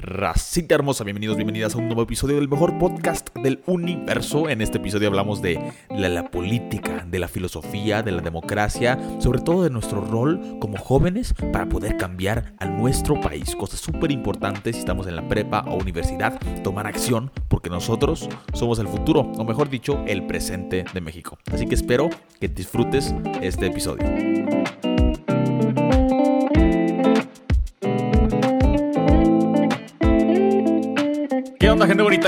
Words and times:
Racita 0.00 0.76
hermosa, 0.76 1.02
bienvenidos, 1.02 1.36
bienvenidas 1.36 1.74
a 1.74 1.78
un 1.78 1.86
nuevo 1.86 2.02
episodio 2.02 2.36
del 2.36 2.48
mejor 2.48 2.78
podcast 2.78 3.34
del 3.34 3.60
universo. 3.66 4.48
En 4.48 4.62
este 4.62 4.78
episodio 4.78 5.08
hablamos 5.08 5.42
de 5.42 5.72
la, 5.90 6.08
la, 6.08 6.30
política, 6.30 7.04
de 7.04 7.18
la 7.18 7.26
filosofía, 7.26 8.04
de 8.04 8.12
la 8.12 8.22
democracia, 8.22 8.96
sobre 9.18 9.40
todo 9.40 9.64
de 9.64 9.70
nuestro 9.70 10.00
rol 10.00 10.58
como 10.60 10.78
jóvenes 10.78 11.34
para 11.52 11.68
poder 11.68 11.96
cambiar 11.96 12.54
a 12.60 12.66
nuestro 12.66 13.20
país. 13.20 13.56
Cosas 13.56 13.80
súper 13.80 14.12
importantes 14.12 14.76
si 14.76 14.80
estamos 14.80 15.08
en 15.08 15.16
la 15.16 15.26
prepa 15.26 15.64
o 15.66 15.74
universidad, 15.74 16.38
tomar 16.62 16.86
acción 16.86 17.32
porque 17.48 17.68
nosotros 17.68 18.28
somos 18.52 18.78
el 18.78 18.86
futuro, 18.86 19.22
o 19.36 19.44
mejor 19.44 19.68
dicho, 19.68 20.04
el 20.06 20.24
presente 20.28 20.84
de 20.94 21.00
México. 21.00 21.38
Así 21.50 21.66
que 21.66 21.74
espero 21.74 22.08
que 22.38 22.46
disfrutes 22.46 23.12
este 23.42 23.66
episodio. 23.66 24.06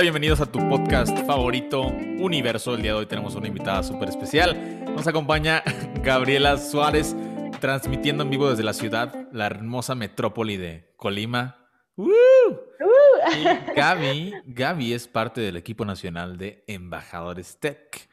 Bienvenidos 0.00 0.40
a 0.40 0.46
tu 0.50 0.66
podcast 0.66 1.14
favorito, 1.26 1.82
Universo. 1.82 2.74
El 2.74 2.80
día 2.80 2.92
de 2.92 3.00
hoy 3.00 3.06
tenemos 3.06 3.34
una 3.34 3.48
invitada 3.48 3.82
súper 3.82 4.08
especial. 4.08 4.82
Nos 4.94 5.06
acompaña 5.06 5.62
Gabriela 6.02 6.56
Suárez, 6.56 7.14
transmitiendo 7.60 8.24
en 8.24 8.30
vivo 8.30 8.48
desde 8.48 8.62
la 8.62 8.72
ciudad, 8.72 9.28
la 9.30 9.44
hermosa 9.44 9.94
metrópoli 9.94 10.56
de 10.56 10.94
Colima. 10.96 11.68
¡Uh! 11.96 12.08
Y 13.36 13.74
Gaby, 13.76 14.32
Gaby 14.46 14.94
es 14.94 15.06
parte 15.06 15.42
del 15.42 15.58
equipo 15.58 15.84
nacional 15.84 16.38
de 16.38 16.64
Embajadores 16.66 17.60
Tech 17.60 18.08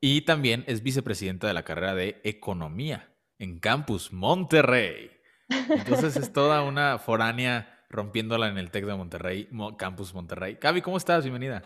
y 0.00 0.22
también 0.22 0.64
es 0.66 0.82
vicepresidenta 0.82 1.46
de 1.46 1.52
la 1.52 1.64
carrera 1.64 1.94
de 1.94 2.18
Economía 2.24 3.12
en 3.38 3.58
Campus 3.58 4.10
Monterrey. 4.10 5.10
Entonces 5.50 6.16
es 6.16 6.32
toda 6.32 6.62
una 6.62 6.98
foránea 6.98 7.75
rompiéndola 7.88 8.48
en 8.48 8.58
el 8.58 8.70
TEC 8.70 8.84
de 8.86 8.94
Monterrey, 8.94 9.48
Campus 9.76 10.14
Monterrey. 10.14 10.58
Gaby, 10.60 10.82
¿cómo 10.82 10.96
estás? 10.96 11.24
Bienvenida. 11.24 11.62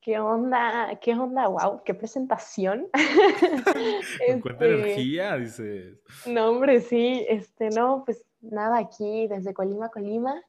¿Qué 0.00 0.18
onda? 0.18 0.98
¿Qué 1.02 1.12
onda? 1.12 1.48
¡Wow! 1.48 1.82
¡Qué 1.84 1.92
presentación! 1.92 2.86
Cuánta 4.42 4.64
este, 4.64 4.74
energía, 4.74 5.36
dices. 5.36 5.98
No, 6.24 6.50
hombre, 6.50 6.80
sí. 6.80 7.26
Este, 7.28 7.70
no, 7.70 8.04
pues 8.06 8.24
nada, 8.40 8.78
aquí 8.78 9.26
desde 9.26 9.52
Colima, 9.52 9.90
Colima, 9.90 10.40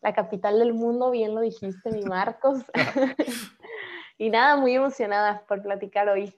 la 0.00 0.14
capital 0.14 0.58
del 0.58 0.74
mundo, 0.74 1.10
bien 1.10 1.34
lo 1.34 1.40
dijiste, 1.40 1.92
mi 1.92 2.02
Marcos. 2.02 2.64
y 4.18 4.30
nada, 4.30 4.56
muy 4.56 4.74
emocionada 4.74 5.44
por 5.46 5.62
platicar 5.62 6.08
hoy. 6.08 6.34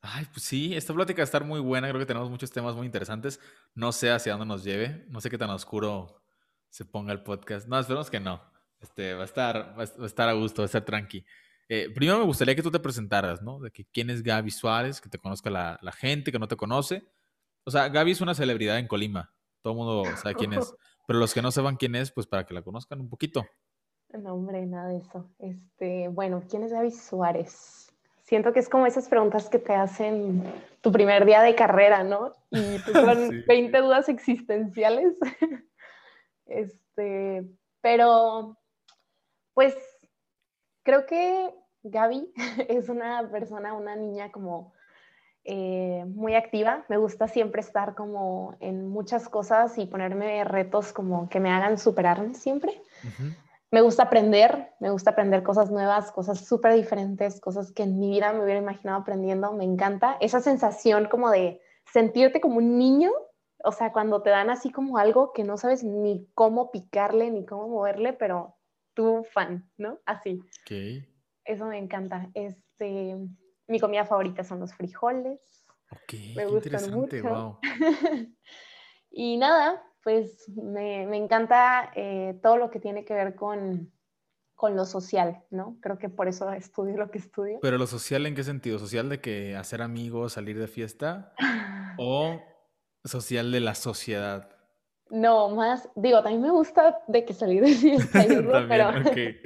Ay, 0.00 0.24
pues 0.32 0.44
sí, 0.44 0.76
esta 0.76 0.94
plática 0.94 1.18
va 1.18 1.24
a 1.24 1.24
estar 1.24 1.44
muy 1.44 1.60
buena. 1.60 1.88
Creo 1.88 1.98
que 1.98 2.06
tenemos 2.06 2.30
muchos 2.30 2.52
temas 2.52 2.76
muy 2.76 2.86
interesantes. 2.86 3.40
No 3.74 3.90
sé 3.90 4.10
hacia 4.12 4.32
dónde 4.32 4.46
nos 4.46 4.62
lleve. 4.62 5.04
No 5.08 5.20
sé 5.20 5.28
qué 5.28 5.36
tan 5.36 5.50
oscuro 5.50 6.22
se 6.76 6.84
ponga 6.84 7.10
el 7.10 7.22
podcast. 7.22 7.66
No, 7.66 7.78
esperemos 7.78 8.10
que 8.10 8.20
no. 8.20 8.38
Este, 8.80 9.14
va 9.14 9.22
a 9.22 9.24
estar, 9.24 9.74
va 9.78 9.82
a 9.82 10.06
estar 10.06 10.28
a 10.28 10.34
gusto, 10.34 10.60
va 10.60 10.64
a 10.64 10.66
estar 10.66 10.84
tranqui. 10.84 11.24
Eh, 11.70 11.90
primero 11.94 12.18
me 12.18 12.26
gustaría 12.26 12.54
que 12.54 12.62
tú 12.62 12.70
te 12.70 12.78
presentaras, 12.78 13.40
¿no? 13.40 13.58
De 13.60 13.70
que 13.70 13.86
quién 13.86 14.10
es 14.10 14.22
Gaby 14.22 14.50
Suárez, 14.50 15.00
que 15.00 15.08
te 15.08 15.18
conozca 15.18 15.48
la, 15.48 15.78
la, 15.80 15.90
gente 15.90 16.30
que 16.30 16.38
no 16.38 16.48
te 16.48 16.56
conoce. 16.56 17.02
O 17.64 17.70
sea, 17.70 17.88
Gaby 17.88 18.10
es 18.10 18.20
una 18.20 18.34
celebridad 18.34 18.78
en 18.78 18.88
Colima. 18.88 19.32
Todo 19.62 19.72
el 19.72 19.78
mundo 19.78 20.16
sabe 20.16 20.34
quién 20.34 20.52
es. 20.52 20.74
Pero 21.06 21.18
los 21.18 21.32
que 21.32 21.40
no 21.40 21.50
sepan 21.50 21.76
quién 21.76 21.94
es, 21.94 22.12
pues 22.12 22.26
para 22.26 22.44
que 22.44 22.52
la 22.52 22.60
conozcan 22.60 23.00
un 23.00 23.08
poquito. 23.08 23.46
No, 24.12 24.34
hombre, 24.34 24.66
nada 24.66 24.90
de 24.90 24.98
eso. 24.98 25.30
Este, 25.38 26.08
bueno, 26.08 26.42
¿quién 26.46 26.62
es 26.62 26.72
Gaby 26.72 26.90
Suárez? 26.90 27.90
Siento 28.22 28.52
que 28.52 28.60
es 28.60 28.68
como 28.68 28.86
esas 28.86 29.08
preguntas 29.08 29.48
que 29.48 29.58
te 29.58 29.74
hacen 29.74 30.44
tu 30.82 30.92
primer 30.92 31.24
día 31.24 31.40
de 31.40 31.54
carrera, 31.54 32.04
¿no? 32.04 32.32
Y 32.50 32.78
tú 32.84 32.92
con 32.92 33.30
sí. 33.30 33.44
20 33.48 33.78
dudas 33.78 34.10
existenciales. 34.10 35.16
Este, 36.46 37.44
pero, 37.80 38.58
pues, 39.54 39.76
creo 40.82 41.06
que 41.06 41.54
Gaby 41.82 42.32
es 42.68 42.88
una 42.88 43.28
persona, 43.30 43.74
una 43.74 43.96
niña 43.96 44.32
como 44.32 44.72
eh, 45.44 46.04
muy 46.08 46.34
activa. 46.34 46.84
Me 46.88 46.96
gusta 46.96 47.28
siempre 47.28 47.60
estar 47.60 47.94
como 47.94 48.56
en 48.60 48.88
muchas 48.88 49.28
cosas 49.28 49.78
y 49.78 49.86
ponerme 49.86 50.42
retos 50.44 50.92
como 50.92 51.28
que 51.28 51.40
me 51.40 51.50
hagan 51.50 51.78
superarme 51.78 52.34
siempre. 52.34 52.82
Uh 53.04 53.06
-huh. 53.06 53.36
Me 53.72 53.80
gusta 53.80 54.04
aprender, 54.04 54.70
me 54.80 54.90
gusta 54.90 55.10
aprender 55.10 55.42
cosas 55.42 55.70
nuevas, 55.70 56.12
cosas 56.12 56.40
súper 56.44 56.74
diferentes, 56.74 57.40
cosas 57.40 57.72
que 57.72 57.82
en 57.82 57.98
mi 57.98 58.10
vida 58.10 58.32
me 58.32 58.42
hubiera 58.44 58.60
imaginado 58.60 59.00
aprendiendo. 59.00 59.52
Me 59.52 59.64
encanta 59.64 60.16
esa 60.20 60.40
sensación 60.40 61.08
como 61.08 61.30
de 61.30 61.60
sentirte 61.92 62.40
como 62.40 62.56
un 62.56 62.78
niño 62.78 63.10
o 63.64 63.72
sea, 63.72 63.92
cuando 63.92 64.22
te 64.22 64.30
dan 64.30 64.50
así 64.50 64.70
como 64.70 64.98
algo 64.98 65.32
que 65.32 65.44
no 65.44 65.56
sabes 65.56 65.82
ni 65.82 66.28
cómo 66.34 66.70
picarle, 66.70 67.30
ni 67.30 67.44
cómo 67.46 67.68
moverle, 67.68 68.12
pero 68.12 68.56
tú 68.94 69.24
fan, 69.32 69.70
¿no? 69.76 69.98
Así. 70.06 70.40
Okay. 70.62 71.06
Eso 71.44 71.66
me 71.66 71.78
encanta. 71.78 72.30
Este, 72.34 73.16
mi 73.66 73.80
comida 73.80 74.04
favorita 74.04 74.44
son 74.44 74.60
los 74.60 74.74
frijoles. 74.74 75.40
Ok, 75.90 76.12
me 76.34 76.34
qué 76.34 76.46
gustan 76.46 76.90
mucho. 76.90 77.22
Wow. 77.22 77.58
y 79.10 79.36
nada, 79.36 79.82
pues 80.02 80.48
me, 80.48 81.06
me 81.06 81.16
encanta 81.16 81.92
eh, 81.94 82.38
todo 82.42 82.56
lo 82.56 82.70
que 82.70 82.80
tiene 82.80 83.04
que 83.04 83.14
ver 83.14 83.36
con, 83.36 83.92
con 84.54 84.74
lo 84.74 84.84
social, 84.84 85.44
¿no? 85.50 85.78
Creo 85.80 85.98
que 85.98 86.08
por 86.08 86.26
eso 86.28 86.50
estudio 86.52 86.96
lo 86.96 87.10
que 87.10 87.18
estudio. 87.18 87.58
Pero 87.62 87.78
lo 87.78 87.86
social, 87.86 88.26
¿en 88.26 88.34
qué 88.34 88.42
sentido? 88.42 88.78
¿Social 88.78 89.08
de 89.08 89.20
que 89.20 89.54
hacer 89.56 89.82
amigos, 89.82 90.32
salir 90.32 90.58
de 90.58 90.66
fiesta? 90.66 91.32
¿O 91.98 92.40
social 93.08 93.52
de 93.52 93.60
la 93.60 93.74
sociedad. 93.74 94.48
No, 95.08 95.50
más, 95.50 95.88
digo, 95.94 96.20
también 96.22 96.42
me 96.42 96.50
gusta 96.50 96.98
de 97.06 97.24
que 97.24 97.32
salir 97.32 97.62
de 97.62 97.72
fiesta, 97.72 98.24
pero, 98.68 98.90
okay. 99.08 99.40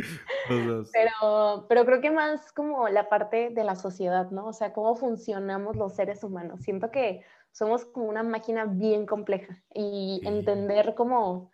pero, 0.49 1.67
pero 1.69 1.85
creo 1.85 2.01
que 2.01 2.11
más 2.11 2.51
como 2.53 2.89
la 2.89 3.09
parte 3.11 3.51
de 3.51 3.65
la 3.65 3.77
sociedad, 3.77 4.31
¿no? 4.31 4.47
O 4.47 4.53
sea, 4.55 4.73
cómo 4.73 4.97
funcionamos 4.97 5.77
los 5.77 5.95
seres 5.95 6.25
humanos. 6.25 6.63
Siento 6.63 6.91
que 6.91 7.23
somos 7.53 7.85
como 7.85 8.07
una 8.07 8.23
máquina 8.23 8.65
bien 8.65 9.05
compleja 9.05 9.63
y 9.75 10.23
entender 10.25 10.95
cómo, 10.95 11.51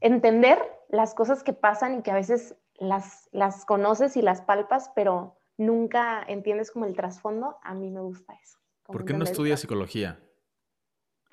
entender 0.00 0.58
las 0.90 1.14
cosas 1.14 1.42
que 1.42 1.54
pasan 1.54 1.98
y 1.98 2.02
que 2.02 2.10
a 2.10 2.14
veces 2.14 2.56
las, 2.74 3.28
las 3.32 3.64
conoces 3.64 4.18
y 4.18 4.22
las 4.22 4.42
palpas, 4.42 4.90
pero 4.94 5.38
nunca 5.56 6.22
entiendes 6.28 6.70
como 6.70 6.84
el 6.84 6.94
trasfondo, 6.94 7.56
a 7.62 7.74
mí 7.74 7.90
me 7.90 8.00
gusta 8.00 8.34
eso. 8.34 8.58
¿Por 8.84 9.04
qué 9.06 9.14
no 9.14 9.24
estudias 9.24 9.60
psicología? 9.60 10.20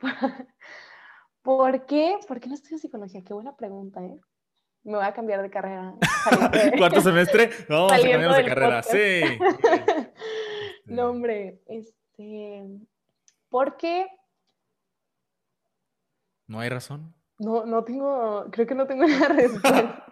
¿Por 1.41 1.86
qué? 1.86 2.18
¿Por 2.28 2.40
qué 2.40 2.50
no 2.50 2.56
estudio 2.56 2.78
psicología? 2.78 3.24
Qué 3.24 3.34
buena 3.34 3.56
pregunta, 3.56 4.03
¿eh? 4.03 4.19
Me 4.84 4.97
voy 4.97 5.06
a 5.06 5.14
cambiar 5.14 5.41
de 5.41 5.50
carrera. 5.50 5.96
¿Cuarto 6.78 7.02
semestre? 7.02 7.50
No, 7.69 7.88
cambiamos 7.88 8.38
de 8.38 8.46
carrera, 8.46 8.81
podcast. 8.81 8.92
sí. 8.92 9.22
no, 10.86 11.09
hombre, 11.09 11.62
este... 11.68 12.66
¿Por 13.50 13.78
qué? 13.78 14.08
¿No 16.47 16.59
hay 16.59 16.69
razón? 16.69 17.13
No, 17.40 17.66
no 17.66 17.84
tengo, 17.84 18.47
creo 18.52 18.68
que 18.68 18.75
no 18.75 18.86
tengo 18.86 19.06
una 19.06 19.28
respuesta. 19.30 20.06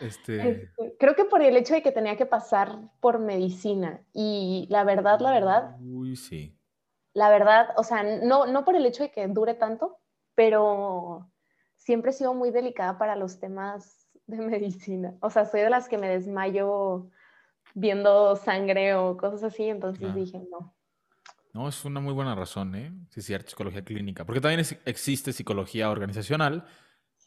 este... 0.00 0.50
Este, 0.50 0.96
creo 0.98 1.14
que 1.14 1.24
por 1.24 1.42
el 1.42 1.56
hecho 1.56 1.74
de 1.74 1.82
que 1.82 1.92
tenía 1.92 2.16
que 2.16 2.26
pasar 2.26 2.90
por 3.00 3.18
medicina 3.18 4.02
y 4.12 4.66
la 4.70 4.84
verdad, 4.84 5.20
la 5.20 5.32
verdad. 5.32 5.76
Uy, 5.80 6.16
sí 6.16 6.56
la 7.14 7.30
verdad, 7.30 7.68
o 7.76 7.84
sea, 7.84 8.02
no, 8.02 8.46
no 8.46 8.64
por 8.64 8.74
el 8.74 8.84
hecho 8.84 9.04
de 9.04 9.10
que 9.10 9.26
dure 9.28 9.54
tanto, 9.54 9.98
pero 10.34 11.30
siempre 11.76 12.10
he 12.10 12.14
sido 12.14 12.34
muy 12.34 12.50
delicada 12.50 12.98
para 12.98 13.16
los 13.16 13.38
temas 13.38 14.08
de 14.26 14.38
medicina. 14.38 15.16
O 15.20 15.30
sea, 15.30 15.46
soy 15.46 15.60
de 15.60 15.70
las 15.70 15.88
que 15.88 15.96
me 15.96 16.08
desmayo 16.08 17.08
viendo 17.74 18.36
sangre 18.36 18.94
o 18.94 19.16
cosas 19.16 19.44
así, 19.44 19.64
entonces 19.64 20.14
dije, 20.14 20.42
no. 20.50 20.74
No, 21.52 21.68
es 21.68 21.84
una 21.84 22.00
muy 22.00 22.12
buena 22.12 22.34
razón, 22.34 22.74
¿eh? 22.74 22.92
Sí, 23.10 23.22
cierto, 23.22 23.50
psicología 23.50 23.84
clínica. 23.84 24.26
Porque 24.26 24.40
también 24.40 24.58
es, 24.58 24.76
existe 24.84 25.32
psicología 25.32 25.88
organizacional, 25.88 26.66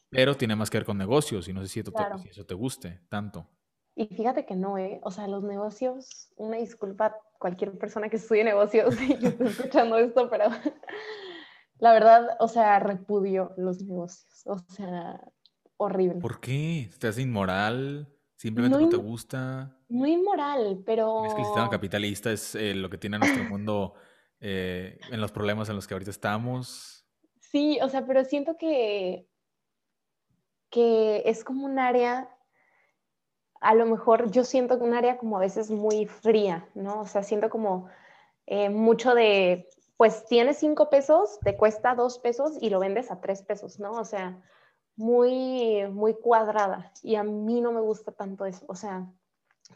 pero 0.09 0.35
tiene 0.35 0.57
más 0.57 0.69
que 0.69 0.79
ver 0.79 0.85
con 0.85 0.97
negocios 0.97 1.47
y 1.47 1.53
no 1.53 1.61
sé 1.61 1.69
si, 1.69 1.83
claro. 1.83 2.17
te, 2.17 2.23
si 2.23 2.29
eso 2.29 2.45
te 2.45 2.53
guste 2.53 2.99
tanto. 3.07 3.47
Y 3.95 4.07
fíjate 4.07 4.45
que 4.45 4.55
no, 4.57 4.77
¿eh? 4.77 4.99
O 5.03 5.11
sea, 5.11 5.29
los 5.29 5.43
negocios, 5.43 6.29
una 6.35 6.57
disculpa 6.57 7.15
cualquier 7.37 7.77
persona 7.77 8.09
que 8.09 8.17
estudie 8.17 8.43
negocios 8.43 8.95
y 9.01 9.15
que 9.17 9.27
esté 9.27 9.45
escuchando 9.45 9.97
esto, 9.97 10.29
pero 10.29 10.45
la 11.79 11.93
verdad, 11.93 12.37
o 12.39 12.47
sea, 12.47 12.79
repudio 12.79 13.53
los 13.57 13.81
negocios. 13.81 14.43
O 14.45 14.57
sea, 14.57 15.21
horrible. 15.77 16.19
¿Por 16.19 16.39
qué? 16.39 16.89
¿Te 16.99 17.07
hace 17.07 17.21
inmoral? 17.21 18.07
¿Simplemente 18.35 18.77
no, 18.77 18.83
no 18.85 18.89
te 18.89 18.97
gusta? 18.97 19.75
No 19.89 20.05
inmoral, 20.05 20.83
pero... 20.85 21.25
Es 21.25 21.33
que 21.33 21.41
el 21.41 21.45
sistema 21.45 21.69
capitalista 21.69 22.31
es 22.31 22.53
eh, 22.55 22.75
lo 22.75 22.89
que 22.89 22.97
tiene 22.97 23.17
nuestro 23.17 23.43
mundo 23.45 23.95
eh, 24.39 24.99
en 25.09 25.19
los 25.19 25.31
problemas 25.31 25.69
en 25.69 25.75
los 25.75 25.87
que 25.87 25.95
ahorita 25.95 26.11
estamos. 26.11 27.07
Sí, 27.39 27.79
o 27.81 27.89
sea, 27.89 28.05
pero 28.05 28.23
siento 28.25 28.57
que, 28.57 29.27
que 30.69 31.23
es 31.25 31.43
como 31.43 31.65
un 31.65 31.79
área 31.79 32.29
a 33.61 33.75
lo 33.75 33.85
mejor 33.85 34.31
yo 34.31 34.43
siento 34.43 34.77
que 34.77 34.83
un 34.83 34.93
área 34.93 35.17
como 35.17 35.37
a 35.37 35.41
veces 35.41 35.71
muy 35.71 36.05
fría, 36.05 36.67
¿no? 36.75 37.01
O 37.01 37.05
sea, 37.05 37.23
siento 37.23 37.49
como 37.49 37.87
eh, 38.45 38.69
mucho 38.69 39.13
de, 39.15 39.67
pues 39.97 40.25
tienes 40.25 40.57
cinco 40.57 40.89
pesos, 40.89 41.39
te 41.43 41.57
cuesta 41.57 41.95
dos 41.95 42.19
pesos 42.19 42.57
y 42.61 42.69
lo 42.69 42.79
vendes 42.79 43.11
a 43.11 43.19
tres 43.19 43.41
pesos, 43.41 43.79
¿no? 43.79 43.91
O 43.91 44.05
sea, 44.05 44.41
muy, 44.95 45.87
muy 45.91 46.15
cuadrada 46.15 46.91
y 47.03 47.15
a 47.15 47.23
mí 47.23 47.61
no 47.61 47.71
me 47.71 47.81
gusta 47.81 48.11
tanto 48.11 48.45
eso. 48.45 48.65
O 48.67 48.75
sea, 48.75 49.07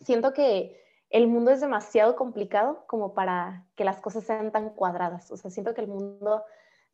siento 0.03 0.33
que 0.33 0.79
el 1.09 1.27
mundo 1.27 1.51
es 1.51 1.61
demasiado 1.61 2.15
complicado 2.15 2.85
como 2.87 3.13
para 3.13 3.65
que 3.75 3.83
las 3.83 3.99
cosas 3.99 4.23
sean 4.23 4.51
tan 4.51 4.69
cuadradas. 4.69 5.31
O 5.31 5.37
sea, 5.37 5.51
siento 5.51 5.73
que 5.73 5.81
el 5.81 5.87
mundo 5.87 6.43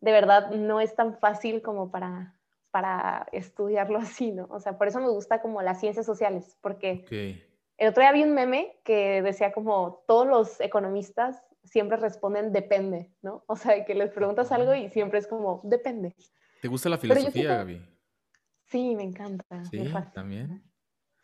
de 0.01 0.11
verdad 0.11 0.51
no 0.51 0.79
es 0.81 0.95
tan 0.95 1.17
fácil 1.17 1.61
como 1.61 1.91
para, 1.91 2.36
para 2.77 3.25
estudiarlo 3.31 3.97
así, 3.97 4.31
¿no? 4.31 4.45
O 4.51 4.59
sea, 4.59 4.77
por 4.77 4.87
eso 4.87 4.99
me 4.99 5.09
gusta 5.09 5.41
como 5.41 5.63
las 5.63 5.79
ciencias 5.79 6.05
sociales, 6.05 6.55
porque 6.61 7.03
el 7.77 7.89
otro 7.89 8.01
día 8.01 8.11
vi 8.11 8.21
un 8.21 8.35
meme 8.35 8.79
que 8.83 9.23
decía 9.23 9.51
como 9.51 10.03
todos 10.07 10.27
los 10.27 10.61
economistas 10.61 11.41
siempre 11.63 11.97
responden 11.97 12.53
depende, 12.53 13.11
¿no? 13.23 13.43
O 13.47 13.55
sea, 13.55 13.83
que 13.83 13.95
les 13.95 14.11
preguntas 14.11 14.51
algo 14.51 14.75
y 14.75 14.89
siempre 14.89 15.17
es 15.17 15.25
como 15.25 15.61
depende. 15.63 16.13
¿Te 16.61 16.67
gusta 16.67 16.87
la 16.87 16.99
filosofía, 16.99 17.55
Gaby? 17.55 17.81
Sí, 18.65 18.95
me 18.95 19.03
encanta. 19.03 19.65
Sí, 19.65 19.83
también. 20.13 20.63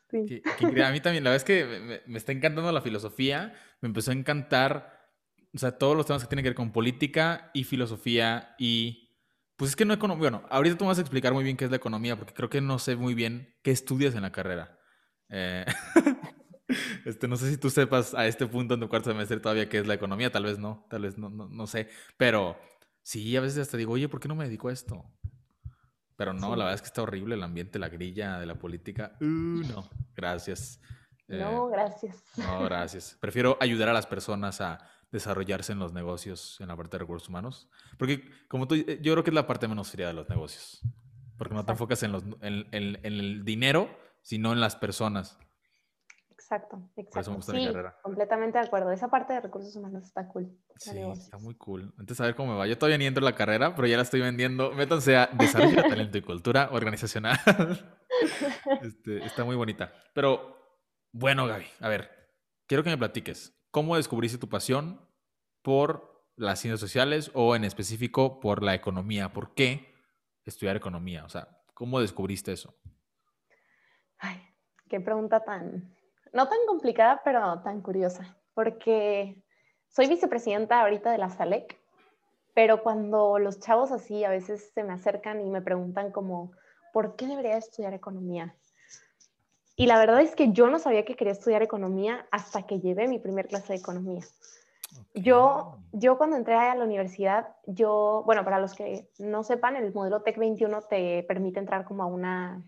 Sí. 0.10 0.42
a 0.84 0.92
mí 0.92 1.02
también, 1.02 1.24
la 1.24 1.30
verdad 1.30 1.36
es 1.36 1.44
que 1.44 2.02
me, 2.08 2.18
está 2.18 2.32
encantando 2.32 2.72
la 2.72 2.82
filosofía, 2.82 3.54
me 3.80 3.88
empezó 3.88 4.10
a 4.10 4.16
encantar, 4.16 5.12
o 5.54 5.60
sea, 5.60 5.78
todos 5.78 5.96
los 5.96 6.08
temas 6.08 6.24
que 6.24 6.30
tienen 6.30 6.44
que 6.44 6.50
ver 6.50 6.56
con 6.56 6.72
política 6.72 7.52
y 7.54 7.64
filosofía 7.64 8.56
y, 8.58 9.03
pues 9.64 9.72
es 9.72 9.76
que 9.78 9.86
no 9.86 9.94
economía, 9.94 10.20
bueno, 10.20 10.44
ahorita 10.50 10.78
tú 10.78 10.86
vas 10.86 10.98
a 10.98 11.02
explicar 11.02 11.34
muy 11.34 11.42
bien 11.42 11.56
qué 11.56 11.64
es 11.64 11.72
la 11.72 11.78
economía, 11.78 12.18
porque 12.18 12.34
creo 12.34 12.50
que 12.50 12.60
no 12.60 12.80
sé 12.80 12.98
muy 12.98 13.14
bien 13.14 13.56
qué 13.64 13.72
estudias 13.72 14.14
en 14.14 14.24
la 14.24 14.34
carrera. 14.34 14.78
Eh, 15.30 15.64
este, 17.06 17.30
no 17.30 17.38
sé 17.38 17.50
si 17.50 17.56
tú 17.56 17.70
sepas 17.70 18.14
a 18.14 18.28
este 18.28 18.46
punto 18.46 18.74
en 18.74 18.82
tu 18.82 18.90
cuarto 18.90 19.10
semestre 19.10 19.40
todavía 19.40 19.70
qué 19.70 19.80
es 19.80 19.88
la 19.88 19.94
economía, 19.94 20.30
tal 20.34 20.44
vez 20.44 20.60
no, 20.60 20.86
tal 20.90 21.04
vez 21.04 21.18
no, 21.18 21.30
no, 21.30 21.48
no 21.48 21.66
sé, 21.66 21.88
pero 22.18 22.58
sí, 23.04 23.38
a 23.38 23.40
veces 23.40 23.60
hasta 23.60 23.78
digo, 23.78 23.94
oye, 23.94 24.10
¿por 24.10 24.20
qué 24.20 24.28
no 24.28 24.36
me 24.36 24.44
dedico 24.44 24.68
a 24.68 24.74
esto? 24.74 25.02
Pero 26.18 26.34
no, 26.34 26.58
la 26.58 26.66
verdad 26.66 26.74
es 26.74 26.82
que 26.82 26.88
está 26.88 27.04
horrible 27.04 27.36
el 27.36 27.44
ambiente, 27.44 27.80
la 27.80 27.88
grilla 27.88 28.40
de 28.40 28.46
la 28.46 28.56
política. 28.56 29.16
Uh, 29.22 29.26
no, 29.26 29.90
gracias. 30.14 30.82
no, 31.30 31.70
eh, 31.70 31.72
gracias. 31.72 32.22
No, 32.36 32.66
gracias. 32.66 33.18
Prefiero 33.22 33.58
ayudar 33.62 33.88
a 33.88 33.94
las 33.94 34.08
personas 34.08 34.60
a 34.60 34.93
desarrollarse 35.14 35.72
en 35.72 35.80
los 35.80 35.94
negocios, 35.94 36.60
en 36.60 36.68
la 36.68 36.76
parte 36.76 36.98
de 36.98 37.04
recursos 37.04 37.30
humanos. 37.30 37.70
Porque, 37.98 38.24
como 38.50 38.68
tú, 38.68 38.76
yo 38.76 39.14
creo 39.14 39.24
que 39.24 39.30
es 39.30 39.36
la 39.36 39.48
parte 39.48 39.68
menos 39.68 39.92
fría 39.92 40.08
de 40.08 40.14
los 40.14 40.28
negocios. 40.28 40.82
Porque 41.38 41.54
no 41.54 41.64
te 41.64 41.72
enfocas 41.72 42.02
en, 42.04 42.12
los, 42.12 42.24
en, 42.42 42.68
el 43.04 43.46
dinero, 43.46 43.90
sino 44.24 44.52
en 44.52 44.60
las 44.60 44.76
personas. 44.76 45.38
Exacto, 46.32 46.90
exacto. 46.98 47.42
sí, 47.42 47.68
completamente 48.02 48.58
de 48.58 48.66
acuerdo. 48.66 48.92
Esa 48.92 49.08
parte 49.08 49.34
de 49.34 49.42
recursos 49.42 49.76
humanos 49.76 50.04
está 50.04 50.28
cool. 50.28 50.52
Sí, 50.78 51.00
está 51.00 51.38
muy 51.38 51.56
cool. 51.56 51.94
Entonces, 52.00 52.20
a 52.20 52.26
ver 52.26 52.36
cómo 52.36 52.52
me 52.52 52.58
va. 52.58 52.68
Yo 52.68 52.78
todavía 52.78 52.98
ni 52.98 53.06
entro 53.06 53.22
en 53.22 53.26
la 53.26 53.36
carrera, 53.36 53.76
pero 53.76 53.88
ya 53.88 53.98
la 53.98 54.04
estoy 54.04 54.22
vendiendo. 54.22 54.72
Métanse 54.72 55.16
a 55.16 55.30
Desarrollo 55.34 55.82
de 55.82 55.90
Talento 55.90 56.18
y 56.18 56.22
Cultura 56.22 56.70
Organizacional. 56.72 57.40
Este, 58.82 59.26
está 59.26 59.44
muy 59.44 59.56
bonita. 59.56 59.92
Pero, 60.14 60.56
bueno, 61.12 61.48
Gaby, 61.48 61.66
a 61.82 61.90
ver, 61.90 62.10
quiero 62.68 62.84
que 62.84 62.90
me 62.92 62.98
platiques. 62.98 63.54
¿Cómo 63.74 63.96
descubriste 63.96 64.38
tu 64.38 64.50
pasión 64.50 65.02
por 65.64 66.28
las 66.36 66.60
ciencias 66.60 66.80
sociales 66.80 67.32
o 67.34 67.56
en 67.56 67.64
específico 67.64 68.40
por 68.40 68.62
la 68.62 68.76
economía? 68.76 69.34
¿Por 69.34 69.56
qué 69.56 69.96
estudiar 70.46 70.76
economía? 70.76 71.26
O 71.26 71.30
sea, 71.30 71.48
¿cómo 71.74 72.00
descubriste 72.00 72.52
eso? 72.52 72.76
Ay, 74.20 74.40
qué 74.90 75.00
pregunta 75.00 75.44
tan, 75.44 75.92
no 76.34 76.48
tan 76.48 76.60
complicada, 76.68 77.22
pero 77.26 77.64
tan 77.64 77.82
curiosa, 77.82 78.38
porque 78.54 79.44
soy 79.88 80.08
vicepresidenta 80.08 80.80
ahorita 80.80 81.12
de 81.12 81.18
la 81.18 81.32
SALEC, 81.32 81.76
pero 82.54 82.84
cuando 82.84 83.40
los 83.40 83.60
chavos 83.60 83.92
así 83.92 84.24
a 84.24 84.30
veces 84.30 84.72
se 84.72 84.84
me 84.84 84.94
acercan 84.94 85.42
y 85.42 85.50
me 85.50 85.64
preguntan 85.64 86.12
como, 86.12 86.52
¿por 86.94 87.16
qué 87.16 87.26
debería 87.26 87.58
estudiar 87.58 87.96
economía? 87.96 88.56
Y 89.76 89.88
la 89.88 89.98
verdad 89.98 90.22
es 90.22 90.36
que 90.36 90.52
yo 90.52 90.70
no 90.70 90.80
sabía 90.80 91.06
que 91.06 91.16
quería 91.16 91.34
estudiar 91.34 91.64
economía 91.64 92.28
hasta 92.32 92.64
que 92.64 92.80
llevé 92.80 93.08
mi 93.08 93.20
primer 93.20 93.48
clase 93.48 93.74
de 93.74 93.80
economía. 93.80 94.22
Yo, 95.16 95.78
yo 95.92 96.18
cuando 96.18 96.36
entré 96.36 96.54
a 96.54 96.76
la 96.76 96.84
universidad, 96.84 97.56
yo, 97.66 98.24
bueno, 98.26 98.44
para 98.44 98.60
los 98.60 98.74
que 98.76 99.10
no 99.18 99.44
sepan, 99.44 99.76
el 99.76 99.92
modelo 99.94 100.22
TEC 100.22 100.38
21 100.38 100.82
te 100.84 101.24
permite 101.24 101.60
entrar 101.60 101.86
como 101.86 102.04
a 102.04 102.06
una 102.06 102.64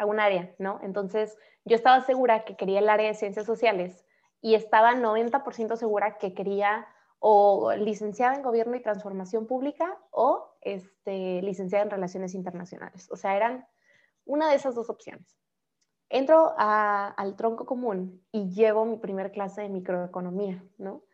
a 0.00 0.06
un 0.06 0.18
área, 0.18 0.54
¿no? 0.58 0.80
Entonces, 0.82 1.36
yo 1.66 1.76
estaba 1.76 2.00
segura 2.00 2.44
que 2.44 2.56
quería 2.56 2.78
el 2.78 2.88
área 2.88 3.08
de 3.08 3.14
ciencias 3.14 3.44
sociales 3.44 4.02
y 4.40 4.54
estaba 4.54 4.94
90% 4.94 5.76
segura 5.76 6.16
que 6.16 6.32
quería 6.32 6.86
o 7.18 7.74
licenciada 7.74 8.34
en 8.34 8.42
gobierno 8.42 8.76
y 8.76 8.80
transformación 8.80 9.46
pública 9.46 9.98
o 10.10 10.56
este, 10.62 11.42
licenciada 11.42 11.84
en 11.84 11.90
relaciones 11.90 12.34
internacionales. 12.34 13.10
O 13.10 13.16
sea, 13.16 13.36
eran 13.36 13.68
una 14.24 14.48
de 14.48 14.56
esas 14.56 14.74
dos 14.74 14.88
opciones. 14.88 15.39
Entro 16.12 16.52
al 16.58 17.36
tronco 17.36 17.66
común 17.66 18.20
y 18.32 18.50
llevo 18.50 18.84
mi 18.84 18.96
primer 18.96 19.30
clase 19.30 19.62
de 19.62 19.68
microeconomía, 19.68 20.60
¿no? 20.76 21.04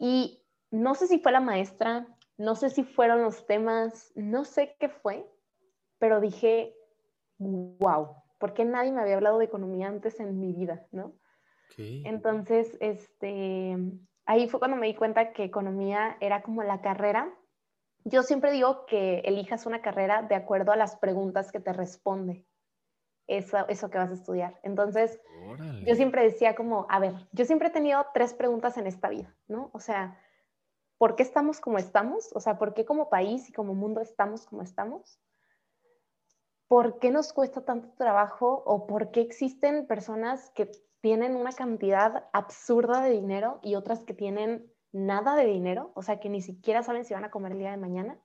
Y 0.00 0.42
no 0.72 0.96
sé 0.96 1.06
si 1.06 1.20
fue 1.20 1.30
la 1.30 1.40
maestra, 1.40 2.08
no 2.36 2.56
sé 2.56 2.70
si 2.70 2.82
fueron 2.82 3.22
los 3.22 3.46
temas, 3.46 4.12
no 4.16 4.44
sé 4.44 4.74
qué 4.80 4.88
fue, 4.88 5.30
pero 5.98 6.20
dije, 6.20 6.74
wow, 7.38 8.16
porque 8.38 8.64
nadie 8.64 8.90
me 8.90 9.00
había 9.00 9.14
hablado 9.14 9.38
de 9.38 9.44
economía 9.44 9.86
antes 9.86 10.18
en 10.18 10.40
mi 10.40 10.52
vida, 10.52 10.84
¿no? 10.90 11.14
Entonces, 11.78 12.76
este, 12.80 13.76
ahí 14.24 14.48
fue 14.48 14.58
cuando 14.58 14.76
me 14.78 14.86
di 14.86 14.94
cuenta 14.94 15.32
que 15.32 15.44
economía 15.44 16.16
era 16.20 16.42
como 16.42 16.62
la 16.62 16.80
carrera. 16.80 17.32
Yo 18.04 18.22
siempre 18.22 18.50
digo 18.50 18.86
que 18.86 19.18
elijas 19.20 19.66
una 19.66 19.82
carrera 19.82 20.22
de 20.22 20.36
acuerdo 20.36 20.72
a 20.72 20.76
las 20.76 20.96
preguntas 20.96 21.52
que 21.52 21.60
te 21.60 21.74
responde 21.74 22.45
eso, 23.26 23.66
eso 23.68 23.90
que 23.90 23.98
vas 23.98 24.10
a 24.10 24.14
estudiar. 24.14 24.58
Entonces, 24.62 25.20
yo 25.84 25.94
siempre 25.94 26.22
decía 26.22 26.54
como, 26.54 26.86
a 26.88 26.98
ver, 26.98 27.14
yo 27.32 27.44
siempre 27.44 27.68
he 27.68 27.72
tenido 27.72 28.06
tres 28.14 28.34
preguntas 28.34 28.76
en 28.76 28.86
esta 28.86 29.08
vida, 29.08 29.34
¿no? 29.48 29.70
O 29.72 29.80
sea, 29.80 30.18
¿por 30.98 31.16
qué 31.16 31.22
estamos 31.22 31.60
como 31.60 31.78
estamos? 31.78 32.30
O 32.34 32.40
sea, 32.40 32.58
¿por 32.58 32.74
qué 32.74 32.84
como 32.84 33.08
país 33.08 33.48
y 33.48 33.52
como 33.52 33.74
mundo 33.74 34.00
estamos 34.00 34.46
como 34.46 34.62
estamos? 34.62 35.20
¿por 36.68 36.98
qué 36.98 37.10
nos 37.10 37.32
cuesta 37.32 37.64
tanto 37.64 37.90
trabajo 37.96 38.62
o 38.66 38.86
por 38.86 39.10
qué 39.10 39.20
existen 39.20 39.86
personas 39.86 40.50
que 40.50 40.70
tienen 41.00 41.36
una 41.36 41.52
cantidad 41.52 42.28
absurda 42.32 43.00
de 43.00 43.10
dinero 43.10 43.60
y 43.62 43.76
otras 43.76 44.04
que 44.04 44.14
tienen 44.14 44.72
nada 44.92 45.36
de 45.36 45.46
dinero? 45.46 45.92
O 45.94 46.02
sea, 46.02 46.18
que 46.18 46.28
ni 46.28 46.42
siquiera 46.42 46.82
saben 46.82 47.04
si 47.04 47.14
van 47.14 47.24
a 47.24 47.30
comer 47.30 47.52
el 47.52 47.58
día 47.58 47.70
de 47.70 47.76
mañana. 47.76 48.18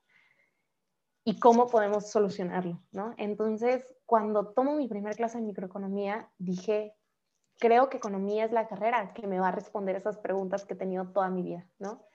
¿Y 1.24 1.40
cómo 1.40 1.68
podemos 1.68 2.10
solucionarlo? 2.10 2.82
¿no? 2.92 3.14
Entonces, 3.18 3.86
cuando 4.06 4.54
tomo 4.54 4.76
mi 4.76 4.88
primera 4.88 5.16
clase 5.16 5.38
de 5.38 5.46
microeconomía, 5.46 6.30
dije, 6.38 6.96
creo 7.60 7.90
que 7.90 7.98
economía 7.98 8.46
es 8.46 8.52
la 8.52 8.68
carrera 8.68 9.14
que 9.14 9.28
me 9.28 9.40
va 9.40 9.50
a 9.50 9.52
responder 9.52 9.96
esas 9.96 10.18
preguntas 10.18 10.66
que 10.66 10.74
he 10.74 10.78
tenido 10.78 11.08
toda 11.10 11.30
mi 11.30 11.44
vida, 11.44 11.68
¿no? 11.80 12.06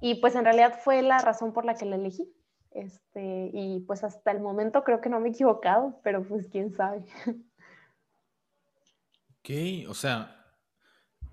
Y 0.00 0.16
pues 0.16 0.34
en 0.34 0.44
realidad 0.44 0.78
fue 0.84 1.02
la 1.02 1.18
razón 1.18 1.52
por 1.52 1.64
la 1.64 1.74
que 1.74 1.86
la 1.86 1.96
elegí. 1.96 2.30
Este, 2.72 3.50
y 3.54 3.80
pues 3.86 4.04
hasta 4.04 4.30
el 4.30 4.40
momento 4.40 4.84
creo 4.84 5.00
que 5.00 5.08
no 5.08 5.18
me 5.18 5.28
he 5.28 5.32
equivocado, 5.32 5.98
pero 6.04 6.22
pues 6.22 6.48
quién 6.48 6.72
sabe. 6.74 7.04
Ok, 9.48 9.88
o 9.88 9.94
sea, 9.94 10.44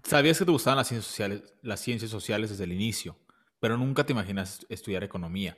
sabías 0.04 0.38
que 0.38 0.46
te 0.46 0.52
gustaban 0.52 0.78
las 0.78 0.88
ciencias 0.88 1.08
sociales, 1.08 1.56
las 1.64 1.80
ciencias 1.80 2.12
sociales 2.12 2.52
desde 2.52 2.66
el 2.66 2.72
inicio, 2.72 3.18
pero 3.60 3.76
nunca 3.76 4.06
te 4.06 4.14
imaginas 4.14 4.64
estudiar 4.70 5.04
economía. 5.04 5.58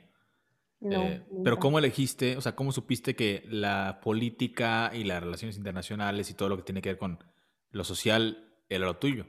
No, 0.79 1.01
eh, 1.01 1.25
pero 1.43 1.57
¿cómo 1.57 1.79
elegiste, 1.79 2.37
o 2.37 2.41
sea, 2.41 2.55
cómo 2.55 2.71
supiste 2.71 3.15
que 3.15 3.43
la 3.47 3.99
política 4.03 4.91
y 4.93 5.03
las 5.03 5.23
relaciones 5.23 5.57
internacionales 5.57 6.29
y 6.29 6.33
todo 6.33 6.49
lo 6.49 6.57
que 6.57 6.63
tiene 6.63 6.81
que 6.81 6.89
ver 6.89 6.97
con 6.97 7.23
lo 7.71 7.83
social 7.83 8.53
era 8.69 8.85
lo 8.85 8.97
tuyo? 8.97 9.25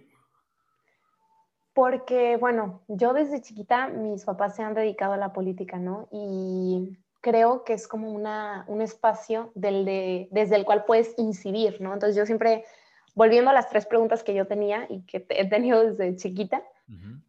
Porque, 1.72 2.36
bueno, 2.36 2.82
yo 2.88 3.12
desde 3.12 3.42
chiquita, 3.42 3.88
mis 3.88 4.24
papás 4.24 4.56
se 4.56 4.62
han 4.62 4.74
dedicado 4.74 5.12
a 5.12 5.18
la 5.18 5.32
política, 5.32 5.78
¿no? 5.78 6.08
Y 6.10 6.96
creo 7.20 7.64
que 7.64 7.74
es 7.74 7.86
como 7.86 8.10
una, 8.10 8.64
un 8.68 8.80
espacio 8.80 9.52
del 9.54 9.84
de, 9.84 10.28
desde 10.30 10.56
el 10.56 10.64
cual 10.64 10.84
puedes 10.84 11.14
incidir, 11.18 11.80
¿no? 11.80 11.92
Entonces 11.92 12.16
yo 12.16 12.24
siempre, 12.24 12.64
volviendo 13.14 13.50
a 13.50 13.54
las 13.54 13.68
tres 13.68 13.84
preguntas 13.84 14.22
que 14.22 14.32
yo 14.32 14.46
tenía 14.46 14.86
y 14.88 15.02
que 15.02 15.26
he 15.28 15.48
tenido 15.48 15.84
desde 15.84 16.16
chiquita, 16.16 16.62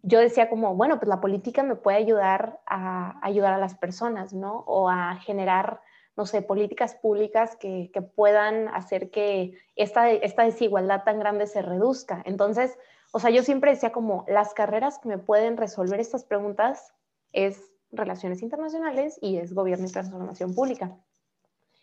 yo 0.03 0.19
decía 0.19 0.49
como, 0.49 0.75
bueno, 0.75 0.99
pues 0.99 1.09
la 1.09 1.19
política 1.19 1.63
me 1.63 1.75
puede 1.75 1.97
ayudar 1.97 2.59
a 2.67 3.19
ayudar 3.25 3.53
a 3.53 3.57
las 3.57 3.75
personas, 3.75 4.33
¿no? 4.33 4.59
O 4.67 4.89
a 4.89 5.15
generar, 5.15 5.81
no 6.15 6.25
sé, 6.25 6.41
políticas 6.41 6.95
públicas 6.95 7.55
que, 7.55 7.89
que 7.91 8.01
puedan 8.01 8.67
hacer 8.69 9.09
que 9.09 9.57
esta, 9.75 10.11
esta 10.11 10.43
desigualdad 10.43 11.03
tan 11.03 11.19
grande 11.19 11.47
se 11.47 11.63
reduzca. 11.63 12.21
Entonces, 12.25 12.77
o 13.11 13.19
sea, 13.19 13.31
yo 13.31 13.41
siempre 13.41 13.71
decía 13.71 13.91
como 13.91 14.25
las 14.27 14.53
carreras 14.53 14.99
que 14.99 15.09
me 15.09 15.17
pueden 15.17 15.57
resolver 15.57 15.99
estas 15.99 16.23
preguntas 16.23 16.93
es 17.31 17.71
relaciones 17.91 18.41
internacionales 18.41 19.17
y 19.21 19.37
es 19.37 19.53
gobierno 19.53 19.87
y 19.87 19.91
transformación 19.91 20.53
pública. 20.53 20.95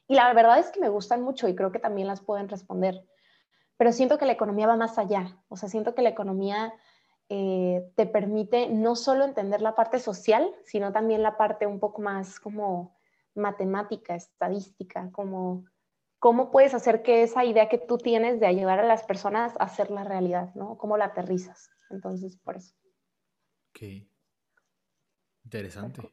Y 0.06 0.14
la 0.14 0.32
verdad 0.32 0.58
es 0.58 0.70
que 0.70 0.80
me 0.80 0.88
gustan 0.90 1.22
mucho 1.22 1.48
y 1.48 1.54
creo 1.54 1.72
que 1.72 1.78
también 1.78 2.06
las 2.06 2.20
pueden 2.20 2.48
responder, 2.48 3.04
pero 3.76 3.90
siento 3.92 4.18
que 4.18 4.26
la 4.26 4.32
economía 4.32 4.66
va 4.66 4.76
más 4.76 4.98
allá, 4.98 5.38
o 5.48 5.56
sea, 5.56 5.68
siento 5.68 5.94
que 5.94 6.02
la 6.02 6.10
economía 6.10 6.74
eh, 7.36 7.90
te 7.96 8.06
permite 8.06 8.68
no 8.68 8.94
solo 8.94 9.24
entender 9.24 9.60
la 9.60 9.74
parte 9.74 9.98
social, 9.98 10.48
sino 10.64 10.92
también 10.92 11.20
la 11.20 11.36
parte 11.36 11.66
un 11.66 11.80
poco 11.80 12.00
más 12.00 12.38
como 12.38 12.96
matemática, 13.34 14.14
estadística, 14.14 15.10
como 15.10 15.64
cómo 16.20 16.52
puedes 16.52 16.74
hacer 16.74 17.02
que 17.02 17.24
esa 17.24 17.44
idea 17.44 17.68
que 17.68 17.78
tú 17.78 17.98
tienes 17.98 18.38
de 18.38 18.46
ayudar 18.46 18.78
a 18.78 18.86
las 18.86 19.02
personas 19.02 19.52
a 19.58 19.64
hacer 19.64 19.90
la 19.90 20.04
realidad, 20.04 20.54
¿no? 20.54 20.78
¿Cómo 20.78 20.96
la 20.96 21.06
aterrizas? 21.06 21.72
Entonces, 21.90 22.36
por 22.36 22.56
eso. 22.56 22.76
Ok. 23.70 24.06
Interesante. 25.44 26.08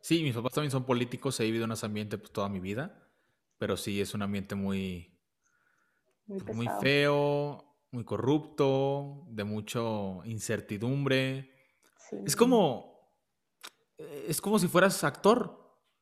Sí, 0.00 0.22
mis 0.22 0.34
papás 0.34 0.54
también 0.54 0.70
son 0.70 0.86
políticos, 0.86 1.38
he 1.40 1.44
vivido 1.44 1.66
en 1.66 1.72
ese 1.72 1.84
ambiente 1.84 2.16
pues, 2.16 2.32
toda 2.32 2.48
mi 2.48 2.58
vida, 2.58 3.06
pero 3.58 3.76
sí 3.76 4.00
es 4.00 4.14
un 4.14 4.22
ambiente 4.22 4.54
muy, 4.54 5.14
muy, 6.24 6.40
pues, 6.40 6.80
feo, 6.80 7.71
muy 7.92 8.04
corrupto, 8.04 9.24
de 9.28 9.44
mucho 9.44 10.22
incertidumbre. 10.24 11.52
Es 12.24 12.34
como, 12.34 13.12
es 13.98 14.40
como 14.40 14.58
si 14.58 14.66
fueras 14.66 15.04
actor. 15.04 15.60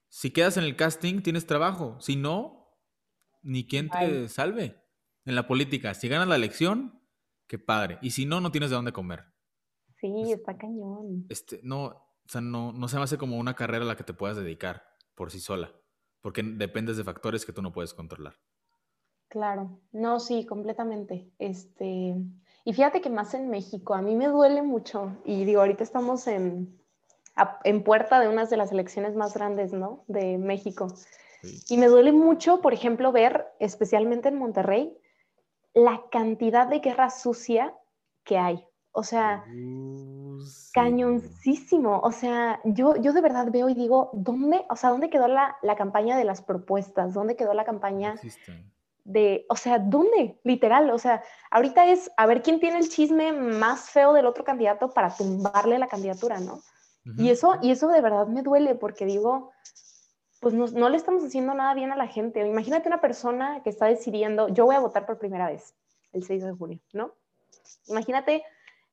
Si 0.08 0.30
quedas 0.30 0.56
en 0.56 0.64
el 0.64 0.76
casting, 0.76 1.20
tienes 1.20 1.46
trabajo. 1.46 2.00
Si 2.00 2.16
no, 2.16 2.78
ni 3.42 3.66
quien 3.66 3.90
te 3.90 4.28
salve 4.28 4.82
en 5.24 5.34
la 5.34 5.46
política. 5.46 5.94
Si 5.94 6.08
ganas 6.08 6.28
la 6.28 6.36
elección, 6.36 7.02
qué 7.46 7.58
padre. 7.58 7.98
Y 8.02 8.12
si 8.12 8.24
no, 8.24 8.40
no 8.40 8.52
tienes 8.52 8.70
de 8.70 8.76
dónde 8.76 8.92
comer. 8.92 9.24
Sí, 10.00 10.32
está 10.32 10.56
cañón. 10.56 11.26
Este, 11.28 11.60
no, 11.62 11.84
o 11.84 12.28
sea, 12.28 12.40
no, 12.40 12.72
no 12.72 12.88
se 12.88 12.96
me 12.96 13.02
hace 13.02 13.18
como 13.18 13.36
una 13.36 13.54
carrera 13.54 13.84
a 13.84 13.88
la 13.88 13.96
que 13.96 14.04
te 14.04 14.14
puedas 14.14 14.36
dedicar 14.36 14.84
por 15.14 15.30
sí 15.30 15.40
sola, 15.40 15.74
porque 16.20 16.42
dependes 16.42 16.96
de 16.96 17.04
factores 17.04 17.44
que 17.44 17.52
tú 17.52 17.60
no 17.60 17.72
puedes 17.72 17.92
controlar. 17.92 18.40
Claro, 19.30 19.78
no, 19.92 20.18
sí, 20.18 20.44
completamente. 20.44 21.30
Este, 21.38 22.16
y 22.64 22.72
fíjate 22.72 23.00
que 23.00 23.10
más 23.10 23.32
en 23.32 23.48
México, 23.48 23.94
a 23.94 24.02
mí 24.02 24.16
me 24.16 24.26
duele 24.26 24.60
mucho, 24.60 25.16
y 25.24 25.44
digo, 25.44 25.60
ahorita 25.60 25.84
estamos 25.84 26.26
en, 26.26 26.76
en 27.62 27.84
puerta 27.84 28.18
de 28.18 28.28
unas 28.28 28.50
de 28.50 28.56
las 28.56 28.72
elecciones 28.72 29.14
más 29.14 29.32
grandes, 29.32 29.72
¿no? 29.72 30.02
De 30.08 30.36
México. 30.36 30.88
Y 31.68 31.78
me 31.78 31.86
duele 31.86 32.10
mucho, 32.10 32.60
por 32.60 32.74
ejemplo, 32.74 33.12
ver, 33.12 33.46
especialmente 33.60 34.28
en 34.28 34.36
Monterrey, 34.36 34.98
la 35.74 36.02
cantidad 36.10 36.66
de 36.66 36.80
guerra 36.80 37.08
sucia 37.08 37.72
que 38.24 38.36
hay. 38.36 38.66
O 38.90 39.04
sea, 39.04 39.44
uh, 39.46 40.40
cañoncísimo. 40.72 42.00
O 42.00 42.10
sea, 42.10 42.60
yo, 42.64 42.96
yo 42.96 43.12
de 43.12 43.20
verdad 43.20 43.46
veo 43.52 43.68
y 43.68 43.74
digo, 43.74 44.10
¿dónde, 44.12 44.64
o 44.68 44.74
sea, 44.74 44.90
dónde 44.90 45.08
quedó 45.08 45.28
la, 45.28 45.56
la 45.62 45.76
campaña 45.76 46.16
de 46.16 46.24
las 46.24 46.42
propuestas? 46.42 47.14
¿Dónde 47.14 47.36
quedó 47.36 47.54
la 47.54 47.64
campaña 47.64 48.16
de, 49.04 49.46
o 49.48 49.56
sea, 49.56 49.78
¿dónde? 49.78 50.38
Literal, 50.44 50.90
o 50.90 50.98
sea, 50.98 51.22
ahorita 51.50 51.86
es 51.86 52.10
a 52.16 52.26
ver 52.26 52.42
quién 52.42 52.60
tiene 52.60 52.78
el 52.78 52.88
chisme 52.88 53.32
más 53.32 53.90
feo 53.90 54.12
del 54.12 54.26
otro 54.26 54.44
candidato 54.44 54.90
para 54.90 55.14
tumbarle 55.14 55.78
la 55.78 55.88
candidatura, 55.88 56.40
¿no? 56.40 56.60
Y 57.16 57.30
eso, 57.30 57.56
y 57.62 57.70
eso 57.70 57.88
de 57.88 58.02
verdad 58.02 58.26
me 58.26 58.42
duele 58.42 58.74
porque 58.74 59.06
digo, 59.06 59.50
pues 60.40 60.54
no, 60.54 60.88
le 60.88 60.96
estamos 60.96 61.24
haciendo 61.24 61.54
nada 61.54 61.74
bien 61.74 61.92
a 61.92 61.96
la 61.96 62.06
gente. 62.06 62.46
Imagínate 62.46 62.88
una 62.88 63.00
persona 63.00 63.62
que 63.62 63.70
está 63.70 63.86
decidiendo, 63.86 64.48
yo 64.48 64.64
voy 64.64 64.74
a 64.74 64.80
votar 64.80 65.06
por 65.06 65.18
primera 65.18 65.48
vez 65.48 65.74
el 66.12 66.24
6 66.24 66.44
de 66.44 66.52
junio, 66.52 66.80
¿no? 66.92 67.14
Imagínate 67.88 68.44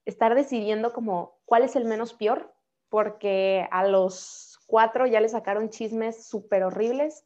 estar 0.05 0.35
decidiendo 0.35 0.93
como 0.93 1.37
cuál 1.45 1.63
es 1.63 1.75
el 1.75 1.85
menos 1.85 2.13
peor, 2.13 2.53
porque 2.89 3.67
a 3.71 3.85
los 3.85 4.59
cuatro 4.67 5.05
ya 5.07 5.21
le 5.21 5.29
sacaron 5.29 5.69
chismes 5.69 6.25
súper 6.25 6.63
horribles. 6.63 7.25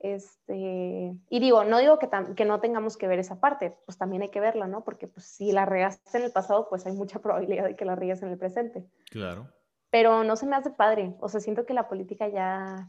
Este, 0.00 1.14
y 1.28 1.40
digo, 1.40 1.64
no 1.64 1.78
digo 1.78 1.98
que, 1.98 2.08
que, 2.34 2.44
no 2.46 2.60
tengamos 2.60 2.96
que 2.96 3.06
ver 3.06 3.18
esa 3.18 3.38
parte, 3.38 3.76
pues 3.84 3.98
también 3.98 4.22
hay 4.22 4.30
que 4.30 4.40
verla, 4.40 4.66
¿no? 4.66 4.82
Porque 4.82 5.06
pues, 5.06 5.26
si 5.26 5.52
la 5.52 5.66
regaste 5.66 6.16
en 6.16 6.24
el 6.24 6.32
pasado, 6.32 6.68
pues 6.70 6.86
hay 6.86 6.92
mucha 6.92 7.18
probabilidad 7.22 7.64
de 7.64 7.76
que 7.76 7.84
la 7.84 7.96
riegues 7.96 8.22
en 8.22 8.30
el 8.30 8.38
presente. 8.38 8.86
Claro. 9.10 9.48
Pero 9.90 10.24
no 10.24 10.36
se 10.36 10.46
me 10.46 10.56
hace 10.56 10.70
padre, 10.70 11.14
o 11.20 11.28
sea, 11.28 11.40
siento 11.40 11.66
que 11.66 11.74
la 11.74 11.88
política 11.88 12.28
ya, 12.28 12.86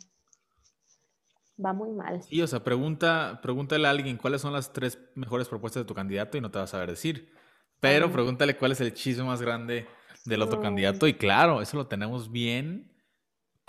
va 1.63 1.73
muy 1.73 1.91
mal. 1.91 2.21
Sí, 2.23 2.41
o 2.41 2.47
sea, 2.47 2.63
pregunta, 2.63 3.39
pregúntale 3.41 3.87
a 3.87 3.91
alguien 3.91 4.17
cuáles 4.17 4.41
son 4.41 4.53
las 4.53 4.73
tres 4.73 4.99
mejores 5.15 5.47
propuestas 5.47 5.83
de 5.83 5.87
tu 5.87 5.93
candidato 5.93 6.37
y 6.37 6.41
no 6.41 6.51
te 6.51 6.59
vas 6.59 6.69
a 6.69 6.77
saber 6.77 6.89
decir. 6.89 7.31
Pero 7.79 8.11
pregúntale 8.11 8.55
cuál 8.57 8.73
es 8.73 8.81
el 8.81 8.93
chisme 8.93 9.23
más 9.23 9.41
grande 9.41 9.87
del 10.25 10.41
otro 10.43 10.61
candidato 10.61 11.07
y 11.07 11.15
claro, 11.15 11.61
eso 11.61 11.77
lo 11.77 11.87
tenemos 11.87 12.31
bien 12.31 12.90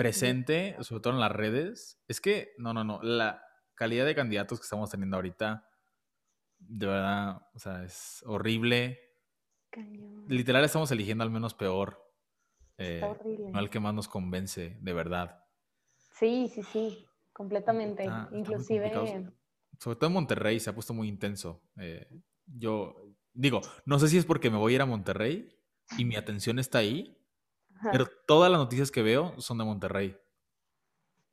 presente, 0.03 0.77
sobre 0.81 1.01
todo 1.01 1.13
en 1.15 1.21
las 1.21 1.31
redes. 1.31 2.03
Es 2.09 2.21
que, 2.21 2.55
no, 2.59 2.75
no, 2.75 2.83
no, 2.83 3.01
la 3.03 3.43
calidad 3.75 4.05
de 4.05 4.17
candidatos 4.17 4.59
que 4.59 4.65
estamos 4.65 4.91
teniendo 4.91 5.17
ahorita, 5.17 5.69
de 6.59 6.87
verdad, 6.87 7.43
o 7.55 7.59
sea, 7.59 7.85
es 7.85 8.23
horrible. 8.27 8.99
Literal 10.27 10.65
estamos 10.65 10.91
eligiendo 10.91 11.23
al 11.23 11.31
menos 11.31 11.55
peor. 11.55 12.03
Eh, 12.79 13.01
no 13.53 13.59
al 13.59 13.71
que 13.71 13.79
más 13.79 13.95
nos 13.95 14.09
convence, 14.09 14.77
de 14.81 14.93
verdad. 14.93 15.45
Sí, 16.19 16.51
sí, 16.53 16.63
sí. 16.65 17.07
Completamente. 17.33 18.09
Inclusive. 18.33 19.33
Sobre 19.79 19.97
todo 19.97 20.09
en 20.09 20.15
Monterrey 20.15 20.59
se 20.59 20.71
ha 20.71 20.75
puesto 20.75 20.95
muy 20.95 21.09
intenso. 21.09 21.63
Eh, 21.77 22.09
yo 22.47 23.15
digo, 23.33 23.61
no 23.87 23.99
sé 24.01 24.09
si 24.09 24.19
es 24.19 24.25
porque 24.25 24.51
me 24.51 24.59
voy 24.59 24.73
a 24.73 24.75
ir 24.77 24.83
a 24.83 24.87
Monterrey 24.87 25.49
y 25.97 26.05
mi 26.05 26.17
atención 26.17 26.59
está 26.59 26.79
ahí, 26.79 27.22
pero 27.91 28.07
todas 28.27 28.51
las 28.51 28.61
noticias 28.61 28.91
que 28.91 29.03
veo 29.03 29.35
son 29.39 29.59
de 29.59 29.65
Monterrey. 29.65 30.17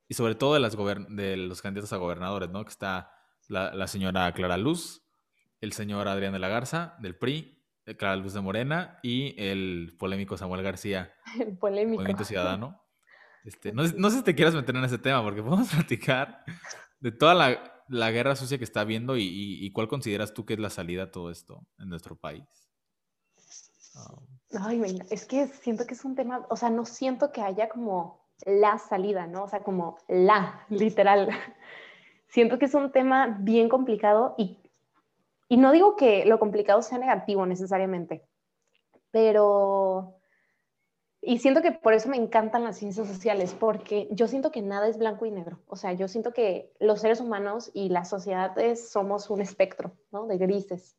Y 0.08 0.14
sobre 0.14 0.34
todo 0.34 0.54
de, 0.54 0.60
las 0.60 0.76
de 0.76 1.36
los 1.36 1.62
candidatos 1.62 1.92
a 1.92 1.96
gobernadores, 1.96 2.50
¿no? 2.50 2.64
Que 2.64 2.70
está 2.70 3.12
la, 3.48 3.86
señora 3.86 4.32
Clara 4.32 4.56
Luz, 4.56 5.02
el 5.60 5.72
señor 5.72 6.08
Adrián 6.08 6.32
de 6.32 6.38
la 6.38 6.48
Garza, 6.48 6.96
del 6.98 7.16
PRI, 7.16 7.62
eh, 7.86 7.96
Clara 7.96 8.16
Luz 8.16 8.32
de 8.32 8.40
Morena 8.40 8.98
y 9.02 9.34
el 9.40 9.94
polémico 9.98 10.36
Samuel 10.36 10.62
García, 10.62 11.14
el 11.40 11.56
polémico. 11.56 12.02
Movimiento 12.02 12.24
Ciudadano. 12.24 12.82
Este, 13.44 13.72
no, 13.72 13.84
sé 13.84 14.16
si 14.16 14.22
te 14.22 14.34
quieras 14.34 14.54
meter 14.54 14.76
en 14.76 14.84
ese 14.84 14.98
tema, 14.98 15.22
porque 15.22 15.42
podemos 15.44 15.68
platicar 15.68 16.44
de 17.00 17.12
toda 17.12 17.34
la, 17.34 18.10
guerra 18.10 18.36
sucia 18.36 18.58
que 18.58 18.64
está 18.64 18.80
habiendo 18.80 19.16
y, 19.16 19.70
cuál 19.72 19.88
consideras 19.88 20.34
tú 20.34 20.44
que 20.44 20.54
es 20.54 20.60
la 20.60 20.70
salida 20.70 21.04
a 21.04 21.10
todo 21.10 21.30
esto 21.30 21.66
en 21.78 21.88
nuestro 21.88 22.16
país. 22.16 22.44
Ay, 24.58 25.00
es 25.10 25.26
que 25.26 25.46
siento 25.46 25.86
que 25.86 25.94
es 25.94 26.04
un 26.04 26.16
tema, 26.16 26.46
o 26.48 26.56
sea, 26.56 26.70
no 26.70 26.84
siento 26.84 27.30
que 27.30 27.40
haya 27.40 27.68
como 27.68 28.20
la 28.44 28.78
salida, 28.78 29.26
¿no? 29.26 29.44
O 29.44 29.48
sea, 29.48 29.62
como 29.62 29.96
la, 30.08 30.64
literal. 30.68 31.28
siento 32.28 32.58
que 32.58 32.64
es 32.64 32.74
un 32.74 32.90
tema 32.90 33.38
bien 33.40 33.68
complicado 33.68 34.34
y, 34.36 34.58
y 35.48 35.56
no 35.56 35.72
digo 35.72 35.96
que 35.96 36.24
lo 36.24 36.38
complicado 36.38 36.82
sea 36.82 36.98
negativo 36.98 37.46
necesariamente, 37.46 38.24
pero 39.10 40.20
y 41.22 41.38
siento 41.38 41.60
que 41.60 41.72
por 41.72 41.92
eso 41.92 42.08
me 42.08 42.16
encantan 42.16 42.64
las 42.64 42.78
ciencias 42.78 43.06
sociales, 43.06 43.54
porque 43.58 44.08
yo 44.10 44.26
siento 44.26 44.50
que 44.50 44.62
nada 44.62 44.88
es 44.88 44.96
blanco 44.96 45.26
y 45.26 45.30
negro. 45.30 45.58
O 45.66 45.76
sea, 45.76 45.92
yo 45.92 46.08
siento 46.08 46.32
que 46.32 46.72
los 46.80 47.00
seres 47.00 47.20
humanos 47.20 47.70
y 47.74 47.90
las 47.90 48.08
sociedades 48.08 48.88
somos 48.90 49.28
un 49.28 49.42
espectro, 49.42 49.92
¿no? 50.12 50.26
De 50.26 50.38
grises. 50.38 50.96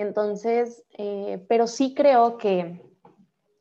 Entonces, 0.00 0.82
eh, 0.96 1.44
pero 1.46 1.66
sí 1.66 1.92
creo 1.94 2.38
que 2.38 2.82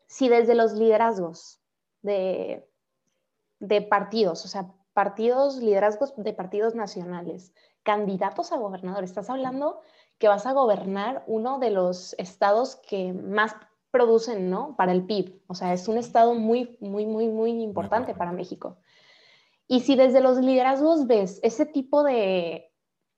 si 0.07 0.29
desde 0.29 0.55
los 0.55 0.71
liderazgos 0.71 1.59
de, 2.01 2.65
de 3.59 3.81
partidos, 3.81 4.45
o 4.45 4.47
sea, 4.47 4.73
partidos, 4.93 5.57
liderazgos 5.57 6.13
de 6.15 6.31
partidos 6.31 6.75
nacionales, 6.75 7.53
candidatos 7.83 8.53
a 8.53 8.57
gobernador, 8.57 9.03
estás 9.03 9.29
hablando 9.29 9.81
que 10.17 10.29
vas 10.29 10.45
a 10.45 10.53
gobernar 10.53 11.25
uno 11.27 11.59
de 11.59 11.71
los 11.71 12.15
estados 12.17 12.77
que 12.87 13.11
más 13.11 13.53
producen, 13.91 14.49
¿no? 14.49 14.77
Para 14.77 14.93
el 14.93 15.05
PIB. 15.05 15.41
O 15.47 15.55
sea, 15.55 15.73
es 15.73 15.89
un 15.89 15.97
estado 15.97 16.35
muy, 16.35 16.77
muy, 16.79 17.05
muy, 17.05 17.27
muy 17.27 17.51
importante 17.61 18.13
para 18.15 18.31
México. 18.31 18.77
Y 19.67 19.81
si 19.81 19.97
desde 19.97 20.21
los 20.21 20.37
liderazgos 20.37 21.05
ves 21.05 21.41
ese 21.43 21.65
tipo 21.65 22.01
de, 22.01 22.71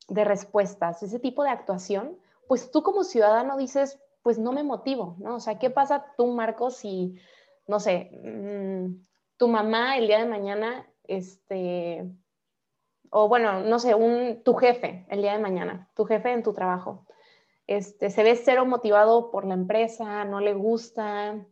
de 0.07 0.23
respuestas, 0.23 1.03
ese 1.03 1.19
tipo 1.19 1.43
de 1.43 1.51
actuación, 1.51 2.17
pues 2.51 2.69
tú 2.69 2.83
como 2.83 3.05
ciudadano 3.05 3.55
dices, 3.55 3.97
pues 4.23 4.37
no 4.37 4.51
me 4.51 4.61
motivo, 4.61 5.15
¿no? 5.19 5.35
O 5.35 5.39
sea, 5.39 5.57
¿qué 5.57 5.69
pasa 5.69 6.07
tú, 6.17 6.27
Marcos, 6.33 6.75
si, 6.75 7.15
no 7.65 7.79
sé, 7.79 8.11
mm, 8.21 9.05
tu 9.37 9.47
mamá 9.47 9.95
el 9.95 10.07
día 10.07 10.19
de 10.19 10.25
mañana, 10.25 10.85
este, 11.05 12.11
o 13.09 13.29
bueno, 13.29 13.61
no 13.61 13.79
sé, 13.79 13.95
un, 13.95 14.43
tu 14.43 14.53
jefe 14.55 15.05
el 15.07 15.21
día 15.21 15.31
de 15.31 15.39
mañana, 15.39 15.89
tu 15.95 16.03
jefe 16.03 16.33
en 16.33 16.43
tu 16.43 16.51
trabajo, 16.51 17.05
este, 17.67 18.09
se 18.09 18.21
ve 18.21 18.35
cero 18.35 18.65
motivado 18.65 19.31
por 19.31 19.45
la 19.45 19.53
empresa, 19.53 20.25
no 20.25 20.41
le 20.41 20.53
gusta, 20.53 21.47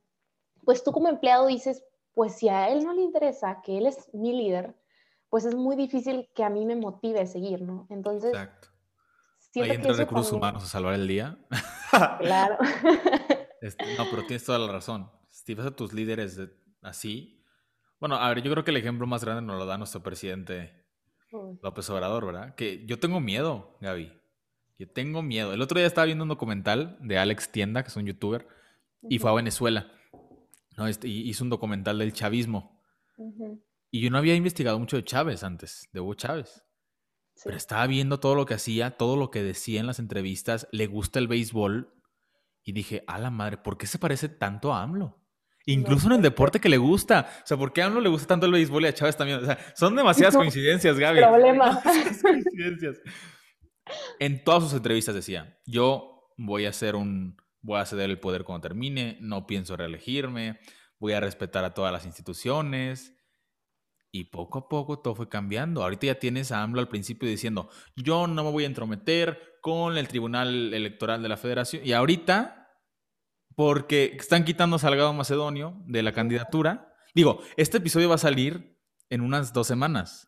pues 0.65 0.84
tú 0.84 0.91
como 0.91 1.08
empleado 1.08 1.48
dices, 1.48 1.86
pues 2.13 2.34
si 2.34 2.50
a 2.50 2.68
él 2.68 2.84
no 2.84 2.91
le 2.91 3.03
interesa, 3.03 3.62
que 3.63 3.77
él 3.77 3.88
es 3.88 4.13
mi 4.13 4.34
líder, 4.34 4.75
pues 5.29 5.46
es 5.46 5.56
muy 5.56 5.77
difícil 5.77 6.29
que 6.36 6.44
a 6.44 6.50
mí 6.50 6.65
me 6.65 6.75
motive 6.75 7.22
a 7.22 7.25
seguir, 7.25 7.62
¿no? 7.62 7.88
Entonces... 7.89 8.34
Exacto. 8.34 8.69
Ahí 9.56 9.72
entra 9.72 9.94
recursos 9.94 10.32
humanos 10.32 10.63
a 10.63 10.68
salvar 10.68 10.94
el 10.94 11.08
día. 11.08 11.38
Claro. 12.20 12.58
Este, 13.62 13.84
no, 13.98 14.06
pero 14.10 14.22
tienes 14.25 14.46
toda 14.46 14.58
la 14.58 14.72
razón. 14.72 15.12
Si 15.29 15.53
ves 15.53 15.65
a 15.65 15.75
tus 15.75 15.91
líderes 15.91 16.39
así, 16.82 17.44
bueno, 18.00 18.15
a 18.15 18.29
ver, 18.29 18.41
yo 18.41 18.50
creo 18.50 18.63
que 18.63 18.72
el 18.72 18.77
ejemplo 18.77 19.06
más 19.06 19.25
grande 19.25 19.41
nos 19.41 19.60
lo 19.60 19.65
da 19.65 19.77
nuestro 19.77 20.01
presidente 20.01 20.86
López 21.62 21.89
Obrador, 21.89 22.25
¿verdad? 22.25 22.56
Que 22.56 22.86
yo 22.86 23.00
tengo 23.00 23.20
miedo, 23.20 23.77
Gaby. 23.82 24.13
Yo 24.77 24.89
tengo 24.89 25.22
miedo. 25.22 25.53
El 25.53 25.62
otro 25.62 25.77
día 25.77 25.88
estaba 25.88 26.06
viendo 26.06 26.24
un 26.24 26.29
documental 26.29 26.98
de 27.01 27.18
Alex 27.18 27.51
Tienda, 27.51 27.84
que 27.84 27.89
es 27.89 27.98
un 27.98 28.06
youtuber, 28.06 28.48
y 29.10 29.20
fue 29.20 29.29
a 29.29 29.34
Venezuela. 29.34 29.91
¿no? 30.77 30.88
Este, 30.88 31.10
hizo 31.10 31.44
un 31.44 31.50
documental 31.50 32.00
del 32.00 32.13
chavismo. 32.13 32.82
Y 33.91 34.00
yo 34.00 34.10
no 34.10 34.18
había 34.18 34.36
investigado 34.36 34.79
mucho 34.79 34.96
de 34.96 35.03
Chávez 35.03 35.44
antes, 35.44 35.89
de 35.91 36.00
Hugo 36.00 36.13
Chávez. 36.13 36.63
Pero 37.43 37.58
estaba 37.58 37.88
viendo 37.88 38.19
todo 38.19 38.36
lo 38.36 38.46
que 38.46 38.53
hacía, 38.53 38.91
todo 38.91 39.15
lo 39.15 39.31
que 39.31 39.43
decía 39.43 39.79
en 39.79 39.88
las 39.88 40.00
entrevistas, 40.00 40.67
le 40.72 40.88
gusta 40.88 41.19
el 41.19 41.27
béisbol. 41.27 41.93
Y 42.63 42.74
dije, 42.74 43.03
a 43.08 43.17
la 43.17 43.31
madre, 43.31 43.58
¿por 43.58 43.77
qué 43.77 43.88
se 43.88 43.98
parece 43.98 44.29
tanto 44.29 44.74
a 44.74 44.84
AMLO? 44.84 45.17
Incluso 45.65 46.08
en 46.08 46.13
el 46.13 46.22
deporte 46.22 46.60
que 46.60 46.69
le 46.69 46.77
gusta. 46.77 47.29
O 47.43 47.48
sea, 47.48 47.58
¿por 47.58 47.74
qué 47.74 47.81
a 47.81 47.86
AMLO 47.86 48.01
le 48.01 48.10
gusta 48.10 48.27
tanto 48.27 48.46
el 48.46 48.51
béisbol 48.51 48.84
y 48.84 48.88
a 48.88 48.93
Chávez 48.93 49.17
también? 49.17 49.39
O 49.39 49.46
sea, 49.46 49.58
son 49.75 49.96
demasiadas 49.96 50.36
coincidencias, 50.36 50.98
Gaby. 50.98 51.22
Problema. 51.22 51.81
coincidencias. 52.22 52.98
En 54.19 54.43
todas 54.43 54.63
sus 54.63 54.74
entrevistas 54.74 55.15
decía, 55.15 55.60
yo 55.65 56.31
voy 56.38 56.65
a 56.65 56.69
hacer 56.69 56.96
un, 56.96 57.38
voy 57.62 57.79
a 57.79 57.86
ceder 57.86 58.10
el 58.10 58.19
poder 58.19 58.43
cuando 58.43 58.67
termine, 58.67 59.17
no 59.22 59.48
pienso 59.48 59.75
reelegirme, 59.75 60.60
voy 61.00 61.13
a 61.13 61.19
respetar 61.19 61.65
a 61.65 61.74
todas 61.74 61.91
las 61.91 62.05
instituciones. 62.05 63.15
Y 64.12 64.25
poco 64.25 64.60
a 64.60 64.70
poco 64.70 65.00
todo 65.00 65.13
fue 65.13 65.30
cambiando. 65.30 65.84
Ahorita 65.84 66.08
ya 66.08 66.16
tienes 66.16 66.51
a 66.51 66.63
AMLO 66.63 66.80
al 66.80 66.88
principio 66.88 67.30
diciendo, 67.30 67.70
yo 67.96 68.25
no 68.28 68.44
me 68.44 68.51
voy 68.51 68.63
a 68.63 68.68
entrometer 68.68 69.60
con 69.62 69.98
el 69.98 70.08
Tribunal 70.08 70.74
Electoral 70.74 71.22
de 71.22 71.30
la 71.30 71.38
Federación. 71.38 71.86
Y 71.86 71.94
ahorita, 71.94 72.70
porque 73.56 74.16
están 74.18 74.46
quitando 74.46 74.78
a 74.78 74.80
Salgado 74.80 75.13
Macedonio 75.13 75.82
de 75.86 76.01
la 76.01 76.12
candidatura, 76.12 76.94
digo, 77.13 77.42
este 77.56 77.78
episodio 77.78 78.10
va 78.10 78.16
a 78.16 78.20
salir 78.20 78.80
en 79.10 79.22
unas 79.22 79.54
dos 79.54 79.68
semanas. 79.68 80.28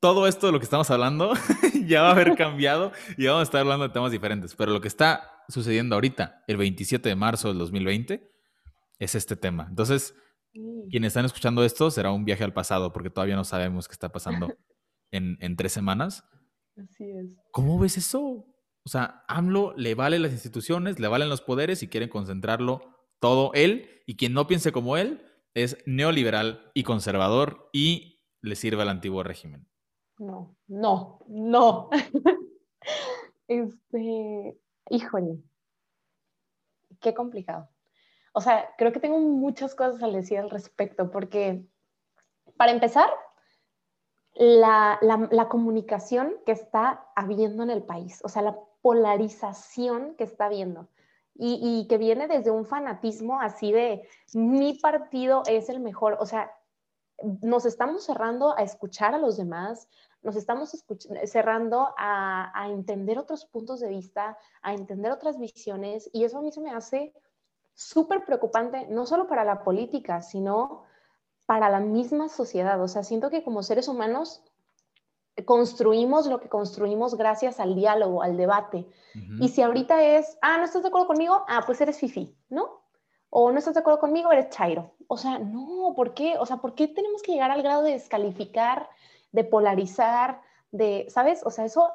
Todo 0.00 0.26
esto 0.26 0.46
de 0.46 0.52
lo 0.52 0.58
que 0.58 0.64
estamos 0.64 0.90
hablando 0.90 1.34
ya 1.86 2.02
va 2.02 2.08
a 2.08 2.12
haber 2.12 2.34
cambiado 2.36 2.90
y 3.16 3.26
vamos 3.26 3.40
a 3.40 3.44
estar 3.44 3.60
hablando 3.60 3.86
de 3.86 3.92
temas 3.92 4.10
diferentes. 4.10 4.56
Pero 4.56 4.72
lo 4.72 4.80
que 4.80 4.88
está 4.88 5.44
sucediendo 5.48 5.94
ahorita, 5.94 6.42
el 6.48 6.56
27 6.56 7.08
de 7.08 7.14
marzo 7.14 7.48
del 7.48 7.58
2020, 7.58 8.28
es 8.98 9.14
este 9.14 9.36
tema. 9.36 9.66
Entonces, 9.68 10.14
quienes 10.90 11.08
están 11.08 11.24
escuchando 11.24 11.64
esto 11.64 11.90
será 11.90 12.12
un 12.12 12.24
viaje 12.24 12.44
al 12.44 12.52
pasado 12.52 12.92
porque 12.92 13.10
todavía 13.10 13.36
no 13.36 13.44
sabemos 13.44 13.88
qué 13.88 13.92
está 13.92 14.10
pasando 14.10 14.48
en, 15.10 15.36
en 15.40 15.56
tres 15.56 15.72
semanas. 15.72 16.24
Así 16.76 17.04
es. 17.10 17.26
¿Cómo 17.50 17.78
ves 17.78 17.96
eso? 17.96 18.20
O 18.84 18.88
sea, 18.88 19.24
AMLO 19.28 19.74
le 19.76 19.94
vale 19.94 20.18
las 20.18 20.32
instituciones, 20.32 21.00
le 21.00 21.08
valen 21.08 21.28
los 21.28 21.40
poderes 21.40 21.82
y 21.82 21.88
quieren 21.88 22.08
concentrarlo 22.08 22.82
todo 23.18 23.52
él. 23.54 24.02
Y 24.06 24.16
quien 24.16 24.34
no 24.34 24.46
piense 24.46 24.72
como 24.72 24.96
él 24.96 25.22
es 25.54 25.78
neoliberal 25.86 26.70
y 26.74 26.82
conservador 26.82 27.70
y 27.72 28.22
le 28.42 28.56
sirve 28.56 28.82
al 28.82 28.90
antiguo 28.90 29.22
régimen. 29.22 29.66
No, 30.18 30.56
no, 30.66 31.24
no. 31.28 31.88
este, 33.48 34.58
híjole, 34.90 35.42
qué 37.00 37.14
complicado. 37.14 37.70
O 38.36 38.40
sea, 38.40 38.68
creo 38.76 38.92
que 38.92 39.00
tengo 39.00 39.18
muchas 39.18 39.76
cosas 39.76 40.02
a 40.02 40.08
decir 40.08 40.38
al 40.38 40.50
respecto, 40.50 41.10
porque 41.10 41.64
para 42.56 42.72
empezar, 42.72 43.08
la, 44.34 45.46
comunicación 45.48 46.34
que 46.44 46.50
está 46.52 47.06
habiendo 47.14 47.62
en 47.62 47.70
el 47.70 47.84
país, 47.84 48.20
o 48.24 48.28
sea, 48.28 48.42
la 48.42 48.58
polarización 48.82 50.16
que 50.16 50.24
está 50.24 50.46
habiendo 50.46 50.88
y, 51.34 51.60
y, 51.62 51.86
que 51.86 51.96
viene 51.96 52.26
desde 52.26 52.50
un 52.50 52.66
fanatismo 52.66 53.40
así 53.40 53.70
de 53.70 54.08
mi 54.34 54.74
partido 54.80 55.44
es 55.46 55.68
el 55.68 55.78
mejor, 55.78 56.16
o 56.18 56.26
sea, 56.26 56.50
nos 57.40 57.64
estamos 57.64 58.04
cerrando 58.04 58.58
a 58.58 58.62
escuchar 58.62 59.14
a 59.14 59.18
los 59.18 59.36
demás, 59.36 59.88
nos 60.22 60.34
estamos 60.34 60.84
cerrando 61.26 61.94
a, 61.96 62.50
a, 62.60 62.68
entender 62.70 63.18
otros 63.18 63.46
puntos 63.46 63.78
de 63.78 63.88
vista, 63.88 64.36
a 64.62 64.74
entender 64.74 65.12
otras 65.12 65.38
visiones, 65.38 66.10
y 66.12 66.24
eso 66.24 66.38
a 66.38 66.42
mí 66.42 66.50
se 66.50 66.60
me 66.60 66.72
hace 66.72 67.14
súper 67.74 68.24
preocupante, 68.24 68.86
no 68.88 69.06
solo 69.06 69.26
para 69.26 69.44
la 69.44 69.62
política, 69.64 70.22
sino 70.22 70.84
para 71.46 71.68
la 71.68 71.80
misma 71.80 72.28
sociedad. 72.28 72.80
O 72.80 72.88
sea, 72.88 73.02
siento 73.02 73.30
que 73.30 73.42
como 73.42 73.62
seres 73.62 73.88
humanos 73.88 74.42
construimos 75.44 76.26
lo 76.26 76.40
que 76.40 76.48
construimos 76.48 77.16
gracias 77.16 77.58
al 77.58 77.74
diálogo, 77.74 78.22
al 78.22 78.36
debate. 78.36 78.86
Y 79.40 79.48
si 79.48 79.62
ahorita 79.62 80.02
es, 80.02 80.38
ah, 80.42 80.58
no 80.58 80.64
estás 80.64 80.82
de 80.82 80.88
acuerdo 80.88 81.06
conmigo, 81.06 81.44
ah, 81.48 81.62
pues 81.66 81.80
eres 81.80 81.98
fifi, 81.98 82.36
¿no? 82.48 82.82
O 83.30 83.52
no 83.52 83.58
estás 83.58 83.74
de 83.74 83.80
acuerdo 83.80 84.00
conmigo, 84.00 84.32
eres 84.32 84.50
chairo. 84.50 84.92
O 85.08 85.16
sea, 85.16 85.38
no, 85.38 85.92
¿por 85.94 86.14
qué? 86.14 86.36
O 86.38 86.46
sea, 86.46 86.58
¿por 86.58 86.74
qué 86.74 86.88
tenemos 86.88 87.22
que 87.22 87.32
llegar 87.32 87.50
al 87.50 87.62
grado 87.62 87.82
de 87.82 87.92
descalificar, 87.92 88.88
de 89.32 89.44
polarizar, 89.44 90.40
de, 90.70 91.06
¿sabes? 91.08 91.42
O 91.44 91.50
sea, 91.50 91.64
eso, 91.64 91.90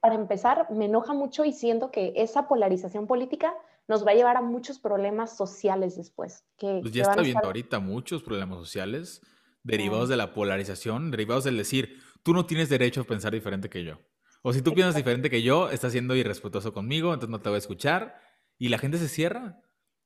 para 0.00 0.14
empezar, 0.14 0.70
me 0.70 0.86
enoja 0.86 1.12
mucho 1.12 1.44
y 1.44 1.52
siento 1.52 1.90
que 1.90 2.12
esa 2.16 2.48
polarización 2.48 3.06
política 3.06 3.54
nos 3.90 4.06
va 4.06 4.12
a 4.12 4.14
llevar 4.14 4.36
a 4.36 4.40
muchos 4.40 4.78
problemas 4.78 5.36
sociales 5.36 5.96
después. 5.96 6.44
Que, 6.56 6.78
pues 6.80 6.94
ya 6.94 7.02
está 7.02 7.22
viendo 7.22 7.44
ahorita 7.44 7.80
muchos 7.80 8.22
problemas 8.22 8.60
sociales 8.60 9.20
derivados 9.64 10.08
de 10.08 10.16
la 10.16 10.32
polarización, 10.32 11.10
derivados 11.10 11.42
del 11.42 11.56
decir, 11.56 11.98
tú 12.22 12.32
no 12.32 12.46
tienes 12.46 12.68
derecho 12.68 13.00
a 13.00 13.04
pensar 13.04 13.32
diferente 13.32 13.68
que 13.68 13.82
yo. 13.82 13.98
O 14.42 14.52
si 14.52 14.62
tú 14.62 14.74
piensas 14.74 14.94
diferente 14.94 15.28
que 15.28 15.42
yo, 15.42 15.70
estás 15.70 15.90
siendo 15.90 16.14
irrespetuoso 16.14 16.72
conmigo, 16.72 17.12
entonces 17.12 17.30
no 17.30 17.40
te 17.40 17.48
voy 17.48 17.56
a 17.56 17.58
escuchar. 17.58 18.14
Y 18.58 18.68
la 18.68 18.78
gente 18.78 18.96
se 18.96 19.08
cierra. 19.08 19.60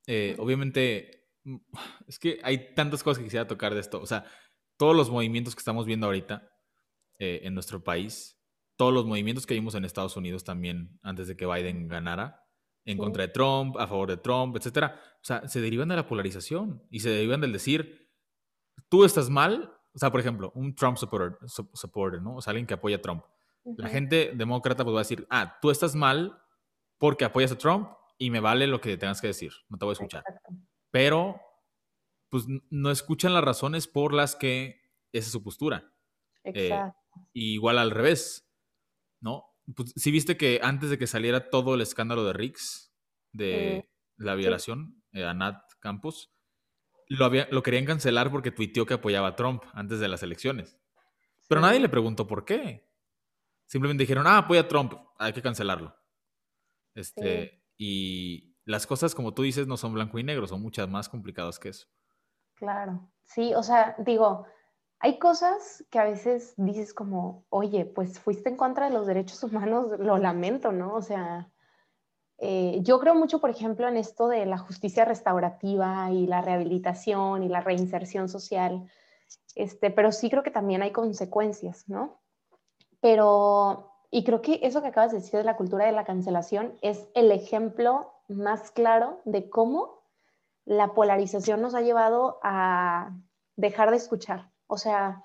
Eh, 0.06 0.34
obviamente, 0.38 1.28
mm, 1.44 1.56
es 2.08 2.18
que 2.18 2.40
hay 2.42 2.74
tantas 2.74 3.02
cosas 3.02 3.18
que 3.18 3.24
quisiera 3.24 3.46
tocar 3.46 3.74
de 3.74 3.80
esto. 3.80 4.00
O 4.00 4.06
sea, 4.06 4.24
todos 4.78 4.96
los 4.96 5.10
movimientos 5.10 5.54
que 5.54 5.60
estamos 5.60 5.84
viendo 5.84 6.06
ahorita 6.06 6.50
eh, 7.18 7.42
en 7.44 7.52
nuestro 7.52 7.84
país, 7.84 8.40
todos 8.76 8.94
los 8.94 9.04
movimientos 9.04 9.44
que 9.44 9.52
vimos 9.52 9.74
en 9.74 9.84
Estados 9.84 10.16
Unidos 10.16 10.42
también 10.42 10.98
antes 11.02 11.28
de 11.28 11.36
que 11.36 11.44
Biden 11.44 11.86
ganara, 11.86 12.43
en 12.84 12.98
contra 12.98 13.22
de 13.22 13.28
Trump, 13.28 13.76
a 13.78 13.86
favor 13.86 14.08
de 14.10 14.16
Trump, 14.16 14.56
etcétera. 14.56 15.00
O 15.16 15.24
sea, 15.24 15.48
se 15.48 15.60
derivan 15.60 15.88
de 15.88 15.96
la 15.96 16.06
polarización 16.06 16.82
y 16.90 17.00
se 17.00 17.10
derivan 17.10 17.40
del 17.40 17.52
decir, 17.52 18.10
tú 18.88 19.04
estás 19.04 19.30
mal. 19.30 19.72
O 19.94 19.98
sea, 19.98 20.10
por 20.10 20.20
ejemplo, 20.20 20.52
un 20.54 20.74
Trump 20.74 20.96
supporter, 20.96 21.38
supporter 21.48 22.20
¿no? 22.20 22.36
O 22.36 22.42
sea, 22.42 22.50
alguien 22.50 22.66
que 22.66 22.74
apoya 22.74 22.96
a 22.96 23.00
Trump. 23.00 23.24
La 23.78 23.88
gente 23.88 24.32
demócrata 24.34 24.84
pues 24.84 24.94
va 24.94 24.98
a 24.98 25.02
decir, 25.02 25.26
ah, 25.30 25.58
tú 25.62 25.70
estás 25.70 25.94
mal 25.94 26.38
porque 26.98 27.24
apoyas 27.24 27.52
a 27.52 27.58
Trump 27.58 27.88
y 28.18 28.30
me 28.30 28.40
vale 28.40 28.66
lo 28.66 28.80
que 28.80 28.96
tengas 28.96 29.20
que 29.20 29.28
decir, 29.28 29.52
no 29.68 29.78
te 29.78 29.84
voy 29.84 29.92
a 29.92 29.94
escuchar. 29.94 30.24
Pero, 30.90 31.40
pues 32.28 32.44
no 32.70 32.90
escuchan 32.90 33.32
las 33.32 33.42
razones 33.42 33.88
por 33.88 34.12
las 34.12 34.36
que 34.36 34.82
esa 35.12 35.26
es 35.26 35.32
su 35.32 35.42
postura. 35.42 35.92
Eh, 36.44 36.68
Exacto. 36.68 36.98
igual 37.32 37.78
al 37.78 37.90
revés. 37.90 38.43
Pues, 39.74 39.92
si 39.96 40.10
viste 40.10 40.36
que 40.36 40.60
antes 40.62 40.90
de 40.90 40.98
que 40.98 41.06
saliera 41.06 41.50
todo 41.50 41.74
el 41.74 41.80
escándalo 41.80 42.24
de 42.24 42.32
Rix, 42.32 42.92
de 43.32 43.88
la 44.16 44.34
violación 44.34 45.02
eh, 45.12 45.24
a 45.24 45.34
Nat 45.34 45.62
Campos, 45.80 46.32
lo, 47.08 47.24
había, 47.24 47.48
lo 47.50 47.62
querían 47.62 47.84
cancelar 47.84 48.30
porque 48.30 48.50
tuiteó 48.50 48.86
que 48.86 48.94
apoyaba 48.94 49.28
a 49.28 49.36
Trump 49.36 49.62
antes 49.72 50.00
de 50.00 50.08
las 50.08 50.22
elecciones. 50.22 50.78
Pero 51.48 51.60
nadie 51.60 51.80
le 51.80 51.88
preguntó 51.88 52.26
por 52.26 52.44
qué. 52.44 52.88
Simplemente 53.66 54.02
dijeron, 54.02 54.26
ah, 54.26 54.38
apoya 54.38 54.62
a 54.62 54.68
Trump, 54.68 54.94
hay 55.18 55.32
que 55.32 55.42
cancelarlo. 55.42 55.96
Este, 56.94 57.64
y 57.76 58.56
las 58.64 58.86
cosas, 58.86 59.14
como 59.14 59.34
tú 59.34 59.42
dices, 59.42 59.66
no 59.66 59.76
son 59.76 59.94
blanco 59.94 60.18
y 60.18 60.24
negro, 60.24 60.46
son 60.46 60.62
muchas 60.62 60.88
más 60.88 61.08
complicadas 61.08 61.58
que 61.58 61.70
eso. 61.70 61.86
Claro, 62.54 63.10
sí, 63.24 63.52
o 63.54 63.62
sea, 63.62 63.96
digo, 63.98 64.46
hay 64.98 65.18
cosas 65.18 65.84
que 65.90 65.98
a 65.98 66.04
veces 66.04 66.54
dices 66.56 66.94
como, 66.94 67.44
oye, 67.50 67.84
pues 67.84 68.18
fuiste 68.18 68.48
en 68.48 68.56
contra 68.56 68.88
de 68.88 68.94
los 68.94 69.06
derechos 69.06 69.42
humanos, 69.42 69.88
lo 69.98 70.18
lamento, 70.18 70.72
¿no? 70.72 70.94
O 70.94 71.02
sea, 71.02 71.50
eh, 72.38 72.78
yo 72.82 72.98
creo 73.00 73.14
mucho, 73.14 73.40
por 73.40 73.50
ejemplo, 73.50 73.88
en 73.88 73.96
esto 73.96 74.28
de 74.28 74.46
la 74.46 74.58
justicia 74.58 75.04
restaurativa 75.04 76.10
y 76.10 76.26
la 76.26 76.42
rehabilitación 76.42 77.42
y 77.42 77.48
la 77.48 77.60
reinserción 77.60 78.28
social, 78.28 78.90
este, 79.54 79.90
pero 79.90 80.12
sí 80.12 80.30
creo 80.30 80.42
que 80.42 80.50
también 80.50 80.82
hay 80.82 80.92
consecuencias, 80.92 81.88
¿no? 81.88 82.20
Pero 83.00 83.94
y 84.14 84.22
creo 84.22 84.42
que 84.42 84.60
eso 84.62 84.80
que 84.80 84.86
acabas 84.86 85.10
de 85.10 85.18
decir 85.18 85.38
de 85.38 85.44
la 85.44 85.56
cultura 85.56 85.86
de 85.86 85.90
la 85.90 86.04
cancelación 86.04 86.78
es 86.82 87.08
el 87.14 87.32
ejemplo 87.32 88.12
más 88.28 88.70
claro 88.70 89.20
de 89.24 89.50
cómo 89.50 90.04
la 90.64 90.94
polarización 90.94 91.60
nos 91.60 91.74
ha 91.74 91.80
llevado 91.80 92.38
a 92.44 93.10
dejar 93.56 93.90
de 93.90 93.96
escuchar, 93.96 94.52
o 94.66 94.76
sea, 94.76 95.24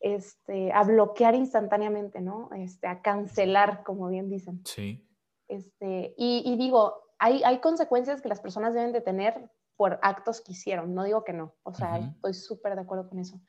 este, 0.00 0.72
a 0.72 0.82
bloquear 0.84 1.34
instantáneamente, 1.34 2.20
¿no? 2.20 2.50
Este, 2.54 2.86
a 2.86 3.02
cancelar, 3.02 3.82
como 3.84 4.08
bien 4.08 4.30
dicen. 4.30 4.62
Sí. 4.64 5.06
Este, 5.48 6.14
y, 6.16 6.56
digo, 6.56 6.94
hay, 7.18 7.42
hay 7.42 7.58
consecuencias 7.58 8.22
que 8.22 8.28
las 8.28 8.40
personas 8.40 8.72
deben 8.74 8.92
de 8.92 9.00
tener 9.00 9.50
por 9.76 9.98
actos 10.02 10.40
que 10.40 10.52
hicieron, 10.52 10.94
no 10.94 11.04
digo 11.04 11.24
que 11.24 11.32
no, 11.32 11.54
o 11.62 11.72
sea, 11.72 11.98
estoy 11.98 12.34
súper 12.34 12.74
de 12.74 12.82
acuerdo 12.82 13.08
con 13.08 13.18
eso 13.18 13.40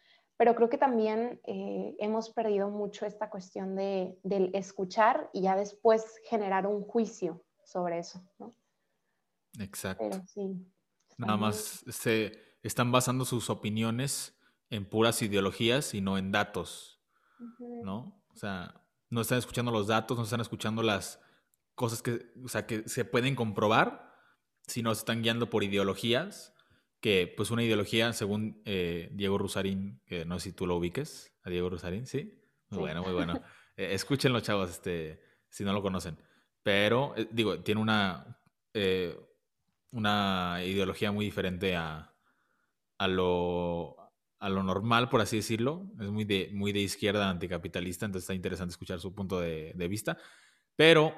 pero 0.41 0.55
creo 0.55 0.71
que 0.71 0.79
también 0.79 1.39
eh, 1.43 1.95
hemos 1.99 2.31
perdido 2.31 2.67
mucho 2.71 3.05
esta 3.05 3.29
cuestión 3.29 3.75
de, 3.75 4.17
del 4.23 4.49
escuchar 4.55 5.29
y 5.33 5.43
ya 5.43 5.55
después 5.55 6.03
generar 6.27 6.65
un 6.65 6.81
juicio 6.81 7.45
sobre 7.63 7.99
eso, 7.99 8.27
¿no? 8.39 8.55
Exacto. 9.59 10.03
Nada 11.15 11.37
más 11.37 11.85
se 11.87 12.31
están 12.63 12.91
basando 12.91 13.23
sus 13.23 13.51
opiniones 13.51 14.35
en 14.71 14.85
puras 14.85 15.21
ideologías 15.21 15.93
y 15.93 16.01
no 16.01 16.17
en 16.17 16.31
datos, 16.31 16.99
¿no? 17.83 18.23
O 18.33 18.35
sea, 18.35 18.81
no 19.09 19.21
están 19.21 19.37
escuchando 19.37 19.71
los 19.71 19.87
datos, 19.87 20.17
no 20.17 20.23
están 20.23 20.41
escuchando 20.41 20.81
las 20.81 21.21
cosas 21.75 22.01
que, 22.01 22.31
o 22.43 22.47
sea, 22.47 22.65
que 22.65 22.87
se 22.89 23.05
pueden 23.05 23.35
comprobar, 23.35 24.15
sino 24.65 24.95
se 24.95 24.99
están 24.99 25.21
guiando 25.21 25.49
por 25.49 25.63
ideologías 25.63 26.53
que 27.01 27.33
pues 27.35 27.51
una 27.51 27.63
ideología, 27.63 28.13
según 28.13 28.61
eh, 28.63 29.09
Diego 29.11 29.37
Rusarín, 29.37 30.01
que 30.05 30.23
no 30.23 30.39
sé 30.39 30.49
si 30.49 30.55
tú 30.55 30.67
lo 30.67 30.77
ubiques, 30.77 31.33
a 31.43 31.49
Diego 31.49 31.69
Rusarín, 31.69 32.05
¿sí? 32.05 32.39
Muy 32.69 32.79
bueno, 32.79 33.03
muy 33.03 33.13
bueno. 33.13 33.41
Eh, 33.77 33.93
escúchenlo, 33.93 34.41
chavos, 34.41 34.69
este, 34.69 35.21
si 35.49 35.63
no 35.63 35.71
lo 35.71 35.81
conocen. 35.81 36.17
Pero, 36.61 37.13
eh, 37.15 37.29
digo, 37.31 37.61
tiene 37.61 37.79
una, 37.79 38.37
una 39.91 40.59
ideología 40.61 41.13
muy 41.13 41.23
diferente 41.23 41.73
a, 41.77 42.13
a, 42.97 43.07
lo, 43.07 43.95
a 44.41 44.49
lo 44.49 44.63
normal, 44.63 45.07
por 45.07 45.21
así 45.21 45.37
decirlo. 45.37 45.87
Es 45.99 46.09
muy 46.09 46.25
de, 46.25 46.49
muy 46.51 46.73
de 46.73 46.79
izquierda 46.79 47.29
anticapitalista, 47.29 48.07
entonces 48.07 48.23
está 48.23 48.33
interesante 48.33 48.71
escuchar 48.71 48.99
su 48.99 49.13
punto 49.13 49.39
de, 49.39 49.71
de 49.75 49.87
vista. 49.87 50.17
Pero, 50.75 51.13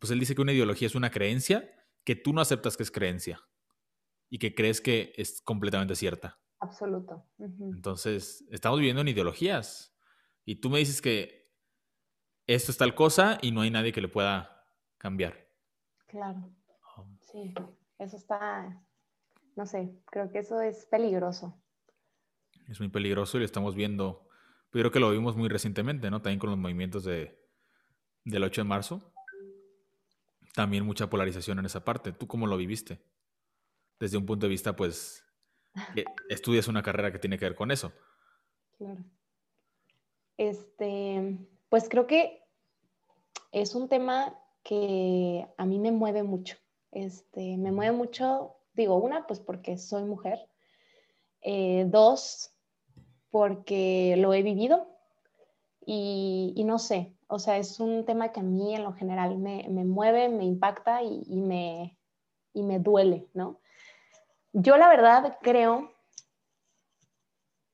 pues 0.00 0.10
él 0.10 0.18
dice 0.18 0.34
que 0.34 0.40
una 0.40 0.52
ideología 0.52 0.86
es 0.86 0.94
una 0.94 1.10
creencia 1.10 1.70
que 2.02 2.16
tú 2.16 2.32
no 2.32 2.40
aceptas 2.40 2.76
que 2.78 2.82
es 2.82 2.90
creencia 2.90 3.40
y 4.30 4.38
que 4.38 4.54
crees 4.54 4.80
que 4.80 5.12
es 5.16 5.42
completamente 5.42 5.94
cierta. 5.94 6.40
Absoluto. 6.60 7.28
Entonces, 7.38 8.42
estamos 8.50 8.78
viviendo 8.78 9.02
en 9.02 9.08
ideologías 9.08 9.94
y 10.46 10.56
tú 10.56 10.70
me 10.70 10.78
dices 10.78 11.02
que 11.02 11.52
esto 12.46 12.72
es 12.72 12.78
tal 12.78 12.94
cosa 12.94 13.38
y 13.42 13.50
no 13.50 13.60
hay 13.60 13.70
nadie 13.70 13.92
que 13.92 14.00
le 14.00 14.08
pueda 14.08 14.64
cambiar. 14.96 15.46
Claro. 16.06 16.50
Oh. 16.96 17.06
Sí, 17.20 17.52
eso 17.98 18.16
está, 18.16 18.82
no 19.56 19.66
sé, 19.66 19.94
creo 20.06 20.32
que 20.32 20.38
eso 20.38 20.62
es 20.62 20.86
peligroso. 20.86 21.61
Es 22.72 22.80
muy 22.80 22.88
peligroso 22.88 23.36
y 23.36 23.40
lo 23.40 23.46
estamos 23.46 23.74
viendo, 23.74 24.28
pero 24.70 24.82
creo 24.82 24.90
que 24.90 25.00
lo 25.00 25.10
vimos 25.10 25.36
muy 25.36 25.48
recientemente, 25.48 26.10
¿no? 26.10 26.22
También 26.22 26.40
con 26.40 26.50
los 26.50 26.58
movimientos 26.58 27.04
de, 27.04 27.38
del 28.24 28.42
8 28.42 28.62
de 28.62 28.68
marzo. 28.68 29.12
También 30.54 30.84
mucha 30.84 31.08
polarización 31.08 31.58
en 31.58 31.66
esa 31.66 31.84
parte. 31.84 32.12
¿Tú 32.12 32.26
cómo 32.26 32.46
lo 32.46 32.56
viviste? 32.56 33.00
desde 34.02 34.16
un 34.16 34.26
punto 34.26 34.46
de 34.46 34.50
vista, 34.50 34.74
pues, 34.74 35.24
estudias 36.28 36.66
una 36.66 36.82
carrera 36.82 37.12
que 37.12 37.20
tiene 37.20 37.38
que 37.38 37.44
ver 37.44 37.54
con 37.54 37.70
eso. 37.70 37.92
Claro. 38.76 39.04
Este, 40.36 41.38
pues 41.68 41.88
creo 41.88 42.08
que 42.08 42.42
es 43.52 43.76
un 43.76 43.88
tema 43.88 44.36
que 44.64 45.46
a 45.56 45.64
mí 45.66 45.78
me 45.78 45.92
mueve 45.92 46.24
mucho. 46.24 46.56
Este, 46.90 47.56
me 47.56 47.70
mueve 47.70 47.92
mucho, 47.92 48.56
digo, 48.74 48.96
una, 48.96 49.24
pues 49.28 49.38
porque 49.38 49.78
soy 49.78 50.02
mujer. 50.02 50.48
Eh, 51.40 51.84
dos, 51.86 52.51
porque 53.32 54.14
lo 54.18 54.32
he 54.34 54.42
vivido. 54.42 54.86
Y, 55.84 56.62
no 56.64 56.78
sé, 56.78 57.12
o 57.26 57.40
sea, 57.40 57.58
es 57.58 57.80
un 57.80 58.04
tema 58.04 58.30
que 58.30 58.38
a 58.38 58.44
mí 58.44 58.72
en 58.76 58.84
lo 58.84 58.92
general 58.92 59.36
me, 59.36 59.64
mueve, 59.84 60.28
me 60.28 60.44
impacta 60.44 61.02
y, 61.02 61.24
me, 61.28 61.98
y 62.52 62.62
me 62.62 62.78
duele, 62.78 63.26
¿no? 63.34 63.58
Yo 64.52 64.76
la 64.76 64.88
verdad 64.88 65.38
creo 65.42 65.92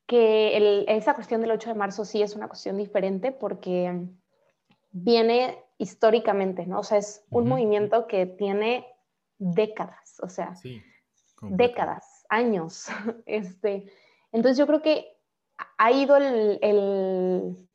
que 0.06 0.86
esa 0.88 1.14
cuestión 1.14 1.42
del 1.42 1.50
8 1.50 1.68
de 1.68 1.74
marzo 1.74 2.06
sí 2.06 2.22
es 2.22 2.34
una 2.34 2.48
cuestión 2.48 2.78
diferente 2.78 3.30
porque 3.30 4.06
viene 4.90 5.58
históricamente, 5.76 6.64
¿no? 6.64 6.80
O 6.80 6.82
sea, 6.82 6.96
es 6.96 7.26
un 7.28 7.46
movimiento 7.46 8.06
que 8.06 8.24
tiene 8.24 8.86
décadas, 9.36 10.18
o 10.22 10.30
sea, 10.30 10.54
décadas, 11.42 12.24
años. 12.30 12.86
Este, 13.26 13.92
entonces 14.32 14.56
yo 14.56 14.66
creo 14.66 14.80
que 14.80 15.17
ha 15.76 15.92
ido 15.92 16.16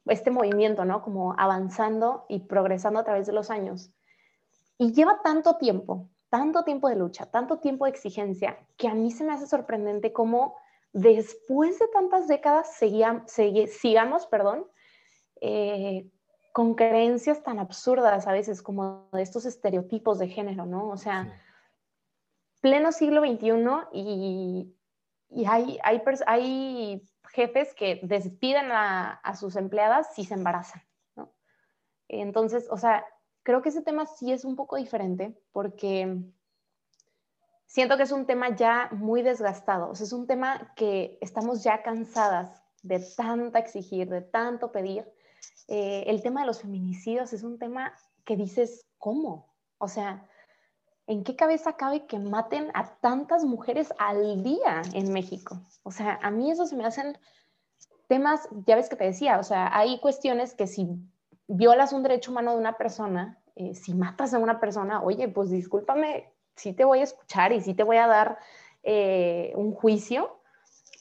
este 0.06 0.32
movimiento, 0.32 0.86
¿no? 0.86 1.02
Como 1.02 1.36
avanzando 1.38 2.26
y 2.30 2.40
progresando 2.40 3.00
a 3.00 3.04
través 3.04 3.28
de 3.28 3.34
los 3.34 3.50
años. 3.50 3.92
Y 4.78 4.94
lleva 4.94 5.22
tanto 5.24 5.58
tiempo 5.58 6.10
tanto 6.34 6.64
tiempo 6.64 6.90
de 6.90 6.96
lucha, 6.96 7.28
tanto 7.28 7.60
tiempo 7.60 7.86
de 7.86 7.92
exigencia, 7.92 8.58
que 8.76 8.88
a 8.88 8.96
mí 8.96 9.12
se 9.12 9.24
me 9.24 9.34
hace 9.34 9.46
sorprendente 9.46 10.12
cómo 10.12 10.56
después 10.92 11.78
de 11.78 11.88
tantas 11.90 12.28
décadas 12.28 12.76
sigamos 12.76 14.26
perdón, 14.26 14.66
eh, 15.42 16.10
con 16.52 16.74
creencias 16.74 17.44
tan 17.44 17.60
absurdas 17.60 18.26
a 18.26 18.32
veces 18.32 18.64
como 18.64 19.08
de 19.14 19.22
estos 19.22 19.46
estereotipos 19.46 20.18
de 20.18 20.28
género, 20.28 20.66
¿no? 20.66 20.90
O 20.90 20.98
sea, 20.98 21.40
pleno 22.62 22.92
siglo 22.92 23.22
XXI 23.22 23.52
y, 23.92 24.76
y 25.30 25.46
hay, 25.46 25.78
hay, 25.84 26.02
hay, 26.26 27.08
jefes 27.34 27.74
que 27.74 28.00
despiden 28.04 28.72
a, 28.72 29.14
a, 29.14 29.36
sus 29.36 29.56
empleadas 29.56 30.14
si 30.16 30.24
se 30.24 30.36
embarazan, 30.36 30.84
¿no? 31.16 31.34
Entonces, 32.08 32.68
o 32.70 32.78
sea, 32.78 33.06
creo 33.42 33.62
que 33.62 33.70
ese 33.70 33.82
tema 33.82 34.06
sí 34.06 34.32
es 34.32 34.46
un 34.46 34.56
poco 34.56 34.78
diferente 34.78 35.38
porque 35.52 36.24
siento 37.66 37.98
que 37.98 38.04
es 38.04 38.12
un 38.12 38.26
tema 38.26 38.56
ya 38.56 38.90
muy 38.92 39.24
desgastado, 39.24 39.90
o 39.90 39.96
sea, 39.96 40.06
es 40.06 40.14
un 40.14 40.28
tema 40.28 40.74
que 40.76 41.18
estamos 41.22 41.64
ya 41.64 41.82
cansadas 41.82 42.64
de 42.84 43.00
tanta 43.18 43.60
exigir, 43.60 44.10
de 44.10 44.22
tanto 44.22 44.72
pedir. 44.72 45.12
Eh, 45.68 46.04
el 46.08 46.22
tema 46.22 46.42
de 46.42 46.48
los 46.48 46.62
feminicidios 46.62 47.34
es 47.34 47.44
un 47.44 47.58
tema 47.58 47.94
que 48.26 48.36
dices, 48.36 48.86
¿cómo? 48.98 49.56
O 49.80 49.88
sea, 49.88 50.30
¿en 51.08 51.24
qué 51.24 51.36
cabeza 51.36 51.74
cabe 51.74 52.06
que 52.06 52.20
maten 52.20 52.72
a 52.74 52.96
tantas 53.02 53.44
mujeres 53.44 53.94
al 53.98 54.44
día 54.44 54.82
en 54.94 55.12
México? 55.12 55.60
O 55.84 55.92
sea, 55.92 56.20
a 56.22 56.32
mí 56.32 56.52
eso 56.52 56.66
se 56.66 56.76
me 56.76 56.86
hacen 56.86 57.18
temas, 58.08 58.48
ya 58.66 58.76
ves 58.76 58.90
que 58.90 58.96
te 58.96 59.06
decía, 59.06 59.40
o 59.40 59.44
sea, 59.44 59.76
hay 59.78 60.00
cuestiones 60.00 60.54
que 60.54 60.68
si 60.68 60.88
violas 61.48 61.94
un 61.94 62.04
derecho 62.04 62.32
humano 62.32 62.52
de 62.52 62.58
una 62.58 62.78
persona, 62.78 63.40
eh, 63.56 63.76
si 63.76 63.94
matas 63.94 64.34
a 64.34 64.40
una 64.40 64.60
persona, 64.60 65.04
oye, 65.04 65.28
pues 65.28 65.50
discúlpame, 65.50 66.32
sí 66.56 66.74
te 66.74 66.86
voy 66.86 67.00
a 67.00 67.04
escuchar 67.04 67.52
y 67.54 67.62
sí 67.62 67.74
te 67.74 67.84
voy 67.84 67.98
a 67.98 68.08
dar 68.08 68.38
eh, 68.84 69.54
un 69.56 69.74
juicio, 69.74 70.40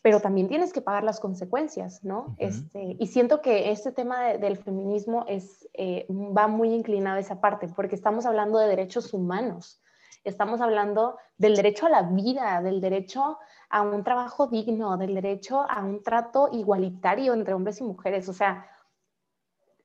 pero 0.02 0.20
también 0.20 0.48
tienes 0.48 0.72
que 0.72 0.80
pagar 0.80 1.04
las 1.04 1.20
consecuencias, 1.20 2.02
¿no? 2.02 2.34
este, 2.38 2.96
y 2.98 3.06
siento 3.06 3.40
que 3.40 3.70
este 3.70 3.92
tema 3.92 4.32
del 4.32 4.56
feminismo 4.56 5.24
es, 5.28 5.68
eh, 5.74 6.06
va 6.10 6.48
muy 6.48 6.74
inclinado 6.74 7.18
a 7.18 7.20
esa 7.20 7.40
parte, 7.40 7.68
porque 7.68 7.94
estamos 7.94 8.26
hablando 8.26 8.58
de 8.58 8.68
derechos 8.68 9.14
humanos, 9.14 9.81
estamos 10.24 10.60
hablando 10.60 11.18
del 11.36 11.56
derecho 11.56 11.86
a 11.86 11.90
la 11.90 12.02
vida, 12.02 12.62
del 12.62 12.80
derecho 12.80 13.38
a 13.68 13.82
un 13.82 14.04
trabajo 14.04 14.46
digno, 14.46 14.96
del 14.96 15.14
derecho 15.14 15.64
a 15.68 15.82
un 15.82 16.02
trato 16.02 16.48
igualitario 16.52 17.34
entre 17.34 17.54
hombres 17.54 17.80
y 17.80 17.84
mujeres, 17.84 18.28
o 18.28 18.32
sea, 18.32 18.66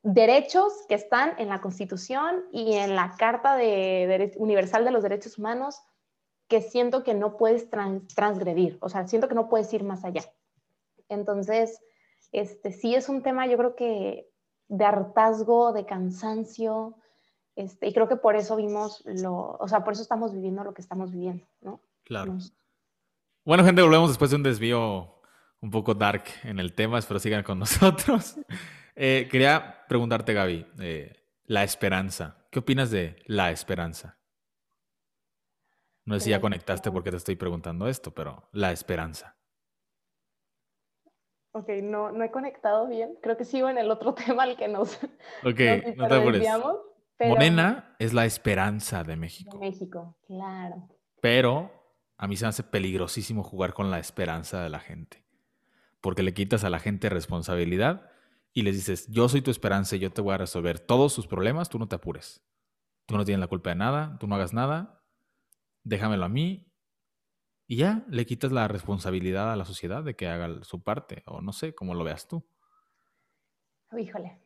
derechos 0.02 0.72
que 0.88 0.94
están 0.94 1.34
en 1.38 1.48
la 1.48 1.60
Constitución 1.60 2.44
y 2.52 2.74
en 2.74 2.94
la 2.94 3.14
Carta 3.18 3.56
de 3.56 4.32
Universal 4.36 4.84
de 4.84 4.90
los 4.90 5.02
Derechos 5.02 5.38
Humanos 5.38 5.82
que 6.48 6.62
siento 6.62 7.04
que 7.04 7.14
no 7.14 7.36
puedes 7.36 7.68
transgredir, 7.68 8.78
o 8.80 8.88
sea, 8.88 9.06
siento 9.06 9.28
que 9.28 9.34
no 9.34 9.48
puedes 9.48 9.72
ir 9.74 9.84
más 9.84 10.04
allá. 10.04 10.22
Entonces, 11.08 11.82
este, 12.32 12.72
sí 12.72 12.94
es 12.94 13.08
un 13.08 13.22
tema, 13.22 13.46
yo 13.46 13.58
creo 13.58 13.74
que 13.74 14.30
de 14.68 14.84
hartazgo, 14.84 15.72
de 15.72 15.84
cansancio, 15.84 16.96
este, 17.58 17.88
y 17.88 17.92
creo 17.92 18.08
que 18.08 18.14
por 18.14 18.36
eso 18.36 18.54
vimos 18.54 19.02
lo, 19.04 19.56
o 19.58 19.66
sea, 19.66 19.82
por 19.82 19.92
eso 19.92 20.02
estamos 20.02 20.32
viviendo 20.32 20.62
lo 20.62 20.72
que 20.74 20.80
estamos 20.80 21.10
viviendo, 21.10 21.44
¿no? 21.60 21.80
Claro. 22.04 22.38
Bueno, 23.44 23.64
gente, 23.64 23.82
volvemos 23.82 24.10
después 24.10 24.30
de 24.30 24.36
un 24.36 24.44
desvío 24.44 25.20
un 25.60 25.70
poco 25.72 25.92
dark 25.92 26.22
en 26.44 26.60
el 26.60 26.72
tema, 26.72 27.00
espero 27.00 27.18
sigan 27.18 27.42
con 27.42 27.58
nosotros. 27.58 28.36
Eh, 28.94 29.26
quería 29.28 29.84
preguntarte, 29.88 30.34
Gaby, 30.34 30.68
eh, 30.78 31.16
la 31.46 31.64
esperanza. 31.64 32.46
¿Qué 32.52 32.60
opinas 32.60 32.92
de 32.92 33.24
la 33.26 33.50
esperanza? 33.50 34.16
No 36.04 36.14
sé 36.14 36.20
si 36.20 36.30
ya 36.30 36.40
conectaste 36.40 36.92
porque 36.92 37.10
te 37.10 37.16
estoy 37.16 37.34
preguntando 37.34 37.88
esto, 37.88 38.12
pero 38.14 38.48
la 38.52 38.70
esperanza. 38.70 39.36
Ok, 41.50 41.70
no, 41.82 42.12
no 42.12 42.22
he 42.22 42.30
conectado 42.30 42.86
bien. 42.86 43.18
Creo 43.20 43.36
que 43.36 43.44
sigo 43.44 43.68
en 43.68 43.78
el 43.78 43.90
otro 43.90 44.14
tema 44.26 44.44
al 44.44 44.56
que 44.56 44.68
nos. 44.68 44.94
Ok, 45.44 45.96
no 45.96 46.06
te 46.06 46.18
Morena 47.20 47.96
es 47.98 48.12
la 48.12 48.24
esperanza 48.24 49.02
de 49.04 49.16
México. 49.16 49.58
De 49.58 49.58
México, 49.58 50.16
claro. 50.26 50.88
Pero 51.20 51.72
a 52.16 52.26
mí 52.28 52.36
se 52.36 52.44
me 52.44 52.50
hace 52.50 52.62
peligrosísimo 52.62 53.42
jugar 53.42 53.74
con 53.74 53.90
la 53.90 53.98
esperanza 53.98 54.62
de 54.62 54.70
la 54.70 54.80
gente. 54.80 55.24
Porque 56.00 56.22
le 56.22 56.34
quitas 56.34 56.64
a 56.64 56.70
la 56.70 56.78
gente 56.78 57.08
responsabilidad 57.08 58.10
y 58.52 58.62
les 58.62 58.76
dices, 58.76 59.08
yo 59.08 59.28
soy 59.28 59.42
tu 59.42 59.50
esperanza 59.50 59.96
y 59.96 59.98
yo 59.98 60.10
te 60.10 60.20
voy 60.20 60.34
a 60.34 60.38
resolver 60.38 60.78
todos 60.80 61.12
sus 61.12 61.26
problemas, 61.26 61.68
tú 61.68 61.78
no 61.78 61.88
te 61.88 61.96
apures. 61.96 62.44
Tú 63.06 63.16
no 63.16 63.24
tienes 63.24 63.40
la 63.40 63.46
culpa 63.46 63.70
de 63.70 63.76
nada, 63.76 64.16
tú 64.18 64.26
no 64.26 64.34
hagas 64.34 64.52
nada, 64.52 65.02
déjamelo 65.82 66.24
a 66.24 66.28
mí. 66.28 66.72
Y 67.66 67.76
ya 67.76 68.04
le 68.08 68.26
quitas 68.26 68.52
la 68.52 68.66
responsabilidad 68.68 69.52
a 69.52 69.56
la 69.56 69.64
sociedad 69.64 70.02
de 70.02 70.16
que 70.16 70.28
haga 70.28 70.62
su 70.62 70.82
parte, 70.82 71.22
o 71.26 71.40
no 71.40 71.52
sé, 71.52 71.74
cómo 71.74 71.94
lo 71.94 72.04
veas 72.04 72.26
tú. 72.26 72.46
Híjole, 73.96 74.40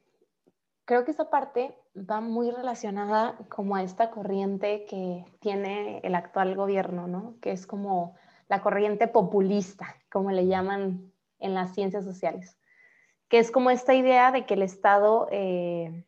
creo 0.92 1.04
que 1.04 1.12
esa 1.12 1.30
parte 1.30 1.74
va 1.96 2.20
muy 2.20 2.50
relacionada 2.50 3.38
como 3.48 3.76
a 3.76 3.82
esta 3.82 4.10
corriente 4.10 4.84
que 4.84 5.24
tiene 5.40 6.00
el 6.04 6.14
actual 6.14 6.54
gobierno, 6.54 7.08
¿no? 7.08 7.36
Que 7.40 7.52
es 7.52 7.66
como 7.66 8.14
la 8.48 8.60
corriente 8.60 9.08
populista, 9.08 9.96
como 10.10 10.30
le 10.30 10.46
llaman 10.46 11.12
en 11.38 11.54
las 11.54 11.74
ciencias 11.74 12.04
sociales 12.04 12.58
que 13.32 13.38
es 13.38 13.50
como 13.50 13.70
esta 13.70 13.94
idea 13.94 14.30
de 14.30 14.44
que 14.44 14.52
el 14.52 14.60
Estado 14.60 15.26
eh, 15.30 16.04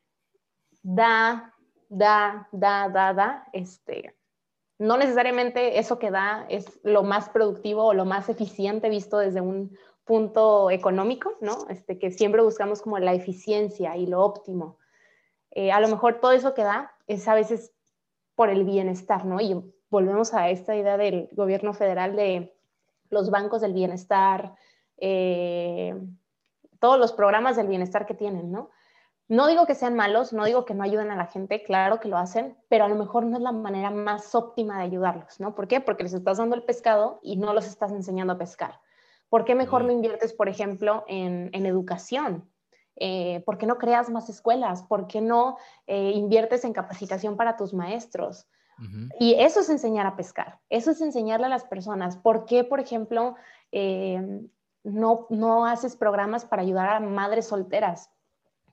da, 0.82 1.54
da, 1.88 2.46
da, 2.52 2.90
da, 2.90 3.14
da, 3.14 3.48
este, 3.54 4.14
no 4.78 4.98
necesariamente 4.98 5.78
eso 5.78 5.98
que 5.98 6.10
da 6.10 6.44
es 6.50 6.66
lo 6.82 7.02
más 7.02 7.30
productivo 7.30 7.86
o 7.86 7.94
lo 7.94 8.04
más 8.04 8.28
eficiente 8.28 8.90
visto 8.90 9.16
desde 9.16 9.40
un 9.40 9.74
punto 10.04 10.70
económico, 10.70 11.36
¿no? 11.40 11.66
Este, 11.68 11.98
que 11.98 12.10
siempre 12.10 12.42
buscamos 12.42 12.82
como 12.82 12.98
la 12.98 13.14
eficiencia 13.14 13.96
y 13.96 14.06
lo 14.06 14.22
óptimo. 14.22 14.78
Eh, 15.50 15.72
a 15.72 15.80
lo 15.80 15.88
mejor 15.88 16.20
todo 16.20 16.32
eso 16.32 16.54
que 16.54 16.62
da 16.62 16.92
es 17.06 17.26
a 17.28 17.34
veces 17.34 17.72
por 18.34 18.50
el 18.50 18.64
bienestar, 18.64 19.24
¿no? 19.24 19.40
Y 19.40 19.54
volvemos 19.90 20.34
a 20.34 20.50
esta 20.50 20.74
idea 20.74 20.96
del 20.96 21.28
gobierno 21.32 21.72
federal 21.72 22.16
de 22.16 22.54
los 23.10 23.30
bancos 23.30 23.60
del 23.60 23.72
bienestar, 23.72 24.54
eh, 24.98 25.94
todos 26.80 26.98
los 26.98 27.12
programas 27.12 27.56
del 27.56 27.68
bienestar 27.68 28.04
que 28.04 28.14
tienen, 28.14 28.50
¿no? 28.50 28.70
No 29.26 29.46
digo 29.46 29.64
que 29.64 29.74
sean 29.74 29.94
malos, 29.94 30.34
no 30.34 30.44
digo 30.44 30.66
que 30.66 30.74
no 30.74 30.82
ayuden 30.82 31.10
a 31.10 31.16
la 31.16 31.26
gente, 31.26 31.62
claro 31.62 31.98
que 31.98 32.08
lo 32.08 32.18
hacen, 32.18 32.58
pero 32.68 32.84
a 32.84 32.88
lo 32.88 32.94
mejor 32.94 33.24
no 33.24 33.38
es 33.38 33.42
la 33.42 33.52
manera 33.52 33.90
más 33.90 34.34
óptima 34.34 34.78
de 34.78 34.84
ayudarlos, 34.84 35.40
¿no? 35.40 35.54
¿Por 35.54 35.66
qué? 35.66 35.80
Porque 35.80 36.02
les 36.02 36.12
estás 36.12 36.36
dando 36.36 36.56
el 36.56 36.64
pescado 36.64 37.20
y 37.22 37.36
no 37.36 37.54
los 37.54 37.66
estás 37.66 37.92
enseñando 37.92 38.34
a 38.34 38.38
pescar. 38.38 38.80
¿Por 39.28 39.44
qué 39.44 39.54
mejor 39.54 39.84
no 39.84 39.92
inviertes, 39.92 40.32
por 40.32 40.48
ejemplo, 40.48 41.04
en, 41.08 41.50
educación? 41.66 42.48
Eh, 42.96 43.42
¿Por 43.44 43.58
qué 43.58 43.66
no 43.66 43.78
creas 43.78 44.10
más 44.10 44.28
escuelas? 44.28 44.82
¿Por 44.84 45.06
qué 45.06 45.20
no 45.20 45.58
eh, 45.86 46.12
inviertes 46.12 46.64
en 46.64 46.72
capacitación 46.72 47.36
para 47.36 47.56
tus 47.56 47.74
maestros? 47.74 48.46
Y 49.20 49.34
eso 49.34 49.60
es 49.60 49.70
enseñar 49.70 50.04
a 50.04 50.16
pescar, 50.16 50.58
eso 50.68 50.90
es 50.90 51.00
enseñarle 51.00 51.46
a 51.46 51.48
las 51.48 51.64
personas. 51.64 52.16
¿Por 52.16 52.44
qué, 52.44 52.64
por 52.64 52.80
ejemplo, 52.80 53.36
eh, 53.70 54.20
no, 54.82 55.26
no 55.30 55.64
haces 55.64 55.94
programas 55.94 56.44
para 56.44 56.62
ayudar 56.62 56.88
a 56.88 56.98
madres 56.98 57.46
solteras? 57.46 58.10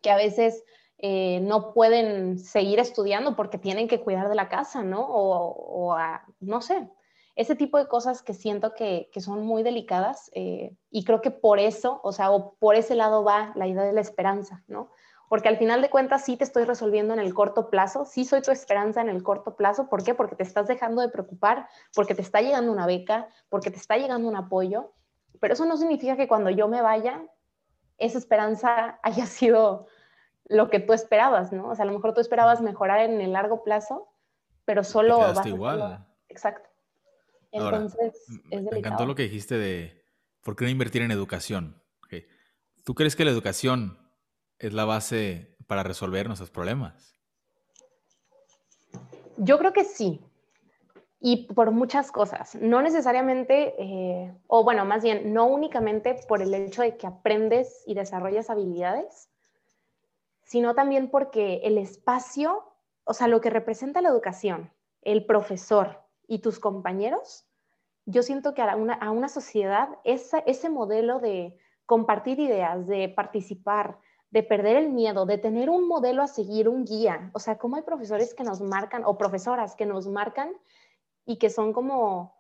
que 0.01 0.11
a 0.11 0.15
veces 0.15 0.63
eh, 0.97 1.39
no 1.41 1.73
pueden 1.73 2.39
seguir 2.39 2.79
estudiando 2.79 3.35
porque 3.35 3.57
tienen 3.57 3.87
que 3.87 4.01
cuidar 4.01 4.29
de 4.29 4.35
la 4.35 4.49
casa, 4.49 4.83
¿no? 4.83 5.05
O, 5.07 5.95
no 6.39 6.61
sé, 6.61 6.89
ese 7.35 7.55
tipo 7.55 7.77
de 7.77 7.87
cosas 7.87 8.21
que 8.21 8.33
siento 8.33 8.73
que, 8.73 9.09
son 9.17 9.45
muy 9.45 9.63
delicadas 9.63 10.29
eh, 10.33 10.75
y 10.89 11.03
creo 11.03 11.21
que 11.21 11.31
por 11.31 11.59
eso, 11.59 12.01
o 12.03 12.11
sea, 12.11 12.31
o 12.31 12.55
por 12.55 12.75
ese 12.75 12.95
lado 12.95 13.23
va 13.23 13.53
la 13.55 13.67
idea 13.67 13.83
de 13.83 13.93
la 13.93 14.01
esperanza, 14.01 14.63
¿no? 14.67 14.89
Porque 15.29 15.47
al 15.47 15.57
final 15.57 15.81
de 15.81 15.89
cuentas 15.89 16.25
sí 16.25 16.35
te 16.35 16.43
estoy 16.43 16.65
resolviendo 16.65 17.13
en 17.13 17.19
el 17.19 17.33
corto 17.33 17.69
plazo, 17.69 18.03
sí 18.03 18.25
soy 18.25 18.41
tu 18.41 18.51
esperanza 18.51 18.99
en 18.99 19.07
el 19.07 19.23
corto 19.23 19.55
plazo, 19.55 19.87
¿por 19.87 20.03
qué? 20.03 20.13
Porque 20.13 20.35
te 20.35 20.43
estás 20.43 20.67
dejando 20.67 21.01
de 21.01 21.07
preocupar, 21.07 21.69
porque 21.95 22.15
te 22.15 22.21
está 22.21 22.41
llegando 22.41 22.71
una 22.71 22.85
beca, 22.85 23.29
porque 23.47 23.71
te 23.71 23.77
está 23.77 23.95
llegando 23.95 24.27
un 24.27 24.35
apoyo, 24.35 24.91
pero 25.39 25.53
eso 25.53 25.65
no 25.65 25.77
significa 25.77 26.17
que 26.17 26.27
cuando 26.27 26.49
yo 26.49 26.67
me 26.67 26.81
vaya 26.81 27.23
esa 27.97 28.17
esperanza 28.17 28.99
haya 29.03 29.25
sido 29.25 29.87
lo 30.45 30.69
que 30.69 30.81
tú 30.81 30.91
esperabas, 30.91 31.53
¿no? 31.53 31.69
O 31.69 31.75
sea, 31.75 31.83
a 31.83 31.85
lo 31.85 31.93
mejor 31.93 32.13
tú 32.13 32.19
esperabas 32.19 32.59
mejorar 32.59 32.99
en 32.99 33.21
el 33.21 33.31
largo 33.31 33.63
plazo, 33.63 34.09
pero 34.65 34.83
solo... 34.83 35.19
Vas 35.19 35.45
igual. 35.45 36.05
Exacto. 36.27 36.70
Entonces, 37.51 38.13
es 38.49 38.63
Me 38.63 38.79
encantó 38.79 39.05
lo 39.05 39.15
que 39.15 39.23
dijiste 39.23 39.57
de, 39.57 40.03
¿por 40.41 40.55
qué 40.55 40.65
no 40.65 40.71
invertir 40.71 41.01
en 41.01 41.11
educación? 41.11 41.81
¿Tú 42.83 42.95
crees 42.95 43.15
que 43.15 43.25
la 43.25 43.31
educación 43.31 43.99
es 44.57 44.73
la 44.73 44.85
base 44.85 45.55
para 45.67 45.83
resolver 45.83 46.25
nuestros 46.25 46.49
problemas? 46.49 47.15
Yo 49.37 49.59
creo 49.59 49.71
que 49.71 49.83
sí, 49.83 50.19
y 51.19 51.45
por 51.53 51.69
muchas 51.69 52.11
cosas, 52.11 52.55
no 52.55 52.81
necesariamente, 52.81 53.75
eh, 53.77 54.35
o 54.47 54.63
bueno, 54.63 54.83
más 54.85 55.03
bien, 55.03 55.31
no 55.31 55.45
únicamente 55.45 56.19
por 56.27 56.41
el 56.41 56.53
hecho 56.55 56.81
de 56.81 56.97
que 56.97 57.05
aprendes 57.05 57.83
y 57.85 57.93
desarrollas 57.93 58.49
habilidades, 58.49 59.29
sino 60.43 60.73
también 60.73 61.09
porque 61.11 61.61
el 61.63 61.77
espacio, 61.77 62.63
o 63.03 63.13
sea, 63.13 63.27
lo 63.27 63.39
que 63.39 63.51
representa 63.51 64.01
la 64.01 64.09
educación, 64.09 64.73
el 65.03 65.25
profesor 65.25 66.00
y 66.31 66.39
tus 66.39 66.59
compañeros, 66.59 67.45
yo 68.05 68.23
siento 68.23 68.53
que 68.53 68.61
a 68.61 68.77
una, 68.77 68.93
a 68.93 69.11
una 69.11 69.27
sociedad 69.27 69.89
ese 70.05 70.69
modelo 70.69 71.19
de 71.19 71.57
compartir 71.85 72.39
ideas, 72.39 72.87
de 72.87 73.09
participar, 73.09 73.99
de 74.29 74.41
perder 74.41 74.77
el 74.77 74.91
miedo, 74.91 75.25
de 75.25 75.37
tener 75.37 75.69
un 75.69 75.89
modelo 75.89 76.23
a 76.23 76.27
seguir, 76.27 76.69
un 76.69 76.85
guía. 76.85 77.31
O 77.33 77.39
sea, 77.39 77.57
cómo 77.57 77.75
hay 77.75 77.81
profesores 77.81 78.33
que 78.33 78.45
nos 78.45 78.61
marcan 78.61 79.03
o 79.03 79.17
profesoras 79.17 79.75
que 79.75 79.85
nos 79.85 80.07
marcan 80.07 80.53
y 81.25 81.35
que 81.35 81.49
son 81.49 81.73
como 81.73 82.33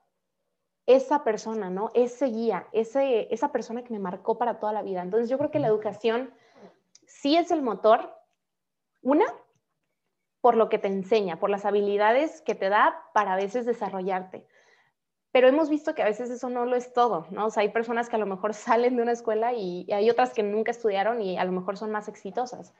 esa 0.85 1.25
persona, 1.25 1.69
¿no? 1.69 1.91
Ese 1.93 2.27
guía, 2.27 2.67
ese, 2.71 3.27
esa 3.29 3.51
persona 3.51 3.83
que 3.83 3.91
me 3.91 3.99
marcó 3.99 4.37
para 4.37 4.57
toda 4.57 4.71
la 4.71 4.83
vida. 4.83 5.01
Entonces 5.01 5.29
yo 5.29 5.37
creo 5.37 5.51
que 5.51 5.59
la 5.59 5.67
educación 5.67 6.33
sí 7.07 7.35
es 7.35 7.51
el 7.51 7.61
motor, 7.61 8.09
una, 9.01 9.25
por 10.41 10.55
lo 10.57 10.69
que 10.69 10.79
te 10.79 10.87
enseña, 10.87 11.39
por 11.39 11.49
las 11.49 11.65
habilidades 11.65 12.41
que 12.41 12.55
te 12.55 12.69
da 12.69 13.05
para 13.13 13.33
a 13.33 13.37
veces 13.37 13.65
desarrollarte. 13.65 14.45
Pero 15.31 15.47
hemos 15.47 15.69
visto 15.69 15.95
que 15.95 16.01
a 16.01 16.05
veces 16.05 16.29
eso 16.29 16.49
no 16.49 16.65
lo 16.65 16.75
es 16.75 16.91
todo, 16.91 17.27
¿no? 17.29 17.45
O 17.45 17.49
sea, 17.51 17.61
hay 17.61 17.69
personas 17.69 18.09
que 18.09 18.17
a 18.17 18.19
lo 18.19 18.25
mejor 18.25 18.53
salen 18.53 18.97
de 18.97 19.03
una 19.03 19.13
escuela 19.13 19.53
y, 19.53 19.87
hay 19.91 20.09
otras 20.09 20.33
que 20.33 20.43
nunca 20.43 20.71
estudiaron 20.71 21.21
y 21.21 21.37
a 21.37 21.45
lo 21.45 21.51
mejor 21.51 21.77
son 21.77 21.91
más 21.91 22.07
exitosas. 22.07 22.73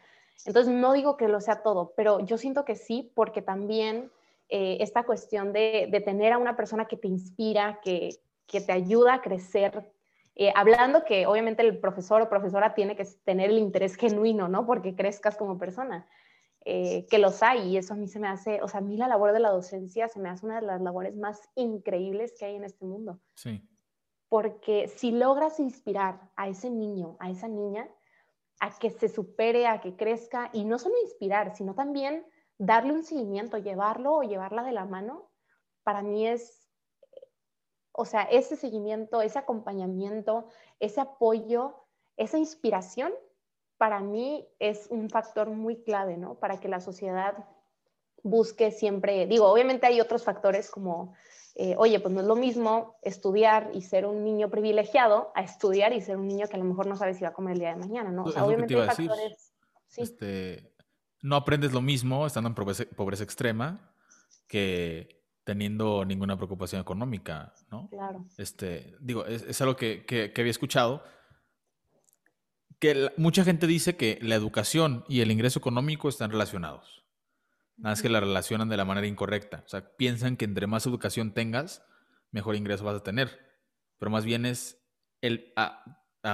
Entonces, 0.45 0.73
no 0.73 0.93
digo 0.93 1.17
que 1.17 1.27
lo 1.27 1.39
sea 1.39 1.61
todo, 1.61 1.93
pero 1.95 2.19
yo 2.19 2.37
siento 2.37 2.65
que 2.65 2.75
sí, 2.75 3.11
porque 3.13 3.43
también 3.43 4.11
eh, 4.49 4.77
esta 4.81 5.03
cuestión 5.03 5.53
de, 5.53 6.01
tener 6.03 6.33
a 6.33 6.39
una 6.39 6.55
persona 6.55 6.85
que 6.85 6.97
te 6.97 7.07
inspira, 7.07 7.79
que, 7.83 8.17
te 8.47 8.71
ayuda 8.71 9.13
a 9.13 9.21
crecer, 9.21 9.89
eh, 10.35 10.51
hablando 10.55 11.05
que 11.05 11.25
obviamente 11.25 11.61
el 11.61 11.77
profesor 11.77 12.21
o 12.21 12.27
profesora 12.27 12.73
tiene 12.73 12.97
que 12.97 13.05
tener 13.23 13.49
el 13.49 13.59
interés 13.59 13.95
genuino, 13.95 14.49
¿no? 14.49 14.65
Porque 14.65 14.93
crezcas 14.93 15.37
como 15.37 15.57
persona, 15.57 16.05
eh, 16.63 17.07
que 17.09 17.17
los 17.17 17.41
hay 17.41 17.69
y 17.69 17.77
eso 17.77 17.93
a 17.93 17.97
mí 17.97 18.07
se 18.07 18.19
me 18.19 18.27
hace, 18.27 18.61
o 18.61 18.67
sea, 18.67 18.79
a 18.79 18.83
mí 18.83 18.95
la 18.95 19.07
labor 19.07 19.33
de 19.33 19.39
la 19.39 19.49
docencia 19.49 20.07
se 20.07 20.19
me 20.19 20.29
hace 20.29 20.45
una 20.45 20.59
de 20.59 20.67
las 20.67 20.79
labores 20.81 21.15
más 21.15 21.41
increíbles 21.55 22.33
que 22.37 22.45
hay 22.45 22.55
en 22.55 22.63
este 22.63 22.85
mundo. 22.85 23.19
Sí. 23.33 23.67
Porque 24.29 24.87
si 24.87 25.11
logras 25.11 25.59
inspirar 25.59 26.29
a 26.35 26.47
ese 26.47 26.69
niño, 26.69 27.17
a 27.19 27.31
esa 27.31 27.47
niña, 27.47 27.89
a 28.59 28.77
que 28.77 28.91
se 28.91 29.09
supere, 29.09 29.65
a 29.65 29.81
que 29.81 29.95
crezca, 29.95 30.51
y 30.53 30.63
no 30.63 30.77
solo 30.77 30.95
inspirar, 31.03 31.55
sino 31.55 31.73
también 31.73 32.25
darle 32.59 32.93
un 32.93 33.03
seguimiento, 33.03 33.57
llevarlo 33.57 34.17
o 34.17 34.21
llevarla 34.21 34.63
de 34.63 34.71
la 34.71 34.85
mano, 34.85 35.31
para 35.83 36.03
mí 36.03 36.27
es, 36.27 36.69
o 37.91 38.05
sea, 38.05 38.21
ese 38.21 38.55
seguimiento, 38.55 39.23
ese 39.23 39.39
acompañamiento, 39.39 40.45
ese 40.79 41.01
apoyo, 41.01 41.87
esa 42.17 42.37
inspiración, 42.37 43.11
para 43.81 43.99
mí 43.99 44.47
es 44.59 44.85
un 44.91 45.09
factor 45.09 45.49
muy 45.49 45.81
clave, 45.81 46.15
¿no? 46.15 46.35
Para 46.35 46.59
que 46.59 46.67
la 46.67 46.81
sociedad 46.81 47.33
busque 48.21 48.69
siempre, 48.69 49.25
digo, 49.25 49.51
obviamente 49.51 49.87
hay 49.87 49.99
otros 49.99 50.23
factores 50.23 50.69
como, 50.69 51.15
eh, 51.55 51.73
oye, 51.79 51.99
pues 51.99 52.13
no 52.13 52.21
es 52.21 52.27
lo 52.27 52.35
mismo 52.35 52.99
estudiar 53.01 53.71
y 53.73 53.81
ser 53.81 54.05
un 54.05 54.23
niño 54.23 54.51
privilegiado 54.51 55.31
a 55.33 55.41
estudiar 55.41 55.93
y 55.93 56.01
ser 56.01 56.17
un 56.17 56.27
niño 56.27 56.45
que 56.47 56.57
a 56.57 56.59
lo 56.59 56.65
mejor 56.65 56.85
no 56.85 56.95
sabe 56.95 57.15
si 57.15 57.23
va 57.23 57.29
a 57.29 57.33
comer 57.33 57.53
el 57.53 57.59
día 57.59 57.69
de 57.69 57.77
mañana, 57.77 58.11
¿no? 58.11 58.25
O 58.25 58.31
sea, 58.31 58.45
obviamente 58.45 58.79
hay 58.79 58.87
factores... 58.87 59.51
Sí. 59.87 60.03
Este, 60.03 60.75
no 61.23 61.35
aprendes 61.35 61.73
lo 61.73 61.81
mismo 61.81 62.27
estando 62.27 62.49
en 62.49 62.53
pobreza, 62.53 63.23
extrema 63.23 63.95
que 64.47 65.23
teniendo 65.43 66.05
ninguna 66.05 66.37
preocupación 66.37 66.81
económica, 66.81 67.55
¿no? 67.71 67.89
Claro. 67.89 68.27
Este, 68.37 68.95
digo, 68.99 69.25
es, 69.25 69.59
algo 69.59 69.75
que, 69.75 70.31
había 70.37 70.51
escuchado, 70.51 71.03
que 72.81 73.13
mucha 73.15 73.43
gente 73.43 73.67
dice 73.67 73.95
que 73.95 74.17
la 74.23 74.33
educación 74.33 75.05
y 75.07 75.21
el 75.21 75.29
ingreso 75.29 75.59
económico 75.59 76.09
están 76.09 76.31
relacionados. 76.31 77.05
Nada 77.77 77.91
más 77.91 78.01
que 78.01 78.09
la 78.09 78.19
relacionan 78.19 78.69
de 78.69 78.77
la 78.77 78.85
manera 78.85 79.05
incorrecta. 79.05 79.63
O 79.63 79.69
sea, 79.69 79.95
piensan 79.95 80.35
que 80.35 80.45
entre 80.45 80.65
más 80.65 80.87
educación 80.87 81.31
tengas, 81.31 81.85
mejor 82.31 82.55
ingreso 82.55 82.83
vas 82.83 82.95
a 82.95 83.03
tener. 83.03 83.39
Pero 83.99 84.09
más 84.09 84.25
bien 84.25 84.47
es 84.47 84.83
el 85.21 85.53
a, 85.55 85.85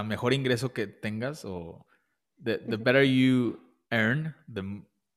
mejor 0.05 0.33
ingreso 0.33 0.71
que 0.71 0.87
tengas 0.87 1.43
o 1.43 1.85
the 2.41 2.57
better 2.77 3.03
you 3.03 3.59
earn, 3.89 4.33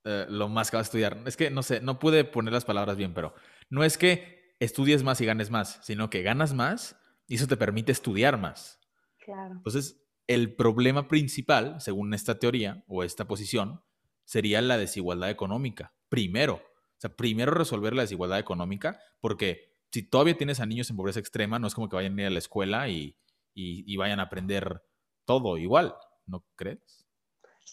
eh, 0.04 0.26
lo 0.28 0.48
más 0.48 0.72
que 0.72 0.78
vas 0.78 0.86
a 0.86 0.88
estudiar. 0.88 1.22
Es 1.26 1.36
que 1.36 1.48
no 1.48 1.62
sé, 1.62 1.80
no 1.80 2.00
pude 2.00 2.24
poner 2.24 2.52
las 2.52 2.64
palabras 2.64 2.96
bien, 2.96 3.14
pero 3.14 3.34
no 3.68 3.84
es 3.84 3.98
que 3.98 4.56
estudies 4.58 5.04
más 5.04 5.20
y 5.20 5.26
ganes 5.26 5.50
más, 5.50 5.78
sino 5.84 6.10
que 6.10 6.22
ganas 6.22 6.54
más 6.54 6.96
y 7.28 7.36
eso 7.36 7.46
te 7.46 7.56
permite 7.56 7.92
estudiar 7.92 8.36
más. 8.36 8.80
Claro. 9.24 9.52
Entonces, 9.52 9.99
el 10.30 10.54
problema 10.54 11.08
principal, 11.08 11.80
según 11.80 12.14
esta 12.14 12.38
teoría 12.38 12.84
o 12.86 13.02
esta 13.02 13.26
posición, 13.26 13.82
sería 14.24 14.62
la 14.62 14.78
desigualdad 14.78 15.28
económica. 15.28 15.92
Primero, 16.08 16.54
o 16.54 17.00
sea, 17.00 17.16
primero 17.16 17.50
resolver 17.50 17.94
la 17.94 18.02
desigualdad 18.02 18.38
económica, 18.38 19.00
porque 19.20 19.74
si 19.90 20.08
todavía 20.08 20.36
tienes 20.36 20.60
a 20.60 20.66
niños 20.66 20.88
en 20.88 20.96
pobreza 20.96 21.18
extrema, 21.18 21.58
no 21.58 21.66
es 21.66 21.74
como 21.74 21.88
que 21.88 21.96
vayan 21.96 22.16
a 22.16 22.22
ir 22.22 22.26
a 22.28 22.30
la 22.30 22.38
escuela 22.38 22.88
y, 22.88 23.16
y 23.54 23.96
vayan 23.96 24.20
a 24.20 24.24
aprender 24.24 24.84
todo 25.24 25.58
igual, 25.58 25.96
¿no 26.26 26.46
crees? 26.54 27.08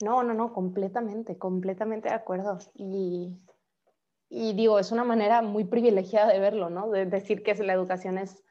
No, 0.01 0.23
no, 0.23 0.33
no, 0.33 0.51
completamente, 0.51 1.37
completamente 1.37 2.09
de 2.09 2.15
acuerdo. 2.15 2.57
Y, 2.73 3.37
y 4.29 4.53
digo, 4.53 4.79
es 4.79 4.91
una 4.91 5.03
manera 5.03 5.43
muy 5.43 5.65
privilegiada 5.65 6.33
de 6.33 6.39
verlo, 6.39 6.71
¿no? 6.71 6.89
De 6.89 7.05
decir 7.05 7.43
que 7.43 7.53
la 7.53 7.73
educación 7.73 8.17
es 8.17 8.43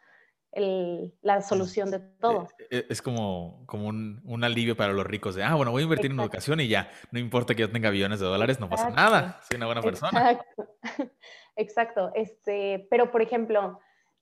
la 0.53 1.43
solución 1.43 1.91
de 1.91 1.99
todo. 1.99 2.49
E, 2.71 2.79
e, 2.79 2.87
es 2.89 3.03
como, 3.03 3.65
como 3.67 3.89
un, 3.89 4.45
alivio 4.45 4.77
para 4.77 4.93
los 4.93 5.07
ricos 5.07 5.35
de, 5.35 5.43
ah, 5.43 5.55
bueno, 5.55 5.71
voy 5.71 5.83
a 5.83 5.85
invertir 5.85 6.11
en 6.11 6.21
educación 6.21 6.61
y 6.61 6.69
ya, 6.69 6.91
no 7.11 7.19
importa 7.19 7.55
que 7.55 7.63
yo 7.63 7.71
tenga 7.71 7.91
billones 7.91 8.21
de 8.21 8.27
dólares, 8.27 8.61
no 8.61 8.69
pasa 8.69 8.91
nada, 8.91 9.41
soy 9.49 9.57
una 9.57 9.67
buena 9.67 9.83
persona. 9.83 10.31
Exacto, 10.31 10.77
Exacto, 11.57 12.11
este, 12.15 12.87
pero 12.91 13.11
por 13.11 13.23
ejemplo, 13.23 13.81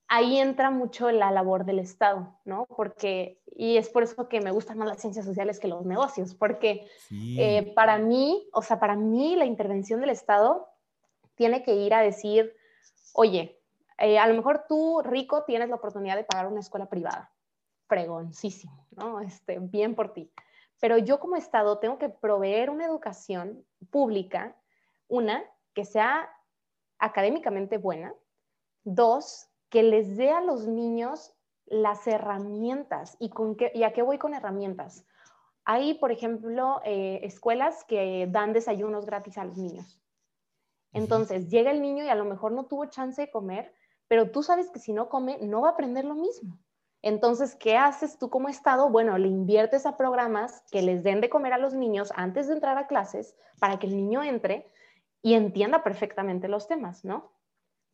ahí 0.08 0.38
entra 0.38 0.70
mucho 0.70 1.10
la 1.10 1.30
labor 1.30 1.64
del 1.64 1.78
Estado, 1.78 2.38
¿no? 2.44 2.66
Porque, 2.76 3.40
y 3.56 3.76
es 3.76 3.88
por 3.88 4.02
eso 4.02 4.28
que 4.28 4.40
me 4.40 4.50
gustan 4.50 4.78
más 4.78 4.88
las 4.88 5.00
ciencias 5.00 5.24
sociales 5.24 5.58
que 5.58 5.68
los 5.68 5.84
negocios, 5.84 6.34
porque 6.34 6.86
eh, 7.10 7.72
para 7.74 7.98
mí, 7.98 8.48
o 8.52 8.62
sea, 8.62 8.78
para 8.78 8.96
mí 8.96 9.36
la 9.36 9.46
intervención 9.46 10.00
del 10.00 10.10
Estado 10.10 10.68
tiene 11.34 11.62
que 11.62 11.74
ir 11.74 11.94
a 11.94 12.00
decir, 12.00 12.54
oye, 13.12 13.60
eh, 14.04 14.18
a 14.18 14.26
lo 14.26 14.34
mejor 14.34 14.66
tú, 14.68 15.00
rico, 15.02 15.44
tienes 15.44 15.70
la 15.70 15.76
oportunidad 15.76 16.16
de 16.16 16.24
pagar 16.24 16.46
una 16.46 16.60
escuela 16.60 16.90
privada, 16.90 17.32
fregoncísimo, 17.86 18.86
¿no? 18.90 19.20
Este, 19.20 19.58
bien 19.58 19.94
por 19.94 20.12
ti. 20.12 20.30
Pero 20.78 20.98
yo 20.98 21.18
como 21.18 21.36
Estado 21.36 21.78
tengo 21.78 21.96
que 21.96 22.10
proveer 22.10 22.68
una 22.68 22.84
educación 22.84 23.64
pública, 23.90 24.54
una, 25.08 25.42
que 25.72 25.86
sea 25.86 26.28
académicamente 26.98 27.78
buena, 27.78 28.12
dos, 28.82 29.48
que 29.70 29.82
les 29.82 30.18
dé 30.18 30.30
a 30.30 30.42
los 30.42 30.66
niños 30.66 31.34
las 31.64 32.06
herramientas. 32.06 33.16
¿Y, 33.18 33.30
con 33.30 33.56
qué, 33.56 33.72
y 33.74 33.84
a 33.84 33.94
qué 33.94 34.02
voy 34.02 34.18
con 34.18 34.34
herramientas? 34.34 35.06
Hay, 35.64 35.94
por 35.94 36.12
ejemplo, 36.12 36.82
eh, 36.84 37.20
escuelas 37.22 37.84
que 37.84 38.28
dan 38.30 38.52
desayunos 38.52 39.06
gratis 39.06 39.38
a 39.38 39.44
los 39.44 39.56
niños. 39.56 39.98
Entonces, 40.92 41.48
llega 41.48 41.70
el 41.70 41.80
niño 41.80 42.04
y 42.04 42.08
a 42.08 42.14
lo 42.14 42.26
mejor 42.26 42.52
no 42.52 42.66
tuvo 42.66 42.84
chance 42.86 43.20
de 43.20 43.30
comer, 43.30 43.72
pero 44.08 44.30
tú 44.30 44.42
sabes 44.42 44.70
que 44.70 44.78
si 44.78 44.92
no 44.92 45.08
come, 45.08 45.38
no 45.40 45.62
va 45.62 45.70
a 45.70 45.72
aprender 45.72 46.04
lo 46.04 46.14
mismo. 46.14 46.58
Entonces, 47.02 47.54
¿qué 47.54 47.76
haces 47.76 48.18
tú 48.18 48.30
como 48.30 48.48
Estado? 48.48 48.88
Bueno, 48.88 49.18
le 49.18 49.28
inviertes 49.28 49.84
a 49.84 49.96
programas 49.96 50.62
que 50.70 50.80
les 50.80 51.02
den 51.02 51.20
de 51.20 51.28
comer 51.28 51.52
a 51.52 51.58
los 51.58 51.74
niños 51.74 52.10
antes 52.16 52.48
de 52.48 52.54
entrar 52.54 52.78
a 52.78 52.86
clases 52.86 53.36
para 53.60 53.78
que 53.78 53.86
el 53.86 53.94
niño 53.94 54.22
entre 54.22 54.70
y 55.20 55.34
entienda 55.34 55.82
perfectamente 55.82 56.48
los 56.48 56.66
temas, 56.66 57.04
¿no? 57.04 57.32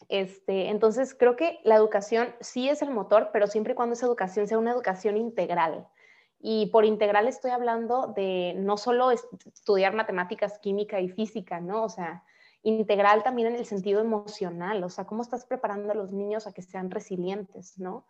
Este, 0.09 0.69
entonces, 0.69 1.15
creo 1.15 1.37
que 1.37 1.61
la 1.65 1.77
educación 1.77 2.35
sí 2.41 2.69
es 2.69 2.83
el 2.83 2.91
motor, 2.91 3.31
pero 3.33 3.47
siempre 3.47 3.73
y 3.73 3.77
cuando 3.77 3.95
esa 3.95 4.07
educación 4.07 4.47
sea 4.47 4.59
una 4.59 4.73
educación 4.73 5.17
integral. 5.17 5.89
Y 6.39 6.67
por 6.67 6.85
integral 6.85 7.29
estoy 7.29 7.51
hablando 7.51 8.13
de 8.15 8.55
no 8.57 8.77
solo 8.77 9.11
estudiar 9.11 9.95
matemáticas, 9.95 10.59
química 10.61 11.01
y 11.01 11.09
física, 11.09 11.61
¿no? 11.61 11.83
O 11.83 11.89
sea, 11.89 12.25
integral 12.63 13.23
también 13.23 13.49
en 13.49 13.57
el 13.57 13.67
sentido 13.67 14.01
emocional, 14.01 14.83
o 14.85 14.91
sea, 14.91 15.07
cómo 15.07 15.23
estás 15.23 15.47
preparando 15.47 15.93
a 15.93 15.95
los 15.95 16.13
niños 16.13 16.47
a 16.47 16.53
que 16.53 16.63
sean 16.63 16.91
resilientes, 16.91 17.79
¿no? 17.79 18.07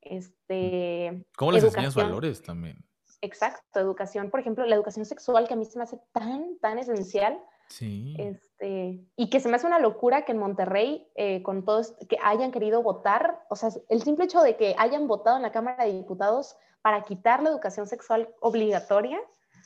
Este, 0.00 1.24
¿Cómo 1.36 1.52
les 1.52 1.64
enseñas 1.64 1.94
valores 1.94 2.42
también? 2.42 2.84
Exacto, 3.20 3.78
educación, 3.78 4.30
por 4.30 4.40
ejemplo, 4.40 4.66
la 4.66 4.74
educación 4.74 5.06
sexual 5.06 5.46
que 5.46 5.54
a 5.54 5.56
mí 5.56 5.64
se 5.64 5.78
me 5.78 5.84
hace 5.84 5.98
tan, 6.12 6.58
tan 6.58 6.78
esencial. 6.78 7.38
Sí. 7.68 8.16
Este, 8.18 9.06
y 9.16 9.30
que 9.30 9.40
se 9.40 9.48
me 9.48 9.56
hace 9.56 9.66
una 9.66 9.78
locura 9.78 10.24
que 10.24 10.32
en 10.32 10.38
Monterrey, 10.38 11.08
eh, 11.14 11.42
con 11.42 11.64
todos, 11.64 11.94
que 12.08 12.18
hayan 12.22 12.50
querido 12.50 12.82
votar, 12.82 13.44
o 13.48 13.56
sea, 13.56 13.70
el 13.88 14.02
simple 14.02 14.24
hecho 14.24 14.42
de 14.42 14.56
que 14.56 14.74
hayan 14.76 15.06
votado 15.06 15.36
en 15.36 15.42
la 15.42 15.52
Cámara 15.52 15.84
de 15.84 15.92
Diputados 15.92 16.56
para 16.82 17.04
quitar 17.04 17.42
la 17.42 17.50
educación 17.50 17.86
sexual 17.86 18.28
obligatoria, 18.40 19.20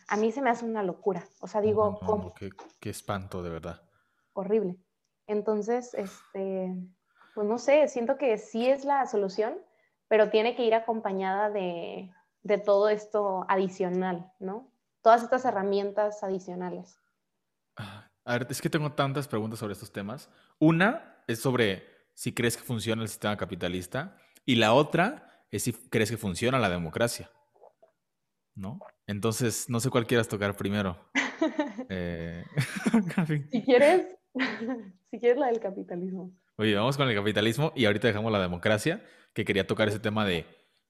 a 0.08 0.16
mí 0.16 0.30
se 0.32 0.42
me 0.42 0.50
hace 0.50 0.64
una 0.64 0.82
locura. 0.82 1.26
O 1.40 1.48
sea, 1.48 1.60
digo, 1.60 1.98
¿cómo? 2.04 2.34
Qué, 2.34 2.50
qué, 2.78 2.90
espanto, 2.90 3.42
de 3.42 3.50
verdad. 3.50 3.82
Horrible. 4.37 4.77
Entonces, 5.27 5.94
este, 5.94 6.75
pues 7.35 7.46
no 7.46 7.59
sé, 7.59 7.88
siento 7.88 8.18
que 8.18 8.37
sí 8.37 8.68
es 8.68 8.85
la 8.85 9.07
solución, 9.07 9.55
pero 10.09 10.29
tiene 10.29 10.55
que 10.55 10.64
ir 10.64 10.75
acompañada 10.75 11.51
de, 11.51 12.12
de 12.42 12.59
todo 12.59 12.90
esto 12.90 13.46
adicional, 13.49 14.31
¿no? 14.38 14.70
Todas 15.03 15.22
estas 15.22 15.44
herramientas 15.46 16.22
adicionales. 16.22 16.99
A 17.77 18.33
ver, 18.33 18.46
es 18.51 18.61
que 18.61 18.68
tengo 18.68 18.92
tantas 18.92 19.27
preguntas 19.27 19.59
sobre 19.59 19.72
estos 19.72 19.90
temas. 19.90 20.29
Una 20.59 21.22
es 21.27 21.40
sobre 21.40 21.85
si 22.12 22.33
crees 22.33 22.57
que 22.57 22.62
funciona 22.62 23.03
el 23.03 23.09
sistema 23.09 23.37
capitalista 23.37 24.18
y 24.44 24.57
la 24.57 24.75
otra 24.75 25.44
es 25.51 25.62
si 25.62 25.72
crees 25.72 26.11
que 26.11 26.16
funciona 26.16 26.59
la 26.59 26.68
democracia. 26.68 27.31
¿No? 28.55 28.81
Entonces, 29.07 29.68
no 29.70 29.81
sé 29.81 29.90
cuál 29.90 30.07
quieras 30.07 30.29
tocar 30.29 30.57
primero. 30.57 30.99
Eh, 31.88 32.42
si 33.51 33.62
quieres, 33.62 34.15
si 35.11 35.18
quieres 35.18 35.38
la 35.38 35.49
del 35.49 35.61
capitalismo. 35.61 36.33
Oye, 36.57 36.75
vamos 36.75 36.96
con 36.96 37.09
el 37.09 37.14
capitalismo 37.14 37.72
y 37.75 37.85
ahorita 37.85 38.09
dejamos 38.09 38.33
la 38.33 38.40
democracia, 38.40 39.05
que 39.35 39.44
quería 39.44 39.66
tocar 39.66 39.88
ese 39.88 39.99
tema 39.99 40.25
de, 40.25 40.46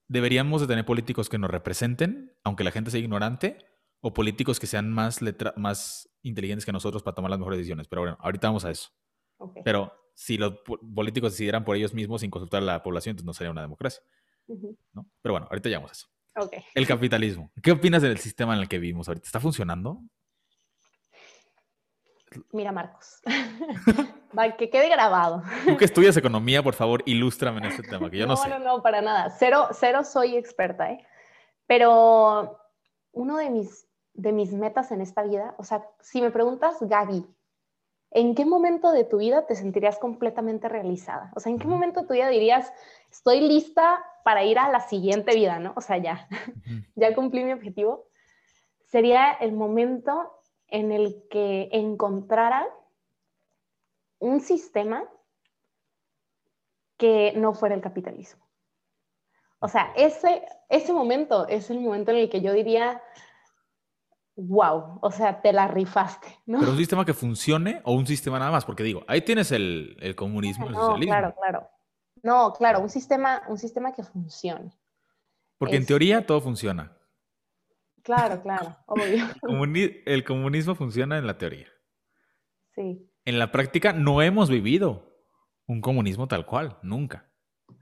¿deberíamos 0.08 0.60
de 0.60 0.66
tener 0.66 0.84
políticos 0.84 1.28
que 1.28 1.38
nos 1.38 1.50
representen, 1.50 2.32
aunque 2.44 2.64
la 2.64 2.70
gente 2.70 2.90
sea 2.90 3.00
ignorante? 3.00 3.58
¿O 4.00 4.12
políticos 4.12 4.60
que 4.60 4.66
sean 4.66 4.92
más, 4.92 5.20
más 5.56 6.08
inteligentes 6.22 6.64
que 6.64 6.72
nosotros 6.72 7.02
para 7.02 7.14
tomar 7.14 7.30
las 7.30 7.38
mejores 7.40 7.58
decisiones? 7.58 7.88
Pero 7.88 8.02
bueno, 8.02 8.16
ahorita 8.20 8.48
vamos 8.48 8.64
a 8.64 8.70
eso. 8.70 8.90
Pero 9.64 9.92
si 10.14 10.38
los 10.38 10.54
políticos 10.94 11.32
decidieran 11.32 11.64
por 11.64 11.76
ellos 11.76 11.92
mismos 11.92 12.20
sin 12.20 12.30
consultar 12.30 12.62
a 12.62 12.66
la 12.66 12.82
población, 12.82 13.12
entonces 13.12 13.26
no 13.26 13.32
sería 13.32 13.50
una 13.50 13.62
democracia. 13.62 14.02
¿no? 14.92 15.08
Pero 15.22 15.32
bueno, 15.32 15.48
ahorita 15.50 15.68
llegamos 15.68 15.90
a 15.90 15.92
eso. 15.92 16.06
El 16.74 16.86
capitalismo. 16.86 17.50
¿Qué 17.62 17.72
opinas 17.72 18.02
del 18.02 18.18
sistema 18.18 18.54
en 18.54 18.60
el 18.60 18.68
que 18.68 18.78
vivimos 18.78 19.08
ahorita? 19.08 19.26
¿Está 19.26 19.40
funcionando? 19.40 20.02
Mira, 22.52 22.72
Marcos, 22.72 23.20
que 24.58 24.70
quede 24.70 24.88
grabado. 24.88 25.42
Tú 25.64 25.76
que 25.76 25.84
estudias 25.84 26.16
economía, 26.16 26.62
por 26.62 26.74
favor, 26.74 27.02
ilústrame 27.06 27.58
en 27.58 27.66
este 27.66 27.82
tema, 27.82 28.10
que 28.10 28.18
yo 28.18 28.26
no, 28.26 28.34
no 28.34 28.36
sé. 28.36 28.48
No, 28.48 28.58
no, 28.58 28.82
para 28.82 29.00
nada. 29.00 29.30
Cero, 29.30 29.68
cero 29.72 30.04
soy 30.04 30.36
experta, 30.36 30.90
¿eh? 30.90 31.06
Pero 31.66 32.58
uno 33.12 33.36
de 33.38 33.50
mis, 33.50 33.86
de 34.14 34.32
mis 34.32 34.52
metas 34.52 34.92
en 34.92 35.00
esta 35.00 35.22
vida, 35.22 35.54
o 35.58 35.64
sea, 35.64 35.86
si 36.00 36.20
me 36.20 36.30
preguntas, 36.30 36.76
Gaby, 36.80 37.26
¿en 38.10 38.34
qué 38.34 38.44
momento 38.44 38.92
de 38.92 39.04
tu 39.04 39.18
vida 39.18 39.46
te 39.46 39.56
sentirías 39.56 39.98
completamente 39.98 40.68
realizada? 40.68 41.32
O 41.34 41.40
sea, 41.40 41.50
¿en 41.50 41.58
qué 41.58 41.66
momento 41.66 42.02
de 42.02 42.06
tu 42.06 42.14
vida 42.14 42.28
dirías, 42.28 42.72
estoy 43.10 43.40
lista 43.40 44.04
para 44.24 44.44
ir 44.44 44.58
a 44.58 44.70
la 44.70 44.80
siguiente 44.80 45.34
vida, 45.34 45.58
¿no? 45.58 45.72
O 45.76 45.80
sea, 45.80 45.98
ya, 45.98 46.28
ya 46.94 47.14
cumplí 47.14 47.44
mi 47.44 47.52
objetivo. 47.52 48.06
Sería 48.84 49.32
el 49.32 49.52
momento 49.52 50.35
en 50.68 50.92
el 50.92 51.26
que 51.30 51.68
encontrara 51.72 52.66
un 54.18 54.40
sistema 54.40 55.04
que 56.96 57.32
no 57.36 57.54
fuera 57.54 57.74
el 57.74 57.80
capitalismo. 57.80 58.46
O 59.58 59.68
sea, 59.68 59.92
ese, 59.96 60.42
ese 60.68 60.92
momento 60.92 61.46
es 61.48 61.70
el 61.70 61.80
momento 61.80 62.10
en 62.10 62.18
el 62.18 62.30
que 62.30 62.40
yo 62.40 62.52
diría, 62.52 63.02
wow, 64.36 64.98
o 65.00 65.10
sea, 65.10 65.40
te 65.40 65.52
la 65.52 65.66
rifaste, 65.66 66.28
¿no? 66.46 66.60
Pero 66.60 66.72
un 66.72 66.78
sistema 66.78 67.04
que 67.04 67.14
funcione 67.14 67.80
o 67.84 67.92
un 67.92 68.06
sistema 68.06 68.38
nada 68.38 68.50
más, 68.50 68.64
porque 68.64 68.82
digo, 68.82 69.02
ahí 69.08 69.22
tienes 69.22 69.52
el, 69.52 69.96
el 70.00 70.14
comunismo, 70.14 70.68
el 70.68 70.74
socialismo. 70.74 71.12
Claro, 71.12 71.34
claro. 71.34 71.70
No, 72.22 72.52
claro, 72.52 72.80
un 72.80 72.90
sistema, 72.90 73.42
un 73.48 73.58
sistema 73.58 73.92
que 73.92 74.02
funcione. 74.02 74.72
Porque 75.58 75.76
en 75.76 75.86
teoría 75.86 76.26
todo 76.26 76.40
funciona. 76.40 76.95
Claro, 78.06 78.40
claro, 78.40 78.76
obvio. 78.86 79.26
El 80.06 80.22
comunismo 80.22 80.76
funciona 80.76 81.18
en 81.18 81.26
la 81.26 81.38
teoría. 81.38 81.66
Sí. 82.72 83.10
En 83.24 83.40
la 83.40 83.50
práctica 83.50 83.92
no 83.92 84.22
hemos 84.22 84.48
vivido 84.48 85.12
un 85.66 85.80
comunismo 85.80 86.28
tal 86.28 86.46
cual, 86.46 86.78
nunca. 86.84 87.28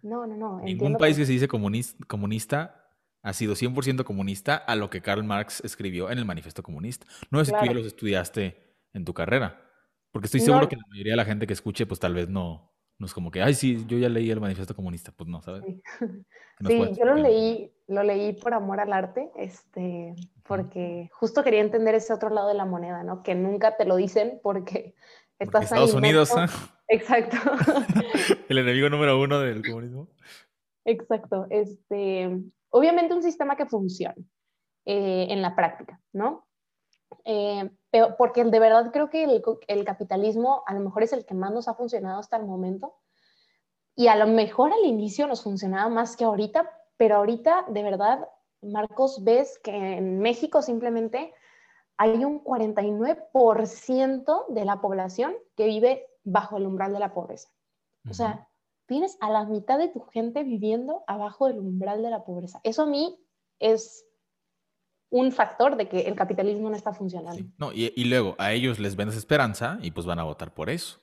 No, 0.02 0.26
no, 0.26 0.34
no. 0.34 0.60
Ningún 0.62 0.96
país 0.96 1.18
que... 1.18 1.26
se 1.26 1.32
dice 1.32 1.46
comunista 1.46 2.88
ha 3.22 3.32
sido 3.34 3.54
100% 3.54 4.04
comunista 4.04 4.56
a 4.56 4.76
lo 4.76 4.88
que 4.88 5.02
Karl 5.02 5.24
Marx 5.24 5.62
escribió 5.62 6.10
en 6.10 6.16
el 6.16 6.24
Manifiesto 6.24 6.62
Comunista. 6.62 7.06
No 7.30 7.42
es 7.42 7.50
que 7.50 7.58
tú 7.58 7.66
ya 7.66 7.74
los 7.74 7.86
estudiaste 7.86 8.76
en 8.94 9.04
tu 9.04 9.12
carrera, 9.12 9.60
porque 10.10 10.26
estoy 10.26 10.40
seguro 10.40 10.70
que 10.70 10.76
la 10.76 10.86
mayoría 10.88 11.12
de 11.12 11.18
la 11.18 11.26
gente 11.26 11.46
que 11.46 11.52
escuche, 11.52 11.84
pues 11.84 12.00
tal 12.00 12.14
vez 12.14 12.30
no, 12.30 12.73
no 13.04 13.06
es 13.06 13.12
como 13.12 13.30
que, 13.30 13.42
ay, 13.42 13.52
sí, 13.52 13.84
yo 13.86 13.98
ya 13.98 14.08
leí 14.08 14.30
el 14.30 14.40
Manifiesto 14.40 14.74
Comunista. 14.74 15.12
Pues 15.14 15.28
no, 15.28 15.42
¿sabes? 15.42 15.62
Sí, 16.66 16.92
yo 16.98 17.04
lo 17.04 17.16
leí, 17.16 17.70
lo 17.86 18.02
leí 18.02 18.32
por 18.32 18.54
amor 18.54 18.80
al 18.80 18.94
arte, 18.94 19.30
este, 19.36 20.14
porque 20.42 21.10
justo 21.12 21.44
quería 21.44 21.60
entender 21.60 21.94
ese 21.94 22.14
otro 22.14 22.30
lado 22.30 22.48
de 22.48 22.54
la 22.54 22.64
moneda, 22.64 23.02
¿no? 23.02 23.22
Que 23.22 23.34
nunca 23.34 23.76
te 23.76 23.84
lo 23.84 23.96
dicen 23.96 24.40
porque 24.42 24.94
estás 25.38 25.64
Estados 25.64 25.92
Unidos, 25.92 26.30
¿eh? 26.30 26.46
Exacto. 26.88 27.36
El 28.48 28.56
enemigo 28.56 28.88
número 28.88 29.20
uno 29.20 29.38
del 29.38 29.62
comunismo. 29.62 30.08
Exacto. 30.86 31.46
Este, 31.50 32.40
obviamente 32.70 33.12
un 33.12 33.22
sistema 33.22 33.54
que 33.54 33.66
funcione 33.66 34.24
eh, 34.86 35.26
en 35.28 35.42
la 35.42 35.54
práctica, 35.54 36.00
¿no? 36.14 36.46
Eh, 37.26 37.68
pero 37.94 38.16
porque 38.16 38.42
de 38.42 38.58
verdad 38.58 38.90
creo 38.92 39.08
que 39.08 39.22
el, 39.22 39.40
el, 39.68 39.84
capitalismo 39.84 40.64
a 40.66 40.74
lo 40.74 40.80
mejor 40.80 41.04
es 41.04 41.12
el 41.12 41.24
que 41.24 41.34
más 41.34 41.52
nos 41.52 41.68
ha 41.68 41.74
funcionado 41.74 42.18
hasta 42.18 42.36
el 42.36 42.44
momento 42.44 42.96
y 43.94 44.08
a 44.08 44.16
lo 44.16 44.26
mejor 44.26 44.72
al 44.72 44.84
inicio 44.84 45.28
nos 45.28 45.44
funcionaba 45.44 45.88
más 45.88 46.16
que 46.16 46.24
ahorita, 46.24 46.68
pero 46.96 47.18
ahorita 47.18 47.66
de 47.68 47.84
verdad, 47.84 48.28
Marcos, 48.62 49.22
ves 49.22 49.60
que 49.62 49.70
en 49.70 50.18
México 50.18 50.60
simplemente 50.60 51.32
hay 51.96 52.24
un 52.24 52.42
49% 52.42 54.46
de 54.48 54.64
la 54.64 54.80
población 54.80 55.36
que 55.54 55.66
vive 55.66 56.04
bajo 56.24 56.56
el 56.56 56.66
umbral 56.66 56.94
de 56.94 56.98
la 56.98 57.14
pobreza. 57.14 57.48
O 58.10 58.12
sea, 58.12 58.48
tienes 58.86 59.16
a 59.20 59.30
la 59.30 59.44
mitad 59.44 59.78
de 59.78 59.86
tu 59.86 60.00
gente 60.00 60.42
viviendo 60.42 61.04
abajo 61.06 61.46
del 61.46 61.60
umbral 61.60 62.02
de 62.02 62.10
la 62.10 62.24
pobreza. 62.24 62.58
Eso 62.64 62.82
a 62.82 62.86
mí 62.86 63.24
es 63.60 64.04
un 65.10 65.32
factor 65.32 65.76
de 65.76 65.88
que 65.88 66.00
el 66.00 66.14
capitalismo 66.14 66.70
no 66.70 66.76
está 66.76 66.92
funcionando. 66.92 67.42
No, 67.58 67.72
y, 67.72 68.04
luego 68.04 68.34
a 68.38 68.52
ellos 68.52 68.78
les 68.78 68.96
vendes 68.96 69.16
esperanza 69.16 69.78
y 69.80 69.90
pues 69.90 70.06
van 70.06 70.18
a 70.18 70.24
votar 70.24 70.52
por 70.52 70.70
eso. 70.70 70.98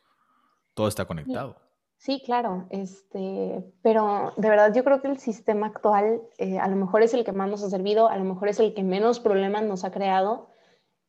todo 0.74 0.88
está 0.88 1.06
conectado. 1.06 1.56
Sí, 1.98 2.22
claro, 2.26 2.66
este, 2.72 3.64
pero 3.84 4.34
de 4.36 4.50
verdad 4.50 4.74
yo 4.74 4.84
creo 4.84 5.02
que 5.02 5.08
el 5.08 5.20
sistema 5.20 5.68
actual 5.68 6.22
eh, 6.40 6.58
a 6.58 6.68
lo 6.68 6.76
mejor 6.76 7.04
es 7.04 7.14
el 7.14 7.24
que 7.24 7.32
más 7.32 7.48
nos 7.48 7.64
ha 7.64 7.70
servido, 7.70 8.10
a 8.10 8.18
lo 8.18 8.24
mejor 8.24 8.50
es 8.50 8.60
el 8.60 8.74
que 8.74 8.82
menos 8.82 9.20
problemas 9.20 9.64
nos 9.64 9.84
ha 9.84 9.92
creado, 9.92 10.50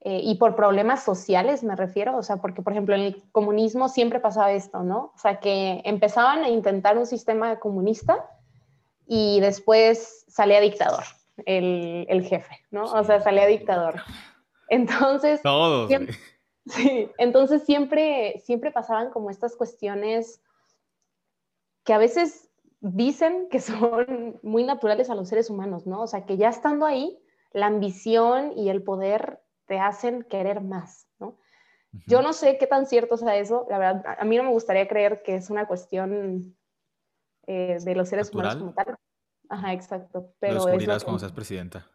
eh, 0.01 0.20
y 0.22 0.34
por 0.34 0.55
problemas 0.55 1.03
sociales 1.03 1.62
me 1.62 1.76
refiero, 1.76 2.16
o 2.16 2.22
sea, 2.22 2.38
porque 2.38 2.61
por 2.61 2.72
ejemplo 2.72 2.95
en 2.95 3.03
el 3.03 3.22
comunismo 3.30 3.88
siempre 3.88 4.20
pasaba 4.20 4.53
esto, 4.53 4.82
¿no? 4.82 5.12
O 5.14 5.18
sea, 5.18 5.40
que 5.40 5.80
empezaban 5.84 6.40
a 6.45 6.49
intentar 6.49 6.99
un 6.99 7.07
sistema 7.07 7.59
comunista 7.59 8.28
y 9.07 9.40
después 9.40 10.24
salía 10.28 10.61
dictador 10.61 11.05
el, 11.46 12.06
el 12.08 12.24
jefe, 12.24 12.64
¿no? 12.70 12.84
O 12.84 13.04
sea, 13.04 13.20
salía 13.20 13.46
dictador. 13.46 14.02
Entonces... 14.68 15.42
Todos. 15.42 15.90
sí, 16.66 17.10
entonces 17.18 17.64
siempre, 17.64 18.40
siempre 18.44 18.70
pasaban 18.70 19.10
como 19.10 19.30
estas 19.30 19.56
cuestiones 19.56 20.42
que 21.84 21.92
a 21.92 21.98
veces 21.98 22.48
dicen 22.80 23.48
que 23.50 23.60
son 23.60 24.38
muy 24.42 24.64
naturales 24.64 25.10
a 25.10 25.14
los 25.14 25.28
seres 25.28 25.50
humanos, 25.50 25.86
¿no? 25.86 26.02
O 26.02 26.06
sea, 26.06 26.24
que 26.26 26.36
ya 26.36 26.48
estando 26.48 26.86
ahí, 26.86 27.18
la 27.52 27.66
ambición 27.66 28.52
y 28.56 28.70
el 28.70 28.82
poder 28.82 29.40
te 29.66 29.78
hacen 29.78 30.22
querer 30.24 30.60
más, 30.60 31.06
¿no? 31.18 31.38
Yo 32.06 32.22
no 32.22 32.32
sé 32.32 32.56
qué 32.56 32.66
tan 32.66 32.86
cierto 32.86 33.18
sea 33.18 33.36
eso, 33.36 33.66
la 33.68 33.78
verdad, 33.78 34.16
a 34.18 34.24
mí 34.24 34.36
no 34.36 34.44
me 34.44 34.50
gustaría 34.50 34.88
creer 34.88 35.22
que 35.22 35.36
es 35.36 35.50
una 35.50 35.66
cuestión 35.66 36.56
eh, 37.46 37.76
de 37.82 37.94
los 37.94 38.08
seres 38.08 38.32
humanos 38.32 38.56
como 38.56 38.72
tal. 38.72 38.96
Ajá, 39.53 39.74
exacto. 39.74 40.34
Pero 40.40 40.55
lo 40.55 40.64
descubrirás 40.64 41.05
cuando 41.05 41.18
seas 41.18 41.32
presidenta. 41.32 41.86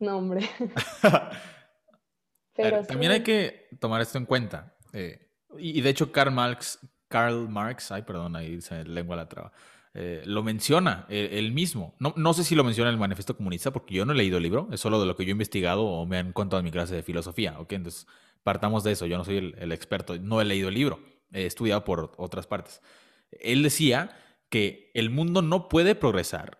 No, 0.00 0.18
hombre. 0.18 0.50
pero 2.56 2.82
También 2.82 3.12
hay 3.12 3.22
que 3.22 3.68
tomar 3.78 4.00
esto 4.00 4.18
en 4.18 4.26
cuenta. 4.26 4.76
Eh, 4.92 5.30
y, 5.56 5.80
de 5.80 5.88
hecho, 5.88 6.10
Karl 6.10 6.32
Marx, 6.32 6.80
Karl 7.06 7.48
Marx, 7.48 7.92
ay, 7.92 8.02
perdón, 8.02 8.34
ahí 8.34 8.60
se 8.60 8.82
lengua 8.82 9.14
la 9.14 9.28
traba. 9.28 9.52
Eh, 9.94 10.22
lo 10.26 10.42
menciona 10.42 11.06
él, 11.08 11.52
mismo. 11.52 11.94
No, 12.00 12.12
no, 12.16 12.34
sé 12.34 12.42
si 12.42 12.56
lo 12.56 12.64
menciona 12.64 12.90
en 12.90 12.94
el 12.94 13.00
Manifiesto 13.00 13.36
Comunista, 13.36 13.72
porque 13.72 13.94
yo 13.94 14.04
no 14.04 14.12
he 14.12 14.16
leído 14.16 14.38
el 14.38 14.42
libro, 14.42 14.68
es 14.72 14.80
solo 14.80 15.00
de 15.00 15.06
lo 15.06 15.14
que 15.14 15.24
yo 15.24 15.30
he 15.30 15.32
investigado 15.32 15.84
o 15.84 16.06
me 16.06 16.18
han 16.18 16.32
contado 16.32 16.58
en 16.58 16.64
mi 16.64 16.72
clase 16.72 16.96
de 16.96 17.04
filosofía. 17.04 17.58
¿ok? 17.60 17.72
Entonces, 17.72 18.08
partamos 18.42 18.82
de 18.82 18.92
eso. 18.92 19.06
Yo 19.06 19.16
no 19.16 19.24
soy 19.24 19.54
el, 19.56 19.70
experto, 19.70 20.18
no 20.18 20.40
he 20.40 20.44
leído 20.44 20.68
el 20.68 20.74
libro, 20.74 20.98
he 21.32 21.46
estudiado 21.46 21.84
por 21.84 22.12
otras 22.16 22.48
partes. 22.48 22.82
Él 23.30 23.62
decía 23.62 24.10
que 24.48 24.90
el 24.94 25.08
mundo 25.08 25.40
no 25.40 25.68
puede 25.68 25.94
progresar 25.94 26.58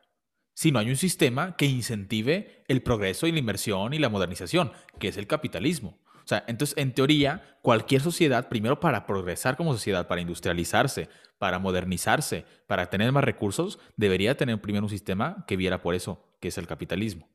si 0.57 0.73
no 0.73 0.79
hay 0.79 0.89
un 0.89 0.97
sistema 0.97 1.55
que 1.55 1.67
incentive 1.67 2.65
el 2.67 2.83
progreso 2.83 3.27
y 3.27 3.33
la 3.33 3.39
inversión 3.39 3.93
y 3.93 3.99
la 3.99 4.09
modernización, 4.09 4.73
que 4.99 5.09
es 5.09 5.19
el 5.19 5.27
capitalismo. 5.27 5.99
O 6.25 6.29
sea, 6.29 6.45
entonces, 6.49 6.79
en 6.79 6.95
teoría, 6.95 7.59
cualquier 7.61 8.01
sociedad, 8.01 8.49
primero 8.49 8.81
para 8.81 9.05
progresar 9.05 9.59
como 9.59 9.75
sociedad, 9.75 10.09
para 10.09 10.23
industrializarse, 10.23 11.11
para 11.37 11.59
modernizarse, 11.59 12.47
para 12.67 12.89
tener 12.89 13.13
más 13.13 13.23
recursos, 13.23 13.79
debería 13.99 14.39
tener 14.39 14.59
primero 14.59 14.87
un 14.87 14.91
sistema 14.91 15.45
que 15.47 15.59
viera 15.59 15.83
por 15.83 15.95
eso, 15.95 16.25
que 16.41 16.49
es 16.49 16.57
el 16.57 16.67
capitalismo. 16.67 17.29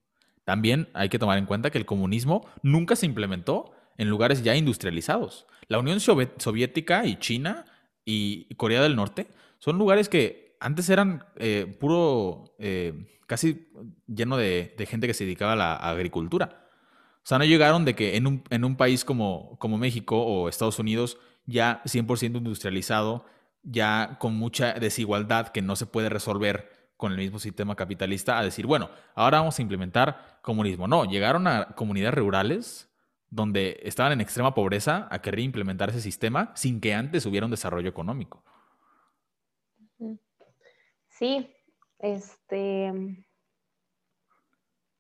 También 0.44 0.90
hay 0.96 1.10
que 1.10 1.20
tomar 1.20 1.38
en 1.38 1.46
cuenta 1.46 1.70
que 1.70 1.78
el 1.78 1.86
comunismo 1.86 2.50
nunca 2.64 2.96
se 2.96 3.06
implementó 3.06 3.72
en 4.00 4.10
lugares 4.10 4.42
ya 4.42 4.56
industrializados. 4.56 5.46
La 5.68 5.78
Unión 5.78 6.00
Soviética 6.00 7.06
y 7.06 7.18
China 7.18 7.66
y 8.04 8.54
Corea 8.56 8.82
del 8.82 8.96
Norte 8.96 9.28
son 9.60 9.78
lugares 9.78 10.10
que 10.10 10.51
antes 10.62 10.90
eran 10.90 11.26
eh, 11.36 11.66
puro, 11.80 12.56
eh, 12.60 13.20
casi 13.28 13.68
lleno 14.08 14.38
de, 14.38 14.74
gente 14.88 15.08
que 15.08 15.14
se 15.14 15.26
dedicaba 15.26 15.54
a 15.54 15.56
la 15.56 15.76
agricultura. 15.76 16.70
O 17.18 17.26
sea, 17.26 17.38
no 17.38 17.46
llegaron 17.46 17.86
de 17.86 17.96
que 17.96 18.16
en 18.16 18.28
un, 18.28 18.44
en 18.50 18.64
un 18.64 18.76
país 18.76 19.04
como 19.06 19.58
México 19.78 20.22
o 20.22 20.50
Estados 20.50 20.80
Unidos, 20.80 21.18
ya 21.46 21.82
100% 21.86 22.38
industrializado, 22.38 23.26
ya 23.64 24.18
con 24.20 24.36
mucha 24.36 24.74
desigualdad 24.74 25.50
que 25.50 25.62
no 25.62 25.76
se 25.76 25.86
puede 25.86 26.10
resolver 26.10 26.70
con 26.98 27.12
el 27.12 27.18
mismo 27.18 27.40
sistema 27.40 27.76
capitalista, 27.76 28.38
a 28.38 28.44
decir, 28.44 28.68
bueno, 28.68 28.90
ahora 29.16 29.40
vamos 29.40 29.58
a 29.58 29.62
implementar 29.62 30.40
comunismo. 30.42 30.88
No, 30.88 31.06
llegaron 31.06 31.48
a 31.48 31.70
comunidades 31.76 32.16
rurales 32.16 32.90
donde 33.30 33.80
estaban 33.84 34.12
en 34.12 34.22
extrema 34.22 34.54
pobreza 34.54 35.08
a 35.10 35.20
querer 35.20 35.40
implementar 35.40 35.90
ese 35.90 36.02
sistema 36.02 36.52
sin 36.54 36.80
que 36.80 36.94
antes 36.94 37.26
hubiera 37.26 37.46
un 37.46 37.52
desarrollo 37.52 37.90
económico. 37.90 38.44
Sí, 41.22 41.56
este... 42.00 42.92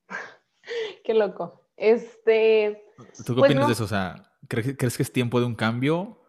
Qué 1.03 1.15
loco. 1.15 1.65
Este. 1.75 2.85
¿Tú 3.25 3.33
qué 3.33 3.39
pues 3.39 3.51
opinas 3.51 3.65
de 3.65 3.73
eso? 3.73 3.85
O 3.85 3.87
sea, 3.87 4.31
¿crees, 4.47 4.77
que 4.77 5.01
es 5.01 5.11
tiempo 5.11 5.39
de 5.39 5.47
un 5.47 5.55
cambio? 5.55 6.19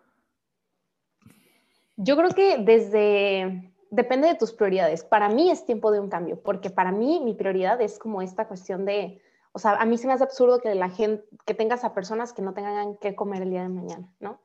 Yo 1.97 2.17
creo 2.17 2.31
que 2.31 2.57
desde. 2.57 3.71
Depende 3.91 4.29
de 4.29 4.35
tus 4.35 4.55
prioridades. 4.55 5.05
Para 5.05 5.29
mí 5.29 5.51
es 5.51 5.67
tiempo 5.67 5.93
de 5.93 6.01
un 6.01 6.09
cambio, 6.09 6.43
porque 6.43 6.71
para 6.71 6.91
mí 6.91 7.21
mi 7.23 7.35
prioridad 7.35 7.79
es 7.83 7.99
como 7.99 8.23
esta 8.23 8.49
cuestión 8.49 8.87
de. 8.87 9.21
O 9.53 9.59
sea, 9.59 9.73
a 9.73 9.85
mí 9.85 9.99
se 9.99 10.07
me 10.07 10.15
hace 10.15 10.25
absurdo 10.25 10.63
que 10.63 10.75
la 10.75 10.89
gente, 10.89 11.23
que 11.45 11.53
tengas 11.53 11.85
a 11.85 11.93
personas 11.93 12.33
que 12.33 12.41
no 12.41 12.55
tengan 12.55 12.97
que 12.97 13.15
comer 13.15 13.43
el 13.43 13.51
día 13.51 13.63
de 13.63 13.69
mañana, 13.69 14.11
¿no? 14.21 14.41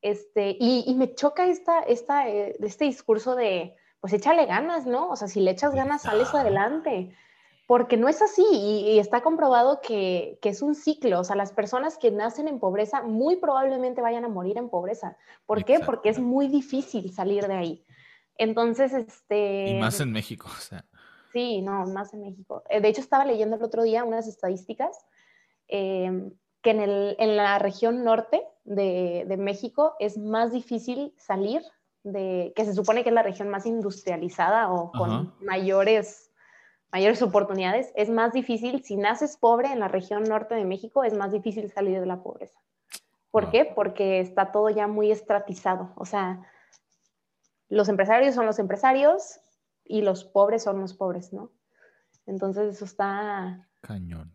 Este, 0.00 0.56
y, 0.58 0.94
me 0.94 1.14
choca 1.14 1.46
esta, 1.46 1.80
esta, 1.80 2.26
eh, 2.30 2.56
este 2.60 2.86
discurso 2.86 3.36
de, 3.36 3.76
pues 4.00 4.12
échale 4.12 4.46
ganas, 4.46 4.86
¿no? 4.86 5.08
O 5.08 5.16
sea, 5.16 5.28
si 5.28 5.40
le 5.40 5.50
echas 5.50 5.74
ganas, 5.74 6.02
sales 6.02 6.34
adelante 6.34 7.14
porque 7.68 7.98
no 7.98 8.08
es 8.08 8.22
así 8.22 8.42
y, 8.50 8.98
está 8.98 9.20
comprobado 9.20 9.82
que, 9.82 10.38
es 10.42 10.62
un 10.62 10.74
ciclo. 10.74 11.20
O 11.20 11.24
sea, 11.24 11.36
las 11.36 11.52
personas 11.52 11.98
que 11.98 12.10
nacen 12.10 12.48
en 12.48 12.60
pobreza 12.60 13.02
muy 13.02 13.36
probablemente 13.36 14.00
vayan 14.00 14.24
a 14.24 14.28
morir 14.28 14.56
en 14.56 14.70
pobreza. 14.70 15.18
¿Por 15.44 15.66
qué? 15.66 15.78
Porque 15.78 16.08
es 16.08 16.18
muy 16.18 16.48
difícil 16.48 17.12
salir 17.12 17.46
de 17.46 17.52
ahí. 17.52 17.84
Entonces, 18.38 18.94
este... 18.94 19.68
Y 19.68 19.74
más 19.74 20.00
en 20.00 20.12
México, 20.12 20.48
o 20.50 20.60
sea. 20.60 20.86
Sí, 21.34 21.60
no, 21.60 21.84
más 21.88 22.14
en 22.14 22.22
México. 22.22 22.62
Eh, 22.70 22.80
de 22.80 22.88
hecho, 22.88 23.02
estaba 23.02 23.26
leyendo 23.26 23.56
el 23.56 23.62
otro 23.62 23.82
día 23.82 24.02
unas 24.02 24.26
estadísticas 24.26 25.04
em, 25.68 26.30
que 26.62 26.70
en, 26.70 26.80
el, 26.80 27.16
en, 27.18 27.36
la 27.36 27.58
región 27.58 28.02
norte 28.02 28.42
de, 28.64 29.26
de, 29.28 29.36
México 29.36 29.94
es 29.98 30.16
más 30.16 30.52
difícil 30.52 31.12
salir 31.18 31.60
de, 32.04 32.52
que 32.56 32.64
se 32.64 32.74
supone 32.74 33.02
que 33.02 33.10
es 33.10 33.14
la 33.14 33.22
región 33.22 33.48
más 33.48 33.66
industrializada 33.66 34.70
o 34.70 34.92
con 34.92 35.34
mayores 35.40 36.28
mayores 36.92 37.22
oportunidades, 37.22 37.92
es 37.96 38.08
más 38.08 38.32
difícil, 38.32 38.82
si 38.82 38.96
naces 38.96 39.36
pobre 39.36 39.72
en 39.72 39.80
la 39.80 39.88
región 39.88 40.24
norte 40.24 40.54
de 40.54 40.64
México, 40.64 41.04
es 41.04 41.14
más 41.14 41.32
difícil 41.32 41.70
salir 41.70 42.00
de 42.00 42.06
la 42.06 42.22
pobreza. 42.22 42.58
¿Por 43.30 43.46
ah. 43.46 43.50
qué? 43.50 43.64
Porque 43.74 44.20
está 44.20 44.52
todo 44.52 44.70
ya 44.70 44.86
muy 44.86 45.10
estratizado. 45.10 45.92
O 45.96 46.06
sea, 46.06 46.46
los 47.68 47.88
empresarios 47.88 48.34
son 48.34 48.46
los 48.46 48.58
empresarios 48.58 49.40
y 49.84 50.02
los 50.02 50.24
pobres 50.24 50.62
son 50.62 50.80
los 50.80 50.94
pobres, 50.94 51.32
¿no? 51.32 51.50
Entonces 52.26 52.76
eso 52.76 52.84
está... 52.84 53.68
Cañón. 53.80 54.34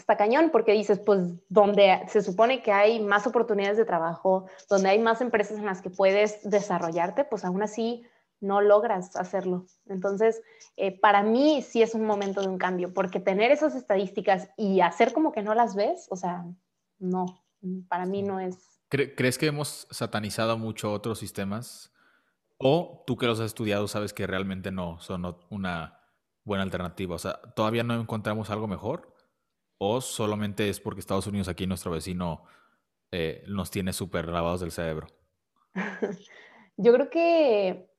Está 0.00 0.16
cañón 0.16 0.48
porque 0.50 0.72
dices, 0.72 0.98
pues 0.98 1.20
donde 1.50 2.00
se 2.08 2.22
supone 2.22 2.62
que 2.62 2.72
hay 2.72 3.00
más 3.00 3.26
oportunidades 3.26 3.76
de 3.76 3.84
trabajo, 3.84 4.46
donde 4.70 4.88
hay 4.88 4.98
más 4.98 5.20
empresas 5.20 5.58
en 5.58 5.66
las 5.66 5.82
que 5.82 5.90
puedes 5.90 6.40
desarrollarte, 6.42 7.24
pues 7.24 7.44
aún 7.44 7.62
así 7.62 8.06
no 8.40 8.62
logras 8.62 9.14
hacerlo. 9.14 9.66
Entonces, 9.86 10.40
eh, 10.78 10.98
para 10.98 11.22
mí 11.22 11.60
sí 11.60 11.82
es 11.82 11.94
un 11.94 12.06
momento 12.06 12.40
de 12.40 12.48
un 12.48 12.56
cambio, 12.56 12.94
porque 12.94 13.20
tener 13.20 13.52
esas 13.52 13.74
estadísticas 13.74 14.48
y 14.56 14.80
hacer 14.80 15.12
como 15.12 15.32
que 15.32 15.42
no 15.42 15.54
las 15.54 15.76
ves, 15.76 16.06
o 16.08 16.16
sea, 16.16 16.46
no, 16.98 17.44
para 17.88 18.06
mí 18.06 18.22
no 18.22 18.40
es... 18.40 18.56
¿Crees 18.88 19.36
que 19.36 19.48
hemos 19.48 19.86
satanizado 19.90 20.56
mucho 20.56 20.94
otros 20.94 21.18
sistemas? 21.18 21.92
¿O 22.56 23.04
tú 23.06 23.18
que 23.18 23.26
los 23.26 23.38
has 23.38 23.46
estudiado 23.46 23.86
sabes 23.86 24.14
que 24.14 24.26
realmente 24.26 24.72
no 24.72 24.98
son 25.00 25.36
una 25.50 26.00
buena 26.44 26.64
alternativa? 26.64 27.16
O 27.16 27.18
sea, 27.18 27.38
¿todavía 27.54 27.84
no 27.84 28.00
encontramos 28.00 28.48
algo 28.48 28.66
mejor? 28.66 29.14
¿O 29.82 30.02
solamente 30.02 30.68
es 30.68 30.78
porque 30.78 31.00
Estados 31.00 31.26
Unidos, 31.26 31.48
aquí 31.48 31.66
nuestro 31.66 31.90
vecino, 31.90 32.44
eh, 33.12 33.42
nos 33.48 33.70
tiene 33.70 33.94
súper 33.94 34.28
lavados 34.28 34.60
del 34.60 34.72
cerebro? 34.72 35.06
Yo 36.76 36.92
creo 36.92 37.08
que 37.08 37.90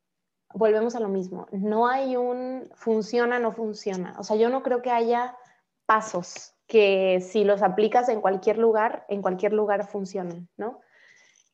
volvemos 0.54 0.96
a 0.96 1.00
lo 1.00 1.10
mismo, 1.10 1.48
no 1.52 1.88
hay 1.88 2.18
un 2.18 2.70
funciona, 2.76 3.40
no 3.40 3.52
funciona. 3.52 4.16
O 4.20 4.24
sea, 4.24 4.36
yo 4.36 4.50
no 4.50 4.64
creo 4.64 4.82
que 4.82 4.92
haya 4.92 5.38
pasos 5.86 6.54
que 6.68 7.20
si 7.22 7.46
los 7.46 7.62
aplicas 7.62 8.10
en 8.10 8.22
cualquier 8.22 8.58
lugar, 8.58 9.06
en 9.08 9.22
cualquier 9.22 9.54
lugar 9.54 9.88
funcionen, 9.88 10.50
¿no? 10.58 10.82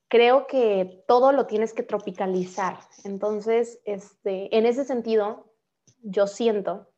Creo 0.10 0.48
que 0.48 1.04
todo 1.08 1.32
lo 1.32 1.46
tienes 1.46 1.74
que 1.74 1.84
tropicalizar. 1.84 2.80
Entonces, 3.04 3.80
este, 3.86 4.56
en 4.58 4.66
ese 4.66 4.84
sentido, 4.84 5.54
yo 6.02 6.28
siento 6.28 6.90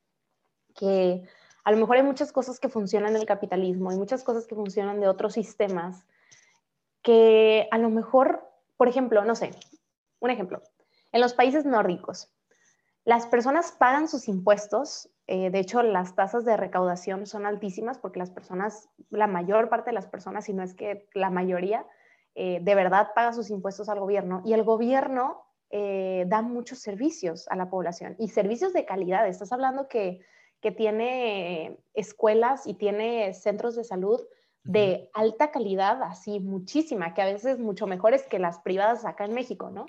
que 0.75 1.27
a 1.63 1.71
lo 1.71 1.77
mejor 1.77 1.97
hay 1.97 2.03
muchas 2.03 2.31
cosas 2.31 2.59
que 2.59 2.69
funcionan 2.69 3.13
del 3.13 3.25
capitalismo, 3.25 3.89
hay 3.89 3.97
muchas 3.97 4.23
cosas 4.23 4.47
que 4.47 4.55
funcionan 4.55 4.99
de 4.99 5.07
otros 5.07 5.33
sistemas, 5.33 6.05
que 7.01 7.67
a 7.71 7.77
lo 7.77 7.89
mejor, 7.89 8.47
por 8.77 8.87
ejemplo, 8.87 9.23
no 9.23 9.35
sé, 9.35 9.51
un 10.19 10.29
ejemplo, 10.29 10.61
en 11.11 11.21
los 11.21 11.33
países 11.33 11.65
nórdicos, 11.65 12.33
las 13.05 13.25
personas 13.25 13.71
pagan 13.71 14.07
sus 14.07 14.27
impuestos, 14.27 15.09
eh, 15.27 15.49
de 15.49 15.59
hecho 15.59 15.81
las 15.81 16.15
tasas 16.15 16.45
de 16.45 16.57
recaudación 16.57 17.25
son 17.25 17.45
altísimas 17.45 17.97
porque 17.97 18.19
las 18.19 18.29
personas, 18.29 18.89
la 19.09 19.27
mayor 19.27 19.69
parte 19.69 19.89
de 19.89 19.95
las 19.95 20.07
personas, 20.07 20.45
si 20.45 20.53
no 20.53 20.63
es 20.63 20.73
que 20.73 21.07
la 21.13 21.29
mayoría, 21.29 21.85
eh, 22.35 22.59
de 22.61 22.75
verdad 22.75 23.09
paga 23.15 23.33
sus 23.33 23.49
impuestos 23.49 23.89
al 23.89 23.99
gobierno 23.99 24.41
y 24.45 24.53
el 24.53 24.63
gobierno 24.63 25.43
eh, 25.71 26.25
da 26.27 26.41
muchos 26.41 26.79
servicios 26.79 27.47
a 27.49 27.55
la 27.55 27.69
población 27.69 28.15
y 28.19 28.29
servicios 28.29 28.73
de 28.73 28.85
calidad. 28.85 29.27
Estás 29.27 29.51
hablando 29.51 29.87
que, 29.87 30.21
que 30.61 30.71
tiene 30.71 31.77
escuelas 31.93 32.67
y 32.67 32.73
tiene 32.73 33.33
centros 33.33 33.75
de 33.75 33.83
salud 33.83 34.21
de 34.63 35.09
alta 35.13 35.51
calidad, 35.51 36.03
así 36.03 36.39
muchísima, 36.39 37.13
que 37.13 37.21
a 37.21 37.25
veces 37.25 37.59
mucho 37.59 37.87
mejores 37.87 38.23
que 38.23 38.39
las 38.39 38.59
privadas 38.59 39.05
acá 39.05 39.25
en 39.25 39.33
México, 39.33 39.69
¿no? 39.71 39.85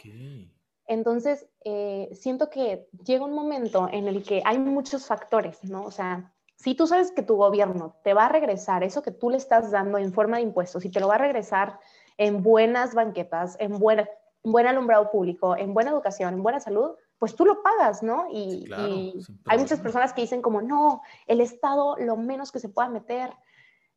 Entonces, 0.86 1.46
eh, 1.64 2.08
siento 2.12 2.50
que 2.50 2.88
llega 3.04 3.24
un 3.24 3.34
momento 3.34 3.88
en 3.92 4.08
el 4.08 4.22
que 4.22 4.42
hay 4.44 4.58
muchos 4.58 5.06
factores, 5.06 5.62
¿no? 5.64 5.84
O 5.84 5.90
sea, 5.90 6.32
si 6.56 6.74
tú 6.74 6.86
sabes 6.86 7.12
que 7.12 7.22
tu 7.22 7.36
gobierno 7.36 7.96
te 8.02 8.12
va 8.14 8.26
a 8.26 8.28
regresar 8.28 8.82
eso 8.82 9.02
que 9.02 9.10
tú 9.10 9.30
le 9.30 9.36
estás 9.36 9.70
dando 9.70 9.98
en 9.98 10.12
forma 10.12 10.38
de 10.38 10.42
impuestos 10.42 10.84
y 10.84 10.90
te 10.90 11.00
lo 11.00 11.08
va 11.08 11.14
a 11.14 11.18
regresar 11.18 11.78
en 12.18 12.42
buenas 12.42 12.94
banquetas, 12.94 13.56
en 13.60 13.78
buena, 13.78 14.08
buen 14.42 14.66
alumbrado 14.66 15.10
público, 15.10 15.56
en 15.56 15.74
buena 15.74 15.90
educación, 15.90 16.34
en 16.34 16.42
buena 16.42 16.60
salud, 16.60 16.96
pues 17.20 17.36
tú 17.36 17.44
lo 17.44 17.62
pagas, 17.62 18.02
¿no? 18.02 18.26
Y, 18.32 18.64
y 18.66 19.14
hay 19.44 19.58
muchas 19.58 19.78
personas 19.78 20.12
que 20.12 20.22
dicen 20.22 20.42
como, 20.42 20.60
no, 20.60 21.02
el 21.28 21.40
Estado 21.40 21.96
lo 21.98 22.16
menos 22.16 22.50
que 22.50 22.58
se 22.58 22.68
pueda 22.68 22.88
meter. 22.88 23.30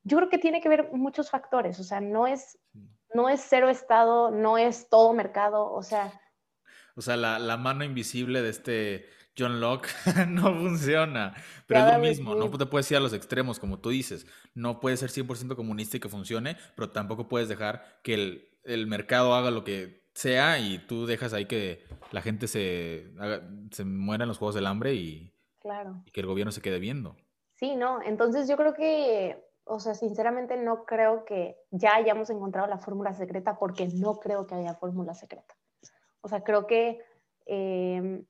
Yo 0.03 0.17
creo 0.17 0.29
que 0.29 0.37
tiene 0.37 0.61
que 0.61 0.69
ver 0.69 0.91
muchos 0.93 1.31
factores, 1.31 1.79
o 1.79 1.83
sea, 1.83 2.01
no 2.01 2.27
es, 2.27 2.59
no 3.15 3.29
es 3.29 3.43
cero 3.49 3.69
Estado, 3.69 4.29
no 4.29 4.59
es 4.59 4.87
todo 4.89 5.13
mercado, 5.13 5.73
o 5.73 5.81
sea, 5.81 6.13
o 6.95 7.01
sea, 7.01 7.17
la, 7.17 7.57
mano 7.57 7.83
invisible 7.83 8.41
de 8.41 8.49
este 8.49 9.09
John 9.37 9.59
Locke 9.59 9.89
no 10.27 10.53
funciona. 10.53 11.33
Pero 11.65 11.87
es 11.87 11.93
lo 11.93 11.99
mismo, 11.99 12.35
no 12.35 12.49
te 12.51 12.65
puedes 12.65 12.89
ir 12.91 12.97
a 12.97 12.99
los 12.99 13.13
extremos, 13.13 13.59
como 13.59 13.79
tú 13.79 13.89
dices. 13.89 14.27
No 14.53 14.79
puedes 14.79 14.99
ser 14.99 15.09
100% 15.09 15.55
comunista 15.55 15.97
y 15.97 15.99
que 15.99 16.09
funcione, 16.09 16.57
pero 16.75 16.91
tampoco 16.91 17.27
puedes 17.27 17.49
dejar 17.49 17.99
que 18.03 18.49
el, 18.63 18.87
mercado 18.87 19.33
haga 19.33 19.49
lo 19.49 19.63
que 19.63 20.02
sea 20.13 20.59
y 20.59 20.79
tú 20.79 21.05
dejas 21.05 21.33
ahí 21.33 21.45
que 21.45 21.83
la 22.11 22.21
gente 22.21 22.47
se, 22.47 23.11
se 23.71 23.85
muera 23.85 24.23
en 24.23 24.27
los 24.27 24.37
juegos 24.37 24.55
del 24.55 24.67
hambre 24.67 24.93
y, 24.93 25.33
y 26.05 26.11
que 26.11 26.21
el 26.21 26.27
gobierno 26.27 26.51
se 26.51 26.61
quede 26.61 26.79
viendo. 26.79 27.15
Sí, 27.55 27.75
no. 27.75 28.01
Entonces 28.01 28.47
yo 28.47 28.57
creo 28.57 28.73
que, 28.73 29.43
o 29.63 29.79
sea, 29.79 29.95
sinceramente 29.95 30.57
no 30.57 30.85
creo 30.85 31.25
que 31.25 31.57
ya 31.71 31.95
hayamos 31.95 32.29
encontrado 32.29 32.67
la 32.67 32.77
fórmula 32.77 33.13
secreta 33.13 33.57
porque 33.57 33.87
no 33.93 34.19
creo 34.19 34.45
que 34.45 34.55
haya 34.55 34.75
fórmula 34.75 35.13
secreta. 35.13 35.55
O 36.21 36.27
sea, 36.27 36.43
creo 36.43 36.67
que 36.67 36.99
em, 37.45 38.25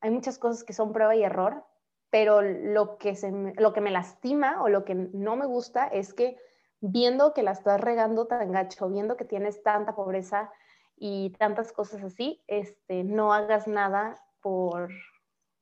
hay 0.00 0.10
muchas 0.10 0.38
cosas 0.38 0.64
que 0.64 0.72
son 0.72 0.92
prueba 0.92 1.14
y 1.14 1.22
error, 1.22 1.64
pero 2.10 2.42
lo 2.42 2.98
que, 2.98 3.14
se 3.14 3.30
lo 3.56 3.72
que 3.72 3.80
me 3.80 3.90
lastima 3.90 4.62
o 4.62 4.68
lo 4.68 4.84
que 4.84 4.94
no 4.94 5.36
me 5.36 5.46
gusta 5.46 5.86
es 5.88 6.14
que 6.14 6.38
viendo 6.80 7.34
que 7.34 7.42
la 7.42 7.52
estás 7.52 7.80
regando 7.80 8.26
tan 8.26 8.52
gacho, 8.52 8.88
viendo 8.88 9.16
que 9.16 9.24
tienes 9.24 9.62
tanta 9.62 9.94
pobreza 9.94 10.50
y 10.96 11.30
tantas 11.38 11.72
cosas 11.72 12.02
así, 12.02 12.42
este, 12.46 13.04
no 13.04 13.32
hagas 13.32 13.66
nada 13.66 14.22
por, 14.40 14.90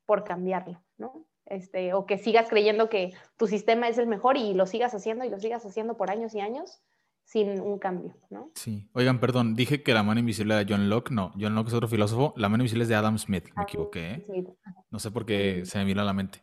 por 0.07 0.25
cambiarlo, 0.25 0.83
¿no? 0.97 1.27
Este, 1.47 1.93
o 1.93 2.07
que 2.07 2.17
sigas 2.17 2.49
creyendo 2.49 2.89
que 2.89 3.13
tu 3.37 3.47
sistema 3.47 3.89
es 3.89 3.99
el 3.99 4.07
mejor 4.07 4.37
y 4.37 4.55
lo 4.55 4.67
sigas 4.67 4.95
haciendo 4.95 5.25
y 5.25 5.29
lo 5.29 5.39
sigas 5.39 5.67
haciendo 5.67 5.97
por 5.97 6.11
años 6.11 6.35
y 6.35 6.41
años 6.41 6.81
sin 7.25 7.61
un 7.61 7.79
cambio, 7.79 8.15
¿no? 8.31 8.51
Sí. 8.55 8.89
Oigan, 8.93 9.19
perdón, 9.19 9.55
dije 9.55 9.83
que 9.83 9.95
la 9.95 10.03
mano 10.03 10.21
invisible 10.21 10.55
era 10.55 10.67
John 10.69 10.89
Locke. 10.89 11.11
No, 11.11 11.33
John 11.39 11.55
Locke 11.55 11.69
es 11.69 11.75
otro 11.75 11.89
filósofo. 11.89 12.35
La 12.37 12.49
mano 12.49 12.63
invisible 12.63 12.85
es 12.85 12.89
de 12.89 12.95
Adam 12.95 13.19
Smith. 13.19 13.49
Me 13.57 13.63
equivoqué. 13.63 14.13
¿eh? 14.13 14.45
No 14.91 14.99
sé 14.99 15.11
por 15.11 15.25
qué 15.25 15.65
se 15.65 15.79
me 15.79 15.85
vino 15.85 16.03
a 16.03 16.05
la 16.05 16.13
mente. 16.13 16.43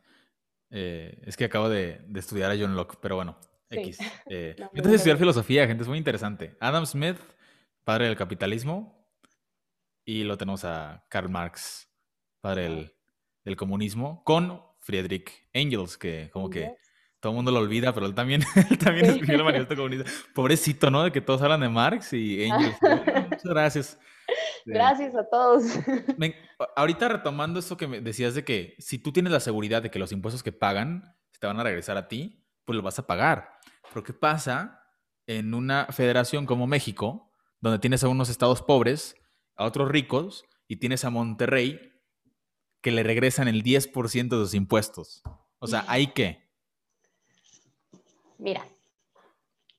Eh, 0.72 1.22
es 1.26 1.38
que 1.38 1.46
acabo 1.46 1.70
de, 1.70 2.02
estudiar 2.16 2.52
a 2.52 2.58
John 2.58 2.76
Locke, 2.76 2.98
pero 3.02 3.16
bueno, 3.16 3.38
X. 3.70 4.00
Eh, 4.28 4.56
entonces, 4.74 4.96
estudiar 4.96 5.18
filosofía, 5.18 5.68
gente, 5.68 5.84
es 5.84 5.90
muy 5.90 5.98
interesante. 5.98 6.56
Adam 6.60 6.86
Smith, 6.86 7.18
padre 7.84 8.06
del 8.06 8.16
capitalismo. 8.16 9.08
Y 10.04 10.24
lo 10.24 10.38
tenemos 10.38 10.66
a 10.66 11.06
Karl 11.10 11.30
Marx, 11.30 11.90
padre 12.42 12.94
del, 13.44 13.56
comunismo, 13.56 14.24
con 14.24 14.62
Friedrich 14.80 15.48
Engels, 15.54 15.98
que 15.98 16.30
como 16.32 16.50
que 16.50 16.76
todo 17.20 17.34
el 17.34 17.36
mundo 17.36 17.52
lo 17.52 17.60
olvida, 17.60 17.94
pero 17.94 18.08
él 18.08 18.16
también, 18.16 18.42
él 18.70 18.78
también 18.78 19.06
escribió 19.06 19.38
el 19.38 19.44
manifiesto 19.44 19.76
comunista. 19.76 20.12
Pobrecito, 20.34 20.90
¿no? 20.90 21.04
De 21.04 21.12
que 21.12 21.22
todos 21.22 21.42
hablan 21.42 21.62
de 21.62 21.70
Marx 21.70 22.14
y 22.14 22.44
Engels. 22.44 22.78
Muchas 23.30 23.44
gracias. 23.44 24.00
Gracias 24.66 25.16
a 25.16 25.28
todos. 25.30 25.64
ahorita 26.76 27.10
retomando 27.10 27.60
eso 27.60 27.78
que 27.78 27.88
me 27.88 28.02
decías 28.02 28.34
de 28.34 28.44
que 28.44 28.76
si 28.80 28.98
tú 28.98 29.12
tienes 29.12 29.32
la 29.32 29.40
seguridad 29.40 29.82
de 29.82 29.92
que 29.92 30.00
los 30.00 30.12
impuestos 30.12 30.44
que 30.44 30.52
pagan 30.52 31.16
te 31.40 31.48
van 31.48 31.60
a 31.60 31.64
regresar 31.64 31.98
a 31.98 32.08
ti, 32.08 32.44
pues 32.66 32.76
lo 32.76 32.82
vas 32.82 33.00
a 33.00 33.08
pagar. 33.08 33.54
Pero 33.90 34.04
¿qué 34.04 34.14
pasa 34.14 34.84
en 35.28 35.54
una 35.54 35.88
federación 35.88 36.46
como 36.46 36.68
México, 36.68 37.31
donde 37.62 37.80
tienes 37.80 38.04
a 38.04 38.10
unos 38.10 38.30
estados 38.30 38.62
pobres, 38.62 39.16
a 39.56 39.66
otros 39.66 39.90
ricos, 39.90 40.46
y 40.68 40.78
tienes 40.78 41.06
a 41.06 41.10
Monterrey 41.10 41.80
que 42.82 42.92
le 42.92 43.04
regresan 43.04 43.48
el 43.48 43.64
10% 43.64 44.30
de 44.30 44.44
sus 44.44 44.54
impuestos? 44.54 45.22
O 45.60 45.68
sea, 45.68 45.86
¿hay 45.88 46.08
qué? 46.08 46.50
Mira, 48.40 48.66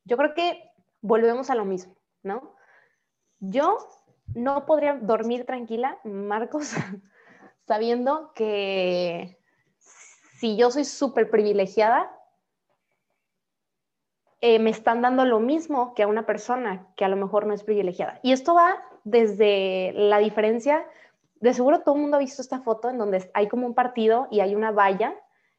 yo 0.05 0.17
creo 0.17 0.35
que 0.35 0.63
volvemos 1.01 1.51
a 1.51 1.57
lo 1.57 1.65
mismo, 1.65 1.97
¿no? 2.23 2.55
Yo 3.41 3.77
no 4.35 4.65
podría 4.67 4.95
dormir 4.95 5.45
tranquila, 5.45 5.99
Marcos, 6.05 6.75
sabiendo 7.67 8.33
que 8.35 9.39
si 10.39 10.57
yo 10.57 10.71
soy 10.71 10.85
súper 10.85 11.31
privilegiada, 11.31 12.11
eh, 14.45 14.59
me 14.59 14.71
están 14.71 15.03
dando 15.03 15.25
lo 15.25 15.39
mismo 15.39 15.95
que 15.95 16.03
a 16.03 16.09
una 16.09 16.27
persona 16.27 16.89
que 16.97 17.05
a 17.05 17.09
lo 17.09 17.15
mejor 17.15 17.47
no 17.47 17.55
es 17.55 17.63
privilegiada. 17.63 18.19
Y 18.25 18.33
esto 18.33 18.55
va 18.55 18.75
desde 19.05 19.93
la 19.95 20.19
diferencia, 20.19 20.85
de 21.37 21.55
seguro 21.55 21.83
todo 21.83 21.95
el 21.95 22.01
mundo 22.01 22.17
ha 22.17 22.21
visto 22.21 22.43
esta 22.43 22.61
foto 22.61 22.91
en 22.91 22.99
donde 22.99 23.31
hay 23.35 23.47
como 23.47 23.69
un 23.69 23.75
partido 23.75 24.27
y 24.33 24.41
hay 24.41 24.57
una 24.57 24.73
valla 24.73 25.15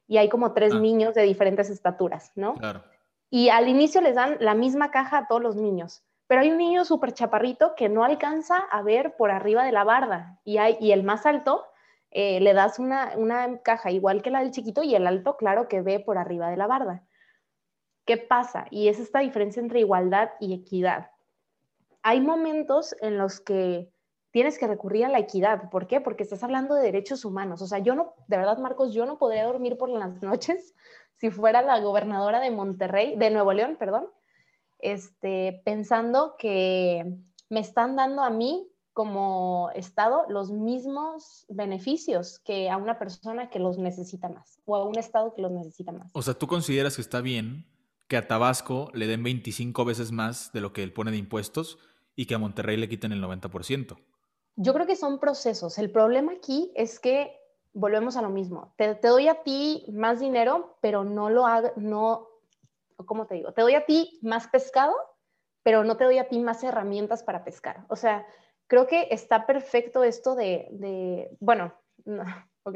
y 0.06 0.18
hay 0.18 0.28
como 0.28 0.52
tres 0.52 0.74
ah. 0.74 0.80
niños 0.80 1.16
de 1.16 1.22
diferentes 1.24 1.70
estaturas, 1.70 2.34
¿no? 2.36 2.56
Claro. 2.56 2.84
Y 3.30 3.48
al 3.48 3.70
inicio 3.70 4.02
les 4.02 4.16
dan 4.16 4.36
la 4.42 4.54
misma 4.54 4.92
caja 4.92 5.20
a 5.20 5.28
todos 5.28 5.42
los 5.42 5.56
niños, 5.56 6.04
pero 6.28 6.42
hay 6.42 6.52
un 6.52 6.58
niño 6.58 6.84
súper 6.84 7.14
chaparrito 7.14 7.76
que 7.76 7.88
no 7.88 8.04
alcanza 8.04 8.58
a 8.58 8.82
ver 8.82 9.16
por 9.16 9.32
arriba 9.32 9.64
de 9.64 9.72
la 9.72 9.86
barda 9.86 10.40
y, 10.44 10.58
hay, 10.58 10.76
y 10.82 10.92
el 10.92 11.04
más 11.04 11.26
alto 11.26 11.66
eh, 12.12 12.42
le 12.42 12.54
das 12.54 12.80
una, 12.80 13.14
una 13.16 13.60
caja 13.60 13.92
igual 13.92 14.22
que 14.22 14.30
la 14.30 14.42
del 14.42 14.52
chiquito 14.52 14.84
y 14.84 14.94
el 14.94 15.08
alto, 15.08 15.38
claro, 15.38 15.70
que 15.70 15.82
ve 15.82 16.02
por 16.02 16.18
arriba 16.18 16.50
de 16.50 16.58
la 16.58 16.68
barda. 16.68 17.04
¿Qué 18.06 18.18
pasa? 18.18 18.66
Y 18.70 18.90
es 18.90 19.00
esta 19.00 19.20
diferencia 19.20 19.62
entre 19.62 19.80
igualdad 19.80 20.32
y 20.40 20.54
equidad. 20.54 21.12
Hay 22.02 22.20
momentos 22.20 22.96
en 23.02 23.18
los 23.18 23.40
que 23.40 23.90
tienes 24.32 24.58
que 24.58 24.68
recurrir 24.68 25.06
a 25.06 25.10
la 25.10 25.20
equidad. 25.20 25.70
¿Por 25.70 25.88
qué? 25.88 26.02
Porque 26.02 26.24
estás 26.24 26.44
hablando 26.44 26.76
de 26.76 26.84
derechos 26.84 27.24
humanos. 27.24 27.62
O 27.62 27.68
sea, 27.68 27.80
yo 27.80 27.96
no, 27.96 28.14
de 28.28 28.38
verdad, 28.38 28.58
Marcos, 28.58 28.94
yo 28.94 29.06
no 29.06 29.18
podría 29.18 29.46
dormir 29.46 29.78
por 29.78 29.90
las 29.90 30.22
noches 30.22 30.74
si 31.18 31.30
fuera 31.30 31.62
la 31.62 31.80
gobernadora 31.80 32.42
de 32.42 32.52
Monterrey, 32.52 33.16
de 33.16 33.30
Nuevo 33.30 33.54
León, 33.54 33.78
perdón, 33.80 34.08
este, 34.80 35.62
pensando 35.64 36.36
que 36.38 37.16
me 37.50 37.60
están 37.62 37.96
dando 37.96 38.24
a 38.24 38.30
mí 38.30 38.68
como 38.92 39.70
Estado 39.74 40.26
los 40.28 40.52
mismos 40.52 41.46
beneficios 41.48 42.40
que 42.40 42.70
a 42.70 42.78
una 42.78 43.00
persona 43.00 43.50
que 43.50 43.60
los 43.60 43.78
necesita 43.78 44.28
más 44.30 44.60
o 44.66 44.76
a 44.76 44.84
un 44.84 44.98
Estado 44.98 45.34
que 45.34 45.42
los 45.42 45.52
necesita 45.52 45.92
más. 45.92 46.12
O 46.14 46.22
sea, 46.22 46.34
¿tú 46.34 46.48
consideras 46.48 46.96
que 46.96 47.02
está 47.02 47.22
bien 47.22 47.66
que 48.14 48.18
a 48.18 48.28
Tabasco 48.28 48.92
le 48.94 49.08
den 49.08 49.24
25 49.24 49.86
veces 49.86 50.12
más 50.12 50.54
de 50.54 50.62
lo 50.62 50.72
que 50.72 50.84
él 50.84 50.94
pone 50.94 51.10
de 51.10 51.18
impuestos 51.18 51.80
y 52.16 52.28
que 52.28 52.36
a 52.36 52.38
Monterrey 52.38 52.78
le 52.78 52.88
quiten 52.88 53.12
el 53.12 53.24
90%? 53.24 53.98
Yo 54.56 54.74
creo 54.76 54.86
que 54.86 54.96
son 54.96 55.18
procesos. 55.18 55.80
El 55.80 55.90
problema 55.90 56.34
aquí 56.34 56.72
es 56.76 57.00
que 57.00 57.36
volvemos 57.74 58.16
a 58.16 58.22
lo 58.22 58.30
mismo. 58.30 58.76
Te, 58.78 58.94
doy 58.94 59.30
a 59.30 59.42
ti 59.42 59.88
más 59.92 60.20
dinero, 60.20 60.78
pero 60.80 61.04
no 61.04 61.32
lo 61.32 61.48
hago, 61.48 61.72
no, 61.76 62.28
¿cómo 62.98 63.26
te 63.26 63.34
digo? 63.34 63.52
Te 63.52 63.64
doy 63.64 63.74
a 63.74 63.88
ti 63.88 64.20
más 64.22 64.46
pescado, 64.46 64.94
pero 65.64 65.84
no 65.84 65.98
te 65.98 66.04
doy 66.04 66.20
a 66.20 66.30
ti 66.30 66.38
más 66.38 66.64
herramientas 66.64 67.24
para 67.24 67.44
pescar. 67.44 67.84
O 67.90 67.96
sea, 67.96 68.28
creo 68.68 68.86
que 68.86 69.08
está 69.10 69.48
perfecto 69.48 70.04
esto 70.04 70.36
de, 70.36 71.36
bueno, 71.40 71.74
ok, 72.62 72.76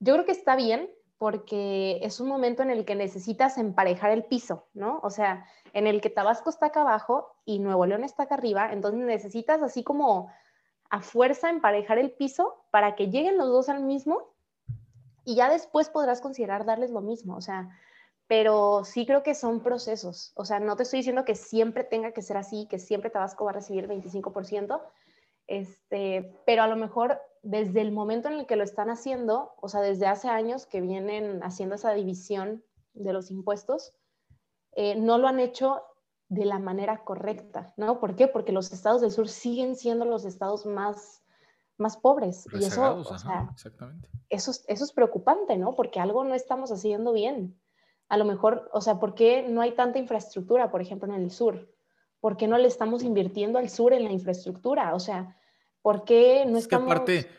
yo 0.00 0.14
creo 0.14 0.26
que 0.26 0.32
está 0.32 0.56
bien 0.56 0.90
porque 1.22 2.00
es 2.02 2.18
un 2.18 2.26
momento 2.26 2.64
en 2.64 2.70
el 2.70 2.84
que 2.84 2.96
necesitas 2.96 3.56
emparejar 3.56 4.10
el 4.10 4.24
piso, 4.24 4.66
¿no? 4.74 4.98
O 5.04 5.10
sea, 5.10 5.46
en 5.72 5.86
el 5.86 6.00
que 6.00 6.10
Tabasco 6.10 6.50
está 6.50 6.66
acá 6.66 6.80
abajo 6.80 7.36
y 7.44 7.60
Nuevo 7.60 7.86
León 7.86 8.02
está 8.02 8.24
acá 8.24 8.34
arriba, 8.34 8.72
entonces 8.72 8.98
necesitas 8.98 9.62
así 9.62 9.84
como 9.84 10.32
a 10.90 11.00
fuerza 11.00 11.48
emparejar 11.48 11.98
el 11.98 12.10
piso 12.10 12.64
para 12.72 12.96
que 12.96 13.08
lleguen 13.08 13.38
los 13.38 13.46
dos 13.46 13.68
al 13.68 13.84
mismo 13.84 14.34
y 15.24 15.36
ya 15.36 15.48
después 15.48 15.90
podrás 15.90 16.20
considerar 16.20 16.64
darles 16.64 16.90
lo 16.90 17.02
mismo, 17.02 17.36
o 17.36 17.40
sea, 17.40 17.70
pero 18.26 18.82
sí 18.84 19.06
creo 19.06 19.22
que 19.22 19.36
son 19.36 19.60
procesos, 19.60 20.32
o 20.34 20.44
sea, 20.44 20.58
no 20.58 20.74
te 20.74 20.82
estoy 20.82 20.98
diciendo 20.98 21.24
que 21.24 21.36
siempre 21.36 21.84
tenga 21.84 22.10
que 22.10 22.22
ser 22.22 22.36
así, 22.36 22.66
que 22.68 22.80
siempre 22.80 23.10
Tabasco 23.10 23.44
va 23.44 23.52
a 23.52 23.54
recibir 23.54 23.86
25%, 23.86 24.82
este, 25.46 26.36
pero 26.46 26.64
a 26.64 26.66
lo 26.66 26.74
mejor 26.74 27.20
desde 27.42 27.80
el 27.80 27.92
momento 27.92 28.28
en 28.28 28.34
el 28.34 28.46
que 28.46 28.56
lo 28.56 28.64
están 28.64 28.88
haciendo, 28.88 29.54
o 29.60 29.68
sea, 29.68 29.80
desde 29.80 30.06
hace 30.06 30.28
años 30.28 30.66
que 30.66 30.80
vienen 30.80 31.42
haciendo 31.42 31.74
esa 31.74 31.92
división 31.92 32.64
de 32.94 33.12
los 33.12 33.30
impuestos, 33.30 33.92
eh, 34.72 34.94
no 34.94 35.18
lo 35.18 35.26
han 35.28 35.40
hecho 35.40 35.82
de 36.28 36.46
la 36.46 36.58
manera 36.58 37.04
correcta, 37.04 37.74
¿no? 37.76 38.00
¿Por 38.00 38.16
qué? 38.16 38.28
Porque 38.28 38.52
los 38.52 38.72
estados 38.72 39.02
del 39.02 39.10
sur 39.10 39.28
siguen 39.28 39.76
siendo 39.76 40.04
los 40.04 40.24
estados 40.24 40.64
más, 40.64 41.22
más 41.76 41.96
pobres. 41.96 42.46
y 42.58 42.64
eso, 42.64 42.96
o 42.96 43.18
sea, 43.18 43.50
exactamente. 43.52 44.08
Eso, 44.30 44.52
eso 44.66 44.84
es 44.84 44.92
preocupante, 44.92 45.58
¿no? 45.58 45.74
Porque 45.74 46.00
algo 46.00 46.24
no 46.24 46.34
estamos 46.34 46.72
haciendo 46.72 47.12
bien. 47.12 47.60
A 48.08 48.16
lo 48.16 48.24
mejor, 48.24 48.70
o 48.72 48.80
sea, 48.80 48.98
¿por 48.98 49.14
qué 49.14 49.46
no 49.48 49.60
hay 49.60 49.72
tanta 49.72 49.98
infraestructura, 49.98 50.70
por 50.70 50.80
ejemplo, 50.80 51.12
en 51.12 51.20
el 51.20 51.30
sur? 51.30 51.68
¿Por 52.20 52.36
qué 52.36 52.46
no 52.46 52.56
le 52.56 52.68
estamos 52.68 53.02
invirtiendo 53.02 53.58
al 53.58 53.68
sur 53.68 53.92
en 53.92 54.04
la 54.04 54.12
infraestructura? 54.12 54.94
O 54.94 55.00
sea, 55.00 55.36
¿por 55.82 56.04
qué 56.04 56.44
no 56.46 56.56
es 56.56 56.64
estamos... 56.64 56.86
Que 56.86 56.92
aparte, 56.92 57.30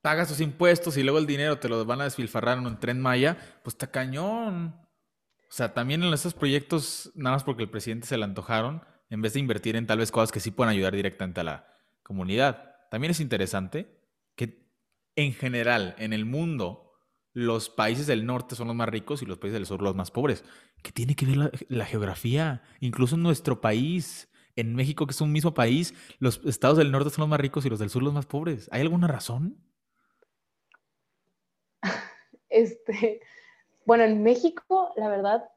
pagas 0.00 0.28
tus 0.28 0.40
impuestos 0.40 0.96
y 0.96 1.02
luego 1.02 1.18
el 1.18 1.26
dinero 1.26 1.58
te 1.58 1.68
lo 1.68 1.84
van 1.84 2.00
a 2.00 2.04
desfilfarrar 2.04 2.58
en 2.58 2.66
un 2.66 2.80
tren 2.80 3.00
Maya, 3.00 3.36
pues 3.62 3.74
está 3.74 3.90
cañón. 3.90 4.74
O 5.48 5.52
sea, 5.52 5.74
también 5.74 6.02
en 6.02 6.12
estos 6.12 6.34
proyectos, 6.34 7.10
nada 7.14 7.36
más 7.36 7.44
porque 7.44 7.64
el 7.64 7.70
presidente 7.70 8.06
se 8.06 8.16
le 8.16 8.24
antojaron, 8.24 8.82
en 9.10 9.22
vez 9.22 9.32
de 9.32 9.40
invertir 9.40 9.76
en 9.76 9.86
tal 9.86 9.98
vez 9.98 10.10
cosas 10.10 10.32
que 10.32 10.40
sí 10.40 10.50
puedan 10.50 10.72
ayudar 10.72 10.94
directamente 10.94 11.40
a 11.40 11.44
la 11.44 11.74
comunidad. 12.02 12.76
También 12.90 13.10
es 13.10 13.20
interesante 13.20 14.02
que 14.36 14.70
en 15.16 15.32
general, 15.32 15.94
en 15.98 16.12
el 16.12 16.24
mundo, 16.24 16.92
los 17.32 17.70
países 17.70 18.06
del 18.06 18.26
norte 18.26 18.56
son 18.56 18.68
los 18.68 18.76
más 18.76 18.88
ricos 18.88 19.22
y 19.22 19.26
los 19.26 19.38
países 19.38 19.54
del 19.54 19.66
sur 19.66 19.82
los 19.82 19.94
más 19.94 20.10
pobres. 20.10 20.44
¿Qué 20.82 20.92
tiene 20.92 21.16
que 21.16 21.26
ver 21.26 21.36
la, 21.36 21.50
la 21.68 21.86
geografía? 21.86 22.62
Incluso 22.80 23.16
en 23.16 23.22
nuestro 23.22 23.60
país, 23.60 24.27
en 24.60 24.74
México, 24.74 25.06
que 25.06 25.12
es 25.12 25.20
un 25.20 25.32
mismo 25.32 25.54
país, 25.54 25.94
los 26.18 26.40
estados 26.44 26.78
del 26.78 26.90
norte 26.90 27.10
son 27.10 27.22
los 27.22 27.28
más 27.28 27.40
ricos 27.40 27.64
y 27.64 27.70
los 27.70 27.78
del 27.78 27.90
sur 27.90 28.02
los 28.02 28.12
más 28.12 28.26
pobres. 28.26 28.68
¿Hay 28.72 28.80
alguna 28.82 29.06
razón? 29.06 29.56
Este, 32.50 33.20
bueno, 33.84 34.04
en 34.04 34.22
México, 34.22 34.92
la 34.96 35.08
verdad, 35.08 35.50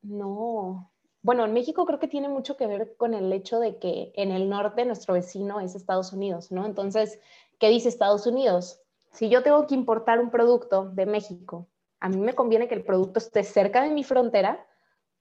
no. 0.00 0.90
Bueno, 1.20 1.44
en 1.44 1.52
México 1.52 1.84
creo 1.84 1.98
que 1.98 2.08
tiene 2.08 2.28
mucho 2.28 2.56
que 2.56 2.66
ver 2.66 2.96
con 2.96 3.12
el 3.12 3.30
hecho 3.34 3.60
de 3.60 3.78
que 3.78 4.12
en 4.16 4.30
el 4.30 4.48
norte 4.48 4.86
nuestro 4.86 5.12
vecino 5.12 5.60
es 5.60 5.74
Estados 5.74 6.12
Unidos, 6.12 6.50
¿no? 6.50 6.64
Entonces, 6.64 7.20
¿qué 7.58 7.68
dice 7.68 7.90
Estados 7.90 8.26
Unidos? 8.26 8.80
Si 9.12 9.28
yo 9.28 9.42
tengo 9.42 9.66
que 9.66 9.74
importar 9.74 10.20
un 10.20 10.30
producto 10.30 10.88
de 10.88 11.04
México, 11.04 11.68
a 12.00 12.08
mí 12.08 12.16
me 12.16 12.34
conviene 12.34 12.66
que 12.66 12.74
el 12.74 12.84
producto 12.84 13.18
esté 13.18 13.44
cerca 13.44 13.82
de 13.82 13.90
mi 13.90 14.04
frontera 14.04 14.66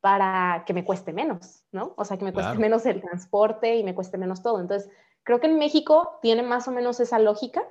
para 0.01 0.63
que 0.65 0.73
me 0.73 0.85
cueste 0.85 1.13
menos, 1.13 1.63
¿no? 1.71 1.93
O 1.97 2.05
sea, 2.05 2.17
que 2.17 2.25
me 2.25 2.33
cueste 2.33 2.57
menos 2.57 2.85
el 2.85 3.01
transporte 3.01 3.75
y 3.75 3.83
me 3.83 3.95
cueste 3.95 4.17
menos 4.17 4.43
todo. 4.43 4.59
Entonces, 4.59 4.89
creo 5.23 5.39
que 5.39 5.47
en 5.47 5.57
México 5.57 6.19
tiene 6.21 6.43
más 6.43 6.67
o 6.67 6.71
menos 6.71 6.99
esa 6.99 7.19
lógica, 7.19 7.63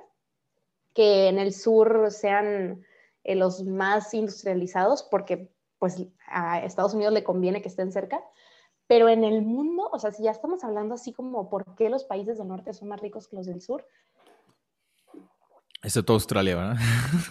que 0.93 1.27
en 1.27 1.39
el 1.39 1.53
sur 1.53 2.11
sean 2.11 2.83
eh, 3.23 3.35
los 3.35 3.63
más 3.63 4.13
industrializados 4.13 5.03
porque 5.03 5.51
pues 5.79 6.03
a 6.27 6.63
Estados 6.63 6.93
Unidos 6.93 7.13
le 7.13 7.23
conviene 7.23 7.61
que 7.61 7.69
estén 7.69 7.91
cerca, 7.91 8.19
pero 8.87 9.09
en 9.09 9.23
el 9.23 9.43
mundo, 9.43 9.89
o 9.91 9.99
sea, 9.99 10.11
si 10.11 10.23
ya 10.23 10.31
estamos 10.31 10.63
hablando 10.63 10.95
así 10.95 11.13
como 11.13 11.49
por 11.49 11.75
qué 11.75 11.89
los 11.89 12.03
países 12.03 12.37
del 12.37 12.47
norte 12.47 12.73
son 12.73 12.87
más 12.87 13.01
ricos 13.01 13.27
que 13.27 13.35
los 13.35 13.45
del 13.45 13.61
sur. 13.61 13.85
Excepto 15.83 16.13
Australia, 16.13 16.55
¿verdad? 16.55 16.77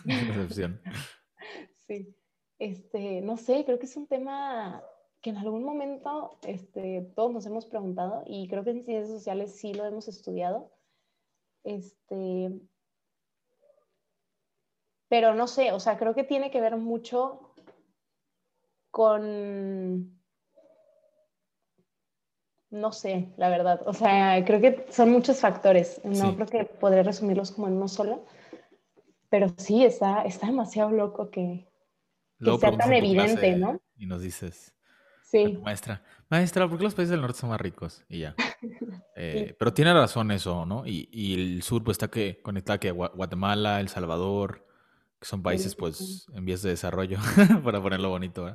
sí, 1.88 2.14
este, 2.58 3.20
no 3.20 3.36
sé, 3.36 3.64
creo 3.64 3.78
que 3.78 3.86
es 3.86 3.96
un 3.96 4.06
tema 4.06 4.82
que 5.20 5.30
en 5.30 5.36
algún 5.38 5.64
momento 5.64 6.38
este, 6.46 7.02
todos 7.14 7.32
nos 7.32 7.46
hemos 7.46 7.66
preguntado 7.66 8.22
y 8.26 8.48
creo 8.48 8.64
que 8.64 8.70
en 8.70 8.84
ciencias 8.84 9.10
sociales 9.10 9.56
sí 9.56 9.74
lo 9.74 9.84
hemos 9.84 10.08
estudiado. 10.08 10.70
Este, 11.64 12.52
pero 15.08 15.34
no 15.34 15.46
sé, 15.46 15.72
o 15.72 15.80
sea, 15.80 15.98
creo 15.98 16.14
que 16.14 16.24
tiene 16.24 16.50
que 16.50 16.60
ver 16.60 16.76
mucho 16.76 17.52
con, 18.90 20.18
no 22.70 22.92
sé, 22.92 23.32
la 23.36 23.48
verdad, 23.48 23.82
o 23.86 23.92
sea, 23.92 24.44
creo 24.44 24.60
que 24.60 24.86
son 24.90 25.10
muchos 25.10 25.40
factores, 25.40 26.00
no 26.04 26.34
creo 26.34 26.46
que 26.46 26.64
podré 26.64 27.02
resumirlos 27.02 27.50
como 27.50 27.68
en 27.68 27.74
uno 27.74 27.88
solo, 27.88 28.24
pero 29.28 29.48
sí, 29.58 29.84
está, 29.84 30.22
está 30.22 30.46
demasiado 30.46 30.90
loco 30.92 31.30
que, 31.30 31.68
sea 32.40 32.76
tan 32.76 32.92
evidente, 32.92 33.56
¿no? 33.56 33.80
Y 33.96 34.06
nos 34.06 34.22
dices, 34.22 34.74
sí. 35.22 35.58
maestra, 35.62 36.02
maestra, 36.28 36.68
¿por 36.68 36.78
qué 36.78 36.84
los 36.84 36.94
países 36.94 37.10
del 37.10 37.20
norte 37.20 37.38
son 37.38 37.50
más 37.50 37.60
ricos? 37.60 38.04
Y 38.08 38.20
ya. 38.20 38.34
Eh, 39.18 39.56
pero 39.58 39.72
tiene 39.72 39.94
razón 39.94 40.30
eso, 40.30 40.66
¿no? 40.66 40.86
Y, 40.86 41.08
y, 41.10 41.32
el 41.32 41.62
sur 41.62 41.82
pues 41.82 41.94
está 41.94 42.08
que 42.08 42.42
conecta 42.42 42.78
que 42.78 42.90
Guatemala, 42.90 43.80
El 43.80 43.88
Salvador, 43.88 44.66
que 45.18 45.26
son 45.26 45.42
países 45.42 45.74
pues 45.74 46.26
en 46.34 46.44
vías 46.44 46.60
de 46.60 46.68
desarrollo, 46.68 47.18
para 47.64 47.80
ponerlo 47.80 48.10
bonito, 48.10 48.54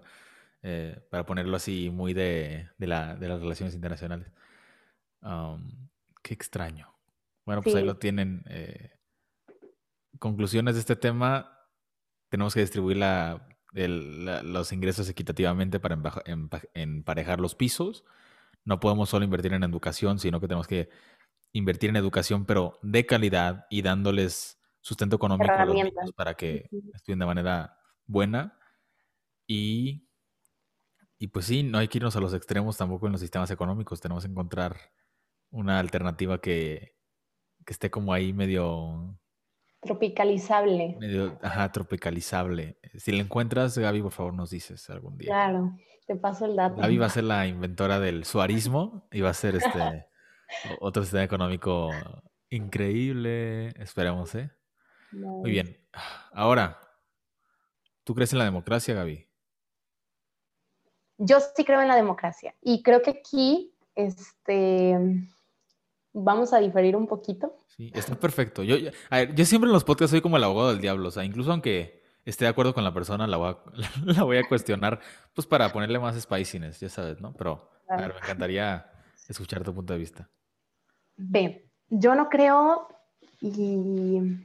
eh, 0.61 1.01
para 1.09 1.25
ponerlo 1.25 1.57
así 1.57 1.89
muy 1.89 2.13
de, 2.13 2.69
de, 2.77 2.85
la, 2.85 3.15
de 3.15 3.27
las 3.27 3.41
relaciones 3.41 3.73
internacionales. 3.73 4.31
qué 6.21 6.33
extraño. 6.35 6.93
Bueno, 7.43 7.63
pues 7.63 7.75
ahí 7.75 7.83
lo 7.83 7.97
tienen. 7.97 8.43
Eh, 8.47 8.91
conclusiones 10.19 10.75
de 10.75 10.81
este 10.81 10.95
tema. 10.95 11.67
Tenemos 12.29 12.53
que 12.53 12.61
distribuir 12.61 12.97
la, 12.97 13.45
los 13.71 14.73
ingresos 14.73 15.09
equitativamente 15.09 15.79
para 15.79 15.97
emparejar 16.73 17.39
los 17.39 17.55
pisos. 17.55 18.03
No 18.65 18.79
podemos 18.79 19.09
solo 19.09 19.25
invertir 19.25 19.53
en 19.53 19.63
educación, 19.63 20.19
sino 20.19 20.39
que 20.39 20.47
tenemos 20.47 20.67
que 20.67 20.89
invertir 21.53 21.89
en 21.89 21.95
educación, 21.95 22.45
pero 22.45 22.79
de 22.81 23.05
calidad 23.05 23.65
y 23.69 23.81
dándoles 23.81 24.59
sustento 24.81 25.15
económico 25.15 25.51
a 25.51 25.65
los 25.65 25.75
niños 25.75 26.13
para 26.15 26.35
que 26.35 26.69
estudien 26.93 27.19
de 27.19 27.25
manera 27.25 27.77
buena. 28.05 28.57
Y, 29.47 30.07
y 31.17 31.27
pues 31.27 31.45
sí, 31.45 31.63
no 31.63 31.77
hay 31.77 31.87
que 31.87 31.97
irnos 31.97 32.15
a 32.15 32.19
los 32.19 32.33
extremos 32.33 32.77
tampoco 32.77 33.05
en 33.05 33.13
los 33.13 33.21
sistemas 33.21 33.51
económicos. 33.51 34.01
Tenemos 34.01 34.23
que 34.23 34.31
encontrar 34.31 34.77
una 35.49 35.79
alternativa 35.79 36.39
que, 36.39 36.95
que 37.65 37.73
esté 37.73 37.89
como 37.89 38.13
ahí 38.13 38.33
medio... 38.33 39.17
Tropicalizable. 39.81 40.95
Medio, 40.99 41.39
ajá, 41.41 41.71
tropicalizable. 41.71 42.77
Si 42.95 43.11
la 43.11 43.23
encuentras, 43.23 43.77
Gaby, 43.77 44.03
por 44.03 44.11
favor, 44.11 44.33
nos 44.33 44.51
dices 44.51 44.89
algún 44.91 45.17
día. 45.17 45.29
Claro, 45.29 45.75
te 46.05 46.15
paso 46.15 46.45
el 46.45 46.55
dato. 46.55 46.81
Gaby 46.81 46.97
va 46.97 47.07
a 47.07 47.09
ser 47.09 47.23
la 47.23 47.47
inventora 47.47 47.99
del 47.99 48.23
suarismo 48.23 49.07
y 49.11 49.21
va 49.21 49.29
a 49.29 49.33
ser 49.33 49.55
este 49.55 50.07
otro 50.79 51.01
sistema 51.01 51.23
económico 51.23 51.89
increíble. 52.49 53.69
Esperemos, 53.81 54.35
¿eh? 54.35 54.51
Muy 55.11 55.49
bien. 55.49 55.77
Ahora, 56.31 56.79
¿tú 58.03 58.13
crees 58.13 58.31
en 58.33 58.39
la 58.39 58.45
democracia, 58.45 58.93
Gaby? 58.93 59.27
Yo 61.17 61.39
sí 61.39 61.65
creo 61.65 61.81
en 61.81 61.87
la 61.87 61.95
democracia 61.95 62.55
y 62.61 62.83
creo 62.83 63.01
que 63.01 63.11
aquí 63.11 63.75
este, 63.95 64.97
vamos 66.13 66.53
a 66.53 66.59
diferir 66.59 66.95
un 66.95 67.07
poquito. 67.07 67.63
Sí, 67.67 67.91
está 67.93 68.15
perfecto. 68.15 68.63
Yo, 68.63 68.75
yo 68.77 69.45
siempre 69.45 69.67
en 69.67 69.73
los 69.73 69.83
podcasts 69.83 70.11
soy 70.11 70.21
como 70.21 70.37
el 70.37 70.43
abogado 70.43 70.69
del 70.69 70.81
diablo, 70.81 71.09
o 71.09 71.11
sea, 71.11 71.23
incluso 71.23 71.51
aunque 71.51 72.01
esté 72.25 72.45
de 72.45 72.49
acuerdo 72.49 72.73
con 72.73 72.83
la 72.83 72.93
persona, 72.93 73.27
la 73.27 73.37
voy 73.37 73.49
a, 73.49 73.57
la 74.05 74.23
voy 74.23 74.37
a 74.37 74.47
cuestionar, 74.47 74.99
pues 75.33 75.47
para 75.47 75.71
ponerle 75.71 75.99
más 75.99 76.19
spiciness, 76.19 76.79
ya 76.79 76.89
sabes, 76.89 77.19
¿no? 77.21 77.33
Pero 77.33 77.69
a 77.89 77.97
ver, 77.97 78.13
me 78.13 78.19
encantaría 78.19 78.91
escuchar 79.27 79.63
tu 79.63 79.73
punto 79.73 79.93
de 79.93 79.99
vista. 79.99 80.29
Bien, 81.17 81.61
yo 81.89 82.15
no 82.15 82.29
creo 82.29 82.87
y 83.39 84.39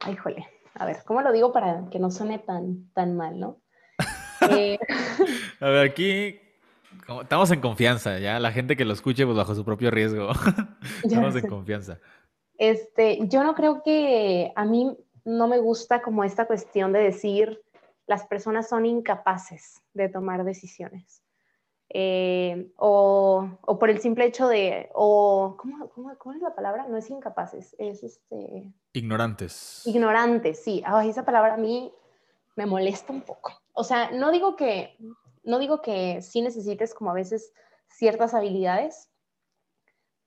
Ay, 0.00 0.12
híjole, 0.12 0.46
a 0.74 0.86
ver, 0.86 0.98
¿cómo 1.04 1.22
lo 1.22 1.32
digo 1.32 1.52
para 1.52 1.88
que 1.90 1.98
no 1.98 2.10
suene 2.10 2.38
tan, 2.38 2.90
tan 2.92 3.16
mal, 3.16 3.38
no? 3.38 3.60
Eh, 4.50 4.78
a 5.60 5.68
ver, 5.70 5.90
aquí 5.90 6.38
estamos 7.22 7.50
en 7.50 7.60
confianza, 7.60 8.18
ya 8.18 8.38
la 8.40 8.52
gente 8.52 8.76
que 8.76 8.84
lo 8.84 8.92
escuche, 8.92 9.24
pues 9.24 9.36
bajo 9.36 9.54
su 9.54 9.64
propio 9.64 9.90
riesgo. 9.90 10.30
estamos 11.04 11.36
en 11.36 11.48
confianza. 11.48 11.98
Este, 12.58 13.18
yo 13.28 13.44
no 13.44 13.54
creo 13.54 13.82
que 13.82 14.52
a 14.56 14.64
mí 14.64 14.96
no 15.24 15.48
me 15.48 15.58
gusta 15.58 16.02
como 16.02 16.24
esta 16.24 16.46
cuestión 16.46 16.92
de 16.92 17.00
decir 17.00 17.62
las 18.06 18.24
personas 18.26 18.68
son 18.68 18.86
incapaces 18.86 19.82
de 19.92 20.08
tomar 20.08 20.44
decisiones. 20.44 21.22
Eh, 21.88 22.72
o, 22.76 23.48
o, 23.60 23.78
por 23.78 23.90
el 23.90 24.00
simple 24.00 24.26
hecho 24.26 24.48
de, 24.48 24.90
o, 24.92 25.56
¿cómo, 25.56 25.88
cómo, 25.90 26.16
cómo 26.18 26.34
es 26.34 26.42
la 26.42 26.54
palabra? 26.54 26.86
No 26.88 26.96
es 26.96 27.08
incapaces, 27.10 27.76
es 27.78 28.02
este... 28.02 28.72
Ignorantes. 28.92 29.82
Ignorantes, 29.86 30.62
sí. 30.62 30.82
Ay, 30.84 31.10
esa 31.10 31.24
palabra 31.24 31.54
a 31.54 31.58
mí 31.58 31.92
me 32.56 32.66
molesta 32.66 33.12
un 33.12 33.22
poco. 33.22 33.52
O 33.72 33.84
sea, 33.84 34.10
no 34.10 34.32
digo 34.32 34.56
que, 34.56 34.96
no 35.46 35.58
digo 35.58 35.80
que 35.80 36.20
sí 36.20 36.42
necesites 36.42 36.92
como 36.92 37.10
a 37.10 37.14
veces 37.14 37.52
ciertas 37.88 38.34
habilidades, 38.34 39.08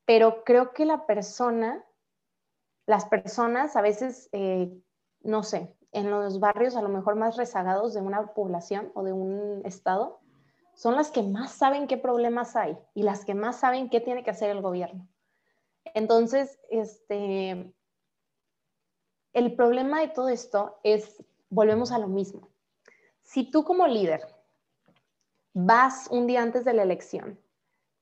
pero 0.06 0.44
creo 0.44 0.74
que 0.74 0.86
la 0.86 1.06
persona, 1.06 1.86
las 2.88 3.06
personas 3.06 3.76
a 3.76 3.82
veces, 3.82 4.30
eh, 4.32 4.72
no 5.22 5.44
sé, 5.44 5.76
en 5.92 6.10
los 6.10 6.40
barrios 6.40 6.76
a 6.76 6.82
lo 6.82 6.90
mejor 6.90 7.16
más 7.16 7.36
rezagados 7.36 7.94
de 7.94 8.02
una 8.02 8.34
población 8.34 8.92
o 8.96 9.04
de 9.04 9.12
un 9.12 9.62
estado, 9.66 10.22
son 10.74 10.96
las 10.96 11.12
que 11.12 11.22
más 11.22 11.52
saben 11.52 11.88
qué 11.88 11.98
problemas 11.98 12.56
hay 12.56 12.78
y 12.94 13.04
las 13.04 13.26
que 13.26 13.36
más 13.36 13.60
saben 13.60 13.90
qué 13.90 14.00
tiene 14.00 14.24
que 14.24 14.32
hacer 14.32 14.50
el 14.50 14.62
gobierno. 14.62 15.08
Entonces, 15.94 16.60
este, 16.70 17.74
el 19.34 19.56
problema 19.56 20.00
de 20.00 20.08
todo 20.08 20.30
esto 20.30 20.80
es, 20.84 21.22
volvemos 21.50 21.92
a 21.92 22.00
lo 22.00 22.08
mismo. 22.08 22.50
Si 23.22 23.52
tú 23.52 23.66
como 23.66 23.86
líder 23.86 24.39
vas 25.66 26.08
un 26.12 26.28
día 26.28 26.42
antes 26.42 26.66
de 26.66 26.74
la 26.74 26.84
elección 26.84 27.40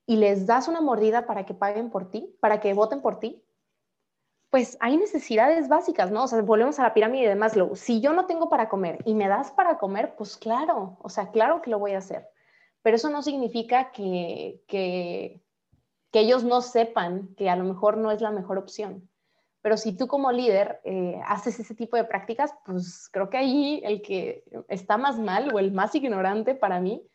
y 0.06 0.18
les 0.18 0.46
das 0.48 0.68
una 0.68 0.82
mordida 0.82 1.26
para 1.26 1.46
que 1.46 1.54
paguen 1.54 1.90
por 1.90 2.10
ti, 2.10 2.36
para 2.40 2.60
que 2.60 2.74
voten 2.74 3.02
por 3.02 3.20
ti, 3.20 3.44
pues 4.50 4.78
hay 4.80 4.98
necesidades 4.98 5.68
básicas, 5.68 6.12
¿no? 6.12 6.24
O 6.24 6.28
sea, 6.28 6.42
volvemos 6.42 6.80
a 6.80 6.84
la 6.84 6.94
pirámide 6.94 7.28
de 7.28 7.36
Maslow. 7.36 7.76
Si 7.76 8.00
yo 8.00 8.14
no 8.14 8.26
tengo 8.26 8.50
para 8.50 8.70
comer 8.70 9.00
y 9.06 9.14
me 9.14 9.28
das 9.28 9.52
para 9.52 9.78
comer, 9.78 10.16
pues 10.16 10.38
claro, 10.38 10.98
o 11.02 11.10
sea, 11.10 11.32
claro 11.32 11.62
que 11.62 11.70
lo 11.70 11.80
voy 11.80 11.92
a 11.94 11.98
hacer. 11.98 12.28
Pero 12.82 12.96
eso 12.96 13.10
no 13.10 13.22
significa 13.22 13.92
que, 13.92 14.64
que, 14.68 15.42
ellos 16.14 16.44
no 16.44 16.62
sepan 16.62 17.36
que 17.36 17.48
a 17.48 17.56
lo 17.56 17.64
mejor 17.64 17.98
no 17.98 18.10
es 18.10 18.22
la 18.22 18.32
mejor 18.32 18.58
opción. 18.58 19.08
Pero 19.62 19.78
si 19.78 19.96
tú 19.96 20.08
como 20.08 20.32
líder 20.32 20.82
eh, 20.84 21.22
haces 21.28 21.60
ese 21.60 21.76
tipo 21.76 21.96
de 21.96 22.06
prácticas, 22.06 22.56
pues 22.66 23.08
creo 23.12 23.30
que 23.30 23.38
ahí 23.38 23.82
el 23.84 24.02
que 24.02 24.44
está 24.68 24.98
más 24.98 25.20
mal 25.20 25.54
o 25.54 25.60
el 25.60 25.72
más 25.72 25.94
ignorante 25.94 26.56
para 26.56 26.80
mí 26.80 27.08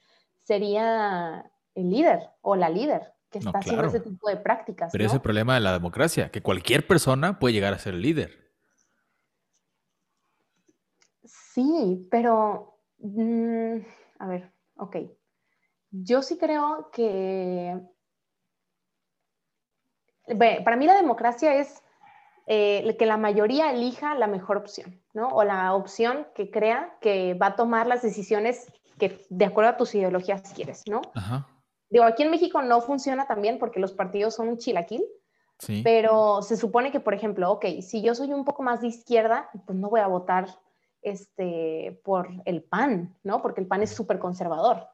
sería 0.43 1.51
el 1.75 1.91
líder 1.91 2.31
o 2.41 2.57
la 2.57 2.69
líder 2.69 3.13
que 3.31 3.39
está 3.39 3.59
haciendo 3.59 3.87
ese 3.87 4.01
tipo 4.01 4.29
de 4.29 4.37
prácticas. 4.37 4.93
Pero 4.93 5.07
es 5.07 5.15
el 5.15 5.21
problema 5.21 5.55
de 5.55 5.61
la 5.61 5.73
democracia, 5.73 6.31
que 6.31 6.43
cualquier 6.43 6.87
persona 6.87 7.39
puede 7.39 7.55
llegar 7.55 7.73
a 7.73 7.79
ser 7.79 7.95
el 7.95 8.03
líder. 8.03 8.53
Sí, 11.25 12.07
pero, 12.11 12.79
mm, 12.99 13.77
a 14.19 14.27
ver, 14.29 14.53
ok. 14.77 14.97
Yo 15.91 16.23
sí 16.23 16.39
creo 16.39 16.91
que, 16.93 17.79
para 20.65 20.77
mí 20.77 20.87
la 20.87 20.97
democracia 20.97 21.55
es 21.55 21.83
eh, 22.47 22.97
que 22.99 23.07
la 23.07 23.17
mayoría 23.17 23.71
elija 23.71 24.15
la 24.15 24.27
mejor 24.27 24.57
opción, 24.57 25.03
¿no? 25.15 25.29
O 25.29 25.45
la 25.45 25.75
opción 25.75 26.27
que 26.35 26.51
crea 26.51 26.97
que 27.01 27.35
va 27.35 27.49
a 27.49 27.57
tomar 27.57 27.87
las 27.87 28.03
decisiones 28.03 28.73
que 28.99 29.25
de 29.29 29.45
acuerdo 29.45 29.71
a 29.71 29.77
tus 29.77 29.95
ideologías 29.95 30.53
quieres, 30.55 30.83
¿no? 30.89 31.03
Ajá. 31.15 31.47
Digo, 31.91 32.05
aquí 32.05 32.23
en 32.23 32.31
México 32.31 32.63
no 32.63 32.81
funciona 32.81 33.27
también 33.27 33.59
porque 33.59 33.81
los 33.81 33.93
partidos 33.93 34.35
son 34.35 34.49
un 34.49 34.59
chilaquil, 34.59 35.05
sí. 35.59 35.83
pero 35.85 36.41
se 36.41 36.57
supone 36.57 36.91
que, 36.91 37.01
por 37.01 37.13
ejemplo, 37.13 37.51
ok, 37.51 37.67
si 37.83 38.03
yo 38.03 38.15
soy 38.15 38.33
un 38.33 38.45
poco 38.45 38.63
más 38.63 38.81
de 38.81 38.89
izquierda, 38.89 39.51
pues 39.67 39.79
no 39.79 39.91
voy 39.91 40.01
a 40.01 40.07
votar 40.07 40.47
este, 41.03 42.01
por 42.05 42.31
el 42.47 42.63
PAN, 42.63 43.15
¿no? 43.23 43.43
Porque 43.43 43.61
el 43.61 43.67
PAN 43.67 43.83
es 43.83 43.91
súper 43.91 44.19
conservador. 44.19 44.89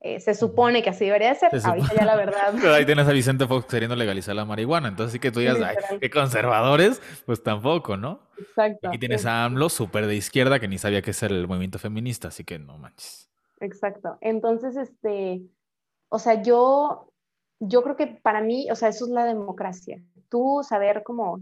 Eh, 0.00 0.20
se 0.20 0.34
supone 0.34 0.82
que 0.82 0.90
así 0.90 1.06
debería 1.06 1.34
ser. 1.34 1.50
Ahorita 1.64 1.94
ya 1.94 2.04
la 2.04 2.14
verdad. 2.14 2.54
ahí 2.74 2.84
tienes 2.84 3.08
a 3.08 3.12
Vicente 3.12 3.46
Fox 3.46 3.64
queriendo 3.64 3.96
legalizar 3.96 4.36
la 4.36 4.44
marihuana. 4.44 4.88
Entonces 4.88 5.14
sí 5.14 5.18
que 5.18 5.32
tú 5.32 5.40
digas, 5.40 5.56
ay, 5.62 5.98
qué 5.98 6.10
conservadores, 6.10 7.00
pues 7.24 7.42
tampoco, 7.42 7.96
¿no? 7.96 8.20
Exacto. 8.38 8.88
Aquí 8.88 8.98
tienes 8.98 9.24
a 9.24 9.44
AMLO 9.44 9.70
súper 9.70 10.06
de 10.06 10.14
izquierda 10.14 10.60
que 10.60 10.68
ni 10.68 10.76
sabía 10.76 11.00
qué 11.00 11.14
ser 11.14 11.32
el 11.32 11.48
movimiento 11.48 11.78
feminista, 11.78 12.28
así 12.28 12.44
que 12.44 12.58
no 12.58 12.76
manches. 12.76 13.30
Exacto. 13.64 14.18
Entonces, 14.20 14.76
este, 14.76 15.42
o 16.08 16.18
sea, 16.18 16.42
yo, 16.42 17.12
yo 17.60 17.82
creo 17.82 17.96
que 17.96 18.06
para 18.06 18.40
mí, 18.40 18.70
o 18.70 18.76
sea, 18.76 18.88
eso 18.88 19.06
es 19.06 19.10
la 19.10 19.24
democracia. 19.24 20.02
Tú 20.28 20.60
saber 20.62 21.02
cómo, 21.02 21.40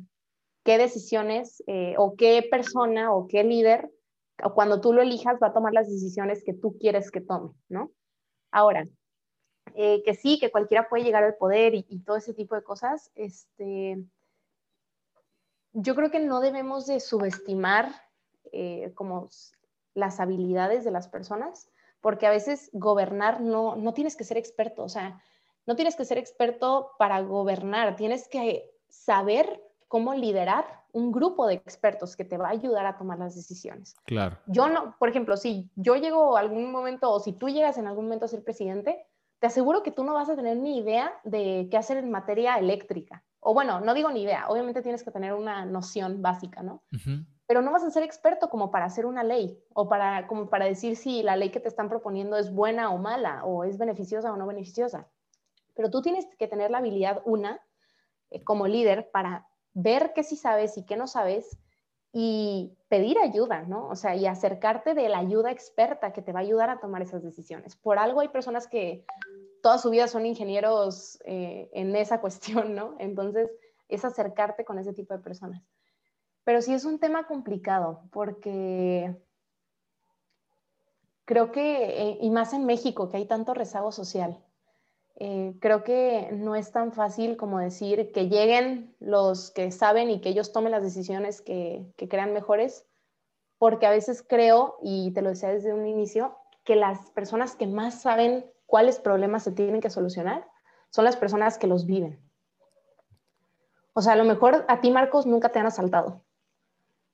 qué 0.65 0.79
decisiones 0.79 1.63
eh, 1.67 1.95
o 1.99 2.15
qué 2.17 2.47
persona 2.49 3.13
o 3.13 3.27
qué 3.27 3.43
líder, 3.45 3.91
cuando 4.55 4.81
tú 4.81 4.93
lo 4.93 5.03
elijas, 5.03 5.39
va 5.43 5.49
a 5.49 5.53
tomar 5.53 5.73
las 5.73 5.89
decisiones 5.89 6.43
que 6.45 6.55
tú 6.55 6.77
quieres 6.79 7.11
que 7.11 7.21
tome, 7.21 7.51
¿no? 7.69 7.91
Ahora, 8.51 8.89
eh, 9.75 10.03
que 10.05 10.15
sí, 10.15 10.39
que 10.39 10.51
cualquiera 10.51 10.89
puede 10.89 11.05
llegar 11.05 11.23
al 11.25 11.37
poder 11.37 11.75
y, 11.75 12.01
todo 12.01 12.17
ese 12.17 12.35
tipo 12.35 12.55
de 12.55 12.63
cosas, 12.63 13.11
este, 13.15 14.03
yo 15.73 15.95
creo 15.95 16.11
que 16.11 16.21
no 16.21 16.41
debemos 16.41 16.87
de 16.87 17.01
subestimar 17.01 17.89
eh, 18.53 18.93
como 18.95 19.29
las 19.95 20.21
habilidades 20.21 20.85
de 20.85 20.91
las 20.91 21.09
personas 21.09 21.72
porque 22.03 22.27
a 22.27 22.31
veces 22.31 22.69
gobernar 22.75 23.41
no, 23.41 23.77
no 23.77 23.95
tienes 23.95 24.17
que 24.17 24.25
ser 24.25 24.37
experto, 24.37 24.83
o 24.83 24.89
sea, 24.91 25.23
no 25.67 25.77
tienes 25.77 25.97
que 25.97 26.05
ser 26.05 26.19
experto 26.19 26.91
para 26.99 27.21
gobernar, 27.23 27.97
tienes 27.97 28.29
que 28.29 28.71
saber 28.89 29.63
cómo 29.89 30.13
liderar 30.13 30.83
un 30.93 31.13
grupo 31.13 31.47
de 31.47 31.55
expertos 31.55 32.17
que 32.17 32.25
te 32.25 32.37
va 32.37 32.49
a 32.49 32.53
ayudar 32.53 32.85
a 32.85 32.99
tomar 32.99 33.19
las 33.19 33.35
decisiones. 33.35 33.95
Claro. 34.05 34.37
Yo 34.47 34.69
no, 34.69 34.97
por 34.99 35.09
ejemplo, 35.09 35.37
si 35.37 35.71
yo 35.77 35.97
llego 35.97 36.37
a 36.37 36.41
algún 36.41 36.71
momento 36.71 37.11
o 37.11 37.21
si 37.21 37.33
tú 37.33 37.49
llegas 37.49 37.79
en 37.79 37.87
algún 37.87 38.05
momento 38.05 38.27
a 38.27 38.29
ser 38.29 38.45
presidente, 38.45 39.07
te 39.39 39.47
aseguro 39.47 39.83
que 39.83 39.91
tú 39.91 40.05
no 40.05 40.15
vas 40.15 40.29
a 40.29 40.37
tener 40.37 40.57
ni 40.57 40.79
idea 40.79 41.13
de 41.25 41.69
qué 41.71 41.77
hacer 41.77 41.97
en 41.97 42.11
materia 42.11 42.57
eléctrica. 42.57 43.25
O 43.41 43.55
bueno, 43.55 43.81
no 43.81 43.95
digo 43.95 44.11
ni 44.11 44.23
idea, 44.23 44.49
obviamente 44.49 44.83
tienes 44.83 45.03
que 45.03 45.11
tener 45.11 45.33
una 45.33 45.65
noción 45.65 46.23
básica, 46.23 46.63
¿no? 46.63 46.83
Pero 47.53 47.61
no 47.61 47.71
vas 47.71 47.85
a 47.85 47.91
ser 47.91 48.03
experto 48.03 48.49
como 48.49 48.71
para 48.71 48.87
hacer 48.87 49.05
una 49.05 49.23
ley 49.23 49.63
o 49.75 49.87
para, 49.87 50.27
como 50.27 50.49
para 50.49 50.65
decir 50.65 50.97
si 50.97 51.23
la 51.23 51.37
ley 51.37 51.51
que 51.51 51.61
te 51.61 51.69
están 51.69 51.91
proponiendo 51.91 52.39
es 52.39 52.51
buena 52.51 52.89
o 52.89 52.97
mala 52.97 53.45
o 53.45 53.65
es 53.65 53.77
beneficiosa 53.77 54.33
o 54.33 54.39
no 54.39 54.47
beneficiosa. 54.47 55.07
Pero 55.75 55.91
tú 55.91 56.01
tienes 56.01 56.25
que 56.39 56.49
tener 56.49 56.71
la 56.71 56.79
habilidad, 56.79 57.21
una, 57.27 57.61
eh, 58.31 58.43
como 58.43 58.67
líder, 58.67 59.11
para 59.11 59.47
ver 59.75 60.15
qué 60.15 60.23
sí 60.23 60.37
sabes 60.37 60.79
y 60.79 60.87
qué 60.87 60.97
no 60.97 61.07
sabes 61.07 61.59
y 62.11 62.75
pedir 62.89 63.19
ayuda, 63.19 63.65
¿no? 63.65 63.87
O 63.89 63.97
sea, 63.97 64.17
y 64.17 64.25
acercarte 64.25 64.95
de 64.95 65.11
la 65.11 65.19
ayuda 65.19 65.51
experta 65.51 66.15
que 66.15 66.23
te 66.23 66.33
va 66.33 66.39
a 66.39 66.45
ayudar 66.45 66.71
a 66.71 66.81
tomar 66.81 67.03
esas 67.03 67.23
decisiones. 67.23 67.77
Por 67.77 67.99
algo 67.99 68.21
hay 68.21 68.29
personas 68.29 68.67
que 68.67 69.05
toda 69.63 69.77
su 69.77 69.91
vida 69.91 70.09
son 70.09 70.25
ingenieros 70.25 71.19
eh, 71.27 71.69
en 71.75 71.95
esa 71.97 72.19
cuestión, 72.23 72.75
¿no? 72.75 72.97
Entonces, 72.99 73.51
es 73.91 74.07
acercarte 74.07 74.65
con 74.65 74.79
ese 74.79 74.95
tipo 74.95 75.13
de 75.13 75.23
personas. 75.23 75.63
Pero 76.45 76.61
sí 76.61 76.75
es 76.75 76.85
un 76.85 76.99
tema 76.99 77.27
complicado 77.27 78.03
porque 78.11 79.17
creo 81.25 81.53
que, 81.53 82.11
eh, 82.11 82.19
y 82.21 82.31
más 82.31 82.53
en 82.53 82.67
México, 82.67 83.09
que 83.09 83.19
hay 83.19 83.27
tanto 83.27 83.55
rezago 83.55 83.93
social, 83.93 84.43
eh, 85.17 85.55
creo 85.61 85.85
que 85.85 86.31
no 86.33 86.57
es 86.57 86.73
tan 86.73 86.93
fácil 86.93 87.37
como 87.37 87.59
decir 87.59 88.11
que 88.13 88.29
lleguen 88.29 88.97
los 88.99 89.51
que 89.51 89.71
saben 89.71 90.11
y 90.11 90.21
que 90.21 90.31
ellos 90.31 90.53
tomen 90.53 90.73
las 90.73 90.83
decisiones 90.83 91.41
que, 91.41 91.87
que 91.97 92.09
crean 92.09 92.33
mejores, 92.33 92.87
porque 93.59 93.87
a 93.87 93.91
veces 93.91 94.25
creo, 94.27 94.79
y 94.83 95.13
te 95.13 95.23
lo 95.23 95.29
decía 95.31 95.51
desde 95.51 95.73
un 95.73 95.87
inicio, 95.87 96.37
que 96.65 96.77
las 96.77 97.11
personas 97.11 97.55
que 97.55 97.67
más 97.67 98.01
saben 98.03 98.51
cuáles 98.67 98.99
problemas 98.99 99.45
se 99.45 99.53
tienen 99.53 99.81
que 99.81 99.91
solucionar 99.91 100.49
son 100.91 101.05
las 101.05 101.17
personas 101.17 101.59
que 101.59 101.67
los 101.67 101.87
viven. 101.87 102.19
O 103.95 104.01
sea, 104.01 104.15
a 104.15 104.17
lo 104.17 104.25
mejor 104.25 104.65
a 104.69 104.81
ti, 104.81 104.91
Marcos, 104.91 105.27
nunca 105.27 105.51
te 105.51 105.59
han 105.59 105.67
asaltado, 105.67 106.23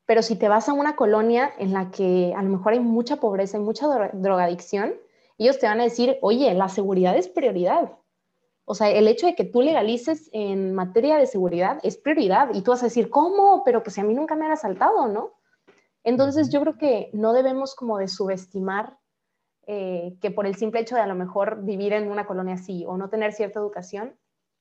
pero 0.08 0.22
si 0.22 0.36
te 0.36 0.48
vas 0.48 0.70
a 0.70 0.72
una 0.72 0.96
colonia 0.96 1.52
en 1.58 1.74
la 1.74 1.90
que 1.90 2.32
a 2.34 2.42
lo 2.42 2.48
mejor 2.48 2.72
hay 2.72 2.80
mucha 2.80 3.16
pobreza 3.16 3.58
y 3.58 3.60
mucha 3.60 3.86
drogadicción, 4.14 4.94
ellos 5.36 5.58
te 5.58 5.66
van 5.66 5.80
a 5.80 5.84
decir, 5.84 6.16
oye, 6.22 6.54
la 6.54 6.70
seguridad 6.70 7.14
es 7.14 7.28
prioridad. 7.28 7.92
O 8.64 8.74
sea, 8.74 8.88
el 8.88 9.06
hecho 9.06 9.26
de 9.26 9.34
que 9.34 9.44
tú 9.44 9.60
legalices 9.60 10.30
en 10.32 10.74
materia 10.74 11.18
de 11.18 11.26
seguridad 11.26 11.78
es 11.82 11.98
prioridad. 11.98 12.54
Y 12.54 12.62
tú 12.62 12.70
vas 12.70 12.82
a 12.82 12.86
decir, 12.86 13.10
¿cómo? 13.10 13.62
Pero 13.66 13.82
pues 13.82 13.96
si 13.96 14.00
a 14.00 14.04
mí 14.04 14.14
nunca 14.14 14.34
me 14.34 14.46
han 14.46 14.52
asaltado, 14.52 15.08
¿no? 15.08 15.34
Entonces 16.04 16.48
yo 16.48 16.62
creo 16.62 16.78
que 16.78 17.10
no 17.12 17.34
debemos 17.34 17.74
como 17.74 17.98
de 17.98 18.08
subestimar 18.08 18.96
eh, 19.66 20.16
que 20.22 20.30
por 20.30 20.46
el 20.46 20.56
simple 20.56 20.80
hecho 20.80 20.94
de 20.94 21.02
a 21.02 21.06
lo 21.06 21.16
mejor 21.16 21.64
vivir 21.64 21.92
en 21.92 22.10
una 22.10 22.26
colonia 22.26 22.54
así 22.54 22.82
o 22.86 22.96
no 22.96 23.10
tener 23.10 23.34
cierta 23.34 23.60
educación, 23.60 24.18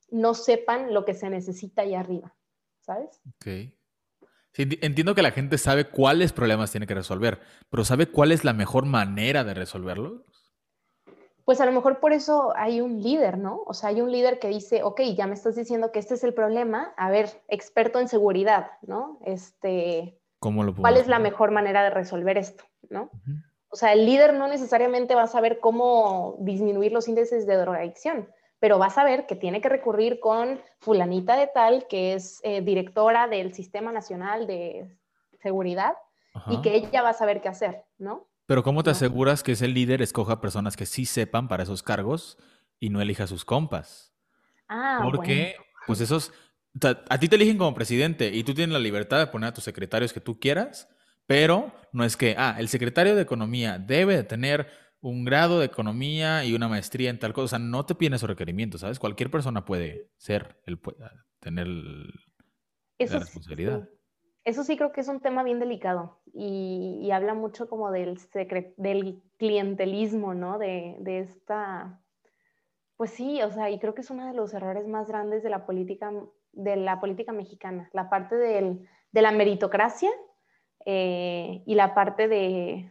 no 0.10 0.34
sepan 0.34 0.93
lo 0.93 1.06
que 1.06 1.14
se 1.14 1.30
necesita 1.30 1.84
ahí 1.84 1.95
arriba, 1.95 2.36
¿sabes? 2.82 3.22
Ok 3.38 3.77
entiendo 4.58 5.16
que 5.16 5.22
la 5.22 5.32
gente 5.32 5.58
sabe 5.58 5.86
cuáles 5.86 6.34
problemas 6.34 6.72
tiene 6.72 6.88
que 6.88 6.95
resolver, 6.95 7.39
pero 7.70 7.86
¿sabe 7.86 8.08
cuál 8.08 8.32
es 8.32 8.43
la 8.43 8.53
mejor 8.53 8.86
manera 8.86 9.43
de 9.43 9.53
resolverlos? 9.53 10.22
Pues 11.45 11.62
a 11.62 11.66
lo 11.66 11.72
mejor 11.72 11.99
por 11.99 12.12
eso 12.12 12.51
hay 12.58 12.82
un 12.82 13.01
líder, 13.01 13.38
¿no? 13.38 13.62
O 13.66 13.74
sea, 13.74 13.89
hay 13.89 14.01
un 14.01 14.12
líder 14.12 14.38
que 14.38 14.49
dice, 14.49 14.84
ok, 14.84 15.01
ya 15.16 15.28
me 15.28 15.34
estás 15.34 15.55
diciendo 15.55 15.93
que 15.93 15.99
este 15.99 16.16
es 16.16 16.24
el 16.26 16.34
problema, 16.34 16.93
a 16.97 17.10
ver, 17.10 17.30
experto 17.47 17.99
en 17.99 18.10
seguridad, 18.10 18.72
¿no? 18.82 19.20
Este, 19.26 20.20
¿Cómo 20.39 20.64
lo 20.64 20.76
¿Cuál 20.76 20.97
es 20.97 21.08
la 21.08 21.20
mejor 21.20 21.51
manera 21.51 21.84
de 21.84 21.89
resolver 21.89 22.38
esto, 22.38 22.66
¿no? 22.89 23.10
O 23.70 23.76
sea, 23.76 23.93
el 23.93 24.05
líder 24.05 24.34
no 24.34 24.47
necesariamente 24.47 25.16
va 25.16 25.24
a 25.24 25.28
saber 25.28 25.60
cómo 25.60 26.36
disminuir 26.39 26.91
los 26.91 27.08
índices 27.08 27.47
de 27.47 27.55
drogadicción, 27.55 28.30
pero 28.60 28.80
vas 28.80 28.97
a 28.97 29.03
ver 29.03 29.26
que 29.28 29.36
tiene 29.36 29.62
que 29.62 29.70
recurrir 29.70 30.20
con 30.20 30.60
fulanita 30.80 31.38
de 31.38 31.47
tal, 31.47 31.88
que 31.88 32.14
es 32.14 32.39
eh, 32.43 32.62
directora 32.62 33.28
del 33.28 33.53
Sistema 33.53 33.91
Nacional 33.91 34.47
de 34.47 34.97
Seguridad, 35.41 35.93
y 36.49 36.62
que 36.62 36.76
ella 36.76 37.01
va 37.01 37.10
a 37.10 37.14
saber 37.14 37.41
qué 37.41 37.49
hacer, 37.49 37.84
¿no? 37.97 38.28
Pero 38.45 38.62
¿cómo 38.62 38.84
te 38.84 38.91
aseguras 38.91 39.41
que 39.41 39.53
ese 39.53 39.68
líder 39.68 40.03
escoja 40.03 40.39
personas 40.39 40.78
que 40.78 40.86
sí 40.86 41.05
sepan 41.05 41.47
para 41.47 41.64
esos 41.64 41.82
cargos 41.82 42.38
y 42.80 42.89
no 42.89 43.01
elija 43.01 43.26
sus 43.26 43.43
compas? 43.43 44.14
Ah, 44.70 44.99
Porque, 45.03 45.55
pues 45.88 45.99
esos, 45.99 46.32
a 47.10 47.20
ti 47.20 47.28
te 47.28 47.36
eligen 47.38 47.58
como 47.58 47.74
presidente 47.74 48.28
y 48.28 48.43
tú 48.43 48.53
tienes 48.53 48.74
la 48.74 48.80
libertad 48.80 49.18
de 49.18 49.28
poner 49.28 49.49
a 49.49 49.53
tus 49.53 49.64
secretarios 49.64 50.14
que 50.14 50.22
tú 50.22 50.39
quieras, 50.39 50.88
pero 51.26 51.72
no 51.91 52.03
es 52.03 52.16
que, 52.16 52.36
ah, 52.38 52.55
el 52.60 52.70
secretario 52.70 53.16
de 53.16 53.24
Economía 53.24 53.80
debe 53.80 54.16
de 54.16 54.24
tener 54.24 54.70
un 55.02 55.26
grado 55.26 55.60
de 55.60 55.66
economía 55.66 56.43
y 56.43 56.54
una 56.54 56.68
maestría 56.68 57.10
en 57.10 57.20
tal 57.20 57.34
cosa. 57.34 57.45
O 57.45 57.48
sea, 57.48 57.60
no 57.60 57.86
te 57.86 57.95
piden 57.95 58.16
esos 58.16 58.30
requerimientos, 58.30 58.82
¿sabes? 58.82 59.00
Cualquier 59.00 59.30
persona 59.30 59.66
puede 59.66 60.10
ser, 60.18 60.60
el, 60.66 60.80
tener 61.39 61.68
la 61.68 63.20
responsabilidad. 63.20 63.89
Eso 64.43 64.64
sí 64.64 64.78
creo 64.78 64.93
que 64.93 65.02
es 65.02 65.10
un 65.10 65.20
tema 65.20 65.43
bien 65.43 65.60
delicado 65.60 66.22
y, 66.34 67.10
habla 67.12 67.34
mucho 67.34 67.68
como 67.68 67.91
del, 67.91 68.18
del 68.78 69.22
clientelismo, 69.38 70.34
¿no? 70.34 70.58
De, 70.58 71.20
esta, 71.20 72.02
Pues 72.95 73.12
sí, 73.12 73.41
o 73.41 73.52
sea, 73.52 73.70
y 73.70 73.78
creo 73.78 73.93
que 73.93 74.02
es 74.02 74.10
uno 74.10 74.26
de 74.26 74.34
los 74.34 74.54
errores 74.54 74.88
más 74.88 75.10
grandes 75.10 75.43
de 75.43 75.50
la 75.50 75.66
política, 75.66 76.14
de 76.54 76.78
la 76.78 77.02
política 77.02 77.34
mexicana, 77.34 77.89
la 77.91 78.10
parte 78.10 78.36
del, 78.38 78.88
de 79.12 79.22
la 79.22 79.32
meritocracia 79.32 80.12
eh, 80.86 81.62
y 81.66 81.76
la 81.76 81.93
parte 81.93 82.30
de, 82.30 82.89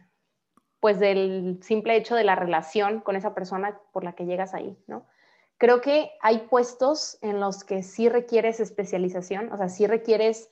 pues 0.79 0.99
del 0.99 1.59
simple 1.61 1.95
hecho 1.95 2.15
de 2.15 2.23
la 2.23 2.35
relación 2.35 3.01
con 3.01 3.15
esa 3.15 3.33
persona 3.33 3.79
por 3.91 4.03
la 4.03 4.13
que 4.13 4.25
llegas 4.25 4.53
ahí, 4.53 4.77
¿no? 4.87 5.05
Creo 5.57 5.81
que 5.81 6.11
hay 6.21 6.39
puestos 6.49 7.17
en 7.21 7.39
los 7.39 7.63
que 7.63 7.81
sí 7.81 8.09
requieres 8.09 8.59
especialización, 8.59 9.51
o 9.51 9.57
sea, 9.57 9.69
sí 9.69 9.87
requieres 9.87 10.49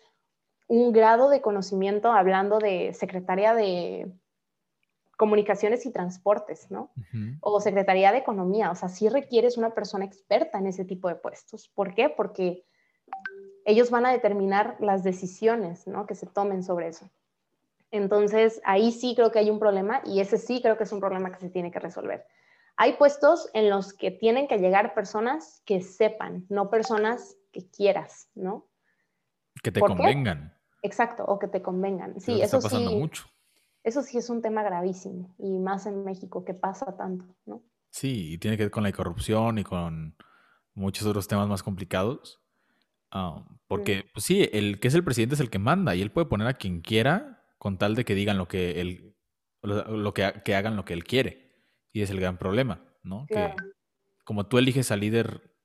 un 0.68 0.92
grado 0.94 1.30
de 1.30 1.42
conocimiento 1.42 2.12
hablando 2.12 2.58
de 2.58 2.94
secretaria 2.94 3.54
de 3.54 4.12
comunicaciones 5.16 5.86
y 5.86 5.92
transportes, 5.92 6.72
¿no? 6.72 6.92
O 7.40 7.62
secretaría 7.62 8.12
de 8.12 8.18
economía, 8.18 8.72
o 8.72 8.76
sea, 8.76 8.90
sí 8.90 9.08
requieres 9.10 9.58
una 9.58 9.74
persona 9.74 10.06
experta 10.06 10.58
en 10.58 10.68
ese 10.68 10.86
tipo 10.86 11.08
de 11.08 11.16
puestos. 11.16 11.70
¿Por 11.70 11.94
qué? 11.94 12.10
Porque 12.10 12.66
ellos 13.64 13.92
van 13.92 14.06
a 14.06 14.12
determinar 14.12 14.76
las 14.80 15.04
decisiones, 15.04 15.88
¿no? 15.88 16.06
Que 16.06 16.16
se 16.16 16.26
tomen 16.26 16.64
sobre 16.64 16.88
eso. 16.88 17.10
Entonces, 17.92 18.62
ahí 18.66 18.92
sí 18.92 19.14
creo 19.16 19.32
que 19.32 19.40
hay 19.40 19.50
un 19.50 19.60
problema 19.60 20.02
y 20.06 20.20
ese 20.20 20.38
sí 20.38 20.62
creo 20.62 20.78
que 20.78 20.84
es 20.84 20.92
un 20.92 21.00
problema 21.00 21.32
que 21.32 21.40
se 21.40 21.50
tiene 21.50 21.72
que 21.72 21.80
resolver. 21.80 22.26
Hay 22.78 22.94
puestos 22.94 23.50
en 23.54 23.70
los 23.70 23.94
que 23.94 24.12
tienen 24.12 24.48
que 24.48 24.58
llegar 24.58 24.94
personas 24.94 25.62
que 25.66 25.82
sepan, 25.82 26.46
no 26.50 26.70
personas 26.70 27.38
que 27.52 27.70
quieras, 27.70 28.30
¿no? 28.36 28.68
Que 29.64 29.72
te 29.72 29.80
convengan. 29.80 30.54
Exacto, 30.82 31.24
o 31.26 31.40
que 31.40 31.48
te 31.48 31.62
convengan. 31.62 32.20
Sí, 32.20 32.34
eso 32.34 32.58
está 32.58 32.70
pasando 32.70 32.92
sí, 32.92 32.98
mucho. 32.98 33.26
Eso 33.84 34.02
sí 34.02 34.18
es 34.18 34.30
un 34.30 34.42
tema 34.42 34.62
gravísimo 34.62 35.34
y 35.38 35.58
más 35.58 35.86
en 35.86 36.04
México 36.04 36.44
que 36.44 36.54
pasa 36.54 36.98
tanto, 36.98 37.26
¿no? 37.46 37.64
Sí, 37.92 38.34
y 38.34 38.38
tiene 38.40 38.58
que 38.58 38.64
ver 38.64 38.72
con 38.72 38.84
la 38.84 38.92
corrupción 38.92 39.58
y 39.58 39.64
con 39.64 40.18
muchos 40.74 41.08
otros 41.08 41.28
temas 41.28 41.48
más 41.48 41.64
complicados. 41.64 42.42
Ah, 43.10 43.46
porque, 43.68 44.04
pues 44.14 44.26
sí, 44.26 44.50
el 44.52 44.82
que 44.82 44.90
es 44.90 44.96
el 44.96 45.04
presidente 45.04 45.36
es 45.36 45.42
el 45.42 45.50
que 45.50 45.60
manda 45.60 45.96
y 45.96 46.02
él 46.02 46.12
puede 46.12 46.28
poner 46.28 46.48
a 46.48 46.56
quien 46.56 46.82
quiera 46.82 47.35
con 47.58 47.78
tal 47.78 47.96
de 47.96 48.06
que 48.06 48.16
digan 48.16 48.38
lo 48.38 48.48
que 48.48 48.82
él, 48.82 49.16
lo, 49.62 50.14
que, 50.14 50.42
que, 50.44 50.56
hagan 50.56 50.76
lo 50.76 50.86
que 50.86 50.94
él 50.94 51.04
quiere. 51.04 51.52
Y 51.92 52.02
es 52.02 52.10
el 52.10 52.20
gran 52.20 52.38
problema, 52.38 52.84
¿no? 53.04 53.26
Que 53.28 53.54
como 54.24 54.48
tú 54.48 54.58
eliges 54.58 54.92
al 54.92 55.00
líder 55.00 55.56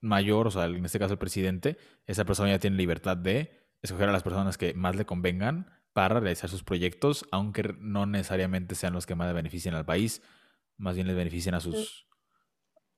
mayor, 0.00 0.46
o 0.46 0.50
sea, 0.50 0.64
en 0.64 0.84
este 0.84 0.98
caso 0.98 1.12
el 1.12 1.18
presidente, 1.18 1.76
esa 2.06 2.24
persona 2.24 2.50
ya 2.50 2.58
tiene 2.58 2.76
libertad 2.76 3.16
de 3.16 3.68
escoger 3.82 4.08
a 4.08 4.12
las 4.12 4.22
personas 4.22 4.56
que 4.56 4.72
más 4.74 4.96
le 4.96 5.04
convengan 5.04 5.70
para 5.92 6.20
realizar 6.20 6.48
sus 6.48 6.64
proyectos, 6.64 7.26
aunque 7.30 7.74
no 7.78 8.06
necesariamente 8.06 8.74
sean 8.74 8.92
los 8.92 9.06
que 9.06 9.14
más 9.14 9.28
le 9.28 9.34
beneficien 9.34 9.74
al 9.74 9.84
país, 9.84 10.22
más 10.76 10.94
bien 10.94 11.06
les 11.06 11.16
beneficien 11.16 11.54
a 11.54 11.60
sus 11.60 12.08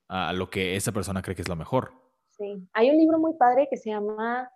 a 0.08 0.32
lo 0.32 0.50
que 0.50 0.76
esa 0.76 0.92
persona 0.92 1.20
cree 1.20 1.34
que 1.34 1.42
es 1.42 1.48
lo 1.48 1.56
mejor. 1.56 1.92
Sí, 2.30 2.68
hay 2.72 2.90
un 2.90 2.96
libro 2.96 3.18
muy 3.18 3.34
padre 3.34 3.66
que 3.68 3.76
se 3.76 3.90
llama 3.90 4.48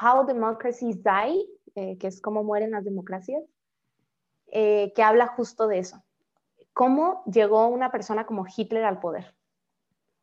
How 0.00 0.26
Democracies 0.26 1.02
Die, 1.02 1.46
eh, 1.74 1.98
que 1.98 2.06
es 2.06 2.20
cómo 2.20 2.44
mueren 2.44 2.70
las 2.70 2.84
democracias, 2.84 3.42
eh, 4.46 4.92
que 4.94 5.02
habla 5.02 5.26
justo 5.26 5.66
de 5.66 5.78
eso. 5.78 6.04
¿Cómo 6.72 7.22
llegó 7.26 7.66
una 7.68 7.90
persona 7.90 8.26
como 8.26 8.46
Hitler 8.46 8.84
al 8.84 9.00
poder? 9.00 9.34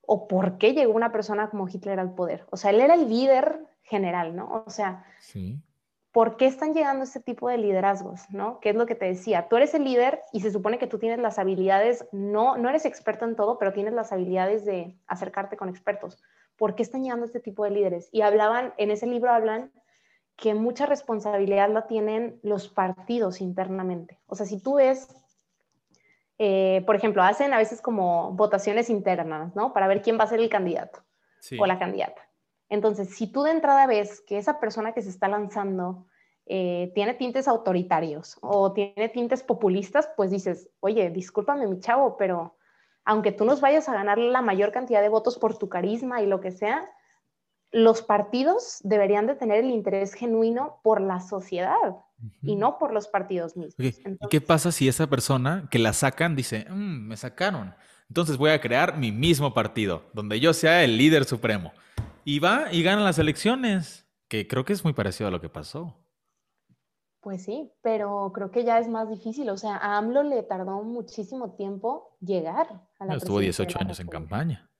¿O 0.01 0.27
por 0.27 0.57
qué 0.57 0.73
llegó 0.73 0.93
una 0.93 1.11
persona 1.11 1.49
como 1.49 1.67
Hitler 1.67 1.99
al 1.99 2.13
poder? 2.13 2.45
O 2.49 2.57
sea, 2.57 2.71
él 2.71 2.81
era 2.81 2.93
el 2.93 3.09
líder 3.09 3.65
general, 3.83 4.35
¿no? 4.35 4.63
O 4.65 4.69
sea, 4.69 5.05
¿por 6.11 6.37
qué 6.37 6.45
están 6.45 6.73
llegando 6.73 7.03
este 7.03 7.19
tipo 7.19 7.49
de 7.49 7.57
liderazgos, 7.57 8.29
¿no? 8.29 8.59
¿Qué 8.59 8.69
es 8.69 8.75
lo 8.75 8.85
que 8.85 8.95
te 8.95 9.05
decía? 9.05 9.47
Tú 9.49 9.57
eres 9.57 9.73
el 9.73 9.83
líder 9.83 10.21
y 10.31 10.41
se 10.41 10.51
supone 10.51 10.77
que 10.77 10.87
tú 10.87 10.99
tienes 10.99 11.19
las 11.19 11.39
habilidades, 11.39 12.05
no, 12.11 12.57
no 12.57 12.69
eres 12.69 12.85
experto 12.85 13.25
en 13.25 13.35
todo, 13.35 13.57
pero 13.57 13.73
tienes 13.73 13.93
las 13.93 14.11
habilidades 14.11 14.65
de 14.65 14.97
acercarte 15.07 15.57
con 15.57 15.69
expertos. 15.69 16.21
¿Por 16.57 16.75
qué 16.75 16.83
están 16.83 17.03
llegando 17.03 17.25
este 17.25 17.39
tipo 17.39 17.63
de 17.63 17.71
líderes? 17.71 18.09
Y 18.11 18.21
hablaban, 18.21 18.73
en 18.77 18.91
ese 18.91 19.07
libro 19.07 19.31
hablan 19.31 19.71
que 20.41 20.55
mucha 20.55 20.87
responsabilidad 20.87 21.69
la 21.69 21.85
tienen 21.85 22.39
los 22.41 22.67
partidos 22.67 23.41
internamente. 23.41 24.19
O 24.25 24.35
sea, 24.35 24.47
si 24.47 24.59
tú 24.59 24.75
ves, 24.75 25.07
eh, 26.39 26.81
por 26.87 26.95
ejemplo, 26.95 27.21
hacen 27.21 27.53
a 27.53 27.59
veces 27.59 27.79
como 27.79 28.31
votaciones 28.31 28.89
internas, 28.89 29.55
¿no? 29.55 29.71
Para 29.71 29.87
ver 29.87 30.01
quién 30.01 30.19
va 30.19 30.23
a 30.23 30.27
ser 30.27 30.39
el 30.39 30.49
candidato 30.49 31.03
o 31.59 31.65
la 31.67 31.77
candidata. 31.77 32.27
Entonces, 32.69 33.15
si 33.15 33.31
tú 33.31 33.43
de 33.43 33.51
entrada 33.51 33.85
ves 33.85 34.19
que 34.21 34.39
esa 34.39 34.59
persona 34.59 34.93
que 34.93 35.03
se 35.03 35.09
está 35.09 35.27
lanzando 35.27 36.07
eh, 36.47 36.91
tiene 36.95 37.13
tintes 37.13 37.47
autoritarios 37.47 38.39
o 38.41 38.73
tiene 38.73 39.09
tintes 39.09 39.43
populistas, 39.43 40.09
pues 40.17 40.31
dices, 40.31 40.71
oye, 40.79 41.11
discúlpame 41.11 41.67
mi 41.67 41.79
chavo, 41.79 42.17
pero 42.17 42.57
aunque 43.05 43.31
tú 43.31 43.45
nos 43.45 43.61
vayas 43.61 43.87
a 43.89 43.93
ganar 43.93 44.17
la 44.17 44.41
mayor 44.41 44.71
cantidad 44.71 45.03
de 45.03 45.09
votos 45.09 45.37
por 45.37 45.55
tu 45.55 45.69
carisma 45.69 46.23
y 46.23 46.25
lo 46.25 46.41
que 46.41 46.49
sea, 46.49 46.89
los 47.71 48.01
partidos 48.01 48.79
deberían 48.83 49.27
de 49.27 49.35
tener 49.35 49.63
el 49.63 49.71
interés 49.71 50.13
genuino 50.13 50.79
por 50.83 51.01
la 51.01 51.21
sociedad 51.21 51.97
y 52.43 52.55
no 52.55 52.77
por 52.77 52.93
los 52.93 53.07
partidos 53.07 53.55
mismos. 53.55 53.75
¿Y 53.79 54.27
qué 54.29 54.41
pasa 54.41 54.71
si 54.71 54.87
esa 54.87 55.07
persona 55.07 55.67
que 55.71 55.79
la 55.79 55.93
sacan 55.93 56.35
dice, 56.35 56.67
mm, 56.69 57.07
me 57.07 57.17
sacaron? 57.17 57.73
Entonces 58.09 58.37
voy 58.37 58.51
a 58.51 58.59
crear 58.59 58.97
mi 58.97 59.11
mismo 59.11 59.53
partido, 59.53 60.03
donde 60.13 60.39
yo 60.39 60.53
sea 60.53 60.83
el 60.83 60.97
líder 60.97 61.25
supremo. 61.25 61.71
Y 62.25 62.39
va 62.39 62.71
y 62.71 62.83
gana 62.83 63.01
las 63.01 63.17
elecciones, 63.19 64.05
que 64.27 64.47
creo 64.47 64.65
que 64.65 64.73
es 64.73 64.83
muy 64.83 64.93
parecido 64.93 65.29
a 65.29 65.31
lo 65.31 65.41
que 65.41 65.49
pasó. 65.49 65.97
Pues 67.21 67.43
sí, 67.43 67.71
pero 67.81 68.31
creo 68.33 68.51
que 68.51 68.63
ya 68.63 68.79
es 68.79 68.89
más 68.89 69.07
difícil. 69.09 69.49
O 69.49 69.57
sea, 69.57 69.77
a 69.77 69.97
AMLO 69.97 70.23
le 70.23 70.43
tardó 70.43 70.81
muchísimo 70.83 71.51
tiempo 71.53 72.17
llegar 72.19 72.67
a 72.99 73.05
la 73.05 73.15
Estuvo 73.15 73.39
18 73.39 73.79
años 73.79 73.99
en 73.99 74.07
campaña. 74.07 74.70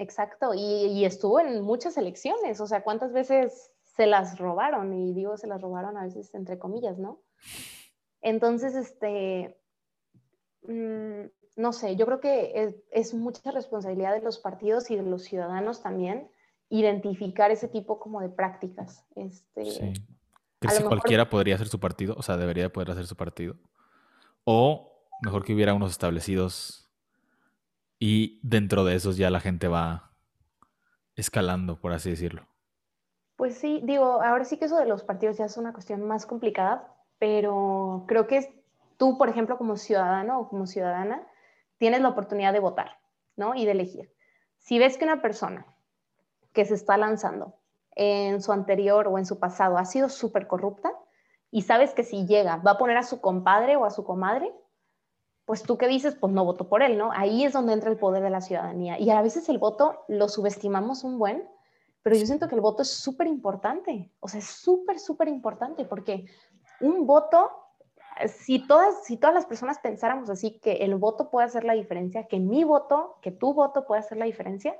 Exacto, 0.00 0.54
y, 0.54 1.04
estuvo 1.04 1.40
en 1.40 1.60
muchas 1.60 1.98
elecciones. 1.98 2.58
O 2.62 2.66
sea, 2.66 2.82
¿cuántas 2.82 3.12
veces 3.12 3.70
se 3.84 4.06
las 4.06 4.38
robaron? 4.38 4.94
Y 4.94 5.12
digo, 5.12 5.36
se 5.36 5.46
las 5.46 5.60
robaron 5.60 5.98
a 5.98 6.04
veces 6.04 6.34
entre 6.34 6.58
comillas, 6.58 6.98
¿no? 6.98 7.20
Entonces, 8.22 8.74
este, 8.74 9.60
mm, 10.62 11.26
no 11.56 11.72
sé, 11.74 11.96
yo 11.96 12.06
creo 12.06 12.18
que 12.18 12.74
es, 12.90 13.12
mucha 13.12 13.50
responsabilidad 13.50 14.14
de 14.14 14.22
los 14.22 14.38
partidos 14.38 14.90
y 14.90 14.96
de 14.96 15.02
los 15.02 15.24
ciudadanos 15.24 15.82
también 15.82 16.30
identificar 16.70 17.50
ese 17.50 17.68
tipo 17.68 18.00
como 18.00 18.22
de 18.22 18.30
prácticas. 18.30 19.04
Este, 19.16 19.66
sí. 19.66 19.92
¿Crees 20.60 20.78
que 20.78 20.84
cualquiera 20.84 21.28
podría 21.28 21.56
hacer 21.56 21.68
su 21.68 21.78
partido? 21.78 22.14
O 22.16 22.22
sea, 22.22 22.38
debería 22.38 22.72
poder 22.72 22.92
hacer 22.92 23.06
su 23.06 23.16
partido. 23.16 23.56
O 24.44 25.04
mejor 25.20 25.44
que 25.44 25.52
hubiera 25.52 25.74
unos 25.74 25.90
establecidos 25.90 26.89
y 28.00 28.40
dentro 28.42 28.84
de 28.84 28.96
esos 28.96 29.18
ya 29.18 29.30
la 29.30 29.38
gente 29.40 29.68
va 29.68 30.10
escalando, 31.14 31.78
por 31.78 31.92
así 31.92 32.10
decirlo. 32.10 32.48
Pues 33.36 33.58
sí, 33.58 33.80
digo, 33.84 34.22
ahora 34.22 34.44
sí 34.44 34.56
que 34.56 34.64
eso 34.64 34.78
de 34.78 34.86
los 34.86 35.04
partidos 35.04 35.36
ya 35.36 35.44
es 35.44 35.56
una 35.58 35.72
cuestión 35.72 36.06
más 36.08 36.26
complicada, 36.26 36.92
pero 37.18 38.04
creo 38.08 38.26
que 38.26 38.64
tú, 38.96 39.18
por 39.18 39.28
ejemplo, 39.28 39.58
como 39.58 39.76
ciudadano 39.76 40.40
o 40.40 40.48
como 40.48 40.66
ciudadana, 40.66 41.22
tienes 41.76 42.00
la 42.00 42.08
oportunidad 42.08 42.54
de 42.54 42.60
votar, 42.60 42.98
¿no? 43.36 43.54
Y 43.54 43.66
de 43.66 43.72
elegir. 43.72 44.12
Si 44.58 44.78
ves 44.78 44.96
que 44.96 45.04
una 45.04 45.20
persona 45.20 45.66
que 46.52 46.64
se 46.64 46.74
está 46.74 46.96
lanzando 46.96 47.54
en 47.92 48.40
su 48.40 48.52
anterior 48.52 49.08
o 49.08 49.18
en 49.18 49.26
su 49.26 49.38
pasado 49.38 49.76
ha 49.76 49.84
sido 49.84 50.08
súper 50.08 50.46
corrupta 50.46 50.90
y 51.50 51.62
sabes 51.62 51.92
que 51.92 52.04
si 52.04 52.26
llega 52.26 52.56
va 52.56 52.72
a 52.72 52.78
poner 52.78 52.96
a 52.96 53.02
su 53.02 53.20
compadre 53.20 53.76
o 53.76 53.84
a 53.84 53.90
su 53.90 54.04
comadre, 54.04 54.52
pues 55.50 55.64
tú 55.64 55.76
qué 55.76 55.88
dices, 55.88 56.14
pues 56.14 56.32
no 56.32 56.44
voto 56.44 56.68
por 56.68 56.80
él, 56.80 56.96
¿no? 56.96 57.10
Ahí 57.10 57.42
es 57.42 57.52
donde 57.52 57.72
entra 57.72 57.90
el 57.90 57.98
poder 57.98 58.22
de 58.22 58.30
la 58.30 58.40
ciudadanía. 58.40 59.00
Y 59.00 59.10
a 59.10 59.20
veces 59.20 59.48
el 59.48 59.58
voto 59.58 60.04
lo 60.06 60.28
subestimamos 60.28 61.02
un 61.02 61.18
buen, 61.18 61.42
pero 62.04 62.14
yo 62.14 62.24
siento 62.24 62.46
que 62.46 62.54
el 62.54 62.60
voto 62.60 62.82
es 62.82 62.90
súper 62.90 63.26
importante, 63.26 64.12
o 64.20 64.28
sea, 64.28 64.38
es 64.38 64.46
súper, 64.46 65.00
súper 65.00 65.26
importante 65.26 65.84
porque 65.84 66.26
un 66.80 67.04
voto 67.04 67.50
si 68.28 68.64
todas, 68.64 69.02
si 69.02 69.16
todas 69.16 69.34
las 69.34 69.44
personas 69.44 69.80
pensáramos 69.80 70.30
así, 70.30 70.60
que 70.60 70.84
el 70.84 70.94
voto 70.94 71.30
puede 71.30 71.48
hacer 71.48 71.64
la 71.64 71.72
diferencia, 71.72 72.28
que 72.28 72.38
mi 72.38 72.62
voto, 72.62 73.18
que 73.20 73.32
tu 73.32 73.52
voto 73.52 73.84
puede 73.88 74.02
hacer 74.02 74.18
la 74.18 74.26
diferencia, 74.26 74.76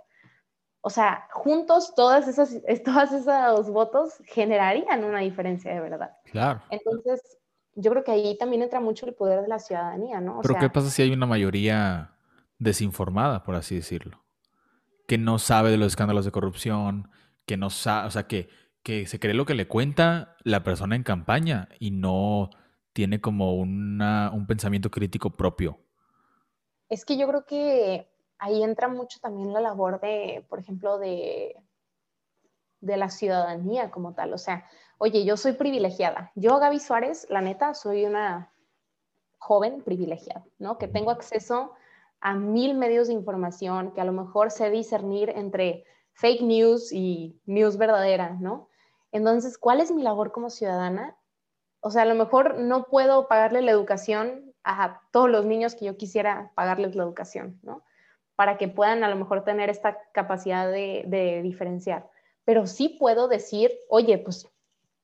o 0.83 0.91
sea, 0.91 1.27
juntos 1.33 1.97
todas 1.97 2.29
esas, 2.29 2.55
todos 2.85 3.11
esos 3.11 3.71
votos 3.73 4.23
generarían 4.27 5.03
una 5.03 5.19
diferencia 5.19 5.75
de 5.75 5.81
verdad. 5.81 6.17
Claro. 6.27 6.63
Entonces, 6.71 7.40
yo 7.75 7.91
creo 7.91 8.05
que 8.05 8.13
ahí 8.13 8.37
también 8.39 8.63
entra 8.63 8.81
mucho 8.81 9.07
el 9.07 9.15
poder 9.15 9.43
de 9.43 9.49
la 9.49 9.59
ciudadanía, 9.59 10.21
¿no? 10.21 10.41
Pero 10.43 10.59
¿qué 10.59 10.71
pasa 10.71 10.91
si 10.91 11.03
hay 11.03 11.13
una 11.13 11.27
mayoría 11.27 12.17
desinformada, 12.59 13.43
por 13.43 13.55
así 13.55 13.77
decirlo? 13.77 14.25
Que 15.07 15.19
no 15.19 15.39
sabe 15.39 15.71
de 15.71 15.77
los 15.77 15.89
escándalos 15.89 16.25
de 16.25 16.33
corrupción, 16.33 17.11
que 17.47 17.57
no 17.57 17.71
sabe, 17.71 18.09
o 18.09 18.11
sea, 18.11 18.27
que, 18.27 18.49
que 18.83 19.07
se 19.07 19.19
cree 19.19 19.35
lo 19.35 19.47
que 19.47 19.55
le 19.55 19.69
cuenta 19.69 20.37
la 20.45 20.63
persona 20.63 20.97
en 20.97 21.03
campaña 21.03 21.69
y 21.79 21.91
no 21.91 22.51
tiene 22.93 23.21
como 23.21 23.55
un 23.55 24.45
pensamiento 24.49 24.91
crítico 24.91 25.31
propio. 25.31 25.81
Es 26.89 27.05
que 27.05 27.17
yo 27.17 27.29
creo 27.29 27.47
que 27.47 28.11
ahí 28.39 28.63
entra 28.63 28.89
mucho 28.89 29.21
también 29.21 29.53
la 29.53 29.61
labor 29.61 30.01
de, 30.01 30.45
por 30.49 30.59
ejemplo, 30.59 30.99
de, 30.99 31.57
de 32.81 32.97
la 32.97 33.09
ciudadanía 33.09 33.91
como 33.91 34.15
tal. 34.15 34.33
O 34.33 34.39
sea, 34.39 34.67
oye, 35.01 35.25
yo 35.25 35.39
soy 35.39 35.53
privilegiada. 35.53 36.31
Yo, 36.35 36.59
Gaby 36.59 36.79
Suárez, 36.79 37.27
la 37.31 37.41
neta, 37.41 37.73
soy 37.73 38.05
una 38.05 38.53
joven 39.39 39.83
privilegiada, 39.83 40.45
¿no? 40.59 40.77
Que 40.77 40.89
tengo 40.89 41.11
acceso 41.11 41.73
a 42.21 42.35
mil 42.35 42.75
medios 42.75 43.09
de 43.09 43.15
información, 43.15 43.93
que 43.93 44.03
a 44.03 44.05
lo 44.05 44.13
mejor 44.13 44.51
sé 44.51 44.69
discernir 44.69 45.31
entre 45.31 45.85
fake 46.13 46.43
news 46.43 46.93
y 46.93 47.41
news 47.47 47.79
verdadera, 47.79 48.37
¿no? 48.41 48.69
Entonces, 49.11 49.57
¿cuál 49.57 49.81
es 49.81 49.91
mi 49.91 50.03
labor 50.03 50.33
como 50.33 50.51
ciudadana? 50.51 51.17
O 51.81 51.91
sea, 51.91 52.03
a 52.03 52.05
lo 52.05 52.15
mejor 52.15 52.59
no 52.59 52.85
puedo 52.85 53.27
pagarle 53.27 53.63
la 53.63 53.71
educación 53.71 54.53
a 54.65 55.01
todos 55.13 55.31
los 55.31 55.47
niños 55.47 55.75
que 55.77 55.87
yo 55.87 55.97
quisiera 55.97 56.53
pagarles 56.55 56.95
la 56.95 57.05
educación, 57.05 57.59
¿no? 57.63 57.83
Para 58.37 58.59
que 58.59 58.69
puedan 58.69 59.03
a 59.03 59.09
lo 59.09 59.17
mejor 59.17 59.45
tener 59.45 59.71
esta 59.71 59.97
capacidad 60.13 60.71
de, 60.71 61.05
de 61.07 61.41
diferenciar. 61.41 62.11
Pero 62.45 62.67
sí 62.67 62.91
puedo 62.91 63.29
decir, 63.29 63.73
oye, 63.89 64.19
pues 64.19 64.47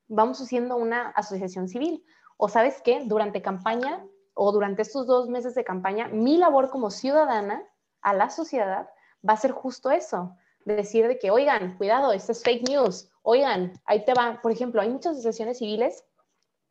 vamos 0.09 0.40
haciendo 0.40 0.76
una 0.76 1.11
asociación 1.11 1.68
civil. 1.68 2.04
O 2.36 2.48
sabes 2.48 2.82
qué, 2.82 3.02
durante 3.04 3.42
campaña 3.42 4.04
o 4.34 4.52
durante 4.52 4.82
estos 4.82 5.07
dos 5.07 5.28
meses 5.28 5.54
de 5.54 5.64
campaña, 5.64 6.09
mi 6.09 6.36
labor 6.36 6.70
como 6.70 6.90
ciudadana 6.90 7.62
a 8.02 8.12
la 8.12 8.28
sociedad 8.28 8.88
va 9.26 9.32
a 9.32 9.38
ser 9.38 9.52
justo 9.52 9.90
eso, 9.90 10.36
de 10.64 10.76
decir 10.76 11.09
de 11.09 11.18
que, 11.18 11.30
oigan, 11.30 11.76
cuidado, 11.78 12.12
esto 12.12 12.32
es 12.32 12.42
fake 12.42 12.68
news, 12.68 13.11
oigan, 13.22 13.72
ahí 13.86 14.04
te 14.04 14.12
va. 14.12 14.40
Por 14.42 14.52
ejemplo, 14.52 14.80
hay 14.80 14.90
muchas 14.90 15.12
asociaciones 15.12 15.59
civiles 15.59 16.04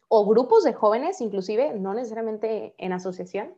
o 0.08 0.26
grupos 0.26 0.64
de 0.64 0.74
jóvenes, 0.74 1.22
inclusive, 1.22 1.74
no 1.74 1.94
necesariamente 1.94 2.76
en 2.78 2.94
asociación, 2.94 3.56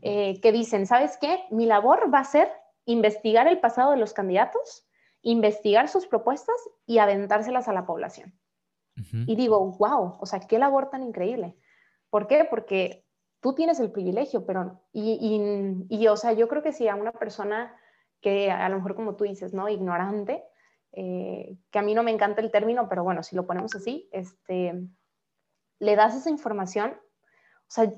eh, 0.00 0.40
que 0.40 0.52
dicen, 0.52 0.86
¿sabes 0.86 1.16
qué? 1.20 1.44
Mi 1.50 1.66
labor 1.66 2.12
va 2.12 2.20
a 2.20 2.24
ser 2.24 2.52
investigar 2.84 3.48
el 3.48 3.60
pasado 3.60 3.90
de 3.92 3.96
los 3.96 4.12
candidatos, 4.12 4.86
investigar 5.22 5.88
sus 5.88 6.06
propuestas 6.06 6.56
y 6.86 6.98
aventárselas 6.98 7.68
a 7.68 7.72
la 7.72 7.86
población. 7.86 8.34
Y 8.94 9.36
digo, 9.36 9.72
wow, 9.78 10.18
o 10.20 10.26
sea, 10.26 10.40
qué 10.40 10.58
labor 10.58 10.90
tan 10.90 11.02
increíble. 11.02 11.56
¿Por 12.10 12.26
qué? 12.26 12.46
Porque 12.48 13.04
tú 13.40 13.54
tienes 13.54 13.80
el 13.80 13.90
privilegio, 13.90 14.44
pero, 14.46 14.82
y, 14.92 15.86
y, 15.88 16.06
o 16.06 16.16
sea, 16.16 16.32
yo 16.32 16.48
creo 16.48 16.62
que 16.62 16.72
si 16.72 16.88
a 16.88 16.94
una 16.94 17.12
persona 17.12 17.74
que 18.20 18.50
a 18.50 18.68
lo 18.68 18.76
mejor 18.76 18.94
como 18.94 19.16
tú 19.16 19.24
dices, 19.24 19.52
¿no? 19.52 19.68
Ignorante, 19.68 20.44
eh, 20.92 21.56
que 21.70 21.78
a 21.78 21.82
mí 21.82 21.94
no 21.94 22.02
me 22.02 22.12
encanta 22.12 22.40
el 22.40 22.50
término, 22.50 22.88
pero 22.88 23.02
bueno, 23.02 23.22
si 23.22 23.34
lo 23.34 23.46
ponemos 23.46 23.74
así, 23.74 24.08
este, 24.12 24.86
le 25.78 25.96
das 25.96 26.14
esa 26.14 26.30
información, 26.30 26.92
o 26.92 27.70
sea, 27.70 27.92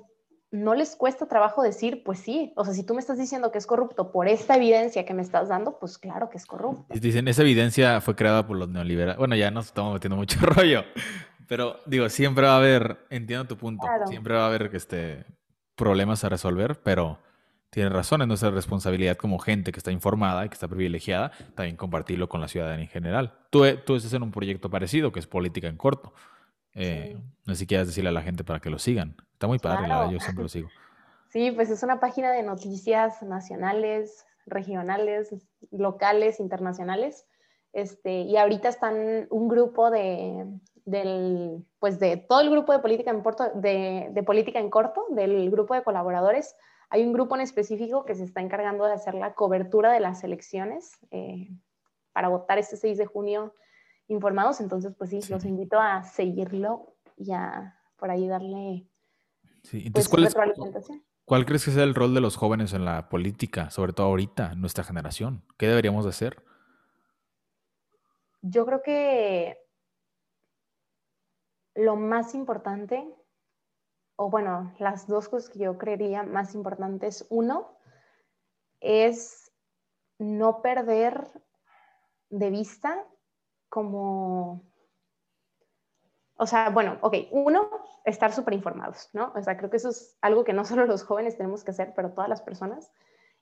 no 0.54 0.74
les 0.74 0.94
cuesta 0.94 1.26
trabajo 1.26 1.62
decir, 1.62 2.04
pues 2.04 2.20
sí, 2.20 2.52
o 2.54 2.64
sea, 2.64 2.72
si 2.72 2.84
tú 2.84 2.94
me 2.94 3.00
estás 3.00 3.18
diciendo 3.18 3.50
que 3.50 3.58
es 3.58 3.66
corrupto 3.66 4.12
por 4.12 4.28
esta 4.28 4.54
evidencia 4.54 5.04
que 5.04 5.12
me 5.12 5.22
estás 5.22 5.48
dando, 5.48 5.80
pues 5.80 5.98
claro 5.98 6.30
que 6.30 6.36
es 6.36 6.46
corrupto. 6.46 6.94
Dicen, 6.96 7.26
esa 7.26 7.42
evidencia 7.42 8.00
fue 8.00 8.14
creada 8.14 8.46
por 8.46 8.56
los 8.56 8.68
neoliberales. 8.68 9.18
Bueno, 9.18 9.34
ya 9.34 9.50
nos 9.50 9.66
estamos 9.66 9.92
metiendo 9.94 10.16
mucho 10.16 10.38
rollo, 10.42 10.84
pero 11.48 11.80
digo, 11.86 12.08
siempre 12.08 12.46
va 12.46 12.54
a 12.54 12.58
haber, 12.58 12.98
entiendo 13.10 13.46
tu 13.46 13.56
punto, 13.56 13.84
siempre 14.06 14.34
va 14.34 14.44
a 14.44 14.46
haber 14.46 14.70
este, 14.74 15.24
problemas 15.74 16.22
a 16.22 16.28
resolver, 16.28 16.80
pero 16.84 17.18
tienes 17.70 17.92
razón, 17.92 18.22
es 18.22 18.28
nuestra 18.28 18.50
responsabilidad 18.50 19.16
como 19.16 19.40
gente 19.40 19.72
que 19.72 19.78
está 19.78 19.90
informada 19.90 20.46
y 20.46 20.48
que 20.50 20.54
está 20.54 20.68
privilegiada, 20.68 21.32
también 21.56 21.76
compartirlo 21.76 22.28
con 22.28 22.40
la 22.40 22.46
ciudadanía 22.46 22.84
en 22.84 22.90
general. 22.90 23.34
Tú, 23.50 23.64
tú 23.84 23.96
estás 23.96 24.12
en 24.12 24.22
un 24.22 24.30
proyecto 24.30 24.70
parecido, 24.70 25.10
que 25.10 25.18
es 25.18 25.26
política 25.26 25.66
en 25.66 25.76
corto. 25.76 26.14
Eh, 26.74 27.16
si 27.54 27.66
quieres 27.66 27.88
decirle 27.88 28.10
a 28.10 28.12
la 28.12 28.22
gente 28.22 28.44
para 28.44 28.60
que 28.60 28.70
lo 28.70 28.78
sigan. 28.78 29.16
Está 29.44 29.48
muy 29.48 29.58
padre, 29.58 29.88
la 29.88 30.10
yo 30.10 30.18
siempre 30.20 30.42
lo 30.42 30.48
sigo. 30.48 30.68
Sí, 31.28 31.50
pues 31.50 31.68
es 31.68 31.82
una 31.82 31.98
página 31.98 32.30
de 32.30 32.44
noticias 32.44 33.20
nacionales, 33.20 34.24
regionales, 34.46 35.34
locales, 35.72 36.38
internacionales. 36.38 37.26
Este, 37.72 38.20
y 38.20 38.36
ahorita 38.36 38.68
están 38.68 39.26
un 39.30 39.48
grupo 39.48 39.90
de, 39.90 40.46
del, 40.84 41.66
pues 41.80 41.98
de 41.98 42.18
todo 42.18 42.40
el 42.40 42.50
grupo 42.50 42.72
de 42.72 42.78
política 42.78 43.10
en 43.10 43.20
corto, 43.20 43.50
de, 43.52 44.10
de, 44.12 44.22
política 44.22 44.60
en 44.60 44.70
corto, 44.70 45.06
del 45.10 45.50
grupo 45.50 45.74
de 45.74 45.82
colaboradores. 45.82 46.54
Hay 46.88 47.04
un 47.04 47.12
grupo 47.12 47.34
en 47.34 47.40
específico 47.40 48.04
que 48.04 48.14
se 48.14 48.22
está 48.22 48.40
encargando 48.40 48.84
de 48.84 48.92
hacer 48.92 49.14
la 49.14 49.34
cobertura 49.34 49.92
de 49.92 49.98
las 49.98 50.22
elecciones 50.22 50.92
eh, 51.10 51.48
para 52.12 52.28
votar 52.28 52.58
este 52.58 52.76
6 52.76 52.96
de 52.96 53.06
junio 53.06 53.52
informados. 54.06 54.60
Entonces, 54.60 54.94
pues 54.96 55.10
sí, 55.10 55.20
los 55.28 55.44
invito 55.44 55.80
a 55.80 56.04
seguirlo 56.04 56.94
y 57.16 57.32
a 57.32 57.76
por 57.96 58.12
ahí 58.12 58.28
darle 58.28 58.86
Sí. 59.64 59.82
Entonces, 59.86 60.10
pues, 60.10 60.34
¿cuál, 60.34 60.54
¿cuál 61.24 61.46
crees 61.46 61.64
que 61.64 61.70
sea 61.72 61.82
el 61.82 61.94
rol 61.94 62.14
de 62.14 62.20
los 62.20 62.36
jóvenes 62.36 62.72
en 62.74 62.84
la 62.84 63.08
política, 63.08 63.70
sobre 63.70 63.92
todo 63.92 64.06
ahorita, 64.06 64.52
en 64.52 64.60
nuestra 64.60 64.84
generación? 64.84 65.42
¿Qué 65.56 65.66
deberíamos 65.66 66.04
de 66.04 66.10
hacer? 66.10 66.44
Yo 68.42 68.66
creo 68.66 68.82
que 68.82 69.58
lo 71.74 71.96
más 71.96 72.34
importante, 72.34 73.08
o 74.16 74.30
bueno, 74.30 74.74
las 74.78 75.06
dos 75.06 75.28
cosas 75.28 75.48
que 75.48 75.60
yo 75.60 75.78
creería 75.78 76.22
más 76.22 76.54
importantes, 76.54 77.26
uno, 77.30 77.78
es 78.80 79.50
no 80.18 80.60
perder 80.62 81.30
de 82.28 82.50
vista 82.50 83.04
como 83.68 84.62
o 86.36 86.46
sea, 86.46 86.70
bueno, 86.70 86.98
ok, 87.00 87.16
uno, 87.30 87.68
estar 88.04 88.32
súper 88.32 88.54
informados, 88.54 89.08
¿no? 89.12 89.32
O 89.34 89.42
sea, 89.42 89.56
creo 89.56 89.70
que 89.70 89.76
eso 89.76 89.90
es 89.90 90.16
algo 90.20 90.44
que 90.44 90.52
no 90.52 90.64
solo 90.64 90.86
los 90.86 91.04
jóvenes 91.04 91.36
tenemos 91.36 91.64
que 91.64 91.70
hacer, 91.70 91.92
pero 91.94 92.12
todas 92.12 92.28
las 92.28 92.42
personas, 92.42 92.90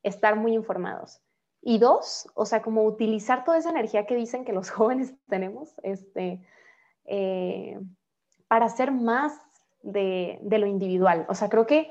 estar 0.02 0.36
muy 0.36 0.54
informados. 0.54 1.20
Y 1.62 1.78
dos, 1.78 2.28
o 2.34 2.44
sea, 2.44 2.60
como 2.60 2.84
utilizar 2.84 3.44
toda 3.44 3.58
esa 3.58 3.70
energía 3.70 4.06
que 4.06 4.16
dicen 4.16 4.44
que 4.44 4.52
los 4.52 4.70
jóvenes 4.70 5.14
tenemos, 5.28 5.74
este, 5.82 6.46
eh, 7.04 7.80
para 8.48 8.66
hacer 8.66 8.90
más 8.92 9.40
de, 9.82 10.38
lo 10.42 10.66
individual. 10.66 11.26
O 11.28 11.34
sea, 11.34 11.48
creo 11.48 11.66
que 11.66 11.90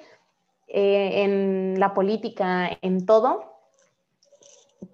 eh, 0.67 1.23
en 1.23 1.79
la 1.79 1.93
política, 1.93 2.77
en 2.81 3.05
todo, 3.05 3.51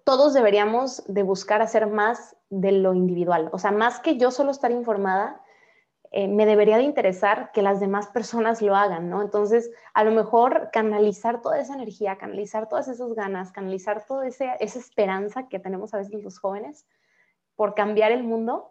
todos 0.03 0.33
deberíamos 0.33 1.03
de 1.07 1.23
buscar 1.23 1.61
hacer 1.61 1.87
más 1.87 2.35
de 2.49 2.71
lo 2.71 2.93
individual. 2.93 3.49
O 3.51 3.59
sea, 3.59 3.71
más 3.71 3.99
que 3.99 4.17
yo 4.17 4.31
solo 4.31 4.51
estar 4.51 4.71
informada, 4.71 5.41
eh, 6.11 6.27
me 6.27 6.45
debería 6.45 6.77
de 6.77 6.83
interesar 6.83 7.51
que 7.51 7.61
las 7.61 7.79
demás 7.79 8.07
personas 8.07 8.61
lo 8.61 8.75
hagan, 8.75 9.09
¿no? 9.09 9.21
Entonces, 9.21 9.69
a 9.93 10.03
lo 10.03 10.11
mejor 10.11 10.69
canalizar 10.71 11.41
toda 11.41 11.59
esa 11.59 11.73
energía, 11.73 12.17
canalizar 12.17 12.69
todas 12.69 12.87
esas 12.87 13.13
ganas, 13.13 13.51
canalizar 13.51 14.05
toda 14.05 14.27
esa 14.27 14.55
esperanza 14.55 15.47
que 15.49 15.59
tenemos 15.59 15.93
a 15.93 15.97
veces 15.97 16.23
los 16.23 16.39
jóvenes 16.39 16.85
por 17.55 17.75
cambiar 17.75 18.11
el 18.11 18.23
mundo 18.23 18.69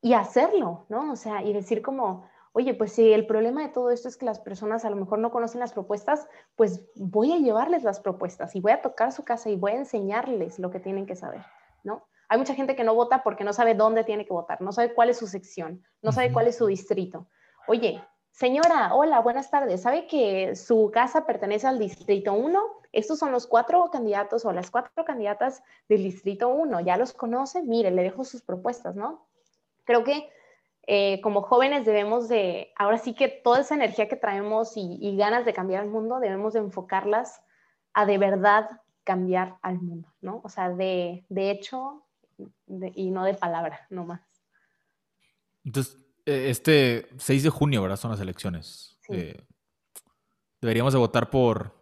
y 0.00 0.12
hacerlo, 0.12 0.84
¿no? 0.88 1.12
O 1.12 1.16
sea, 1.16 1.42
y 1.42 1.52
decir 1.54 1.80
como, 1.80 2.28
oye, 2.52 2.74
pues 2.74 2.92
si 2.92 3.12
el 3.12 3.26
problema 3.26 3.62
de 3.62 3.68
todo 3.68 3.90
esto 3.90 4.08
es 4.08 4.16
que 4.16 4.26
las 4.26 4.40
personas 4.40 4.84
a 4.84 4.90
lo 4.90 4.96
mejor 4.96 5.18
no 5.18 5.30
conocen 5.30 5.60
las 5.60 5.72
propuestas, 5.72 6.28
pues 6.56 6.84
voy 6.96 7.32
a 7.32 7.38
llevarles 7.38 7.82
las 7.82 8.00
propuestas 8.00 8.54
y 8.54 8.60
voy 8.60 8.72
a 8.72 8.82
tocar 8.82 9.12
su 9.12 9.24
casa 9.24 9.48
y 9.48 9.56
voy 9.56 9.72
a 9.72 9.76
enseñarles 9.76 10.58
lo 10.58 10.70
que 10.70 10.80
tienen 10.80 11.06
que 11.06 11.16
saber, 11.16 11.42
¿no? 11.82 12.06
Hay 12.28 12.38
mucha 12.38 12.54
gente 12.54 12.76
que 12.76 12.84
no 12.84 12.94
vota 12.94 13.22
porque 13.22 13.44
no 13.44 13.52
sabe 13.52 13.74
dónde 13.74 14.04
tiene 14.04 14.24
que 14.24 14.32
votar, 14.32 14.60
no 14.60 14.72
sabe 14.72 14.94
cuál 14.94 15.10
es 15.10 15.18
su 15.18 15.26
sección, 15.26 15.82
no 16.02 16.12
sabe 16.12 16.32
cuál 16.32 16.46
es 16.48 16.56
su 16.56 16.66
distrito. 16.66 17.28
Oye, 17.66 18.02
señora, 18.30 18.94
hola, 18.94 19.20
buenas 19.20 19.50
tardes. 19.50 19.82
¿Sabe 19.82 20.06
que 20.06 20.56
su 20.56 20.90
casa 20.92 21.26
pertenece 21.26 21.66
al 21.66 21.78
distrito 21.78 22.32
1? 22.32 22.62
Estos 22.92 23.18
son 23.18 23.32
los 23.32 23.46
cuatro 23.46 23.90
candidatos 23.90 24.44
o 24.44 24.52
las 24.52 24.70
cuatro 24.70 25.04
candidatas 25.04 25.62
del 25.88 26.02
distrito 26.02 26.48
1. 26.48 26.80
Ya 26.80 26.96
los 26.96 27.12
conoce, 27.12 27.62
mire, 27.62 27.90
le 27.90 28.02
dejo 28.02 28.24
sus 28.24 28.42
propuestas, 28.42 28.94
¿no? 28.94 29.26
Creo 29.84 30.04
que 30.04 30.28
eh, 30.86 31.20
como 31.22 31.42
jóvenes 31.42 31.86
debemos 31.86 32.28
de, 32.28 32.72
ahora 32.76 32.98
sí 32.98 33.14
que 33.14 33.28
toda 33.28 33.60
esa 33.60 33.74
energía 33.74 34.08
que 34.08 34.16
traemos 34.16 34.76
y, 34.76 34.98
y 35.00 35.16
ganas 35.16 35.44
de 35.44 35.54
cambiar 35.54 35.84
el 35.84 35.90
mundo, 35.90 36.20
debemos 36.20 36.52
de 36.52 36.60
enfocarlas 36.60 37.42
a 37.94 38.04
de 38.06 38.18
verdad 38.18 38.68
cambiar 39.04 39.58
al 39.62 39.80
mundo, 39.80 40.12
¿no? 40.20 40.40
O 40.44 40.48
sea, 40.48 40.70
de, 40.70 41.24
de 41.28 41.50
hecho, 41.50 42.03
y 42.94 43.10
no 43.10 43.24
de 43.24 43.34
palabra, 43.34 43.86
no 43.90 44.04
más. 44.04 44.22
Entonces, 45.64 45.98
eh, 46.26 46.50
este 46.50 47.08
6 47.18 47.42
de 47.42 47.50
junio, 47.50 47.82
¿verdad? 47.82 47.96
Son 47.96 48.10
las 48.10 48.20
elecciones. 48.20 48.98
Eh, 49.08 49.44
deberíamos 50.60 50.92
de 50.92 50.98
votar 50.98 51.30
por 51.30 51.74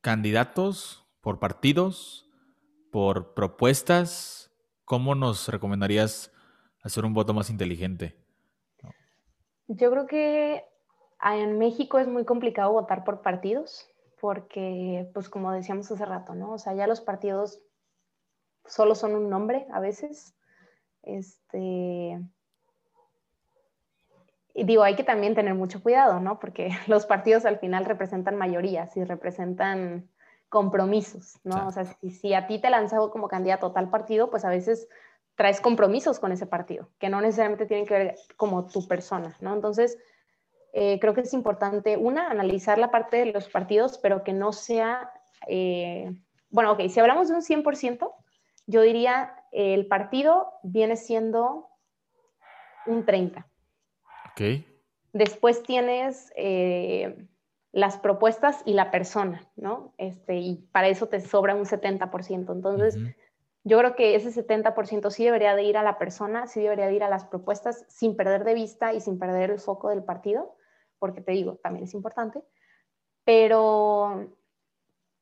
candidatos, 0.00 1.06
por 1.20 1.38
partidos, 1.38 2.28
por 2.92 3.34
propuestas. 3.34 4.50
¿Cómo 4.84 5.14
nos 5.14 5.48
recomendarías 5.48 6.32
hacer 6.82 7.04
un 7.04 7.14
voto 7.14 7.34
más 7.34 7.50
inteligente? 7.50 8.16
Yo 9.66 9.90
creo 9.90 10.06
que 10.06 10.64
en 11.22 11.58
México 11.58 11.98
es 11.98 12.08
muy 12.08 12.24
complicado 12.24 12.72
votar 12.72 13.04
por 13.04 13.20
partidos 13.20 13.86
porque, 14.20 15.10
pues 15.14 15.28
como 15.28 15.52
decíamos 15.52 15.90
hace 15.90 16.04
rato, 16.04 16.34
¿no? 16.34 16.52
O 16.52 16.58
sea, 16.58 16.74
ya 16.74 16.86
los 16.86 17.00
partidos 17.00 17.60
solo 18.68 18.94
son 18.94 19.14
un 19.14 19.28
nombre 19.28 19.66
a 19.72 19.80
veces. 19.80 20.34
Este, 21.02 22.20
y 24.54 24.64
digo, 24.64 24.82
hay 24.82 24.94
que 24.94 25.04
también 25.04 25.34
tener 25.34 25.54
mucho 25.54 25.82
cuidado, 25.82 26.20
¿no? 26.20 26.38
Porque 26.38 26.70
los 26.86 27.06
partidos 27.06 27.44
al 27.44 27.58
final 27.58 27.84
representan 27.84 28.36
mayorías 28.36 28.96
y 28.96 29.04
representan 29.04 30.08
compromisos, 30.48 31.38
¿no? 31.44 31.66
O 31.66 31.72
sea, 31.72 31.84
si, 31.84 32.32
a 32.32 32.46
ti 32.46 32.58
te 32.58 32.70
lanzado 32.70 33.10
como 33.10 33.28
candidato 33.28 33.66
a 33.66 33.72
tal 33.74 33.90
partido, 33.90 34.30
pues 34.30 34.44
a 34.44 34.50
veces 34.50 34.88
traes 35.34 35.60
compromisos 35.60 36.18
con 36.18 36.32
ese 36.32 36.46
partido, 36.46 36.88
que 36.98 37.10
no 37.10 37.20
necesariamente 37.20 37.66
tienen 37.66 37.86
que 37.86 37.94
ver 37.94 38.14
como 38.36 38.66
tu 38.66 38.88
persona, 38.88 39.36
¿no? 39.40 39.54
Entonces, 39.54 39.98
eh, 40.72 40.98
creo 41.00 41.14
que 41.14 41.20
es 41.20 41.34
importante, 41.34 41.96
una, 41.96 42.28
analizar 42.28 42.78
la 42.78 42.90
parte 42.90 43.18
de 43.18 43.26
los 43.26 43.48
partidos, 43.48 43.98
pero 43.98 44.24
que 44.24 44.32
no 44.32 44.52
sea 44.52 45.12
eh, 45.46 46.10
bueno, 46.50 46.72
ok, 46.72 46.88
si 46.88 47.00
hablamos 47.00 47.28
de 47.28 47.34
un 47.34 47.42
100%, 47.42 48.12
yo 48.68 48.82
diría 48.82 49.34
el 49.50 49.86
partido 49.86 50.52
viene 50.62 50.96
siendo 50.96 51.68
un 52.86 53.04
30. 53.04 53.48
Ok. 54.30 54.64
Después 55.12 55.62
tienes 55.62 56.30
eh, 56.36 57.26
las 57.72 57.96
propuestas 57.98 58.62
y 58.66 58.74
la 58.74 58.90
persona, 58.90 59.50
¿no? 59.56 59.94
Este, 59.96 60.36
y 60.36 60.68
para 60.70 60.88
eso 60.88 61.08
te 61.08 61.20
sobra 61.20 61.54
un 61.54 61.64
70%. 61.64 62.52
Entonces, 62.52 62.98
yo 63.64 63.78
creo 63.78 63.96
que 63.96 64.14
ese 64.14 64.30
70% 64.30 65.10
sí 65.10 65.24
debería 65.24 65.56
de 65.56 65.62
ir 65.62 65.78
a 65.78 65.82
la 65.82 65.98
persona, 65.98 66.46
sí 66.46 66.60
debería 66.60 66.86
de 66.86 66.94
ir 66.94 67.04
a 67.04 67.08
las 67.08 67.24
propuestas 67.24 67.86
sin 67.88 68.16
perder 68.16 68.44
de 68.44 68.54
vista 68.54 68.92
y 68.92 69.00
sin 69.00 69.18
perder 69.18 69.50
el 69.50 69.58
foco 69.58 69.88
del 69.88 70.04
partido, 70.04 70.56
porque 70.98 71.22
te 71.22 71.32
digo, 71.32 71.56
también 71.62 71.84
es 71.84 71.94
importante. 71.94 72.42
Pero 73.24 74.28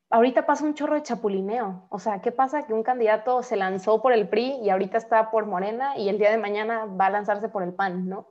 ahorita 0.09 0.45
pasa 0.45 0.65
un 0.65 0.73
chorro 0.73 0.95
de 0.95 1.03
chapulineo. 1.03 1.87
O 1.89 1.99
sea, 1.99 2.21
¿qué 2.21 2.31
pasa? 2.31 2.65
Que 2.65 2.73
un 2.73 2.83
candidato 2.83 3.43
se 3.43 3.55
lanzó 3.55 4.01
por 4.01 4.13
el 4.13 4.29
PRI 4.29 4.59
y 4.63 4.69
ahorita 4.69 4.97
está 4.97 5.31
por 5.31 5.45
Morena 5.45 5.97
y 5.97 6.09
el 6.09 6.17
día 6.17 6.31
de 6.31 6.37
mañana 6.37 6.85
va 6.85 7.07
a 7.07 7.11
lanzarse 7.11 7.49
por 7.49 7.63
el 7.63 7.73
PAN, 7.73 8.07
¿no? 8.07 8.29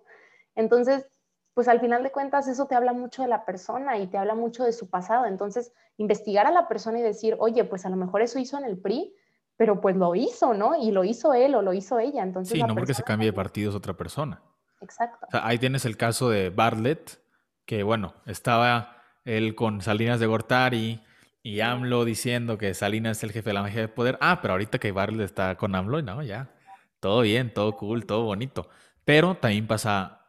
Entonces, 0.55 1.07
pues 1.55 1.69
al 1.69 1.81
final 1.81 2.03
de 2.03 2.13
cuentas 2.13 2.49
eso 2.49 2.67
te 2.67 2.75
habla 2.75 2.93
mucho 2.93 3.23
de 3.23 3.29
la 3.29 3.45
persona 3.45 3.99
y 3.99 4.07
te 4.07 4.19
habla 4.19 4.35
mucho 4.35 4.65
de 4.65 4.73
su 4.73 4.89
pasado. 4.91 5.27
Entonces, 5.27 5.73
investigar 5.97 6.47
a 6.47 6.51
la 6.51 6.69
persona 6.69 6.99
y 6.99 7.03
decir, 7.03 7.37
oye, 7.39 7.65
pues 7.65 7.87
a 7.87 7.91
lo 7.91 7.97
mejor 7.97 8.23
eso 8.23 8.39
hizo 8.39 8.59
en 8.59 8.65
el 8.65 8.79
PRI, 8.79 9.15
pero 9.57 9.81
pues 9.81 9.97
lo 9.97 10.15
hizo, 10.15 10.55
¿no? 10.55 10.75
Y 10.77 10.91
lo 10.91 11.05
hizo 11.05 11.33
él 11.33 11.55
o 11.55 11.63
lo 11.63 11.73
hizo 11.73 11.99
ella. 11.99 12.23
Entonces, 12.23 12.53
sí, 12.53 12.63
no 12.63 12.75
porque 12.75 12.95
se 12.95 13.03
cambie 13.03 13.29
de 13.29 13.33
partido 13.33 13.71
es 13.71 13.77
otra 13.77 13.95
persona. 13.95 14.43
Exacto. 14.83 15.27
ahí 15.33 15.59
tienes 15.59 15.87
el 15.87 15.97
caso 15.97 16.29
de 16.29 16.51
Bartlett, 16.51 17.19
que 17.65 17.83
bueno, 17.83 18.13
estaba 18.27 19.03
él 19.25 19.55
con 19.55 19.81
Salinas 19.81 20.21
de 20.21 20.27
Gortari 20.27 21.03
y 21.47 21.61
AMLO 21.61 22.05
diciendo 22.05 22.59
que 22.59 22.75
Salinas 22.75 23.19
es 23.19 23.23
el 23.23 23.31
jefe 23.31 23.51
de 23.51 23.55
la 23.55 23.63
magia 23.63 23.83
de 23.83 23.87
poder. 23.87 24.19
Ah, 24.21 24.41
pero 24.43 24.55
ahorita 24.55 24.81
que 24.81 24.91
Bartlett 24.91 25.27
está 25.27 25.57
con 25.57 25.77
AMLO, 25.77 26.03
no, 26.03 26.21
ya. 26.25 26.53
Todo 26.99 27.21
bien, 27.21 27.55
todo 27.55 27.77
cool, 27.77 28.05
todo 28.05 28.25
bonito. 28.25 28.69
Pero 29.05 29.37
también 29.37 29.69
pasa 29.69 30.27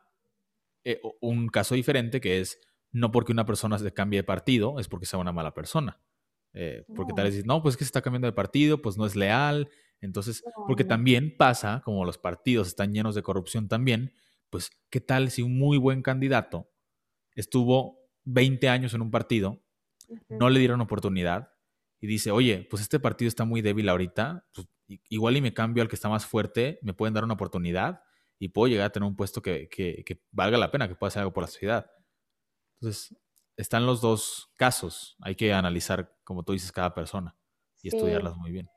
eh, 0.84 1.02
un 1.20 1.48
caso 1.48 1.74
diferente 1.74 2.22
que 2.22 2.40
es 2.40 2.60
no 2.92 3.12
porque 3.12 3.32
una 3.32 3.48
persona 3.48 3.80
se 3.80 3.92
cambie 3.92 4.20
de 4.20 4.26
partido 4.26 4.80
es 4.80 4.88
porque 4.88 5.08
sea 5.08 5.18
una 5.18 5.32
mala 5.32 5.56
persona. 5.56 6.00
Eh, 6.54 6.86
porque 6.96 7.14
tal 7.16 7.26
vez 7.26 7.34
dices, 7.34 7.48
no, 7.48 7.64
pues 7.64 7.74
es 7.74 7.78
que 7.78 7.86
se 7.86 7.90
está 7.90 8.04
cambiando 8.04 8.28
de 8.28 8.34
partido, 8.34 8.84
pues 8.84 8.96
no 8.96 9.08
es 9.08 9.16
leal. 9.16 9.70
Entonces, 10.02 10.44
porque 10.68 10.84
también 10.84 11.36
pasa, 11.36 11.82
como 11.84 12.06
los 12.06 12.20
partidos 12.20 12.68
están 12.68 12.94
llenos 12.94 13.16
de 13.16 13.24
corrupción 13.24 13.68
también, 13.68 14.14
pues, 14.52 14.70
¿qué 14.92 15.02
tal 15.02 15.32
si 15.32 15.42
un 15.42 15.58
muy 15.58 15.80
buen 15.80 16.04
candidato 16.04 16.70
estuvo 17.34 18.08
20 18.26 18.70
años 18.70 18.94
en 18.94 19.02
un 19.02 19.10
partido, 19.10 19.64
no 20.30 20.50
le 20.50 20.60
dieron 20.60 20.82
oportunidad 20.82 21.54
y 22.00 22.08
dice, 22.08 22.32
oye, 22.32 22.68
pues 22.70 22.82
este 22.82 23.00
partido 23.00 23.28
está 23.28 23.46
muy 23.46 23.62
débil 23.62 23.90
ahorita, 23.90 24.46
pues, 24.54 24.68
igual 25.10 25.38
y 25.38 25.42
me 25.42 25.54
cambio 25.54 25.84
al 25.84 25.90
que 25.90 25.96
está 25.96 26.10
más 26.10 26.26
fuerte, 26.26 26.80
me 26.82 26.94
pueden 26.94 27.14
dar 27.14 27.24
una 27.24 27.34
oportunidad 27.34 28.04
y 28.40 28.50
puedo 28.50 28.68
llegar 28.68 28.88
a 28.88 28.92
tener 28.92 29.08
un 29.08 29.16
puesto 29.16 29.42
que, 29.42 29.68
que 29.70 30.22
valga 30.32 30.58
la 30.58 30.72
pena, 30.72 30.88
que 30.88 30.96
pueda 30.96 31.10
hacer 31.10 31.22
algo 31.22 31.34
por 31.34 31.44
la 31.44 31.48
sociedad. 31.48 31.92
Entonces, 32.76 33.18
están 33.58 33.86
los 33.86 34.02
dos 34.02 34.54
casos. 34.56 35.18
Hay 35.22 35.36
que 35.36 35.52
analizar, 35.52 36.16
como 36.24 36.44
tú 36.44 36.54
dices, 36.54 36.72
cada 36.72 36.94
persona 36.94 37.36
y 37.82 37.90
estudiarlas 37.90 38.38
muy 38.38 38.52
bien. 38.52 38.70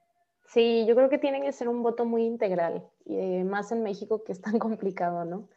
Sí, 0.47 0.85
yo 0.89 0.97
creo 0.97 1.09
que 1.09 1.19
tiene 1.19 1.41
que 1.43 1.53
ser 1.53 1.69
un 1.69 1.83
voto 1.83 2.05
muy 2.05 2.25
integral, 2.25 2.91
y 3.05 3.17
eh, 3.17 3.45
más 3.45 3.71
en 3.71 3.85
México 3.85 4.25
que 4.25 4.33
es 4.33 4.41
tan 4.41 4.59
complicado, 4.59 5.25
¿no? 5.25 5.49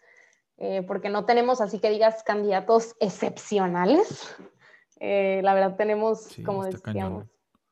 Eh, 0.58 0.84
porque 0.84 1.10
no 1.10 1.26
tenemos, 1.26 1.62
así 1.62 1.80
que 1.80 1.90
digas, 1.90 2.22
candidatos 2.24 2.96
excepcionales. 3.00 4.36
Eh, 5.06 5.42
la 5.44 5.54
verdad 5.54 5.76
tenemos, 5.76 6.30
como, 6.46 6.64
decíamos, 6.64 7.26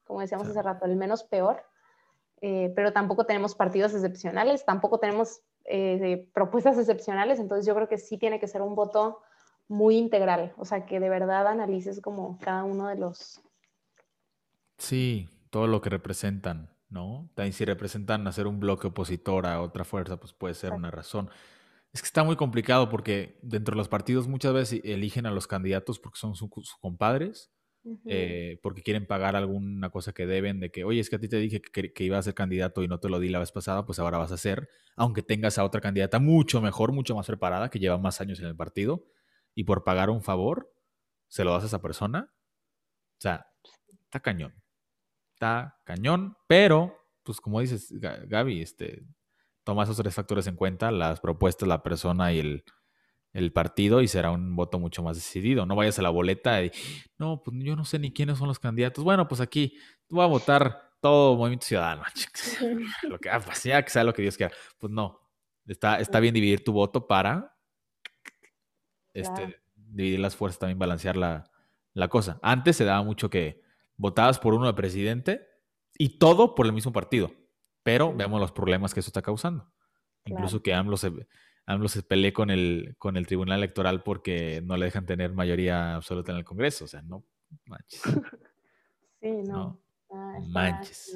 como 0.03 0.19
decíamos 0.19 0.49
hace 0.49 0.61
rato, 0.61 0.83
el 0.83 0.97
menos 0.97 1.23
peor, 1.23 1.63
pero 2.41 2.91
tampoco 2.91 3.25
tenemos 3.25 3.55
partidos 3.55 3.93
excepcionales, 3.93 4.65
tampoco 4.65 4.99
tenemos 4.99 5.39
propuestas 6.33 6.77
excepcionales, 6.77 7.39
entonces 7.39 7.65
yo 7.65 7.73
creo 7.73 7.87
que 7.87 7.97
sí 7.97 8.17
tiene 8.17 8.39
que 8.41 8.49
ser 8.49 8.61
un 8.61 8.75
voto 8.75 9.21
muy 9.69 9.95
integral, 9.95 10.53
o 10.57 10.65
sea, 10.65 10.85
que 10.85 10.99
de 10.99 11.07
verdad 11.07 11.47
analices 11.47 12.01
como 12.01 12.37
cada 12.39 12.65
uno 12.65 12.87
de 12.89 12.95
los... 12.97 13.41
Sí, 14.77 15.29
todo 15.51 15.67
lo 15.67 15.79
que 15.79 15.89
representan, 15.89 16.69
¿no? 16.89 17.29
También 17.35 17.53
si 17.53 17.63
representan 17.63 18.27
hacer 18.27 18.45
un 18.45 18.59
bloque 18.59 18.87
opositor 18.87 19.45
a 19.45 19.61
otra 19.61 19.85
fuerza, 19.85 20.17
pues 20.17 20.33
puede 20.33 20.53
ser 20.53 20.73
una 20.73 20.91
razón. 20.91 21.29
Es 21.93 22.01
que 22.01 22.05
está 22.05 22.23
muy 22.23 22.35
complicado 22.35 22.89
porque 22.89 23.37
dentro 23.41 23.73
de 23.73 23.77
los 23.77 23.89
partidos 23.89 24.27
muchas 24.27 24.53
veces 24.53 24.81
eligen 24.83 25.25
a 25.25 25.31
los 25.31 25.47
candidatos 25.47 25.99
porque 25.99 26.19
son 26.19 26.35
sus 26.35 26.49
compadres, 26.79 27.51
eh, 28.05 28.59
porque 28.61 28.83
quieren 28.83 29.05
pagar 29.07 29.35
alguna 29.35 29.89
cosa 29.89 30.13
que 30.13 30.25
deben, 30.25 30.59
de 30.59 30.71
que, 30.71 30.85
oye, 30.85 30.99
es 30.99 31.09
que 31.09 31.17
a 31.17 31.19
ti 31.19 31.27
te 31.27 31.37
dije 31.37 31.61
que, 31.61 31.91
que, 31.91 32.03
iba 32.03 32.17
a 32.17 32.21
ser 32.21 32.33
candidato 32.33 32.83
y 32.83 32.87
no 32.87 32.99
te 32.99 33.09
lo 33.09 33.19
di 33.19 33.27
la 33.27 33.39
vez 33.39 33.51
pasada, 33.51 33.85
pues 33.85 33.99
ahora 33.99 34.19
vas 34.19 34.31
a 34.31 34.37
ser, 34.37 34.69
aunque 34.95 35.23
tengas 35.23 35.57
a 35.57 35.65
otra 35.65 35.81
candidata 35.81 36.19
mucho 36.19 36.61
mejor, 36.61 36.93
mucho 36.93 37.15
más 37.15 37.27
preparada, 37.27 37.69
que 37.69 37.79
lleva 37.79 37.97
más 37.97 38.21
años 38.21 38.39
en 38.39 38.45
el 38.45 38.55
partido 38.55 39.03
y 39.55 39.63
por 39.65 39.83
pagar 39.83 40.09
un 40.09 40.21
favor, 40.21 40.73
se 41.27 41.43
lo 41.43 41.51
das 41.51 41.63
a 41.63 41.67
esa 41.67 41.81
persona. 41.81 42.31
O 43.17 43.21
sea, 43.21 43.47
está 44.03 44.19
cañón. 44.19 44.53
Está 45.33 45.79
cañón, 45.83 46.37
pero, 46.47 46.95
pues 47.23 47.41
como 47.41 47.59
dices, 47.59 47.91
Gaby, 47.91 48.61
este, 48.61 49.03
toma 49.63 49.83
esos 49.83 49.97
tres 49.97 50.13
factores 50.13 50.47
en 50.47 50.55
cuenta, 50.55 50.91
las 50.91 51.19
propuestas, 51.19 51.67
la 51.67 51.83
persona 51.83 52.33
y 52.33 52.39
el, 52.39 52.63
el 53.33 53.53
partido, 53.53 54.01
y 54.01 54.07
será 54.07 54.31
un 54.31 54.55
voto 54.55 54.79
mucho 54.79 55.03
más 55.03 55.15
decidido. 55.15 55.65
No 55.65 55.75
vayas 55.75 55.99
a 55.99 56.01
la 56.01 56.09
boleta 56.09 56.63
y, 56.63 56.71
no, 57.17 57.41
pues 57.43 57.57
yo 57.59 57.75
no 57.75 57.85
sé 57.85 57.99
ni 57.99 58.11
quiénes 58.11 58.37
son 58.37 58.47
los 58.47 58.59
candidatos. 58.59 59.03
Bueno, 59.03 59.27
pues 59.27 59.41
aquí 59.41 59.77
voy 60.09 60.23
a 60.23 60.27
votar 60.27 60.91
todo 60.99 61.35
Movimiento 61.35 61.65
Ciudadano. 61.65 62.03
lo 63.03 63.19
que, 63.19 63.29
ah, 63.29 63.39
pues 63.39 63.63
ya 63.63 63.83
que 63.83 63.89
sea 63.89 64.03
lo 64.03 64.13
que 64.13 64.21
Dios 64.21 64.37
quiera. 64.37 64.53
Pues 64.77 64.91
no, 64.91 65.19
está, 65.67 65.99
está 65.99 66.19
bien 66.19 66.33
dividir 66.33 66.63
tu 66.63 66.73
voto 66.73 67.07
para 67.07 67.57
este, 69.13 69.61
dividir 69.75 70.19
las 70.19 70.35
fuerzas, 70.35 70.59
también 70.59 70.79
balancear 70.79 71.17
la, 71.17 71.49
cosa. 72.09 72.39
Antes 72.41 72.77
se 72.77 72.85
daba 72.85 73.03
mucho 73.03 73.29
que 73.29 73.61
votabas 73.97 74.39
por 74.39 74.53
uno 74.53 74.67
de 74.67 74.73
presidente 74.73 75.47
y 75.97 76.17
todo 76.17 76.55
por 76.55 76.65
el 76.65 76.73
mismo 76.73 76.91
partido, 76.91 77.31
pero 77.83 78.13
veamos 78.13 78.39
los 78.39 78.51
problemas 78.51 78.93
que 78.93 78.99
eso 78.99 79.09
está 79.09 79.21
causando. 79.21 79.71
Incluso 80.25 80.61
que 80.61 80.73
AMLO 80.73 80.97
se, 80.97 81.11
AMLO 81.65 81.87
se 81.87 82.03
pelee 82.03 82.33
con 82.33 82.49
el, 82.49 82.95
con 82.97 83.17
el 83.17 83.25
Tribunal 83.25 83.59
Electoral 83.59 84.03
porque 84.03 84.61
no 84.63 84.77
le 84.77 84.85
dejan 84.85 85.05
tener 85.05 85.33
mayoría 85.33 85.95
absoluta 85.95 86.31
en 86.31 86.39
el 86.39 86.45
Congreso. 86.45 86.85
O 86.85 86.87
sea, 86.87 87.01
no 87.01 87.23
manches. 87.65 88.01
Sí, 89.21 89.29
no. 89.47 89.79
manches. 90.47 91.15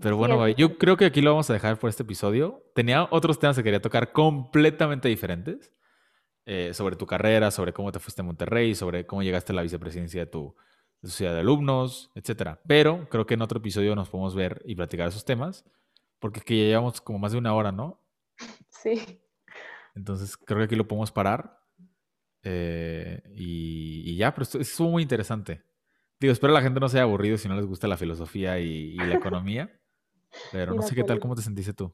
Pero 0.00 0.16
bueno, 0.16 0.48
yo 0.48 0.78
creo 0.78 0.96
que 0.96 1.04
aquí 1.04 1.20
lo 1.20 1.32
vamos 1.32 1.50
a 1.50 1.52
dejar 1.52 1.78
por 1.78 1.90
este 1.90 2.04
episodio. 2.04 2.64
Tenía 2.74 3.06
otros 3.10 3.38
temas 3.38 3.54
que 3.54 3.62
quería 3.62 3.82
tocar 3.82 4.12
completamente 4.12 5.08
diferentes. 5.08 5.76
Eh, 6.48 6.72
sobre 6.74 6.94
tu 6.94 7.06
carrera, 7.06 7.50
sobre 7.50 7.72
cómo 7.72 7.90
te 7.90 7.98
fuiste 7.98 8.22
a 8.22 8.24
Monterrey, 8.24 8.76
sobre 8.76 9.04
cómo 9.04 9.20
llegaste 9.24 9.52
a 9.52 9.56
la 9.56 9.62
vicepresidencia 9.62 10.20
de 10.20 10.26
tu, 10.30 10.54
sociedad 11.02 11.34
de 11.34 11.40
alumnos, 11.40 12.10
etcétera. 12.14 12.60
Pero 12.66 13.08
creo 13.08 13.26
que 13.26 13.34
en 13.34 13.42
otro 13.42 13.58
episodio 13.58 13.94
nos 13.94 14.08
podemos 14.08 14.34
ver 14.34 14.62
y 14.64 14.74
platicar 14.74 15.08
esos 15.08 15.24
temas, 15.24 15.64
porque 16.18 16.40
que 16.40 16.56
ya 16.56 16.64
llevamos 16.64 17.00
como 17.00 17.18
más 17.18 17.32
de 17.32 17.38
una 17.38 17.54
hora, 17.54 17.72
¿no? 17.72 18.00
Sí. 18.68 19.20
Entonces 19.94 20.36
creo 20.36 20.58
que 20.58 20.64
aquí 20.64 20.76
lo 20.76 20.86
podemos 20.86 21.10
parar. 21.10 21.58
Eh, 22.42 23.22
y, 23.34 24.16
ya, 24.16 24.32
pero 24.32 24.44
esto, 24.44 24.60
estuvo 24.60 24.90
muy 24.90 25.02
interesante. 25.02 25.62
Digo, 26.20 26.32
espero 26.32 26.52
la 26.52 26.62
gente 26.62 26.80
no 26.80 26.88
se 26.88 26.98
haya 26.98 27.04
aburrido 27.04 27.36
si 27.36 27.48
no 27.48 27.56
les 27.56 27.66
gusta 27.66 27.88
la 27.88 27.96
filosofía 27.96 28.58
y, 28.58 28.94
la 28.94 29.14
economía. 29.14 29.70
Pero 30.52 30.74
no 30.74 30.82
sé 30.82 30.94
qué 30.94 31.02
tal, 31.02 31.18
¿cómo 31.18 31.34
te 31.34 31.42
sentiste 31.42 31.72
tú? 31.72 31.90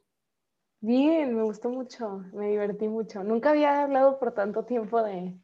Bien, 0.81 1.37
me 1.37 1.43
gustó 1.43 1.69
mucho, 1.69 2.25
me 2.33 2.49
divertí 2.49 2.89
mucho. 2.89 3.23
Nunca 3.23 3.51
había 3.51 3.83
hablado 3.83 4.19
por 4.19 4.33
tanto 4.33 4.65
tiempo 4.65 5.03
de 5.03 5.39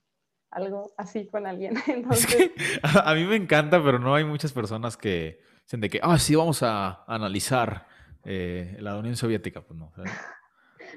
algo 0.51 0.93
así 0.97 1.27
con 1.27 1.47
alguien. 1.47 1.75
Entonces... 1.87 2.51
a 3.05 3.15
mí 3.15 3.25
me 3.25 3.37
encanta, 3.37 3.83
pero 3.83 3.99
no 3.99 4.15
hay 4.15 4.25
muchas 4.25 4.53
personas 4.53 4.97
que 4.97 5.41
dicen 5.65 5.81
de 5.81 5.91
que, 5.91 6.01
ah, 6.03 6.19
sí, 6.19 6.35
vamos 6.35 6.63
a 6.63 7.05
analizar 7.07 7.87
eh, 8.25 8.77
la 8.81 8.97
Unión 8.97 9.17
Soviética. 9.17 9.63
Pues 9.63 9.79
no, 9.79 9.93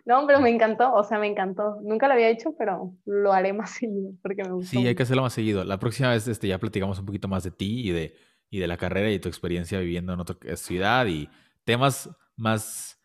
No, 0.06 0.26
pero 0.26 0.40
me 0.40 0.50
encantó, 0.50 0.94
o 0.94 1.04
sea, 1.04 1.20
me 1.20 1.28
encantó. 1.28 1.80
Nunca 1.82 2.08
lo 2.08 2.14
había 2.14 2.30
hecho, 2.30 2.56
pero 2.58 2.94
lo 3.06 3.34
haré 3.34 3.54
más 3.54 3.72
seguido 3.72 4.12
porque 4.22 4.44
me 4.44 4.52
gustó. 4.52 4.72
Sí, 4.72 4.88
hay 4.88 4.96
que 4.96 5.04
hacerlo 5.04 5.24
más 5.24 5.34
seguido. 5.34 5.64
La 5.64 5.80
próxima 5.80 6.10
vez 6.10 6.28
este, 6.28 6.48
ya 6.48 6.58
platicamos 6.58 7.00
un 7.00 7.06
poquito 7.06 7.28
más 7.28 7.44
de 7.44 7.52
ti 7.52 7.90
y 7.90 7.92
de, 7.92 8.16
y 8.50 8.60
de 8.60 8.68
la 8.68 8.78
carrera 8.78 9.12
y 9.12 9.20
tu 9.20 9.30
experiencia 9.30 9.80
viviendo 9.80 10.14
en 10.14 10.20
otra 10.20 10.36
ciudad 10.56 11.06
y 11.08 11.30
temas 11.64 12.10
más 12.36 13.00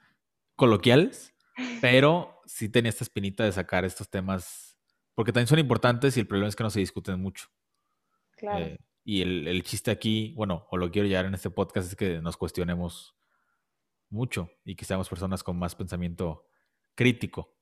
coloquiales, 0.57 1.35
pero 1.81 2.41
sí 2.47 2.69
tenía 2.69 2.89
esta 2.89 3.05
espinita 3.05 3.45
de 3.45 3.53
sacar 3.53 3.85
estos 3.85 4.09
temas, 4.09 4.66
porque 5.17 5.33
también 5.33 5.49
son 5.49 5.59
importantes 5.59 6.17
y 6.17 6.21
el 6.21 6.27
problema 6.27 6.49
es 6.49 6.55
que 6.55 6.63
no 6.63 6.71
se 6.71 6.81
discuten 6.81 7.19
mucho. 7.19 7.49
Claro. 8.37 8.67
Eh, 8.67 8.79
y 9.03 9.23
el, 9.23 9.63
chiste 9.63 9.91
aquí, 9.91 10.35
bueno, 10.37 10.67
o 10.71 10.77
lo 10.77 10.91
quiero 10.91 11.09
llevar 11.09 11.25
en 11.25 11.35
este 11.35 11.49
podcast, 11.49 11.89
es 11.89 11.97
que 11.97 12.21
nos 12.21 12.37
cuestionemos 12.37 13.17
mucho 14.11 14.51
y 14.65 14.75
que 14.75 14.85
seamos 14.85 15.09
personas 15.09 15.43
con 15.43 15.59
más 15.59 15.75
pensamiento 15.75 16.47
crítico. 16.95 17.57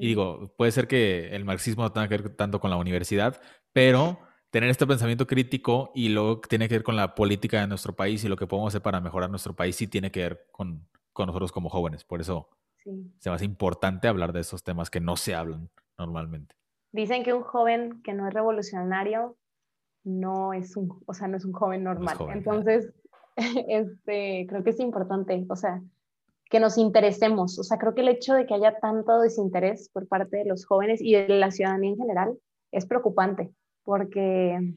Y 0.00 0.06
digo, 0.06 0.54
puede 0.56 0.72
ser 0.72 0.88
que 0.88 1.34
el 1.34 1.44
marxismo 1.44 1.82
no 1.82 1.92
tenga 1.92 2.08
que 2.08 2.16
ver 2.16 2.36
tanto 2.36 2.60
con 2.60 2.70
la 2.70 2.76
universidad, 2.76 3.40
pero 3.72 4.20
tener 4.50 4.70
este 4.70 4.86
pensamiento 4.86 5.26
crítico 5.26 5.92
y 5.94 6.08
luego 6.08 6.40
tiene 6.40 6.68
que 6.68 6.76
ver 6.76 6.82
con 6.82 6.96
la 6.96 7.14
política 7.14 7.60
de 7.60 7.66
nuestro 7.66 7.94
país 7.94 8.24
y 8.24 8.28
lo 8.28 8.36
que 8.36 8.46
podemos 8.46 8.70
hacer 8.70 8.82
para 8.82 9.00
mejorar 9.00 9.30
nuestro 9.30 9.54
país 9.54 9.76
sí 9.76 9.86
tiene 9.86 10.10
que 10.10 10.20
ver 10.20 10.46
con, 10.50 10.88
nosotros 11.16 11.52
como 11.52 11.68
jóvenes. 11.68 12.04
Por 12.04 12.20
eso 12.20 12.48
se 13.18 13.28
me 13.28 13.36
hace 13.36 13.44
importante 13.44 14.08
hablar 14.08 14.32
de 14.32 14.40
esos 14.40 14.62
temas 14.64 14.90
que 14.90 15.00
no 15.00 15.16
se 15.16 15.34
hablan 15.34 15.70
normalmente. 15.98 16.54
Dicen 16.92 17.22
que 17.22 17.34
un 17.34 17.42
joven 17.42 18.02
que 18.02 18.14
no 18.14 18.26
es 18.28 18.34
revolucionario 18.34 19.36
no 20.04 20.52
es 20.52 20.76
un, 20.76 21.02
o 21.06 21.12
sea, 21.12 21.28
no 21.28 21.36
es 21.36 21.44
un 21.44 21.52
joven 21.52 21.84
normal. 21.84 22.16
Entonces, 22.32 22.92
este, 23.36 24.46
creo 24.48 24.64
que 24.64 24.70
es 24.70 24.80
importante, 24.80 25.44
o 25.48 25.56
sea, 25.56 25.82
que 26.48 26.60
nos 26.60 26.78
interesemos. 26.78 27.58
O 27.58 27.62
sea, 27.62 27.78
creo 27.78 27.94
que 27.94 28.00
el 28.00 28.08
hecho 28.08 28.34
de 28.34 28.46
que 28.46 28.54
haya 28.54 28.78
tanto 28.78 29.20
desinterés 29.20 29.90
por 29.90 30.08
parte 30.08 30.38
de 30.38 30.44
los 30.46 30.64
jóvenes 30.64 31.00
y 31.02 31.12
de 31.12 31.28
la 31.28 31.50
ciudadanía 31.50 31.90
en 31.90 31.98
general 31.98 32.38
es 32.72 32.86
preocupante, 32.86 33.50
porque 33.84 34.74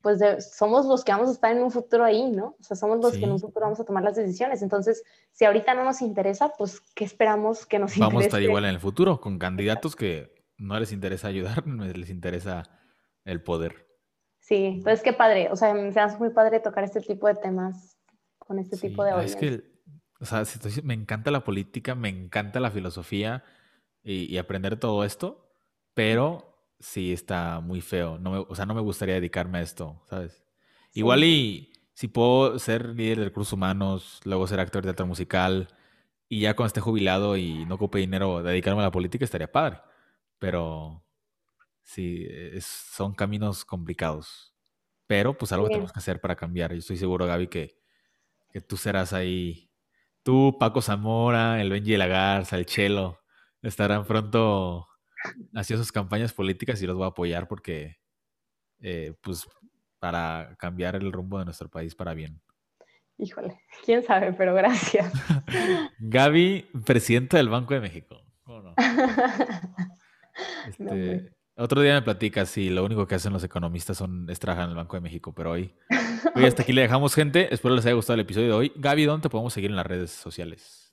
pues 0.00 0.20
somos 0.56 0.86
los 0.86 1.04
que 1.04 1.12
vamos 1.12 1.28
a 1.28 1.32
estar 1.32 1.54
en 1.54 1.62
un 1.62 1.70
futuro 1.70 2.04
ahí, 2.04 2.30
¿no? 2.30 2.56
O 2.58 2.62
sea, 2.62 2.76
somos 2.76 3.00
los 3.00 3.12
que 3.12 3.24
en 3.24 3.32
un 3.32 3.40
futuro 3.40 3.66
vamos 3.66 3.80
a 3.80 3.84
tomar 3.84 4.02
las 4.02 4.16
decisiones. 4.16 4.62
Entonces, 4.62 5.02
si 5.32 5.44
ahorita 5.44 5.74
no 5.74 5.84
nos 5.84 6.00
interesa, 6.00 6.52
pues, 6.56 6.80
¿qué 6.94 7.04
esperamos 7.04 7.66
que 7.66 7.78
nos 7.78 7.90
interese? 7.90 8.06
Vamos 8.06 8.22
a 8.22 8.26
estar 8.26 8.42
igual 8.42 8.64
en 8.64 8.70
el 8.70 8.80
futuro, 8.80 9.20
con 9.20 9.38
candidatos 9.38 9.96
que 9.96 10.38
no 10.56 10.78
les 10.78 10.92
interesa 10.92 11.28
ayudar, 11.28 11.66
no 11.66 11.84
les 11.84 12.10
interesa 12.10 12.62
el 13.24 13.42
poder. 13.42 13.86
Sí, 14.40 14.64
entonces 14.64 15.02
qué 15.02 15.12
padre, 15.12 15.50
o 15.50 15.56
sea, 15.56 15.74
me 15.74 15.88
hace 15.88 16.16
muy 16.16 16.30
padre 16.30 16.60
tocar 16.60 16.82
este 16.82 17.02
tipo 17.02 17.26
de 17.26 17.34
temas 17.34 17.98
con 18.38 18.58
este 18.58 18.78
tipo 18.78 19.04
de 19.04 19.22
Es 19.22 19.36
que, 19.36 19.62
o 20.20 20.24
sea, 20.24 20.42
me 20.82 20.94
encanta 20.94 21.30
la 21.30 21.44
política, 21.44 21.94
me 21.94 22.08
encanta 22.08 22.58
la 22.58 22.70
filosofía 22.70 23.44
y, 24.02 24.38
aprender 24.38 24.78
todo 24.78 25.04
esto, 25.04 25.50
pero 25.92 26.57
sí 26.80 27.12
está 27.12 27.60
muy 27.60 27.80
feo. 27.80 28.18
No 28.18 28.30
me, 28.30 28.38
o 28.38 28.54
sea, 28.54 28.66
no 28.66 28.74
me 28.74 28.80
gustaría 28.80 29.14
dedicarme 29.14 29.58
a 29.58 29.62
esto, 29.62 30.02
¿sabes? 30.08 30.42
Igual 30.94 31.24
y 31.24 31.72
si 31.94 32.08
puedo 32.08 32.58
ser 32.58 32.94
líder 32.94 33.18
de 33.18 33.24
recursos 33.26 33.52
humanos, 33.52 34.20
luego 34.24 34.46
ser 34.46 34.60
actor 34.60 34.82
de 34.82 34.88
teatro 34.88 35.06
musical 35.06 35.68
y 36.28 36.40
ya 36.40 36.54
cuando 36.54 36.68
esté 36.68 36.80
jubilado 36.80 37.36
y 37.36 37.64
no 37.66 37.76
ocupe 37.76 37.98
dinero 37.98 38.42
dedicarme 38.42 38.82
a 38.82 38.84
la 38.86 38.90
política, 38.92 39.24
estaría 39.24 39.50
padre. 39.50 39.80
Pero 40.38 41.04
sí, 41.82 42.28
son 42.60 43.14
caminos 43.14 43.64
complicados. 43.64 44.54
Pero 45.06 45.36
pues 45.36 45.52
algo 45.52 45.68
tenemos 45.68 45.92
que 45.92 45.98
hacer 45.98 46.20
para 46.20 46.36
cambiar. 46.36 46.72
Yo 46.72 46.78
estoy 46.78 46.98
seguro, 46.98 47.26
Gaby, 47.26 47.48
que, 47.48 47.78
que 48.52 48.60
tú 48.60 48.76
serás 48.76 49.12
ahí. 49.12 49.70
Tú, 50.22 50.56
Paco 50.60 50.82
Zamora, 50.82 51.60
el 51.60 51.70
Benji 51.70 51.92
de 51.92 51.98
la 51.98 52.06
Garza, 52.06 52.58
el 52.58 52.66
Chelo, 52.66 53.20
estarán 53.62 54.04
pronto 54.04 54.87
haciendo 55.54 55.84
sus 55.84 55.92
campañas 55.92 56.32
políticas 56.32 56.80
y 56.82 56.86
los 56.86 56.96
voy 56.96 57.04
a 57.04 57.08
apoyar 57.08 57.48
porque, 57.48 57.98
eh, 58.80 59.14
pues, 59.20 59.48
para 59.98 60.56
cambiar 60.58 60.96
el 60.96 61.12
rumbo 61.12 61.38
de 61.38 61.44
nuestro 61.46 61.68
país 61.68 61.94
para 61.94 62.14
bien. 62.14 62.40
Híjole, 63.18 63.60
quién 63.84 64.02
sabe, 64.04 64.32
pero 64.32 64.54
gracias. 64.54 65.12
Gaby, 65.98 66.70
presidenta 66.84 67.36
del 67.36 67.48
Banco 67.48 67.74
de 67.74 67.80
México. 67.80 68.22
no? 68.46 68.74
Este, 70.68 71.32
otro 71.56 71.82
día 71.82 71.94
me 71.94 72.02
platicas 72.02 72.48
si 72.48 72.70
lo 72.70 72.84
único 72.84 73.06
que 73.08 73.16
hacen 73.16 73.32
los 73.32 73.42
economistas 73.42 73.96
son 73.98 74.30
es 74.30 74.38
trabajar 74.38 74.66
en 74.66 74.70
el 74.70 74.76
Banco 74.76 74.96
de 74.96 75.00
México, 75.00 75.34
pero 75.34 75.50
hoy, 75.50 75.74
hoy 76.36 76.44
hasta 76.44 76.62
aquí 76.62 76.72
le 76.72 76.82
dejamos 76.82 77.14
gente. 77.14 77.52
Espero 77.52 77.74
les 77.74 77.84
haya 77.84 77.96
gustado 77.96 78.14
el 78.14 78.20
episodio 78.20 78.46
de 78.46 78.52
hoy. 78.52 78.72
Gaby, 78.76 79.04
¿dónde 79.04 79.22
te 79.22 79.30
podemos 79.30 79.52
seguir 79.52 79.70
en 79.70 79.76
las 79.76 79.86
redes 79.86 80.12
sociales? 80.12 80.87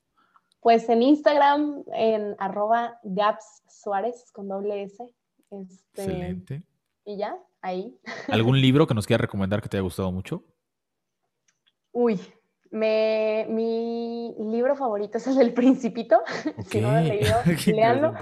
Pues 0.65 0.89
en 0.89 1.03
Instagram, 1.03 1.83
en 1.93 2.35
arroba 2.39 2.99
Gaps 3.03 3.61
Suárez 3.69 4.31
con 4.31 4.47
doble 4.47 4.81
S. 4.81 5.07
Este, 5.51 6.01
Excelente. 6.01 6.63
Y 7.05 7.17
ya, 7.17 7.37
ahí. 7.61 7.95
¿Algún 8.29 8.59
libro 8.59 8.87
que 8.87 8.95
nos 8.95 9.05
quieras 9.05 9.21
recomendar 9.21 9.61
que 9.61 9.69
te 9.69 9.77
haya 9.77 9.83
gustado 9.83 10.11
mucho? 10.11 10.43
Uy, 11.91 12.19
me, 12.71 13.45
mi 13.47 14.33
libro 14.39 14.75
favorito 14.75 15.19
es 15.19 15.27
el 15.27 15.35
del 15.35 15.53
Principito. 15.53 16.23
si 16.65 16.81
no 16.81 16.93
lo 16.93 16.97
he 16.97 17.03
leído, 17.03 17.35
leanlo. 17.67 18.15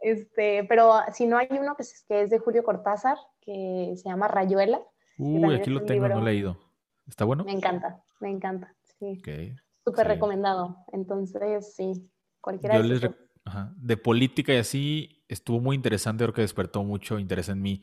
Este, 0.00 0.64
pero 0.64 1.02
si 1.12 1.26
no 1.26 1.36
hay 1.36 1.48
uno 1.50 1.76
que 1.76 1.82
es, 1.82 2.02
que 2.08 2.22
es 2.22 2.30
de 2.30 2.38
Julio 2.38 2.64
Cortázar, 2.64 3.18
que 3.42 3.92
se 3.96 4.08
llama 4.08 4.26
Rayuela. 4.26 4.80
Uy, 5.18 5.54
aquí 5.54 5.68
lo 5.68 5.84
tengo, 5.84 6.08
no 6.08 6.20
he 6.20 6.32
leído. 6.32 6.56
¿Está 7.06 7.26
bueno? 7.26 7.44
Me 7.44 7.52
encanta, 7.52 8.02
me 8.20 8.30
encanta. 8.30 8.74
Sí. 8.98 9.20
Súper 9.84 10.06
recomendado. 10.06 10.76
Entonces, 10.92 11.74
sí, 11.74 12.10
cualquiera 12.40 12.80
de 12.80 13.14
De 13.76 13.96
política 13.96 14.54
y 14.54 14.58
así, 14.58 15.24
estuvo 15.28 15.60
muy 15.60 15.76
interesante, 15.76 16.24
creo 16.24 16.34
que 16.34 16.42
despertó 16.42 16.84
mucho 16.84 17.18
interés 17.18 17.48
en 17.48 17.60
mí 17.60 17.82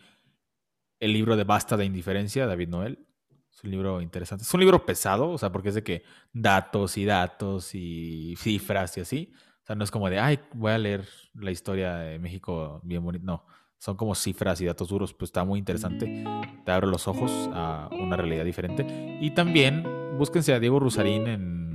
el 1.00 1.14
libro 1.14 1.36
de 1.36 1.44
Basta 1.44 1.78
de 1.78 1.86
Indiferencia, 1.86 2.46
David 2.46 2.70
Noel. 2.70 3.06
Es 3.52 3.64
un 3.64 3.72
libro 3.72 4.02
interesante. 4.02 4.44
Es 4.44 4.54
un 4.54 4.60
libro 4.60 4.86
pesado, 4.86 5.30
o 5.30 5.38
sea, 5.38 5.52
porque 5.52 5.70
es 5.70 5.76
de 5.76 5.84
que 5.84 6.04
datos 6.34 6.98
y 6.98 7.06
datos 7.06 7.74
y 7.74 8.36
cifras 8.38 8.98
y 8.98 9.02
así 9.02 9.34
sea, 9.70 9.76
no 9.76 9.84
es 9.84 9.92
como 9.92 10.10
de, 10.10 10.20
ay, 10.20 10.40
voy 10.54 10.72
a 10.72 10.78
leer 10.80 11.08
la 11.36 11.52
historia 11.52 11.98
de 11.98 12.18
México 12.18 12.82
bien 12.84 13.04
bonito. 13.04 13.24
No, 13.24 13.46
son 13.78 13.96
como 13.96 14.16
cifras 14.16 14.60
y 14.62 14.66
datos 14.66 14.90
duros. 14.90 15.14
Pues 15.14 15.30
está 15.30 15.44
muy 15.44 15.60
interesante. 15.60 16.26
Te 16.66 16.72
abre 16.72 16.88
los 16.88 17.08
ojos 17.08 17.32
a 17.54 17.88
una 17.92 18.18
realidad 18.18 18.46
diferente. 18.46 19.18
Y 19.22 19.32
también 19.32 20.18
búsquense 20.18 20.54
a 20.54 20.60
Diego 20.60 20.80
Rusarín 20.80 21.28
en, 21.28 21.69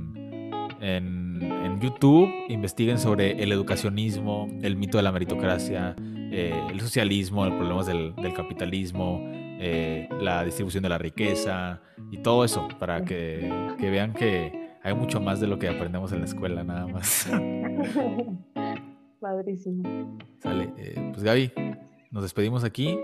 en, 0.85 1.79
YouTube. 1.81 2.31
Investiguen 2.47 2.97
sobre 2.97 3.43
el 3.43 3.51
educacionismo, 3.51 4.47
el 4.61 4.75
mito 4.75 4.97
de 4.97 5.03
la 5.03 5.11
meritocracia, 5.11 5.95
eh, 5.99 6.53
el 6.71 6.79
socialismo, 6.79 7.45
los 7.45 7.53
problemas 7.55 7.85
del, 7.85 8.15
capitalismo, 8.33 9.19
eh, 9.59 10.07
la 10.21 10.43
distribución 10.43 10.83
de 10.83 10.89
la 10.89 10.97
riqueza 10.97 11.81
y 12.11 12.17
todo 12.17 12.45
eso 12.45 12.67
para 12.79 13.03
que, 13.03 13.51
que 13.77 13.89
vean 13.89 14.13
que 14.13 14.71
hay 14.83 14.95
mucho 14.95 15.19
más 15.19 15.39
de 15.39 15.47
lo 15.47 15.59
que 15.59 15.67
aprendemos 15.67 16.11
en 16.11 16.19
la 16.19 16.25
escuela, 16.25 16.63
nada 16.63 16.87
más. 16.87 17.29
Padrísimo. 19.19 20.17
Sale. 20.39 20.71
Eh, 20.77 21.09
pues 21.11 21.23
Gaby, 21.23 21.51
nos 22.11 22.23
despedimos 22.23 22.63
aquí 22.63 22.97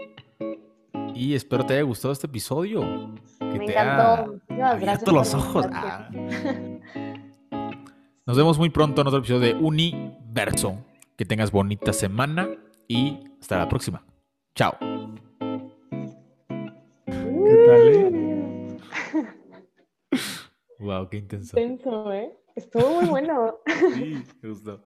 y 1.14 1.34
espero 1.34 1.66
te 1.66 1.74
haya 1.74 1.84
gustado 1.84 2.14
este 2.14 2.28
episodio. 2.28 2.82
Que 3.40 3.60
Me 3.60 3.66
te 3.66 3.72
encantó. 3.74 4.40
abierto 4.64 5.12
los 5.12 5.34
ojos. 5.34 5.68
Ah. 5.72 6.10
Nos 8.27 8.38
vemos 8.38 8.60
muy 8.60 8.69
pronto 8.69 9.02
en 9.02 9.07
otro 9.07 9.19
episodio 9.19 9.39
de 9.39 9.56
Universo. 9.56 10.77
Que 11.18 11.26
tengas 11.26 11.52
bonita 11.52 11.91
semana 11.91 12.49
y 12.88 13.18
hasta 13.39 13.57
la 13.57 13.68
próxima. 13.68 14.06
Chao. 14.53 14.77
¿Qué 17.07 17.65
tal, 17.65 17.88
eh? 17.89 18.77
Wow, 20.80 21.10
qué 21.10 21.18
intenso. 21.18 21.60
Intenso, 21.60 22.14
¿eh? 22.14 22.31
Estuvo 22.56 23.02
muy 23.02 23.10
bueno. 23.10 23.60
Sí, 23.95 24.23
me 24.41 24.49
gustó. 24.49 24.84